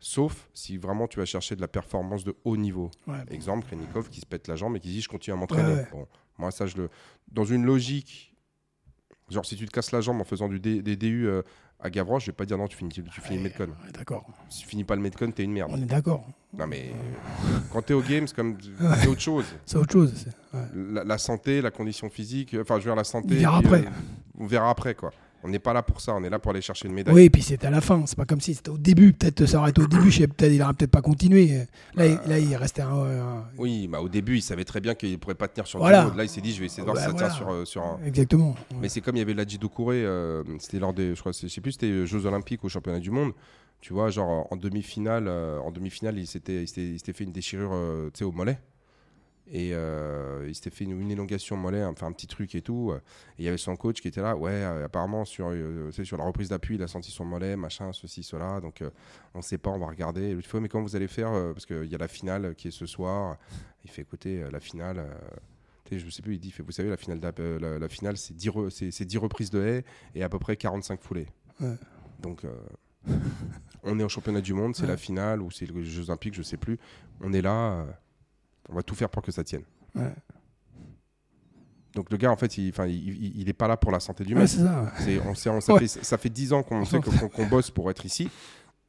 Sauf 0.05 0.49
si 0.53 0.75
vraiment 0.77 1.07
tu 1.07 1.17
vas 1.19 1.25
chercher 1.25 1.55
de 1.55 1.61
la 1.61 1.69
performance 1.69 2.25
de 2.25 2.35
haut 2.43 2.57
niveau. 2.57 2.91
Ouais. 3.07 3.15
Exemple, 3.31 3.65
Krenikov 3.65 4.09
qui 4.09 4.19
se 4.19 4.25
pète 4.25 4.49
la 4.49 4.57
jambe 4.57 4.75
et 4.75 4.81
qui 4.81 4.89
dit 4.89 4.99
je 5.01 5.07
continue 5.07 5.33
à 5.33 5.37
m'entraîner. 5.37 5.75
Ouais. 5.75 5.87
Bon, 5.93 6.05
moi, 6.37 6.51
ça, 6.51 6.65
je 6.67 6.75
le. 6.75 6.89
Dans 7.31 7.45
une 7.45 7.63
logique, 7.63 8.35
genre 9.29 9.45
si 9.45 9.55
tu 9.55 9.65
te 9.65 9.71
casses 9.71 9.93
la 9.93 10.01
jambe 10.01 10.19
en 10.19 10.25
faisant 10.25 10.49
du 10.49 10.59
D- 10.59 10.81
des 10.81 10.97
DU 10.97 11.25
euh, 11.29 11.41
à 11.79 11.89
Gavroche, 11.89 12.25
je 12.25 12.31
vais 12.31 12.35
pas 12.35 12.45
dire 12.45 12.57
non, 12.57 12.67
tu 12.67 12.75
finis, 12.75 12.89
tu 12.91 13.01
finis 13.21 13.37
le 13.37 13.43
Metcon. 13.43 13.63
Ouais, 13.67 13.91
D'accord. 13.93 14.25
Si 14.49 14.63
tu 14.63 14.67
finis 14.67 14.83
pas 14.83 14.97
le 14.97 15.01
Metcon, 15.01 15.31
t'es 15.31 15.43
une 15.45 15.53
merde. 15.53 15.71
On 15.73 15.81
est 15.81 15.85
d'accord. 15.85 16.27
Non, 16.51 16.67
mais 16.67 16.91
quand 17.71 17.81
t'es 17.81 17.93
au 17.93 18.01
game, 18.01 18.27
c'est 18.27 18.35
comme 18.35 18.57
c'est 18.99 19.07
autre 19.07 19.21
chose. 19.21 19.45
C'est 19.65 19.77
autre 19.77 19.93
chose. 19.93 20.25
La, 20.73 21.05
la 21.05 21.17
santé, 21.17 21.61
la 21.61 21.71
condition 21.71 22.09
physique, 22.09 22.57
enfin, 22.59 22.75
je 22.75 22.79
veux 22.83 22.89
dire, 22.89 22.95
la 22.97 23.05
santé. 23.05 23.35
On 23.35 23.39
verra 23.39 23.59
puis, 23.59 23.67
après. 23.67 23.85
on 24.37 24.47
verra 24.47 24.69
après, 24.69 24.95
quoi. 24.95 25.13
On 25.43 25.49
n'est 25.49 25.59
pas 25.59 25.73
là 25.73 25.83
pour 25.83 25.99
ça, 26.01 26.13
on 26.15 26.23
est 26.23 26.29
là 26.29 26.39
pour 26.39 26.51
aller 26.51 26.61
chercher 26.61 26.87
une 26.87 26.93
médaille. 26.93 27.13
Oui, 27.13 27.23
et 27.23 27.29
puis 27.29 27.41
c'était 27.41 27.67
à 27.67 27.71
la 27.71 27.81
fin. 27.81 28.05
C'est 28.05 28.15
pas 28.17 28.25
comme 28.25 28.39
si 28.41 28.53
c'était 28.53 28.69
au 28.69 28.77
début. 28.77 29.13
Peut-être 29.13 29.45
ça 29.45 29.59
aurait 29.59 29.71
été 29.71 29.81
au 29.81 29.87
début. 29.87 30.09
Peut-être 30.09 30.51
il 30.51 30.61
aurait 30.61 30.73
peut-être 30.73 30.91
pas 30.91 31.01
continué. 31.01 31.65
Là, 31.95 32.05
il, 32.07 32.19
là, 32.29 32.39
il 32.39 32.55
restait 32.55 32.81
un. 32.81 32.93
un- 32.93 33.45
Oui, 33.57 33.87
bah, 33.87 33.99
au 34.01 34.07
début, 34.09 34.37
il 34.37 34.41
savait 34.41 34.63
très 34.63 34.79
bien 34.79 34.95
qu'il 34.95 35.19
pourrait 35.19 35.35
pas 35.35 35.47
tenir 35.47 35.67
sur 35.67 35.79
Voilà. 35.79 36.11
Là, 36.15 36.23
il 36.23 36.29
s'est 36.29 36.41
dit, 36.41 36.53
je 36.53 36.59
vais 36.59 36.67
essayer 36.67 36.81
de 36.81 36.85
voir 36.85 36.95
Bah, 36.95 37.01
si 37.01 37.07
ça 37.07 37.11
voilà. 37.11 37.27
tient 37.29 37.37
sur, 37.37 37.49
euh, 37.51 37.65
sur 37.65 37.83
un. 37.83 37.99
Exactement. 38.05 38.55
Mais 38.81 38.89
c'est 38.89 39.01
comme 39.01 39.15
il 39.15 39.19
y 39.19 39.21
avait 39.21 39.33
Ladji 39.33 39.57
Doucouré, 39.57 40.03
euh, 40.05 40.43
c'était 40.59 40.79
lors 40.79 40.93
des, 40.93 41.13
je 41.15 41.19
crois, 41.19 41.33
c'est- 41.33 41.47
je 41.47 41.53
sais 41.53 41.61
plus, 41.61 41.73
c'était 41.73 41.87
les 41.87 42.05
Jeux 42.07 42.25
Olympiques 42.25 42.63
ou 42.63 42.69
Championnat 42.69 42.99
du 42.99 43.11
Monde. 43.11 43.33
Tu 43.81 43.91
vois, 43.91 44.09
genre 44.09 44.47
en 44.49 44.55
demi-finale, 44.55 45.25
euh, 45.27 45.59
en 45.59 45.71
demi-finale, 45.71 46.17
il 46.17 46.25
s'était, 46.25 46.63
il 46.63 46.67
s'était, 46.69 47.11
fait 47.11 47.25
une 47.25 47.33
déchirure, 47.33 47.71
euh, 47.73 48.09
tu 48.13 48.19
sais, 48.19 48.23
au 48.23 48.31
mollet. 48.31 48.57
Et 49.51 49.71
euh, 49.73 50.45
il 50.47 50.55
s'était 50.55 50.69
fait 50.69 50.85
une, 50.85 50.99
une 51.01 51.11
élongation 51.11 51.57
mollet, 51.57 51.83
enfin 51.83 52.07
un 52.07 52.11
petit 52.13 52.27
truc 52.27 52.55
et 52.55 52.61
tout. 52.61 52.91
euh, 52.91 52.97
Et 53.37 53.43
il 53.43 53.45
y 53.45 53.47
avait 53.49 53.57
son 53.57 53.75
coach 53.75 53.99
qui 54.01 54.07
était 54.07 54.21
là. 54.21 54.35
Ouais, 54.37 54.51
euh, 54.51 54.85
apparemment 54.85 55.25
sur, 55.25 55.47
euh, 55.49 55.91
sur 55.91 56.17
la 56.17 56.23
reprise 56.23 56.47
d'appui, 56.49 56.75
il 56.75 56.83
a 56.83 56.87
senti 56.87 57.11
son 57.11 57.25
mollet, 57.25 57.55
machin, 57.57 57.91
ceci, 57.93 58.23
cela. 58.23 58.61
Donc 58.61 58.81
euh, 58.81 58.89
on 59.33 59.39
ne 59.39 59.43
sait 59.43 59.57
pas, 59.57 59.69
on 59.69 59.79
va 59.79 59.87
regarder. 59.87 60.21
Et 60.29 60.33
l'autre 60.33 60.47
fois, 60.47 60.61
mais 60.61 60.69
comment 60.69 60.85
vous 60.85 60.95
allez 60.95 61.09
faire 61.09 61.31
Parce 61.53 61.65
qu'il 61.65 61.85
y 61.85 61.95
a 61.95 61.97
la 61.97 62.07
finale 62.07 62.55
qui 62.55 62.69
est 62.69 62.71
ce 62.71 62.85
soir. 62.85 63.37
Il 63.83 63.89
fait 63.91 64.01
écouter 64.03 64.43
euh, 64.43 64.49
la 64.49 64.59
finale. 64.61 64.99
euh, 64.99 65.13
tu 65.85 65.99
sais, 65.99 66.05
je 66.09 66.21
plus, 66.21 66.35
il 66.35 66.39
dit, 66.39 66.49
fait, 66.51 66.63
vous 66.63 66.71
savez, 66.71 66.89
la 66.89 66.95
finale, 66.95 67.19
la, 67.59 67.77
la 67.79 67.89
finale 67.89 68.15
c'est 68.15 68.33
10, 68.33 68.49
re- 68.49 68.69
c'est, 68.69 68.91
c'est 68.91 69.03
10 69.03 69.17
reprises 69.17 69.49
de 69.49 69.61
haie 69.61 69.83
et 70.15 70.23
à 70.23 70.29
peu 70.29 70.39
près 70.39 70.55
45 70.55 71.01
foulées. 71.01 71.27
Ouais. 71.59 71.75
Donc, 72.21 72.45
euh, 72.45 72.55
on 73.83 73.99
est 73.99 74.03
au 74.03 74.09
championnat 74.09 74.39
du 74.39 74.53
monde, 74.53 74.75
c'est 74.75 74.83
Ouais. 74.83 74.87
la 74.87 74.97
finale 74.97 75.41
ou 75.41 75.51
c'est 75.51 75.65
les 75.69 75.83
Jeux 75.83 76.05
Olympiques, 76.09 76.35
je 76.35 76.41
sais 76.41 76.55
plus. 76.55 76.79
On 77.19 77.33
est 77.33 77.41
là, 77.41 77.85
on 78.69 78.75
va 78.75 78.83
tout 78.83 78.95
faire 78.95 79.09
pour 79.09 79.21
que 79.21 79.31
ça 79.31 79.43
tienne. 79.43 79.63
Ouais. 79.95 80.11
Donc, 81.95 82.09
le 82.09 82.17
gars, 82.17 82.31
en 82.31 82.35
fait, 82.37 82.57
il, 82.57 82.69
il, 82.69 82.89
il, 82.89 83.41
il 83.41 83.49
est 83.49 83.53
pas 83.53 83.67
là 83.67 83.77
pour 83.77 83.91
la 83.91 83.99
santé 83.99 84.23
du 84.23 84.33
Ouais, 84.33 84.41
mec. 84.41 84.49
c'est 84.49 84.63
ça. 84.63 84.91
On 85.25 85.35
sait- 85.35 85.49
on- 85.49 85.61
ça, 85.61 85.73
Ouais. 85.73 85.79
fait, 85.87 85.87
ça 86.03 86.17
fait 86.17 86.29
10 86.29 86.51
ans 86.51 86.63
qu'on 86.63 86.83
sait 86.85 86.99
que- 86.99 87.25
qu'on 87.27 87.45
bosse 87.45 87.69
pour 87.69 87.89
être 87.91 88.03
ici. 88.05 88.31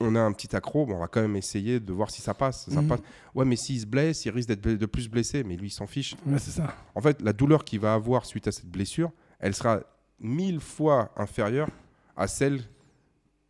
On 0.01 0.17
a 0.17 0.21
un 0.21 0.33
petit 0.33 0.57
accro, 0.57 0.87
bon, 0.87 0.97
on 0.97 1.01
va 1.01 1.07
quand 1.09 1.21
même 1.21 1.37
essayer 1.37 1.81
de 1.81 1.93
voir 1.93 2.11
si 2.11 2.23
ça 2.23 2.33
passe. 2.35 2.69
Ça 2.71 2.81
Mhm. 2.81 2.89
passe. 2.89 3.01
Ouais, 3.35 3.45
mais 3.45 3.57
s'il 3.57 3.79
se 3.81 3.87
blesse, 3.87 4.25
il 4.25 4.31
risque 4.31 4.49
d'être 4.49 4.63
de 4.67 4.87
plus 4.87 5.09
blessé, 5.09 5.45
mais 5.45 5.57
lui, 5.57 5.69
il 5.69 5.71
s'en 5.71 5.87
fiche. 5.87 6.17
Ouais, 6.27 6.39
c'est 6.39 6.51
ça. 6.51 6.75
En 6.95 7.01
fait, 7.03 7.21
la 7.21 7.33
douleur 7.35 7.63
qu'il 7.65 7.79
va 7.81 7.93
avoir 7.95 8.25
suite 8.25 8.49
à 8.49 8.53
cette 8.53 8.67
blessure, 8.71 9.13
elle 9.39 9.55
sera 9.55 9.81
mille 10.19 10.61
fois 10.61 11.13
inférieure 11.17 11.69
à 12.17 12.27
celle 12.27 12.63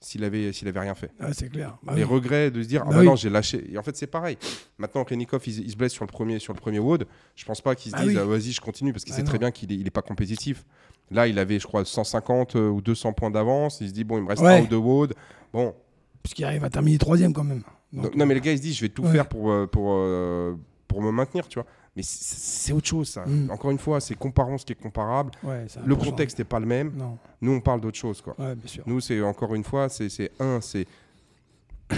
s'il 0.04 0.22
avait, 0.24 0.52
s'il 0.52 0.68
avait 0.68 0.80
rien 0.80 0.94
fait. 0.94 1.10
Ouais, 1.20 1.32
c'est 1.32 1.48
clair. 1.48 1.76
Bah 1.82 1.94
Les 1.94 2.04
oui. 2.04 2.08
regrets 2.10 2.50
de 2.50 2.62
se 2.62 2.68
dire, 2.68 2.82
ah 2.84 2.88
Bah 2.90 2.94
bah 2.96 3.00
oui. 3.00 3.06
non, 3.06 3.16
j'ai 3.16 3.30
lâché. 3.30 3.64
Et 3.72 3.78
en 3.78 3.82
fait, 3.82 3.96
c'est 3.96 4.06
pareil. 4.06 4.36
Maintenant, 4.78 5.04
Renikov, 5.04 5.42
il, 5.46 5.60
il 5.64 5.70
se 5.70 5.76
blesse 5.76 5.92
sur 5.92 6.04
le 6.04 6.10
premier, 6.10 6.38
sur 6.38 6.52
le 6.52 6.58
premier 6.60 6.78
WOD. 6.78 7.06
Je 7.34 7.44
pense 7.44 7.60
pas 7.60 7.74
qu'il 7.74 7.90
se 7.92 7.96
Bah 7.96 8.02
dise, 8.04 8.12
oui. 8.14 8.18
ah, 8.20 8.24
vas-y, 8.24 8.52
je 8.52 8.60
continue, 8.60 8.92
parce 8.92 9.04
qu'il 9.04 9.12
Bah 9.12 9.18
sait 9.18 9.24
très 9.24 9.38
bien 9.38 9.50
qu'il 9.50 9.72
est, 9.72 9.76
il 9.76 9.86
est 9.86 9.90
pas 9.90 10.02
compétitif. 10.02 10.64
Là, 11.10 11.26
il 11.26 11.38
avait, 11.38 11.58
je 11.58 11.66
crois, 11.66 11.84
150 11.84 12.56
euh, 12.56 12.68
ou 12.68 12.80
200 12.80 13.12
points 13.12 13.30
d'avance. 13.30 13.78
Il 13.80 13.88
se 13.88 13.92
dit, 13.94 14.04
bon, 14.04 14.18
il 14.18 14.22
me 14.24 14.28
reste 14.28 14.42
Ouais. 14.42 14.58
un 14.60 14.62
ou 14.62 14.66
deux 14.66 14.76
WOD. 14.76 15.14
Bon, 15.52 15.74
Puisqu'il 16.22 16.44
arrive 16.44 16.64
à 16.64 16.70
terminer 16.70 16.96
troisième 16.98 17.32
quand 17.34 17.44
même. 17.44 17.62
Donc, 17.92 18.04
non, 18.14 18.20
non, 18.20 18.26
mais 18.26 18.34
le 18.34 18.40
gars, 18.40 18.52
il 18.52 18.58
se 18.58 18.62
dit, 18.62 18.72
je 18.72 18.80
vais 18.80 18.88
tout 18.88 19.02
Ouais. 19.04 19.12
faire 19.12 19.28
pour, 19.28 19.50
euh, 19.50 19.66
pour, 19.66 19.90
euh, 19.92 20.54
pour 20.88 21.02
me 21.02 21.10
maintenir, 21.12 21.46
tu 21.48 21.58
vois. 21.58 21.66
Mais 21.96 22.02
c'est- 22.02 22.72
autre 22.72 22.86
chose, 22.88 23.08
ça. 23.08 23.24
Mm. 23.24 23.50
Encore 23.50 23.70
une 23.70 23.78
fois, 23.78 24.00
c'est 24.00 24.14
comparons 24.16 24.58
ce 24.58 24.64
qui 24.64 24.72
est 24.72 24.76
comparable. 24.82 25.30
ouais, 25.44 25.66
Le 25.86 25.94
contexte 25.96 26.38
n'est 26.38 26.44
pas 26.44 26.58
le 26.58 26.66
même. 26.66 26.92
Non. 26.96 27.18
Nous, 27.40 27.52
on 27.52 27.60
parle 27.60 27.80
d'autre 27.80 27.96
chose, 27.98 28.20
quoi. 28.20 28.34
Ouais, 28.38 28.54
bien 28.56 28.66
sûr. 28.66 28.82
Nous, 28.86 29.00
c'est 29.00 29.22
encore 29.22 29.54
une 29.54 29.62
fois, 29.64 29.88
c'est 29.88 30.30
un, 30.40 30.60
c'est 30.60 30.86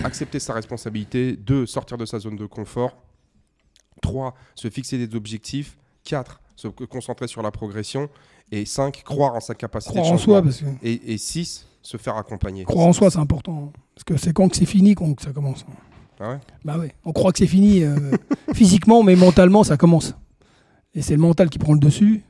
accepter 0.05 0.39
sa 0.39 0.53
responsabilité. 0.53 1.37
Deux, 1.37 1.65
sortir 1.67 1.97
de 1.97 2.05
sa 2.05 2.19
zone 2.19 2.37
de 2.37 2.47
confort. 2.47 2.95
Trois, 4.03 4.35
se 4.55 4.69
fixer 4.69 4.99
des 5.05 5.17
objectifs. 5.17 5.77
Quatre, 6.05 6.41
se 6.57 6.69
concentrer 6.69 7.27
sur 7.27 7.43
la 7.43 7.51
progression. 7.51 8.09
Et 8.53 8.65
cinq, 8.65 9.03
croire 9.03 9.35
en 9.35 9.41
sa 9.41 9.55
capacité 9.55 9.95
Croire 9.95 10.09
de 10.11 10.15
en 10.15 10.19
soi, 10.19 10.43
parce 10.43 10.61
que 10.61 10.67
Et, 10.83 11.15
et 11.15 11.19
six, 11.19 11.67
se 11.83 11.97
faire 11.97 12.17
accompagner. 12.17 12.65
croire 12.65 12.87
en 12.87 12.93
soi, 12.93 13.11
c'est 13.11 13.19
important. 13.19 13.73
Parce 13.95 14.05
que 14.05 14.17
c'est 14.17 14.33
quand 14.33 14.49
que 14.49 14.57
c'est 14.57 14.67
fini 14.67 14.95
que 14.95 15.03
ça 15.23 15.33
commence. 15.33 15.65
Ah 16.21 16.31
ouais 16.31 16.39
Bah 16.64 16.79
ouais, 16.79 16.95
on 17.05 17.12
croit 17.12 17.33
que 17.33 17.39
c'est 17.39 17.47
fini 17.47 17.83
euh, 17.83 18.11
physiquement, 18.55 19.03
mais 19.03 19.17
mentalement, 19.17 19.64
ça 19.64 19.77
commence. 19.77 20.14
Et 20.95 21.03
c'est 21.03 21.14
le 21.14 21.21
mental 21.21 21.51
qui 21.51 21.59
prend 21.59 21.75
le 21.75 21.79
dessus. 21.79 22.23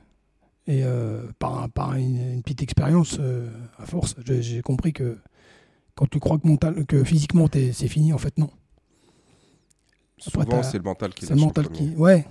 Et 0.67 0.83
euh, 0.83 1.23
par, 1.39 1.63
un- 1.63 1.69
par 1.69 1.93
une, 1.95 2.17
une 2.33 2.41
petite 2.43 2.61
expérience, 2.63 3.17
euh, 3.21 3.49
à 3.77 3.85
force, 3.85 4.15
j'ai 4.25 4.61
compris 4.61 4.91
que 4.91 5.17
quand 5.95 6.07
tu 6.09 6.19
crois 6.19 6.37
que, 6.37 6.47
mental, 6.47 6.85
que 6.85 7.03
physiquement 7.05 7.47
c'est 7.53 7.71
fini, 7.87 8.11
en 8.11 8.17
fait, 8.17 8.37
non. 8.37 8.49
Souvent, 10.17 10.43
t'as- 10.45 10.63
c'est 10.63 10.77
le 10.77 10.83
mental 10.83 11.13
qui 11.13 11.25
C'est 11.25 11.35
le 11.35 11.39
mental 11.39 11.69
qui. 11.69 11.89
Ouais. 11.95 12.25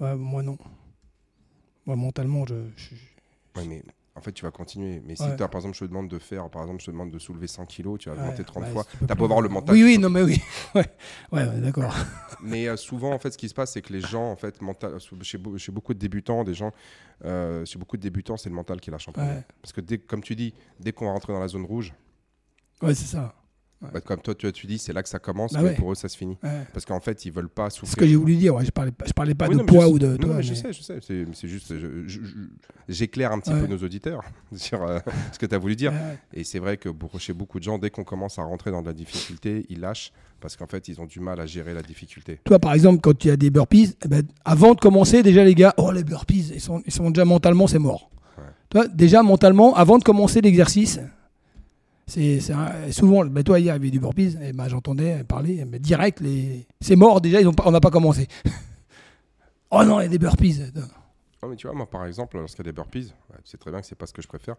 Ouais, 0.00 0.14
moi, 0.14 0.42
non. 0.42 0.58
Moi, 1.86 1.96
mentalement, 1.96 2.44
je. 2.46 2.54
je- 2.76 2.94
Ouais, 3.60 3.66
mais 3.66 3.82
en 4.16 4.20
fait, 4.20 4.32
tu 4.32 4.44
vas 4.44 4.52
continuer. 4.52 5.02
Mais 5.04 5.16
si, 5.16 5.24
par 5.36 5.54
exemple, 5.56 5.74
je 5.74 5.80
te 5.80 5.84
demande 5.86 6.08
de 6.08 6.18
faire, 6.18 6.48
par 6.48 6.62
exemple, 6.62 6.80
je 6.80 6.86
te 6.86 6.90
demande 6.92 7.10
de 7.10 7.18
soulever 7.18 7.48
100 7.48 7.66
kilos, 7.66 7.98
tu 7.98 8.08
vas 8.08 8.14
ouais, 8.14 8.20
augmenter 8.20 8.44
30 8.44 8.64
ouais, 8.64 8.70
fois. 8.70 8.84
T'as 9.06 9.14
beau 9.14 9.24
avoir 9.24 9.40
le 9.40 9.48
mental. 9.48 9.74
Oui, 9.74 9.82
oui, 9.82 9.98
non, 9.98 10.08
mais 10.08 10.22
oui. 10.22 10.40
Ouais, 10.74 10.86
ouais, 11.32 11.60
d'accord. 11.60 11.94
Mais 12.40 12.68
euh, 12.68 12.76
souvent, 12.76 13.12
en 13.12 13.18
fait, 13.18 13.32
ce 13.32 13.38
qui 13.38 13.48
se 13.48 13.54
passe, 13.54 13.72
c'est 13.72 13.82
que 13.82 13.92
les 13.92 14.00
gens, 14.00 14.30
en 14.30 14.36
fait, 14.36 14.60
mental, 14.60 14.98
chez, 15.22 15.38
beau- 15.38 15.58
chez 15.58 15.72
beaucoup 15.72 15.94
de 15.94 15.98
débutants, 15.98 16.44
des 16.44 16.54
gens, 16.54 16.70
euh, 17.24 17.64
chez 17.64 17.78
beaucoup 17.78 17.96
de 17.96 18.02
débutants, 18.02 18.36
c'est 18.36 18.48
le 18.48 18.54
mental 18.54 18.80
qui 18.80 18.90
lâche 18.90 19.08
en 19.08 19.12
premier. 19.12 19.40
Parce 19.62 19.72
que, 19.72 19.80
dès, 19.80 19.98
comme 19.98 20.22
tu 20.22 20.36
dis, 20.36 20.54
dès 20.78 20.92
qu'on 20.92 21.06
va 21.06 21.12
rentrer 21.12 21.32
dans 21.32 21.40
la 21.40 21.48
zone 21.48 21.64
rouge, 21.64 21.92
ouais 22.82 22.94
c'est 22.94 23.06
ça. 23.06 23.34
Bah, 23.92 24.00
comme 24.00 24.20
toi, 24.20 24.34
tu, 24.34 24.50
tu 24.52 24.66
dis, 24.66 24.78
c'est 24.78 24.92
là 24.92 25.02
que 25.02 25.08
ça 25.08 25.18
commence, 25.18 25.52
Bah 25.52 25.60
mais 25.62 25.68
ouais. 25.70 25.74
pour 25.74 25.92
eux, 25.92 25.94
ça 25.94 26.08
se 26.08 26.16
finit. 26.16 26.38
Ouais. 26.42 26.62
Parce 26.72 26.84
qu'en 26.84 27.00
fait, 27.00 27.24
ils 27.24 27.32
veulent 27.32 27.48
pas 27.48 27.70
C'est 27.70 27.80
souffrir. 27.80 27.90
ce 27.92 27.96
que 27.96 28.06
j'ai 28.06 28.16
voulu 28.16 28.36
dire. 28.36 28.58
Je 28.64 28.70
parlais, 28.70 28.92
je 29.06 29.12
parlais 29.12 29.34
pas 29.34 29.46
Oui, 29.48 29.54
de 29.54 29.60
non, 29.60 29.66
poids 29.66 29.86
je- 29.86 29.90
ou 29.90 29.98
de. 29.98 30.06
non, 30.08 30.16
toi, 30.16 30.34
mais 30.36 30.42
je 30.42 30.54
sais, 30.54 30.72
je 30.72 30.82
sais. 30.82 30.98
C'est, 31.02 31.24
c'est 31.32 31.48
juste, 31.48 31.72
j'éclaire 32.88 33.32
un 33.32 33.38
petit 33.40 33.52
peu 33.52 33.66
nos 33.66 33.78
auditeurs 33.78 34.22
sur 34.56 34.82
euh, 34.82 34.98
ce 35.32 35.38
que 35.38 35.46
tu 35.46 35.54
as 35.54 35.58
voulu 35.58 35.76
dire. 35.76 35.92
Et 36.32 36.44
c'est 36.44 36.58
vrai 36.58 36.76
que 36.76 36.88
pour- 36.88 37.18
chez 37.20 37.32
beaucoup 37.32 37.58
de 37.58 37.64
gens, 37.64 37.78
dès 37.78 37.90
qu'on 37.90 38.04
commence 38.04 38.38
à 38.38 38.42
rentrer 38.42 38.70
dans 38.70 38.82
de 38.82 38.86
la 38.86 38.92
difficulté, 38.92 39.66
ils 39.68 39.80
lâchent 39.80 40.12
parce 40.40 40.56
qu'en 40.56 40.66
fait, 40.66 40.88
ils 40.88 41.00
ont 41.00 41.06
du 41.06 41.20
mal 41.20 41.40
à 41.40 41.46
gérer 41.46 41.72
la 41.72 41.82
difficulté. 41.82 42.40
Toi, 42.44 42.58
par 42.58 42.74
exemple, 42.74 43.00
quand 43.00 43.16
tu 43.16 43.30
as 43.30 43.36
des 43.36 43.50
burpees, 43.50 43.96
eh 44.04 44.08
ben, 44.08 44.22
avant 44.44 44.74
de 44.74 44.80
commencer, 44.80 45.22
déjà, 45.22 45.42
les 45.44 45.54
gars, 45.54 45.72
oh, 45.78 45.90
les 45.90 46.04
burpees, 46.04 46.50
ils 46.54 46.60
sont, 46.60 46.82
ils 46.84 46.92
sont 46.92 47.10
déjà 47.10 47.24
mentalement, 47.24 47.66
c'est 47.66 47.78
mort. 47.78 48.10
Toi, 48.68 48.88
déjà, 48.88 49.22
mentalement, 49.22 49.74
avant 49.74 49.98
de 49.98 50.04
commencer 50.04 50.40
l'exercice, 50.40 50.98
c'est 52.14 52.40
c'est 52.40 52.52
un- 52.52 52.90
souvent, 52.92 53.24
ben, 53.26 53.42
toi, 53.42 53.58
hier, 53.60 53.74
il 53.74 53.78
y 53.78 53.80
avait 53.80 53.90
du 53.90 54.00
burpees, 54.00 54.36
et 54.42 54.52
ben, 54.52 54.68
j'entendais 54.68 55.24
parler, 55.24 55.64
mais 55.64 55.78
direct, 55.78 56.20
les... 56.20 56.66
c'est 56.80 56.96
mort, 56.96 57.20
déjà, 57.20 57.40
ils 57.40 57.48
ont 57.48 57.52
pas, 57.52 57.64
on 57.66 57.70
n'a 57.72 57.80
pas 57.80 57.90
commencé. 57.90 58.28
oh 59.70 59.84
non, 59.84 60.00
il 60.00 60.04
y 60.04 60.06
a 60.06 60.08
des 60.08 60.18
burpees. 60.18 60.60
Non, 61.42 61.48
mais 61.50 61.56
tu 61.56 61.66
vois, 61.66 61.76
moi, 61.76 61.88
par 61.88 62.06
exemple, 62.06 62.38
lorsqu'il 62.38 62.64
y 62.64 62.68
a 62.68 62.72
des 62.72 62.74
burpees, 62.74 63.06
tu 63.12 63.40
sais 63.44 63.58
très 63.58 63.70
bien 63.70 63.80
que 63.80 63.86
c'est 63.86 63.94
pas 63.94 64.06
ce 64.06 64.12
que 64.12 64.22
je 64.22 64.28
préfère. 64.28 64.56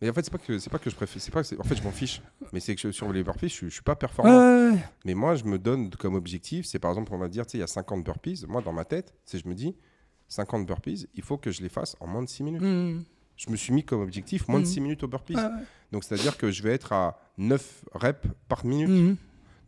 Mais 0.00 0.08
en 0.08 0.12
fait, 0.12 0.24
c'est 0.24 0.30
pas 0.30 0.38
que 0.38 0.58
c'est 0.60 0.70
pas 0.70 0.78
que 0.78 0.90
je 0.90 0.94
préfère, 0.94 1.20
c'est 1.20 1.32
pas 1.32 1.40
que 1.40 1.46
c'est- 1.48 1.58
en 1.58 1.64
fait, 1.64 1.74
je 1.74 1.82
m'en 1.82 1.90
fiche. 1.90 2.22
Mais 2.52 2.60
c'est 2.60 2.76
que 2.76 2.80
je- 2.80 2.92
sur 2.92 3.12
les 3.12 3.24
burpees, 3.24 3.48
je, 3.48 3.64
je 3.66 3.68
suis 3.70 3.82
pas 3.82 3.92
Ouais, 3.92 3.96
performant. 3.98 4.30
ouais, 4.38 4.70
ouais. 4.74 4.78
Mais 5.04 5.14
moi, 5.14 5.34
je 5.34 5.42
me 5.44 5.58
donne 5.58 5.90
comme 5.90 6.14
objectif, 6.14 6.66
c'est 6.66 6.78
par 6.78 6.92
exemple, 6.92 7.12
on 7.12 7.18
va 7.18 7.28
dire, 7.28 7.44
tu 7.46 7.52
sais, 7.52 7.58
il 7.58 7.62
y 7.62 7.64
a 7.64 7.66
50 7.66 8.04
burpees. 8.04 8.44
Moi, 8.46 8.62
dans 8.62 8.72
ma 8.72 8.84
tête, 8.84 9.12
c'est 9.24 9.38
je 9.42 9.48
me 9.48 9.54
dis, 9.54 9.74
50 10.28 10.66
burpees, 10.66 11.08
il 11.14 11.22
faut 11.24 11.36
que 11.38 11.50
je 11.50 11.62
les 11.62 11.68
fasse 11.68 11.96
en 11.98 12.06
moins 12.06 12.22
de 12.22 12.28
6 12.28 12.44
minutes. 12.44 12.62
Mmh. 12.62 13.02
Je 13.38 13.50
me 13.50 13.56
suis 13.56 13.72
mis 13.72 13.84
comme 13.84 14.02
objectif 14.02 14.46
moins 14.48 14.60
de 14.60 14.66
Mhm. 14.66 14.70
6 14.72 14.80
minutes 14.82 15.02
au 15.04 15.08
burpees. 15.08 15.34
Ouais. 15.36 15.42
Donc, 15.92 16.04
c'est-à-dire 16.04 16.36
que 16.36 16.50
je 16.50 16.62
vais 16.62 16.72
être 16.72 16.92
à 16.92 17.18
9 17.38 17.84
reps 17.94 18.28
par 18.48 18.66
minute. 18.66 18.88
Mhm. 18.90 19.16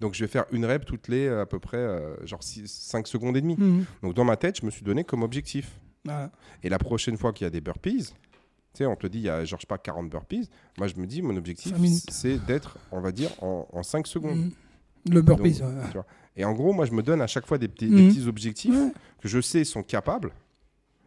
Donc, 0.01 0.15
je 0.15 0.23
vais 0.25 0.29
faire 0.29 0.45
une 0.53 0.67
rep 0.67 0.85
toutes 0.85 1.09
les 1.09 1.29
à 1.29 1.47
peu 1.47 1.59
près 1.59 1.77
euh, 1.79 2.15
genre 2.27 2.41
5 2.43 3.07
secondes 3.07 3.37
et 3.37 3.41
demie. 3.41 3.57
Mhm. 3.57 3.85
Donc, 4.03 4.15
dans 4.15 4.25
ma 4.25 4.37
tête, 4.37 4.61
je 4.61 4.67
me 4.67 4.71
suis 4.71 4.83
donné 4.85 5.05
comme 5.05 5.23
objectif. 5.23 5.71
Et 6.63 6.69
la 6.69 6.79
prochaine 6.79 7.17
fois 7.17 7.33
qu'il 7.33 7.45
y 7.45 7.47
a 7.47 7.51
des 7.51 7.61
burpees, 7.61 8.07
tu 8.07 8.13
sais, 8.75 8.87
on 8.87 8.97
te 8.97 9.07
dit, 9.07 9.19
il 9.19 9.25
y 9.25 9.29
a 9.29 9.45
genre, 9.45 9.59
je 9.59 9.63
sais 9.63 9.67
pas, 9.67 9.79
40 9.79 10.09
burpees. 10.11 10.49
Moi, 10.79 10.89
je 10.89 10.95
me 10.97 11.07
dis, 11.07 11.23
mon 11.23 11.37
objectif, 11.37 11.75
c'est 12.11 12.39
d'être, 12.47 12.79
on 12.91 13.01
va 13.01 13.13
dire, 13.13 13.31
en, 13.43 13.67
en 13.73 13.83
5 13.83 14.07
secondes. 14.07 14.39
Mhm. 14.39 14.51
Le 15.11 15.23
burpees. 15.23 15.61
Donc, 15.61 15.69
ouais. 15.71 15.85
tu 15.89 15.93
vois. 15.95 16.07
Et 16.37 16.45
en 16.45 16.53
gros, 16.53 16.73
moi, 16.73 16.87
je 16.87 16.93
me 16.93 17.03
donne 17.03 17.21
à 17.21 17.27
chaque 17.27 17.47
fois 17.47 17.59
des 17.59 17.69
petits, 17.69 17.89
des 17.89 18.03
Mhm. 18.03 18.09
petits 18.09 18.27
objectifs 18.29 18.75
Ouais. 18.75 18.93
que 19.21 19.29
je 19.29 19.41
sais 19.41 19.65
sont 19.65 19.83
capables. 19.83 20.33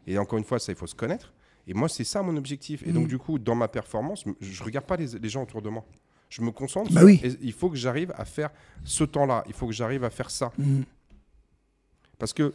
Et 0.05 0.17
encore 0.17 0.37
une 0.37 0.45
fois, 0.45 0.59
ça, 0.59 0.71
il 0.71 0.75
faut 0.75 0.87
se 0.87 0.95
connaître. 0.95 1.33
Et 1.67 1.73
moi, 1.73 1.87
c'est 1.89 2.03
ça 2.03 2.21
mon 2.21 2.35
objectif. 2.37 2.83
Et 2.85 2.91
donc, 2.91 3.03
Mhm. 3.03 3.09
du 3.09 3.17
coup, 3.17 3.39
dans 3.39 3.55
ma 3.55 3.67
performance, 3.67 4.23
je 4.41 4.51
je 4.51 4.63
regarde 4.63 4.85
pas 4.85 4.97
les, 4.97 5.07
les 5.19 5.29
gens 5.29 5.43
autour 5.43 5.61
de 5.61 5.69
moi. 5.69 5.85
Je 6.29 6.41
me 6.41 6.51
concentre 6.51 6.91
Bah 6.91 7.01
sur, 7.01 7.05
oui. 7.07 7.21
et 7.23 7.31
il 7.41 7.53
faut 7.53 7.69
que 7.69 7.75
j'arrive 7.77 8.11
à 8.17 8.25
faire 8.25 8.49
ce 8.83 9.03
temps-là. 9.03 9.43
Il 9.47 9.53
faut 9.53 9.67
que 9.67 9.73
j'arrive 9.73 10.03
à 10.03 10.09
faire 10.09 10.29
ça. 10.31 10.51
Mhm. 10.57 10.83
Parce 12.19 12.33
que 12.33 12.53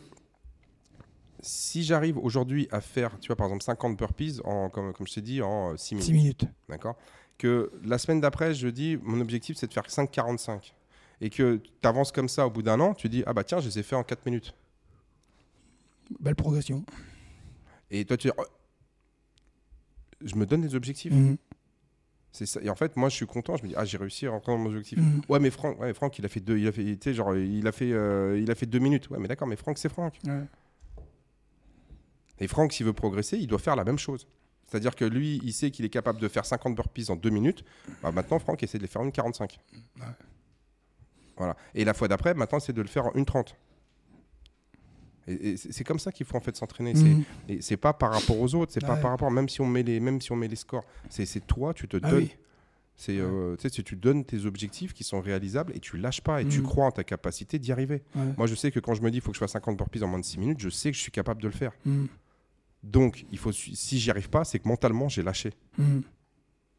si 1.40 1.84
j'arrive 1.84 2.18
aujourd'hui 2.18 2.68
à 2.72 2.80
faire, 2.80 3.18
tu 3.20 3.28
vois, 3.28 3.36
par 3.36 3.46
exemple, 3.46 3.62
50 3.64 3.96
burpees, 3.96 4.40
en, 4.44 4.68
comme, 4.68 4.92
comme 4.92 5.06
je 5.06 5.14
t'ai 5.14 5.20
dit, 5.22 5.40
en 5.42 5.76
6 5.76 5.94
minutes, 5.94 6.06
6 6.06 6.12
minutes. 6.12 6.44
d'accord? 6.68 6.96
Que 7.38 7.70
la 7.84 7.98
semaine 7.98 8.20
d'après, 8.20 8.52
je 8.54 8.66
dis, 8.68 8.98
mon 9.02 9.20
objectif, 9.20 9.56
c'est 9.56 9.68
de 9.68 9.72
faire 9.72 9.86
5,45. 9.88 10.74
Et 11.20 11.30
que 11.30 11.56
tu 11.56 11.88
avances 11.88 12.10
comme 12.12 12.28
ça 12.28 12.46
au 12.46 12.50
bout 12.50 12.62
d'un 12.62 12.78
an, 12.80 12.94
tu 12.94 13.08
dis, 13.08 13.22
ah 13.26 13.32
bah 13.32 13.44
tiens, 13.44 13.60
je 13.60 13.68
les 13.68 13.78
ai 13.78 13.82
fait 13.84 13.94
en 13.96 14.02
4 14.02 14.26
minutes. 14.26 14.54
Belle 16.20 16.34
progression. 16.36 16.84
Et 17.90 18.04
toi, 18.04 18.16
tu 18.16 18.28
dis, 18.28 18.34
oh, 18.36 18.44
je 20.24 20.34
me 20.36 20.46
donne 20.46 20.60
des 20.60 20.74
objectifs. 20.74 21.12
Mhm. 21.12 21.36
C'est 22.32 22.46
ça. 22.46 22.60
Et 22.62 22.68
en 22.68 22.74
fait, 22.74 22.96
moi, 22.96 23.08
je 23.08 23.16
suis 23.16 23.26
content. 23.26 23.56
Je 23.56 23.62
me 23.64 23.68
dis, 23.68 23.74
ah, 23.76 23.84
j'ai 23.84 23.98
réussi 23.98 24.26
à 24.26 24.30
rentrer 24.30 24.52
dans 24.52 24.58
mon 24.58 24.68
objectif. 24.68 24.98
Mhm. 24.98 25.22
Ouais, 25.28 25.38
mais 25.40 25.50
Franck, 25.50 25.80
ouais, 25.80 25.94
Franck, 25.94 26.18
il 26.18 26.24
a 26.24 26.28
fait 26.28 26.40
deux, 26.40 26.58
il 26.58 26.68
a 26.68 26.72
fait, 26.72 27.14
genre, 27.14 27.36
il 27.36 27.66
a 27.66 27.72
fait, 27.72 27.92
euh, 27.92 28.38
il 28.40 28.50
a 28.50 28.54
fait 28.54 28.66
deux 28.66 28.78
minutes. 28.78 29.08
Ouais, 29.10 29.18
mais 29.18 29.28
d'accord, 29.28 29.48
mais 29.48 29.56
Franck, 29.56 29.78
c'est 29.78 29.88
Franck. 29.88 30.18
Ouais. 30.26 30.44
Et 32.40 32.46
Franck, 32.46 32.72
s'il 32.72 32.86
veut 32.86 32.92
progresser, 32.92 33.38
il 33.38 33.46
doit 33.46 33.58
faire 33.58 33.76
la 33.76 33.84
même 33.84 33.98
chose. 33.98 34.26
C'est-à-dire 34.66 34.94
que 34.94 35.04
lui, 35.04 35.40
il 35.42 35.52
sait 35.52 35.70
qu'il 35.70 35.84
est 35.84 35.90
capable 35.90 36.20
de 36.20 36.28
faire 36.28 36.44
50 36.44 36.74
burpees 36.74 37.10
en 37.10 37.16
deux 37.16 37.30
minutes. 37.30 37.64
Bah, 38.02 38.12
maintenant, 38.12 38.38
Franck 38.38 38.62
essaie 38.62 38.78
de 38.78 38.82
les 38.82 38.88
faire 38.88 39.00
en 39.02 39.06
une 39.06 39.12
45. 39.12 39.58
Ouais. 39.96 40.02
Voilà. 41.38 41.56
Et 41.74 41.84
la 41.84 41.94
fois 41.94 42.08
d'après, 42.08 42.34
maintenant, 42.34 42.60
c'est 42.60 42.72
de 42.72 42.82
le 42.82 42.88
faire 42.88 43.06
en 43.06 43.12
une 43.14 43.24
30. 43.24 43.56
Et, 45.28 45.50
et 45.50 45.56
c'est 45.56 45.84
comme 45.84 45.98
ça 45.98 46.10
qu'il 46.10 46.24
faut 46.26 46.36
en 46.36 46.40
fait 46.40 46.56
s'entraîner. 46.56 46.94
C'est-. 46.94 47.16
Et 47.52 47.60
c'est 47.62 47.76
pas 47.76 47.92
par 47.92 48.12
rapport 48.12 48.38
aux 48.38 48.54
autres, 48.54 48.72
c'est 48.72 48.80
pas 48.80 48.94
Ouais. 48.94 49.00
par 49.00 49.10
rapport, 49.10 49.30
même 49.30 49.48
si 49.48 49.60
on 49.60 49.66
met 49.66 49.82
les, 49.82 50.00
même 50.00 50.20
si 50.20 50.32
on 50.32 50.36
met 50.36 50.48
les 50.48 50.56
scores. 50.56 50.84
C'est 51.10 51.26
c'est 51.26 51.46
toi, 51.46 51.74
tu 51.74 51.86
te 51.88 51.98
Ah 52.02 52.10
donnes. 52.10 52.20
oui. 52.24 52.34
C'est, 53.00 53.18
euh, 53.18 53.54
tu 53.54 53.62
sais, 53.62 53.68
si 53.68 53.84
tu 53.84 53.94
donnes 53.94 54.24
tes 54.24 54.44
objectifs 54.44 54.92
qui 54.92 55.04
sont 55.04 55.20
réalisables 55.20 55.72
et 55.76 55.78
tu 55.78 55.96
lâches 55.98 56.20
pas 56.20 56.42
et 56.42 56.46
tu 56.48 56.58
Mhm. 56.58 56.66
crois 56.66 56.86
en 56.86 56.90
ta 56.90 57.04
capacité 57.04 57.58
d'y 57.60 57.70
arriver. 57.70 58.02
Ouais. 58.16 58.34
Moi, 58.36 58.48
je 58.48 58.56
sais 58.56 58.72
que 58.72 58.80
quand 58.80 58.94
je 58.94 59.02
me 59.02 59.10
dis 59.12 59.18
il 59.18 59.20
faut 59.20 59.30
que 59.30 59.36
je 59.36 59.40
fasse 59.40 59.52
50 59.52 59.76
burpees 59.76 60.02
en 60.02 60.08
moins 60.08 60.18
de 60.18 60.24
6 60.24 60.38
minutes, 60.38 60.58
je 60.58 60.68
sais 60.68 60.90
que 60.90 60.96
je 60.96 61.02
suis 61.02 61.12
capable 61.12 61.40
de 61.40 61.46
le 61.46 61.52
faire. 61.54 61.70
Mhm. 61.84 62.08
Donc, 62.82 63.24
il 63.30 63.38
faut, 63.38 63.52
si 63.52 63.98
j'y 63.98 64.10
arrive 64.10 64.28
pas, 64.30 64.44
c'est 64.44 64.58
que 64.58 64.66
mentalement, 64.68 65.08
j'ai 65.08 65.22
lâché. 65.22 65.52
Mhm. 65.78 66.02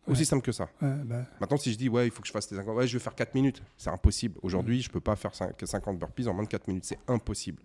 Aussi 0.08 0.22
Ouais. 0.22 0.26
simple 0.26 0.42
que 0.44 0.52
ça. 0.52 0.70
Ouais, 0.82 0.94
bah, 1.06 1.26
Maintenant, 1.40 1.58
si 1.58 1.72
je 1.72 1.78
dis, 1.78 1.88
ouais, 1.88 2.08
il 2.08 2.12
faut 2.12 2.22
que 2.22 2.28
je 2.28 2.32
fasse 2.32 2.48
tes 2.48 2.56
50, 2.56 2.76
ouais, 2.76 2.88
je 2.88 2.98
vais 2.98 3.04
faire 3.04 3.16
4 3.16 3.36
minutes, 3.36 3.62
c'est 3.78 3.90
impossible. 3.90 4.40
Aujourd'hui, 4.42 4.82
je 4.82 4.90
peux 4.90 5.00
pas 5.02 5.16
faire 5.16 5.36
cinq- 5.36 5.56
50 5.64 6.00
burpees 6.00 6.28
en 6.28 6.34
moins 6.34 6.44
de 6.44 6.50
4 6.50 6.68
minutes, 6.68 6.86
c'est 6.86 7.00
impossible. 7.08 7.62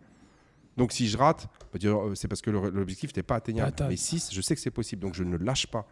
Donc, 0.77 0.93
si 0.93 1.09
je 1.09 1.17
rate, 1.17 1.49
euh, 1.85 2.15
c'est 2.15 2.29
parce 2.29 2.41
que 2.41 2.51
l'objectif 2.51 3.11
n'était 3.11 3.23
pas 3.23 3.37
atteignable. 3.37 3.75
Mais 3.89 3.97
6, 3.97 4.31
je 4.33 4.41
sais 4.41 4.55
que 4.55 4.61
c'est 4.61 4.71
possible, 4.71 5.03
donc 5.03 5.15
je 5.15 5.23
ne 5.23 5.37
lâche 5.37 5.67
pas. 5.67 5.87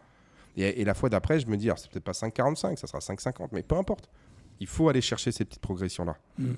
Et, 0.55 0.81
et 0.81 0.85
la 0.85 0.93
fois 0.93 1.09
d'après, 1.09 1.39
je 1.39 1.47
me 1.47 1.57
dis, 1.57 1.67
alors, 1.67 1.79
c'est 1.79 1.89
peut-être 1.89 2.03
pas 2.03 2.11
5,45, 2.11 2.77
ça 2.77 2.87
sera 2.87 2.99
5,50, 2.99 3.49
mais 3.51 3.63
peu 3.63 3.75
importe. 3.75 4.09
Il 4.59 4.67
faut 4.67 4.89
aller 4.89 5.01
chercher 5.01 5.31
ces 5.31 5.45
petites 5.45 5.61
progressions-là. 5.61 6.17
mhm. 6.37 6.57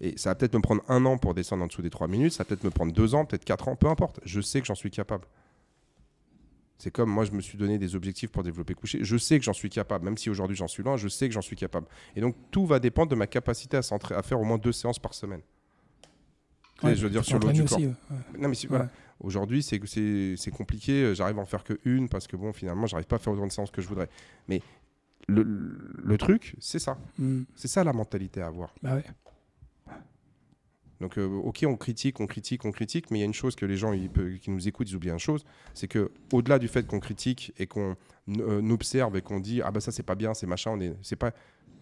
Et 0.00 0.18
ça 0.18 0.30
va 0.30 0.34
peut-être 0.34 0.54
me 0.54 0.60
prendre 0.60 0.82
un 0.88 1.04
an 1.06 1.16
pour 1.16 1.32
descendre 1.32 1.64
en 1.64 1.66
dessous 1.68 1.82
des 1.82 1.90
3 1.90 2.06
minutes, 2.06 2.32
ça 2.34 2.42
va 2.42 2.48
peut-être 2.48 2.64
me 2.64 2.70
prendre 2.70 2.92
2 2.92 3.14
ans, 3.14 3.24
peut-être 3.24 3.44
4 3.44 3.68
ans, 3.68 3.76
peu 3.76 3.86
importe. 3.88 4.20
Je 4.24 4.40
sais 4.40 4.60
que 4.60 4.66
j'en 4.66 4.74
suis 4.74 4.90
capable. 4.90 5.24
C'est 6.78 6.90
comme 6.90 7.08
moi, 7.08 7.24
je 7.24 7.32
me 7.32 7.40
suis 7.40 7.56
donné 7.56 7.78
des 7.78 7.94
objectifs 7.96 8.30
pour 8.30 8.42
développer 8.42 8.74
coucher. 8.74 8.98
Je 9.02 9.16
sais 9.16 9.38
que 9.38 9.44
j'en 9.44 9.54
suis 9.54 9.70
capable, 9.70 10.04
même 10.04 10.18
si 10.18 10.28
aujourd'hui 10.28 10.56
j'en 10.56 10.68
suis 10.68 10.82
loin, 10.82 10.98
je 10.98 11.08
sais 11.08 11.26
que 11.28 11.34
j'en 11.34 11.40
suis 11.40 11.56
capable. 11.56 11.86
Et 12.14 12.20
donc 12.20 12.36
tout 12.50 12.66
va 12.66 12.78
dépendre 12.78 13.10
de 13.10 13.14
ma 13.14 13.26
capacité 13.26 13.78
à, 13.78 13.80
à 14.10 14.22
faire 14.22 14.40
au 14.40 14.44
moins 14.44 14.58
deux 14.58 14.72
séances 14.72 14.98
par 14.98 15.14
semaine. 15.14 15.40
Ouais, 16.82 16.94
je 16.94 17.02
veux 17.04 17.10
dire, 17.10 17.24
sur 17.24 17.38
le 17.38 17.46
haut 17.48 17.52
du 17.52 17.64
corps. 17.64 17.78
aussi, 17.78 17.86
ouais. 17.86 17.94
Non, 18.38 18.48
mais 18.48 18.54
si- 18.54 18.66
voilà. 18.66 18.88
Aujourd'hui, 19.20 19.62
c'est 19.62 19.80
c'est 20.36 20.50
compliqué. 20.50 20.92
euh, 21.04 21.14
J'arrive 21.14 21.38
à 21.38 21.42
en 21.42 21.46
faire 21.46 21.64
que 21.64 21.78
une 21.86 22.08
parce 22.08 22.26
que 22.26 22.36
bon, 22.36 22.52
finalement, 22.52 22.86
j'arrive 22.86 23.06
pas 23.06 23.16
à 23.16 23.18
faire 23.18 23.32
autant 23.32 23.46
de 23.46 23.52
séances 23.52 23.70
que 23.70 23.80
je 23.80 23.88
voudrais. 23.88 24.08
Mais 24.48 24.60
le, 25.26 25.42
le 25.42 26.18
truc, 26.18 26.54
c'est 26.60 26.78
ça. 26.78 26.98
Mhm. 27.18 27.46
C'est 27.54 27.68
ça 27.68 27.82
la 27.82 27.92
mentalité 27.94 28.42
à 28.42 28.48
avoir. 28.48 28.74
Bah 28.82 28.94
ouais. 28.96 29.04
Donc, 31.00 31.18
euh, 31.18 31.26
ok, 31.26 31.64
on 31.68 31.76
critique, 31.76 32.20
on 32.20 32.26
critique, 32.26 32.64
on 32.64 32.72
critique, 32.72 33.10
mais 33.10 33.18
il 33.18 33.20
y 33.20 33.22
a 33.22 33.26
une 33.26 33.34
chose 33.34 33.54
que 33.54 33.66
les 33.66 33.76
gens 33.76 33.92
ils 33.92 34.10
qui 34.40 34.50
nous 34.50 34.66
écoutent, 34.66 34.90
ils 34.90 34.96
oublient 34.96 35.10
une 35.10 35.18
chose, 35.18 35.44
c'est 35.74 35.88
que 35.88 36.10
au-delà 36.32 36.58
du 36.58 36.68
fait 36.68 36.86
qu'on 36.86 37.00
critique 37.00 37.52
et 37.58 37.66
qu'on 37.66 37.96
euh, 38.38 38.70
observe 38.70 39.14
et 39.16 39.20
qu'on 39.20 39.38
dit 39.40 39.60
ah 39.62 39.70
bah 39.70 39.80
ça 39.80 39.92
c'est 39.92 40.02
pas 40.02 40.14
bien, 40.14 40.32
c'est 40.32 40.46
machin, 40.46 40.70
on 40.72 40.80
est, 40.80 40.94
c'est 41.02 41.16
pas 41.16 41.32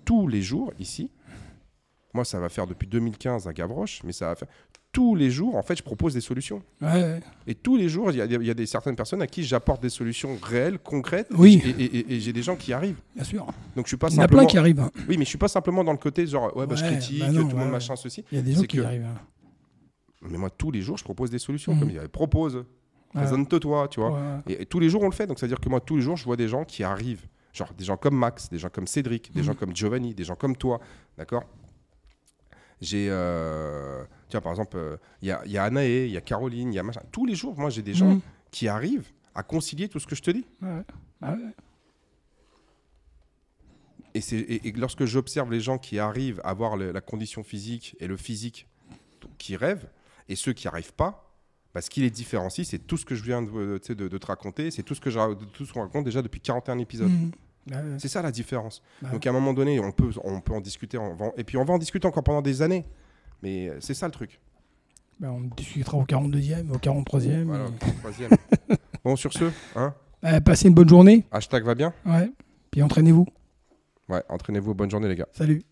tous 0.04 0.26
les 0.26 0.42
jours 0.42 0.72
ici. 0.80 1.10
Moi, 2.12 2.24
ça 2.24 2.38
va 2.40 2.48
faire 2.48 2.66
depuis 2.68 2.86
2015 2.88 3.46
à 3.48 3.52
Gavroche, 3.52 4.02
mais 4.04 4.12
ça 4.12 4.26
va 4.26 4.34
faire 4.36 4.48
tous 4.94 5.14
les 5.14 5.28
jours. 5.30 5.56
En 5.56 5.62
fait, 5.62 5.76
je 5.76 5.82
propose 5.82 6.14
des 6.14 6.22
solutions. 6.22 6.62
Ouais, 6.80 6.88
ouais. 6.92 7.20
Et 7.46 7.54
tous 7.54 7.76
les 7.76 7.88
jours, 7.90 8.10
il 8.12 8.16
y 8.16 8.20
a, 8.22 8.24
il 8.24 8.42
y 8.46 8.50
a 8.50 8.54
des 8.54 8.64
certaines 8.64 8.96
personnes 8.96 9.20
à 9.20 9.26
qui 9.26 9.42
j'apporte 9.44 9.82
des 9.82 9.90
solutions 9.90 10.38
réelles, 10.42 10.78
concrètes. 10.78 11.26
Oui. 11.36 11.60
Et, 11.66 11.70
et- 11.84 11.96
et- 11.98 12.14
et 12.14 12.20
j'ai 12.20 12.32
des 12.32 12.42
gens 12.42 12.56
qui 12.56 12.72
arrivent. 12.72 13.00
bien 13.14 13.24
sûr. 13.24 13.44
Donc 13.76 13.84
je 13.84 13.88
suis 13.88 13.96
pas 13.98 14.08
Il 14.08 14.16
y 14.16 14.20
en 14.20 14.22
a 14.22 14.28
plein 14.28 14.46
qui 14.46 14.56
arrivent. 14.56 14.80
hein. 14.80 14.90
Oui, 15.08 15.18
mais 15.18 15.24
je 15.24 15.28
suis 15.28 15.36
pas 15.38 15.48
simplement 15.48 15.84
dans 15.84 15.92
le 15.92 15.98
côté 15.98 16.26
genre 16.26 16.56
ouais 16.56 16.66
bah, 16.66 16.76
je 16.76 16.84
critique, 16.84 17.18
bah 17.20 17.30
non, 17.32 17.42
tout 17.42 17.48
le 17.48 17.54
monde 17.56 17.66
ouais, 17.66 17.72
machin 17.72 17.96
ceci. 17.96 18.24
Il 18.32 18.38
y 18.38 18.40
a 18.40 18.42
des 18.44 18.52
gens 18.54 18.62
qui 18.62 18.78
que- 18.78 18.82
arrivent. 18.82 19.04
hein. 19.04 19.18
Mais 20.30 20.38
moi, 20.38 20.48
tous 20.48 20.70
les 20.70 20.80
jours, 20.80 20.96
je 20.96 21.04
propose 21.04 21.28
des 21.28 21.38
solutions. 21.38 21.74
Mhm. 21.74 21.80
Comme 21.80 21.90
il 21.90 21.96
y 21.96 21.98
avait 21.98 22.08
propose, 22.08 22.64
présente-toi, 23.12 23.88
tu 23.88 24.00
vois. 24.00 24.42
Et, 24.48 24.64
tous 24.64 24.78
les 24.80 24.88
jours, 24.88 25.02
on 25.02 25.06
le 25.06 25.12
fait. 25.12 25.26
Donc, 25.26 25.38
c'est-à-dire 25.38 25.60
que 25.60 25.68
moi, 25.68 25.80
tous 25.80 25.96
les 25.96 26.02
jours, 26.02 26.16
je 26.16 26.24
vois 26.24 26.36
des 26.36 26.48
gens 26.48 26.64
qui 26.64 26.82
arrivent. 26.84 27.26
Genre 27.52 27.72
des 27.76 27.84
gens 27.84 27.96
comme 27.96 28.16
Max, 28.16 28.48
des 28.48 28.58
gens 28.58 28.68
comme 28.70 28.86
Cédric, 28.86 29.32
des 29.34 29.40
Mhm. 29.40 29.46
gens 29.46 29.54
comme 29.54 29.74
Giovanni, 29.76 30.14
des 30.14 30.24
gens 30.24 30.34
comme 30.36 30.56
toi. 30.56 30.80
D'accord? 31.18 31.44
J'ai. 32.80 33.08
euh, 33.10 34.02
Tu 34.28 34.32
vois, 34.32 34.40
par 34.40 34.52
exemple, 34.52 34.76
euh, 34.76 34.96
il 35.22 35.28
y, 35.28 35.30
a, 35.32 35.42
il 35.44 35.52
y 35.52 35.58
a 35.58 35.64
Anaé, 35.64 36.06
il 36.06 36.12
y 36.12 36.16
a 36.16 36.20
Caroline, 36.20 36.72
il 36.72 36.76
y 36.76 36.78
a 36.78 36.82
machin. 36.82 37.02
Tous 37.12 37.26
les 37.26 37.34
jours, 37.34 37.56
moi, 37.58 37.70
j'ai 37.70 37.82
des 37.82 37.94
gens 37.94 38.08
Mhm. 38.14 38.20
qui 38.50 38.68
arrivent 38.68 39.10
à 39.34 39.42
concilier 39.42 39.88
tout 39.88 39.98
ce 40.00 40.06
que 40.06 40.14
je 40.14 40.22
te 40.22 40.30
dis. 40.30 40.46
Ouais. 40.62 40.82
Ah 41.20 41.32
ouais. 41.32 41.38
Et, 44.14 44.20
c'est- 44.20 44.36
et- 44.38 44.68
et 44.68 44.72
lorsque 44.72 45.04
j'observe 45.04 45.50
les 45.50 45.60
gens 45.60 45.78
qui 45.78 45.98
arrivent 45.98 46.40
à 46.44 46.50
avoir 46.50 46.76
le- 46.76 46.92
la 46.92 47.00
condition 47.00 47.42
physique 47.42 47.96
et 48.00 48.06
le 48.06 48.16
physique 48.16 48.68
qui 49.38 49.56
rêvent, 49.56 49.88
et 50.28 50.36
ceux 50.36 50.52
qui 50.52 50.66
n'y 50.66 50.68
arrivent 50.68 50.92
pas, 50.94 51.32
bah, 51.74 51.80
ce 51.80 51.90
qui 51.90 52.00
les 52.00 52.10
différencie, 52.10 52.66
c'est 52.68 52.78
tout 52.78 52.96
ce 52.96 53.04
que 53.04 53.16
je 53.16 53.24
viens 53.24 53.42
de, 53.42 53.50
euh, 53.52 53.78
de- 53.94 54.08
de 54.08 54.18
te 54.18 54.26
raconter, 54.26 54.70
c'est 54.70 54.84
tout 54.84 54.94
ce 54.94 55.00
que 55.00 55.10
je, 55.10 55.18
ra- 55.18 55.34
tout 55.52 55.66
ce 55.66 55.72
qu'on 55.72 55.82
raconte 55.82 56.04
déjà 56.04 56.22
depuis 56.22 56.40
41 56.40 56.78
épisodes. 56.78 57.10
Ouais. 57.70 57.76
C'est 57.98 58.08
ça 58.08 58.22
la 58.22 58.30
différence. 58.30 58.82
Bah 59.02 59.10
Donc 59.10 59.26
à 59.26 59.30
un 59.30 59.32
moment 59.32 59.52
donné, 59.54 59.80
on 59.80 59.90
peut, 59.90 60.10
on 60.22 60.40
peut 60.40 60.52
en 60.52 60.60
discuter, 60.60 60.96
on 60.98 61.14
va 61.14 61.26
en- 61.26 61.32
et 61.36 61.42
puis 61.44 61.56
on 61.56 61.64
va 61.64 61.74
en 61.74 61.78
discuter 61.78 62.06
encore 62.06 62.22
pendant 62.22 62.42
des 62.42 62.62
années. 62.62 62.84
Mais 63.44 63.68
euh, 63.68 63.76
c'est 63.80 63.92
ça 63.94 64.06
le 64.06 64.12
truc. 64.12 64.40
Bah, 65.20 65.28
on 65.30 65.42
discutera 65.54 65.98
au 65.98 66.04
42e, 66.04 66.70
au 66.72 66.78
43e. 66.78 67.44
Voilà, 67.44 67.66
et- 67.66 67.92
troisième. 68.00 68.30
bon, 69.04 69.14
sur 69.16 69.32
ce, 69.34 69.44
hein, 69.76 69.94
Euh, 70.24 70.40
passez 70.40 70.68
une 70.68 70.74
bonne 70.74 70.88
journée. 70.88 71.26
hashtag 71.30 71.62
va 71.64 71.74
bien. 71.74 71.92
Ouais. 72.06 72.32
Puis 72.70 72.82
entraînez-vous. 72.82 73.26
Ouais, 74.08 74.22
entraînez-vous, 74.30 74.74
bonne 74.74 74.90
journée 74.90 75.08
les 75.08 75.14
gars. 75.16 75.28
Salut. 75.32 75.62